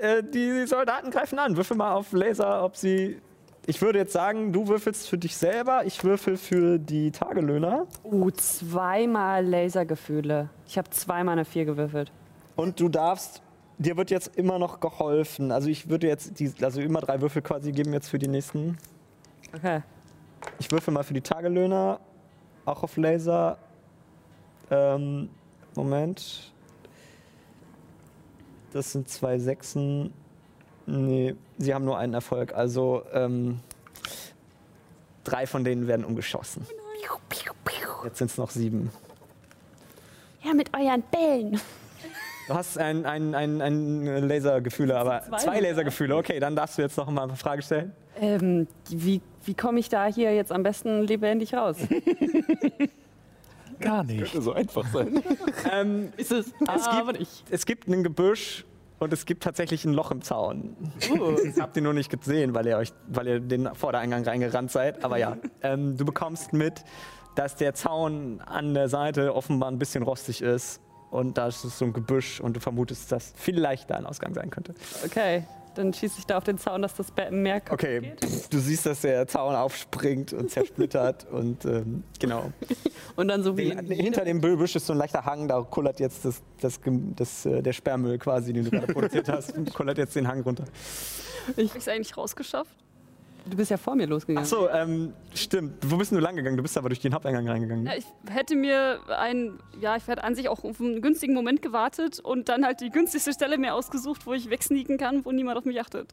[0.00, 1.56] äh, die Soldaten greifen an.
[1.56, 3.20] Würfel mal auf Laser, ob sie.
[3.66, 7.86] Ich würde jetzt sagen, du würfelst für dich selber, ich würfel für die Tagelöhner.
[8.04, 10.50] Uh, zweimal Lasergefühle.
[10.68, 12.12] Ich habe zweimal eine Vier gewürfelt.
[12.54, 13.42] Und du darfst.
[13.78, 15.52] Dir wird jetzt immer noch geholfen.
[15.52, 18.78] Also ich würde jetzt die, also immer drei Würfel quasi geben jetzt für die nächsten.
[19.54, 19.82] Okay.
[20.58, 22.00] Ich würfel mal für die Tagelöhner,
[22.64, 23.58] auch auf Laser.
[24.70, 25.28] Ähm,
[25.74, 26.52] Moment.
[28.76, 30.12] Das sind zwei Sechsen.
[30.84, 32.54] Nee, sie haben nur einen Erfolg.
[32.54, 33.60] Also ähm,
[35.24, 36.66] drei von denen werden umgeschossen.
[38.04, 38.90] Jetzt sind es noch sieben.
[40.42, 41.58] Ja, mit euren Bällen.
[42.46, 45.60] Du hast ein, ein, ein, ein Lasergefühle, aber zwei zwei sogar.
[45.62, 46.16] Lasergefühle.
[46.16, 47.92] Okay, dann darfst du jetzt noch mal eine Frage stellen.
[48.20, 51.78] Ähm, wie wie komme ich da hier jetzt am besten lebendig raus?
[53.80, 54.20] Gar nicht.
[54.20, 55.22] Könnte so einfach sein.
[55.72, 56.46] Ähm, Ist es?
[56.72, 57.44] Es aber gibt, nicht.
[57.50, 58.64] es gibt ein Gebüsch
[58.98, 60.76] und es gibt tatsächlich ein Loch im Zaun.
[61.00, 65.04] Das habt ihr nur nicht gesehen, weil ihr, euch, weil ihr den Vordereingang reingerannt seid.
[65.04, 66.84] Aber ja, ähm, du bekommst mit,
[67.34, 70.80] dass der Zaun an der Seite offenbar ein bisschen rostig ist.
[71.10, 74.50] Und da ist so ein Gebüsch und du vermutest, dass vielleicht da ein Ausgang sein
[74.50, 74.74] könnte.
[75.04, 75.44] Okay,
[75.78, 78.52] dann schieße ich da auf den Zaun, dass das Meer kaputt Okay, geht.
[78.52, 82.52] du siehst, dass der Zaun aufspringt und zersplittert und ähm, genau.
[83.16, 83.70] Und dann so wie.
[83.74, 87.14] Den, hinter dem Gebüsch ist so ein leichter Hang, da kullert jetzt das, das, Gem-
[87.16, 90.40] das, äh, der Sperrmüll quasi, den du gerade produziert hast, und kullert jetzt den Hang
[90.42, 90.64] runter.
[91.48, 92.74] Habe ich es eigentlich rausgeschafft?
[93.48, 94.42] Du bist ja vor mir losgegangen.
[94.42, 95.74] Achso, ähm, stimmt.
[95.88, 96.56] Wo bist du lang gegangen?
[96.56, 97.86] Du bist aber durch den Haupteingang reingegangen.
[97.86, 101.62] Ja, ich hätte mir einen, ja, ich hätte an sich auch auf einen günstigen Moment
[101.62, 105.58] gewartet und dann halt die günstigste Stelle mir ausgesucht, wo ich wegsneaken kann, wo niemand
[105.58, 106.12] auf mich achtet.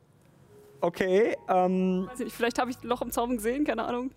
[0.82, 4.12] Okay, ähm, Weiß ich nicht, vielleicht habe ich ein Loch im Zaun gesehen, keine Ahnung.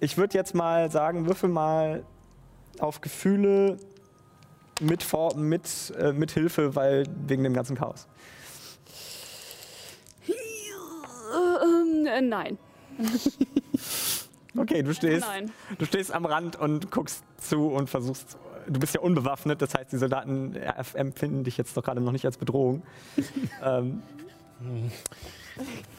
[0.00, 2.04] ich würde jetzt mal sagen, würfel mal
[2.80, 3.78] auf Gefühle
[4.80, 8.08] mit, Vor mit, äh, mit Hilfe, weil wegen dem ganzen Chaos.
[11.32, 12.58] Ähm, äh, nein.
[14.56, 15.50] Okay, du stehst, Nein.
[15.78, 18.36] du stehst am Rand und guckst zu und versuchst.
[18.68, 22.12] Du bist ja unbewaffnet, das heißt, die Soldaten äh, empfinden dich jetzt doch gerade noch
[22.12, 22.82] nicht als Bedrohung.
[23.64, 24.02] ähm,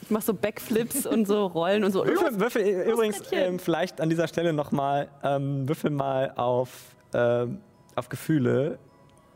[0.01, 2.05] Ich mach so Backflips und so Rollen und so.
[2.05, 7.59] Würfel, würfel übrigens ähm, vielleicht an dieser Stelle nochmal, ähm, würfel mal auf, ähm,
[7.95, 8.77] auf Gefühle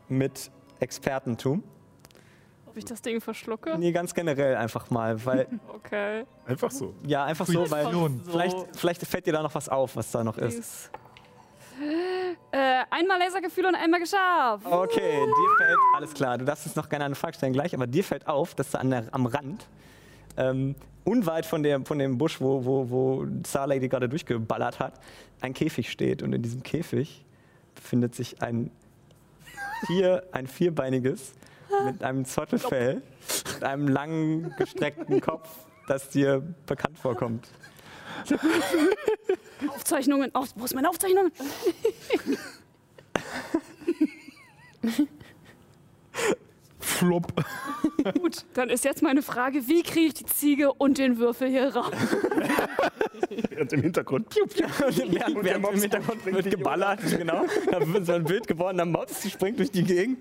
[0.08, 1.62] mit Expertentum.
[2.78, 3.76] Ich das Ding verschlucke?
[3.78, 6.24] Nee, ganz generell einfach mal, weil, Okay.
[6.46, 6.94] Einfach so.
[7.04, 8.22] ja, einfach so, weil Intuition.
[8.24, 10.58] vielleicht, vielleicht fällt dir da noch was auf, was da noch ist.
[10.58, 10.90] Ist.
[12.50, 14.66] Äh, einmal Lasergefühl und einmal geschafft.
[14.66, 17.86] Okay, dir fällt, alles klar, du darfst jetzt noch gerne eine Frage stellen gleich, aber
[17.86, 19.66] dir fällt auf, dass da an der, am Rand,
[20.36, 20.74] ähm,
[21.04, 24.94] unweit von, der, von dem Busch, wo, wo, wo Star Lady gerade durchgeballert hat,
[25.40, 26.22] ein Käfig steht.
[26.22, 27.24] Und in diesem Käfig
[27.74, 28.70] befindet sich ein
[29.86, 31.32] Tier, ein vierbeiniges,
[31.84, 33.02] mit einem Zottelfell,
[33.54, 35.48] mit einem langen, gestreckten Kopf,
[35.86, 37.48] das dir bekannt vorkommt.
[39.68, 40.34] Aufzeichnungen.
[40.34, 41.30] Auf, wo ist meine Aufzeichnung?
[46.80, 47.32] Flop.
[48.20, 51.74] Gut, dann ist jetzt meine Frage, wie kriege ich die Ziege und den Würfel hier
[51.74, 51.92] raus?
[53.60, 54.28] Und im Hintergrund.
[54.30, 54.66] Piu, piu.
[54.78, 57.44] Während, Und der Mops im Hintergrund springt wird geballert, genau.
[57.70, 60.18] Da wird so ein Bild gewordener Mops, die springt durch die Gegend.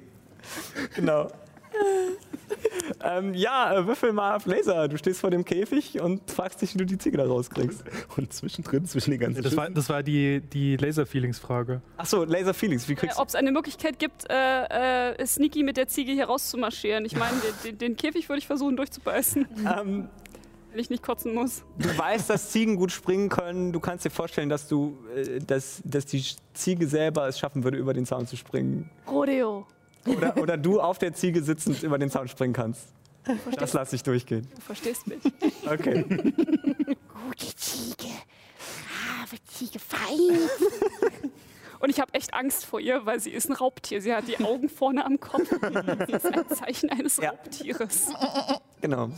[0.95, 1.27] Genau.
[3.03, 4.87] ähm, ja, äh, würfel mal auf Laser.
[4.87, 7.83] Du stehst vor dem Käfig und fragst dich, wie du die Ziege da rauskriegst.
[8.15, 11.81] Und zwischendrin, zwischen den ganzen Das war, das war die, die Laser-Feelings-Frage.
[11.97, 15.77] Achso, Laser Feelings, wie Äh, kriegst Ob es eine Möglichkeit gibt, äh, äh, Sneaky mit
[15.77, 17.05] der Ziege hier rauszumarschieren.
[17.05, 19.47] Ich meine, den, den, den Käfig würde ich versuchen durchzubeißen,
[19.79, 20.09] ähm,
[20.71, 21.63] wenn ich nicht kotzen muss.
[21.77, 23.71] Du weißt, dass Ziegen gut springen können.
[23.71, 27.77] Du kannst dir vorstellen, dass, du, äh, dass, dass die Ziege selber es schaffen würde,
[27.77, 28.89] über den Zaun zu springen.
[29.09, 29.67] Rodeo.
[30.05, 32.87] Oder, oder du auf der Ziege sitzend über den Zaun springen kannst.
[33.57, 34.47] Das lasse ich durchgehen.
[34.55, 35.19] Du verstehst mich.
[35.65, 36.03] Okay.
[36.07, 38.07] Gute Ziege.
[38.57, 39.79] Brave Ziege.
[39.79, 41.29] Fein.
[41.79, 44.01] Und ich habe echt Angst vor ihr, weil sie ist ein Raubtier.
[44.01, 45.47] Sie hat die Augen vorne am Kopf.
[46.07, 47.31] Sie ist ein Zeichen eines Ja.
[47.31, 48.07] Raubtieres.
[48.81, 49.09] Genau.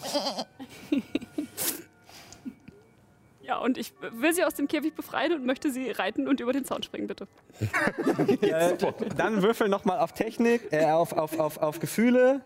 [3.50, 6.54] Ja, und ich will sie aus dem Käfig befreien und möchte sie reiten und über
[6.54, 7.28] den Zaun springen, bitte.
[8.42, 8.78] Äh,
[9.18, 12.42] dann würfel nochmal auf Technik, äh, auf, auf, auf, auf Gefühle.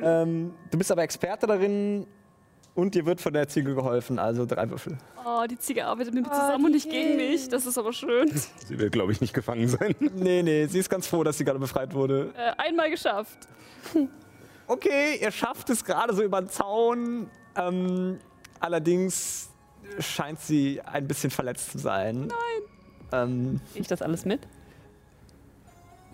[0.00, 2.06] Ähm, du bist aber Experte darin
[2.76, 4.96] und dir wird von der Ziege geholfen, also drei Würfel.
[5.24, 7.48] Oh, die Ziege arbeitet mit mir zusammen und nicht gegen mich.
[7.48, 8.30] Das ist aber schön.
[8.66, 9.96] sie will, glaube ich, nicht gefangen sein.
[10.14, 12.32] Nee, nee, sie ist ganz froh, dass sie gerade befreit wurde.
[12.36, 13.48] Äh, einmal geschafft.
[14.66, 17.28] Okay, ihr schafft es gerade so über den Zaun.
[17.56, 18.20] Ähm,
[18.60, 19.49] allerdings
[19.98, 22.28] scheint sie ein bisschen verletzt zu sein.
[22.28, 22.30] Nein.
[23.12, 24.40] Ähm, Krieg ich das alles mit?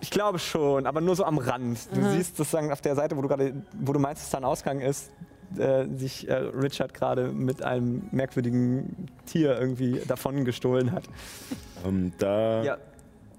[0.00, 1.88] ich glaube schon, aber nur so am Rand.
[1.94, 4.44] Du siehst sozusagen auf der Seite, wo du gerade, wo du meinst, dass da ein
[4.44, 5.10] Ausgang ist,
[5.58, 11.04] äh, sich äh, Richard gerade mit einem merkwürdigen Tier irgendwie davon gestohlen hat.
[11.84, 12.78] Ähm, da, Ja,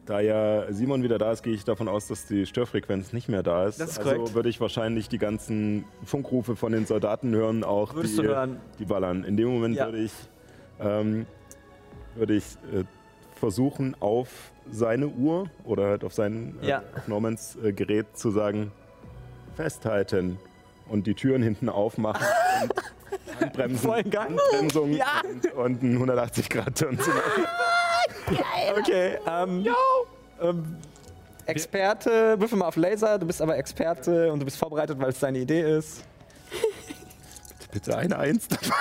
[0.07, 3.43] da ja Simon wieder da ist, gehe ich davon aus, dass die Störfrequenz nicht mehr
[3.43, 3.79] da ist.
[3.79, 4.33] Das ist also korrekt.
[4.33, 8.57] würde ich wahrscheinlich die ganzen Funkrufe von den Soldaten hören, auch Würdest die, du hören.
[8.79, 9.23] die ballern.
[9.23, 9.85] In dem Moment Ja.
[9.85, 10.13] würde ich,
[10.79, 11.25] ähm,
[12.15, 12.83] würde ich äh,
[13.35, 16.79] versuchen, auf seine Uhr oder halt auf sein, Ja.
[16.79, 18.71] äh, auf Normans äh, Gerät zu sagen,
[19.55, 20.37] festhalten
[20.89, 22.25] und die Türen hinten aufmachen
[22.61, 24.29] und Handbremsen, Vollen Gang.
[24.39, 25.21] Handbremsung Ja.
[25.23, 27.45] und, und einen 180-Grad-Turn zu machen.
[28.77, 29.65] Okay, ähm,
[30.41, 30.75] ähm,
[31.45, 35.19] Experte, würfel mal auf Laser, du bist aber Experte und du bist vorbereitet, weil es
[35.19, 36.03] deine Idee ist.
[37.71, 38.75] Bitte eine Eins dabei,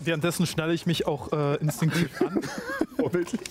[0.00, 2.40] Währenddessen schnalle ich mich auch äh, instinktiv an.
[2.96, 3.42] vorbildlich.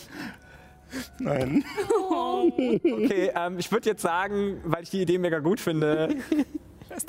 [1.19, 1.64] Nein.
[2.10, 6.16] Okay, ähm, ich würde jetzt sagen, weil ich die Idee mega gut finde,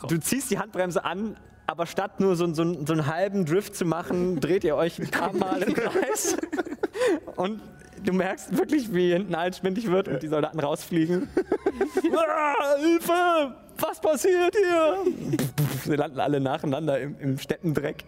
[0.08, 1.36] du ziehst die Handbremse an,
[1.66, 5.10] aber statt nur so, so, so einen halben Drift zu machen, dreht ihr euch ein
[5.10, 6.36] paar Mal im Kreis.
[7.36, 7.60] Und
[8.04, 11.28] du merkst wirklich, wie hinten alles schwindig wird und die Soldaten rausfliegen.
[12.16, 13.54] ah, Hilfe!
[13.78, 14.98] Was passiert hier?
[15.84, 18.04] Sie landen alle nacheinander im, im Städtendreck.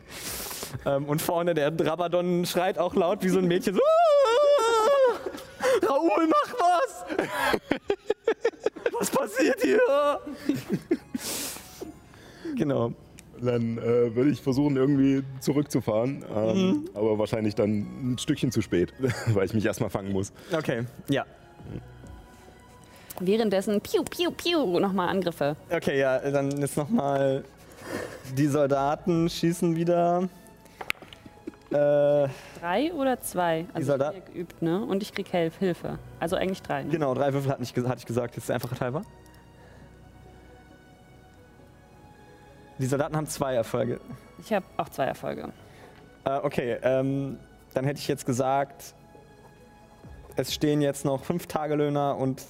[0.85, 3.75] Ähm, und vorne der Drabadon schreit auch laut wie so ein Mädchen.
[3.75, 5.23] So, "Ah!
[5.87, 7.05] Raoul, mach was!
[8.99, 10.21] Was passiert hier?
[12.57, 12.93] Genau.
[13.41, 16.25] Dann äh, würde ich versuchen, irgendwie zurückzufahren.
[16.35, 16.89] Ähm, Mhm.
[16.95, 18.93] Aber wahrscheinlich dann ein Stückchen zu spät,
[19.35, 20.33] weil ich mich erstmal fangen muss.
[20.57, 21.25] Okay, ja.
[23.21, 25.57] Währenddessen, piu, piu, piu, nochmal Angriffe.
[25.71, 27.45] Okay, ja, dann jetzt nochmal.
[28.37, 30.29] Die Soldaten schießen wieder.
[31.71, 32.29] Äh,
[32.61, 33.63] Drei oder zwei?
[33.71, 34.85] Die Also ja geübt, ne?
[34.85, 35.99] Und ich krieg Hilf Hilfe.
[36.21, 36.85] Also eigentlich drei.
[36.85, 36.91] Ne?
[36.91, 39.03] genau, drei Würfel hatte ich, gesagt, jetzt einfach halber.
[42.83, 44.01] Die Soldaten haben zwei Erfolge.
[44.41, 45.53] Ich habe auch zwei Erfolge.
[46.25, 47.39] Äh, okay, ähm,
[47.75, 48.97] dann hätte ich jetzt gesagt,
[50.35, 52.43] es stehen jetzt noch fünf Tagelöhner und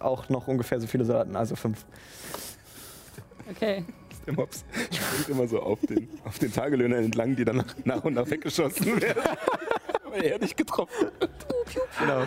[0.00, 1.86] auch noch ungefähr so viele Soldaten, also fünf.
[3.48, 3.84] Okay.
[4.26, 8.14] Der Mops springt immer so auf den, auf den Tagelöhner entlang, die dann nach, und
[8.14, 9.22] nach weggeschossen werden.
[10.10, 11.30] weil er nicht getroffen hat.
[12.00, 12.26] Genau.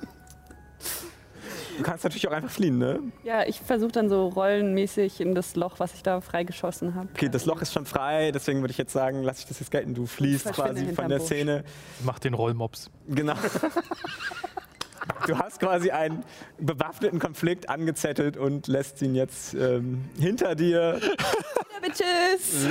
[1.76, 3.00] Du kannst natürlich auch einfach fliehen, ne?
[3.24, 7.08] Ja, ich versuche dann so rollenmäßig in das Loch, was ich da freigeschossen habe.
[7.14, 9.70] Okay, das Loch ist schon frei, deswegen würde ich jetzt sagen, lass ich das jetzt
[9.70, 9.94] gelten.
[9.94, 11.26] Du fließt verschwinde quasi von der Busch.
[11.26, 11.64] Szene.
[12.04, 12.90] Mach den Rollmops.
[13.08, 13.34] Genau.
[15.26, 16.24] Du hast quasi einen
[16.58, 21.00] bewaffneten Konflikt angezettelt und lässt ihn jetzt ähm, hinter dir.
[21.80, 22.66] Bitches!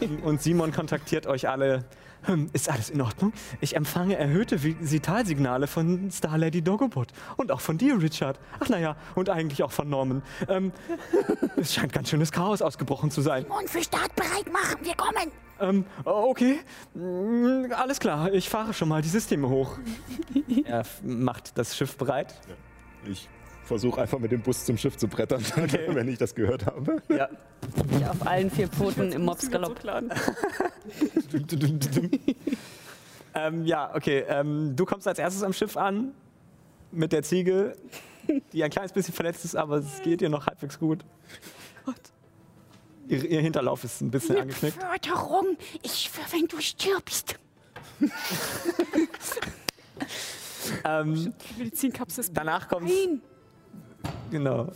[0.22, 1.84] Und Simon kontaktiert euch alle.
[2.22, 3.32] Hm, Ist alles in Ordnung?
[3.60, 7.08] Ich empfange erhöhte Vitalsignale von Star Lady Dogobot.
[7.36, 8.38] Und auch von dir, Richard.
[8.60, 10.22] Ach naja, und eigentlich auch von Norman.
[10.48, 10.72] Ähm,
[11.56, 13.44] es scheint ganz schönes Chaos ausgebrochen zu sein.
[13.44, 15.32] Und für Start bereit machen, wir kommen.
[15.60, 16.60] Ähm, okay,
[16.94, 19.78] Mm, alles klar, ich fahre schon mal die Systeme hoch.
[20.64, 22.34] er macht das Schiff bereit.
[23.04, 23.28] Ich
[23.70, 25.44] versuche einfach mit dem Bus zum Schiff zu brettern,
[25.90, 27.00] wenn ich das gehört habe.
[27.08, 27.28] Ja.
[27.96, 29.78] Ich auf allen vier Pfoten im Mopsgalopp.
[33.34, 36.12] ähm, ja, okay, ähm, du kommst als erstes am Schiff an
[36.90, 37.76] mit der Ziege,
[38.52, 41.04] die ein kleines bisschen verletzt ist, aber es geht ihr noch halbwegs gut.
[43.06, 44.78] Ihr, ihr Hinterlauf ist ein bisschen angeknickt.
[44.82, 45.56] Förderung.
[45.82, 47.38] Ich schwör, wenn du stirbst.
[50.84, 53.20] Ähm, Medizinkapsel ist danach kommt Nein.
[54.30, 54.68] Genau.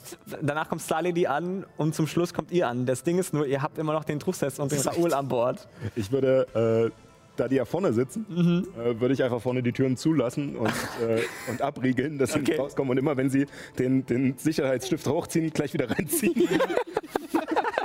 [0.42, 2.86] Danach kommt Star Lady an und zum Schluss kommt ihr an.
[2.86, 5.66] Das Ding ist nur, ihr habt immer noch den Truchsess und den Raoul an Bord.
[5.96, 6.90] Ich würde, äh,
[7.36, 8.66] da die ja vorne sitzen, Mhm.
[8.80, 11.20] äh, würde ich einfach vorne die Türen zulassen und, äh,
[11.50, 12.50] und abriegeln, dass sie Okay.
[12.52, 12.90] nicht rauskommen.
[12.92, 13.46] Und immer, wenn sie
[13.78, 16.34] den, den Sicherheitsstift hochziehen, gleich wieder reinziehen.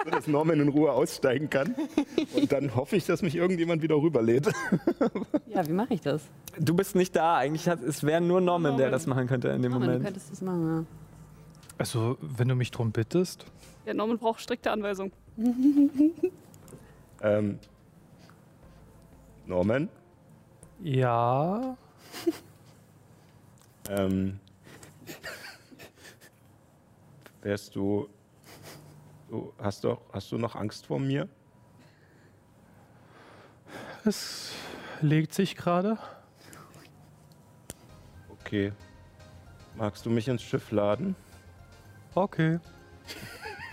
[0.05, 1.75] Sodass Norman in Ruhe aussteigen kann.
[2.33, 4.49] Und dann hoffe ich, dass mich irgendjemand wieder rüberlädt.
[5.47, 6.21] Ja, wie mache ich das?
[6.59, 9.61] Du bist nicht da, eigentlich hat, es wäre nur Norman, der das machen könnte in
[9.63, 10.05] dem Norman, du Moment.
[10.05, 10.87] könntest das machen,
[11.79, 13.45] Also, wenn du mich drum bittest.
[13.85, 15.11] Ja, Norman braucht strikte Anweisungen.
[17.21, 17.59] Ähm,
[19.45, 19.89] Norman,
[20.81, 21.75] Ja.
[23.89, 24.39] ähm,
[27.41, 28.07] wärst du,
[29.29, 31.27] du hast, doch, hast du noch Angst vor mir?
[34.05, 34.53] Es
[35.01, 35.97] legt sich gerade.
[38.29, 38.71] Okay.
[39.75, 41.17] Magst du mich ins Schiff laden?
[42.15, 42.59] Okay.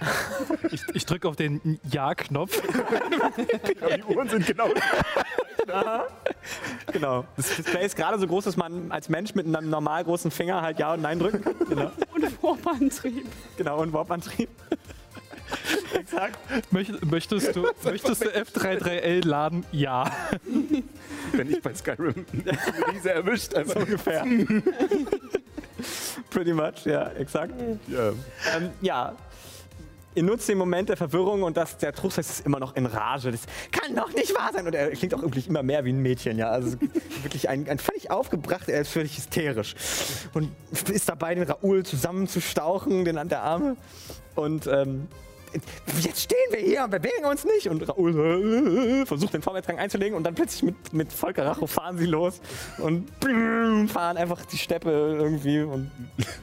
[0.71, 2.61] ich ich drücke auf den Ja-Knopf.
[3.81, 4.69] Ja, die Uhren sind genau.
[6.93, 7.25] Genau.
[7.37, 10.63] Das Display ist gerade so groß, dass man als Mensch mit einem normal großen Finger
[10.63, 11.55] halt Ja und Nein drücken kann.
[11.69, 13.27] Genau, Und Warp-Antrieb.
[13.57, 14.49] genau und Warp-Antrieb.
[15.95, 16.39] Exakt.
[16.73, 19.67] Möcht- Möchtest du, möchtest du F33L laden?
[19.73, 20.05] Ja.
[21.33, 22.25] Wenn ich bei Skyrim
[22.93, 23.55] Riese erwischt.
[23.55, 24.25] Also Ungefähr.
[26.31, 27.55] Pretty much, ja, exakt.
[27.89, 28.09] ja.
[28.57, 29.15] Ähm, ja.
[30.15, 33.31] Ihr nutzt den Moment der Verwirrung und das, der Truchsess ist immer noch in Rage.
[33.31, 34.67] Das kann doch nicht wahr sein.
[34.67, 36.39] Und er klingt auch wirklich immer mehr wie ein Mädchen.
[36.39, 36.49] Ja?
[36.49, 36.79] Also
[37.23, 39.75] wirklich ein, ein völlig aufgebracht, er ist völlig hysterisch.
[40.33, 40.51] Und
[40.91, 43.77] ist dabei, den Raoul zusammenzustauchen, den an der Arme.
[44.35, 45.09] Und ähm,
[46.01, 47.69] jetzt stehen wir hier und bewegen uns nicht.
[47.69, 51.99] Und Raoul äh, versucht den Vorwärtsgang einzulegen und dann plötzlich mit, mit Volker Racho fahren
[51.99, 52.41] sie los
[52.79, 53.11] und
[53.89, 55.91] fahren einfach die Steppe irgendwie und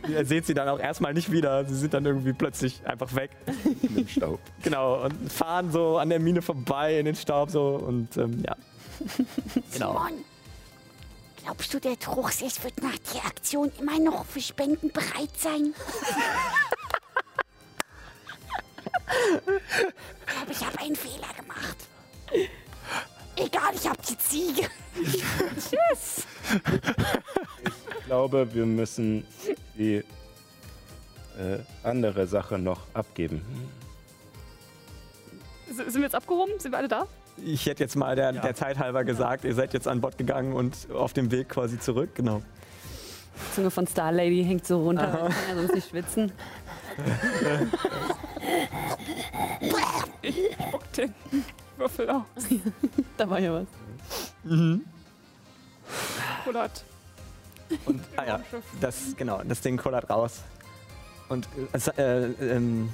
[0.07, 1.65] ihr seht sie dann auch erstmal nicht wieder.
[1.65, 3.31] Sie sind dann irgendwie plötzlich einfach weg.
[3.95, 4.39] Im Staub.
[4.63, 8.55] Genau, und fahren so an der Mine vorbei in den Staub so und ähm, ja.
[9.73, 9.93] Genau.
[9.93, 10.23] Simon,
[11.43, 15.73] glaubst du, der Truchsess wird nach der Aktion immer noch für Spenden bereit sein?
[19.07, 21.77] ich glaube, ich habe einen Fehler gemacht.
[23.35, 24.67] Egal, ich habe die Ziege.
[25.55, 26.25] Tschüss.
[27.99, 29.25] Ich glaube, wir müssen
[29.77, 30.03] die äh,
[31.83, 33.41] andere Sache noch abgeben.
[35.69, 36.59] S- Sind wir jetzt abgehoben?
[36.59, 37.07] Sind wir alle da?
[37.43, 40.53] Ich hätte jetzt mal der, der Zeit halber gesagt, ihr seid jetzt an Bord gegangen
[40.53, 42.43] und auf dem Weg quasi zurück, genau.
[43.35, 46.31] Die Zunge von Star Lady hängt so runter, weil kann ja sonst nicht schwitzen.
[50.23, 51.13] Spuck den
[51.77, 52.25] Würfel aus.
[53.17, 53.67] Da war ja was.
[56.43, 56.83] Kullert.
[57.85, 58.39] Und, ah ja,
[58.79, 60.41] das, genau, das Ding kullert raus.
[61.29, 62.89] Und äh, äh, ähm,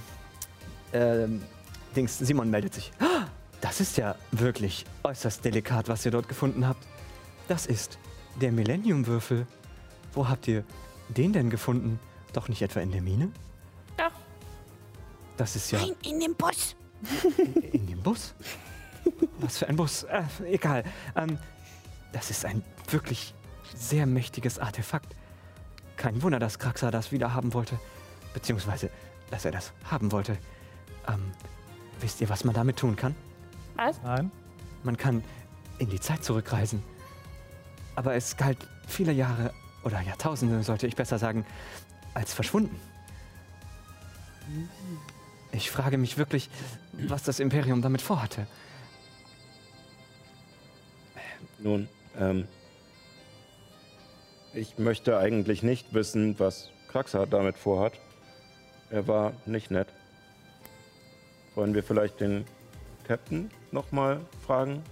[0.93, 1.41] ähm,
[1.95, 2.91] Dings, Simon meldet sich.
[3.61, 6.87] Das ist ja wirklich äußerst delikat, was ihr dort gefunden habt.
[7.49, 7.99] Das ist
[8.39, 9.45] der Millennium-Würfel.
[10.13, 10.63] Wo habt ihr
[11.09, 11.99] den denn gefunden?
[12.33, 13.31] Doch nicht etwa in der Mine?
[13.97, 14.09] Ja.
[15.37, 16.75] Das ist ja Nein, in dem Bus.
[17.71, 18.33] in dem Bus.
[19.39, 20.03] Was für ein Bus?
[20.03, 20.83] Äh, egal.
[21.15, 21.37] Ähm,
[22.11, 23.33] das ist ein wirklich
[23.73, 25.15] sehr mächtiges Artefakt.
[25.97, 27.79] Kein Wunder, dass Kraxa das wieder haben wollte.
[28.33, 28.89] Beziehungsweise,
[29.31, 30.37] dass er das haben wollte.
[31.07, 31.31] Ähm,
[31.99, 33.15] wisst ihr, was man damit tun kann?
[34.03, 34.31] Nein.
[34.83, 35.23] Man kann
[35.77, 36.83] in die Zeit zurückreisen.
[37.95, 41.45] Aber es galt viele Jahre oder Jahrtausende sollte ich besser sagen,
[42.13, 42.79] als verschwunden.
[45.51, 46.49] Ich frage mich wirklich,
[46.93, 48.47] was das Imperium damit vorhatte.
[51.59, 52.47] Nun, ähm,
[54.53, 57.93] ich möchte eigentlich nicht wissen, was Kraxa damit vorhat.
[58.89, 59.87] Er war nicht nett.
[61.55, 62.45] Wollen wir vielleicht den
[63.07, 64.83] Captain nochmal fragen?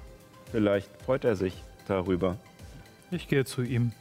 [0.52, 2.38] Vielleicht freut er sich darüber.
[3.12, 3.94] Ich gehe zu ihm.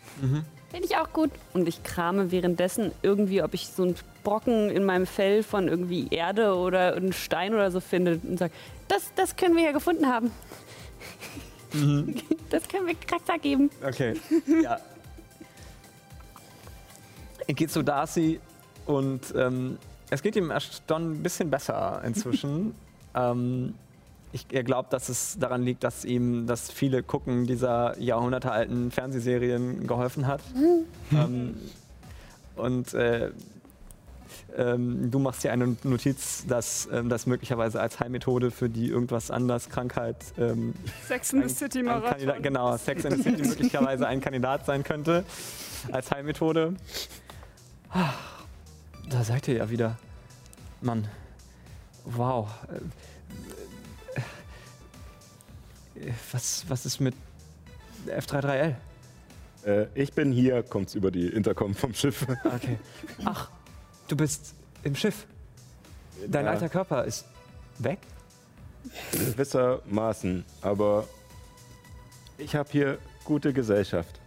[0.77, 1.31] Finde ich auch gut.
[1.55, 6.07] Und ich krame währenddessen irgendwie, ob ich so einen Brocken in meinem Fell von irgendwie
[6.11, 8.53] Erde oder einen Stein oder so finde und sage,
[8.87, 10.31] das, das können wir ja gefunden haben.
[12.51, 13.71] Das können wir Kraxa geben.
[13.85, 14.15] Okay.
[14.63, 14.79] ja.
[17.47, 18.41] Er geht zu Darcy
[18.87, 19.77] und ähm,
[20.09, 22.75] es geht ihm erst dann ein bisschen besser inzwischen.
[23.15, 23.75] ähm,
[24.37, 29.87] ich, er glaubt, dass es daran liegt, dass ihm das viele Gucken dieser jahrhundertealten Fernsehserien
[29.87, 30.41] geholfen hat.
[31.13, 31.57] ähm,
[32.57, 33.31] und äh,
[34.57, 39.31] ähm, du machst hier eine Notiz, dass ähm, das möglicherweise als Heilmethode für die irgendwas
[39.31, 40.75] anders Krankheit ähm,
[41.07, 42.11] Sex in the City Marathon.
[42.11, 45.25] Kandidat, genau, Sex in the City möglicherweise ein Kandidat sein könnte
[45.93, 46.75] als Heilmethode.
[47.91, 48.13] Ah,
[49.11, 49.99] Da seid ihr ja wieder.
[50.81, 51.07] Mann.
[52.05, 52.49] Wow.
[56.33, 57.15] Was, was ist mit
[58.07, 58.75] F33L?
[59.65, 62.27] Äh, ich bin hier, kommt's über die Intercom vom Schiff.
[62.45, 62.79] Okay.
[63.25, 63.51] Ach,
[64.09, 65.27] du bist im Schiff.
[66.29, 66.53] Dein Ja.
[66.53, 67.25] alter Körper ist
[67.79, 67.99] weg?
[69.13, 71.09] Gewissermaßen, aber
[72.39, 74.21] ich habe hier gute Gesellschaft.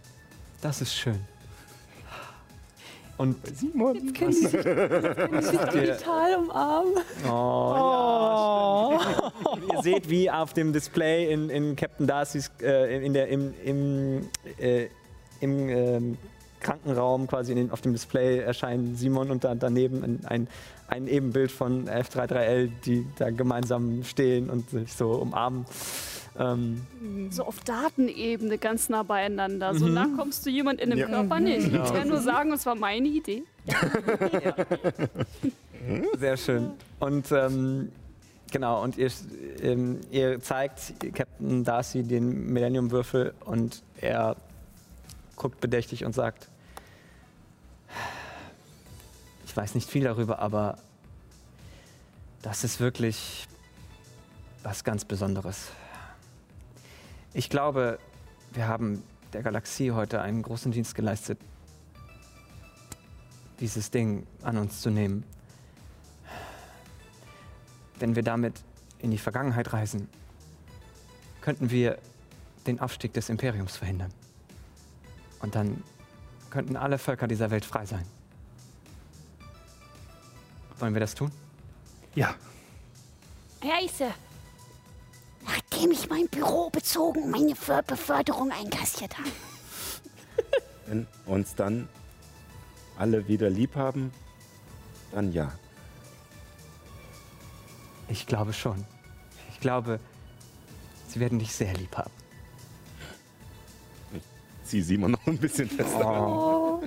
[0.60, 1.18] Das ist schön.
[3.20, 6.94] Und Simon, sich, können Sie sich digital umarmen?
[7.26, 9.32] Oh, ja.
[9.74, 14.28] Ihr seht, wie auf dem Display in, in Captain Darcy's, äh, in der, im, im,
[14.58, 14.86] äh,
[15.40, 16.18] im ähm,
[16.60, 20.48] Krankenraum quasi in den, auf dem Display erscheinen Simon und da, daneben ein, ein,
[20.88, 25.66] ein Ebenbild von F33L, die da gemeinsam stehen und sich so umarmen.
[26.40, 26.80] Ähm,
[27.30, 29.74] So auf Datenebene ganz nah beieinander.
[29.74, 29.94] So Mhm.
[29.94, 31.06] nah kommst du jemand in dem Ja.
[31.06, 31.66] Körper nicht.
[31.66, 31.92] Ich Genau.
[31.92, 33.44] kann nur sagen, es war meine Idee.
[36.18, 36.72] Sehr schön.
[36.98, 37.90] Und ähm,
[38.50, 39.10] genau, und ihr,
[39.62, 44.36] ähm, ihr zeigt Captain Darcy den Millennium-Würfel und er
[45.36, 46.48] guckt bedächtig und sagt,
[49.46, 50.78] ich weiß nicht viel darüber, aber
[52.42, 53.46] das ist wirklich
[54.62, 55.68] was ganz Besonderes.
[57.32, 57.98] Ich glaube,
[58.52, 59.02] wir haben
[59.32, 61.38] der Galaxie heute einen großen Dienst geleistet,
[63.60, 65.24] dieses Ding an uns zu nehmen.
[67.98, 68.54] Wenn wir damit
[68.98, 70.08] in die Vergangenheit reisen,
[71.40, 71.98] könnten wir
[72.66, 74.12] den Aufstieg des Imperiums verhindern.
[75.40, 75.82] Und dann
[76.50, 78.04] könnten alle Völker dieser Welt frei sein.
[80.78, 81.30] Wollen wir das tun?
[82.14, 82.34] Ja,
[83.62, 84.12] Reise.
[85.44, 87.54] Nachdem ich mein Büro bezogen meine
[87.86, 89.30] Beförderung einkassiert habe.
[90.86, 91.88] wenn uns dann
[92.98, 94.12] alle wieder lieb haben,
[95.12, 95.52] dann ja.
[98.08, 98.84] Ich glaube schon.
[99.52, 100.00] Ich glaube,
[101.08, 102.10] sie werden dich sehr lieb haben.
[104.64, 106.80] Zieh Simon noch ein bisschen fester.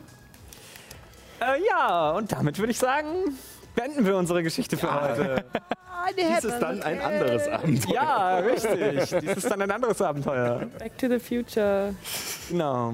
[1.42, 3.38] Äh, ja, und damit würde ich sagen,
[3.76, 5.46] beenden wir unsere Geschichte für heute.
[6.18, 7.94] Dies ist dann ein anderes Abenteuer.
[7.94, 9.20] Ja, richtig.
[9.22, 10.62] Dies ist dann ein anderes Abenteuer.
[10.78, 11.94] Back to the Future.
[12.50, 12.94] Genau.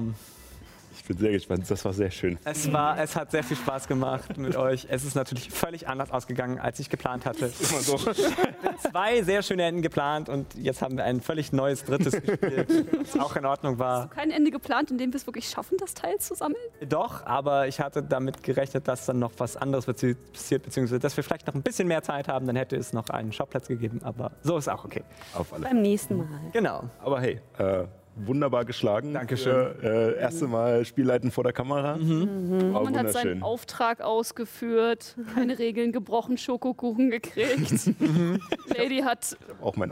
[1.10, 1.68] Ich bin sehr gespannt.
[1.68, 2.38] Das war sehr schön.
[2.44, 4.86] Es, war, es hat sehr viel Spaß gemacht mit euch.
[4.88, 7.46] Es ist natürlich völlig anders ausgegangen, als ich geplant hatte.
[7.46, 7.96] Immer so.
[8.90, 13.18] Zwei sehr schöne Enden geplant und jetzt haben wir ein völlig neues drittes gespielt, was
[13.18, 14.08] auch in Ordnung war.
[14.10, 16.62] Kein Ende geplant, in dem wir es wirklich schaffen, das Teil zu sammeln.
[16.88, 21.24] Doch, aber ich hatte damit gerechnet, dass dann noch was anderes passiert, beziehungsweise dass wir
[21.24, 24.30] vielleicht noch ein bisschen mehr Zeit haben, dann hätte es noch einen Schauplatz gegeben, aber
[24.42, 25.02] so ist auch okay.
[25.34, 25.64] Auf alle.
[25.64, 26.28] Beim nächsten Mal.
[26.52, 26.84] Genau.
[27.00, 29.14] Aber hey, äh, wunderbar geschlagen.
[29.14, 29.74] Dankeschön.
[29.80, 31.96] Für, äh, erste Mal Spielleiten vor der Kamera.
[31.96, 32.72] Mhm.
[32.74, 33.42] War Man hat seinen.
[33.42, 37.90] Auftrag ausgeführt, keine Regeln gebrochen, Schokokuchen gekriegt.
[38.00, 38.40] Mhm.
[38.76, 39.36] Lady hat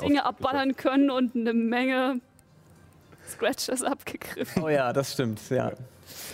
[0.03, 2.21] Dinge Auftrag abballern können und eine Menge
[3.29, 4.63] Scratches abgegriffen.
[4.63, 5.73] Oh ja, das stimmt, ja.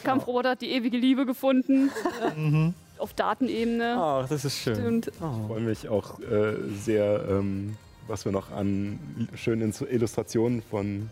[0.04, 1.90] Kampfroboter hat die ewige Liebe gefunden.
[2.36, 2.74] Mhm.
[2.98, 3.96] Auf Datenebene.
[3.98, 4.86] Oh, das ist schön.
[4.86, 11.10] Und Ich freue mich auch äh, sehr, ähm, was wir noch an schönen Illustrationen von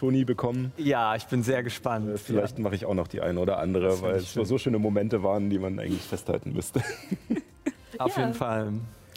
[0.00, 0.72] Toni bekommen.
[0.78, 2.18] Ja, ich bin sehr Äh, gespannt.
[2.18, 5.22] vielleicht mache ich auch noch die eine oder andere, weil es so- so schöne Momente
[5.22, 6.80] waren, die man eigentlich festhalten müsste.
[7.98, 8.22] Ja, auf Ja.
[8.22, 8.72] jeden Fall.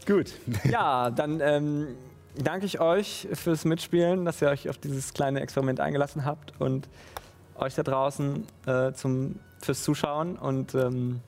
[0.06, 0.34] Gut.
[0.70, 1.88] Ja, dann ähm,
[2.36, 6.90] danke ich euch fürs Mitspielen, dass ihr euch auf dieses kleine Experiment eingelassen habt und
[7.56, 11.22] euch da draußen äh, zum fürs Zuschauen und ähm,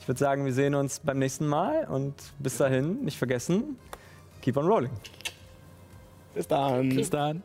[0.00, 3.76] ich würde sagen, wir sehen uns beim nächsten Mal und bis dahin nicht vergessen,
[4.40, 4.90] keep on rolling.
[6.34, 6.88] Bis dann.
[6.88, 7.42] Bis dann.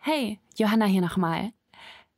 [0.00, 1.52] Hey, Johanna hier nochmal.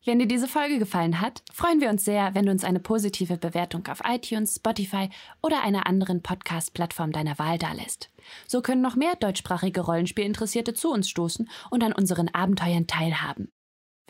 [0.05, 3.37] Wenn dir diese Folge gefallen hat, freuen wir uns sehr, wenn du uns eine positive
[3.37, 5.11] Bewertung auf iTunes, Spotify
[5.43, 8.11] oder einer anderen Podcast-Plattform deiner Wahl dalässt.
[8.47, 13.53] So können noch mehr deutschsprachige Rollenspielinteressierte zu uns stoßen und an unseren Abenteuern teilhaben.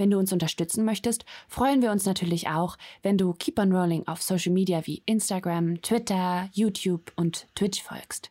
[0.01, 4.09] Wenn du uns unterstützen möchtest, freuen wir uns natürlich auch, wenn du Keep on Rolling
[4.09, 8.31] auf Social Media wie Instagram, Twitter, YouTube und Twitch folgst.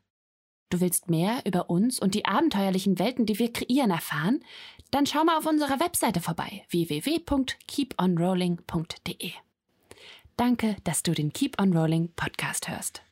[0.71, 4.39] Du willst mehr über uns und die abenteuerlichen Welten, die wir kreieren, erfahren?
[4.89, 9.31] Dann schau mal auf unserer Webseite vorbei www.keeponrolling.de.
[10.37, 13.03] Danke, dass du den Keep on Rolling Podcast hörst.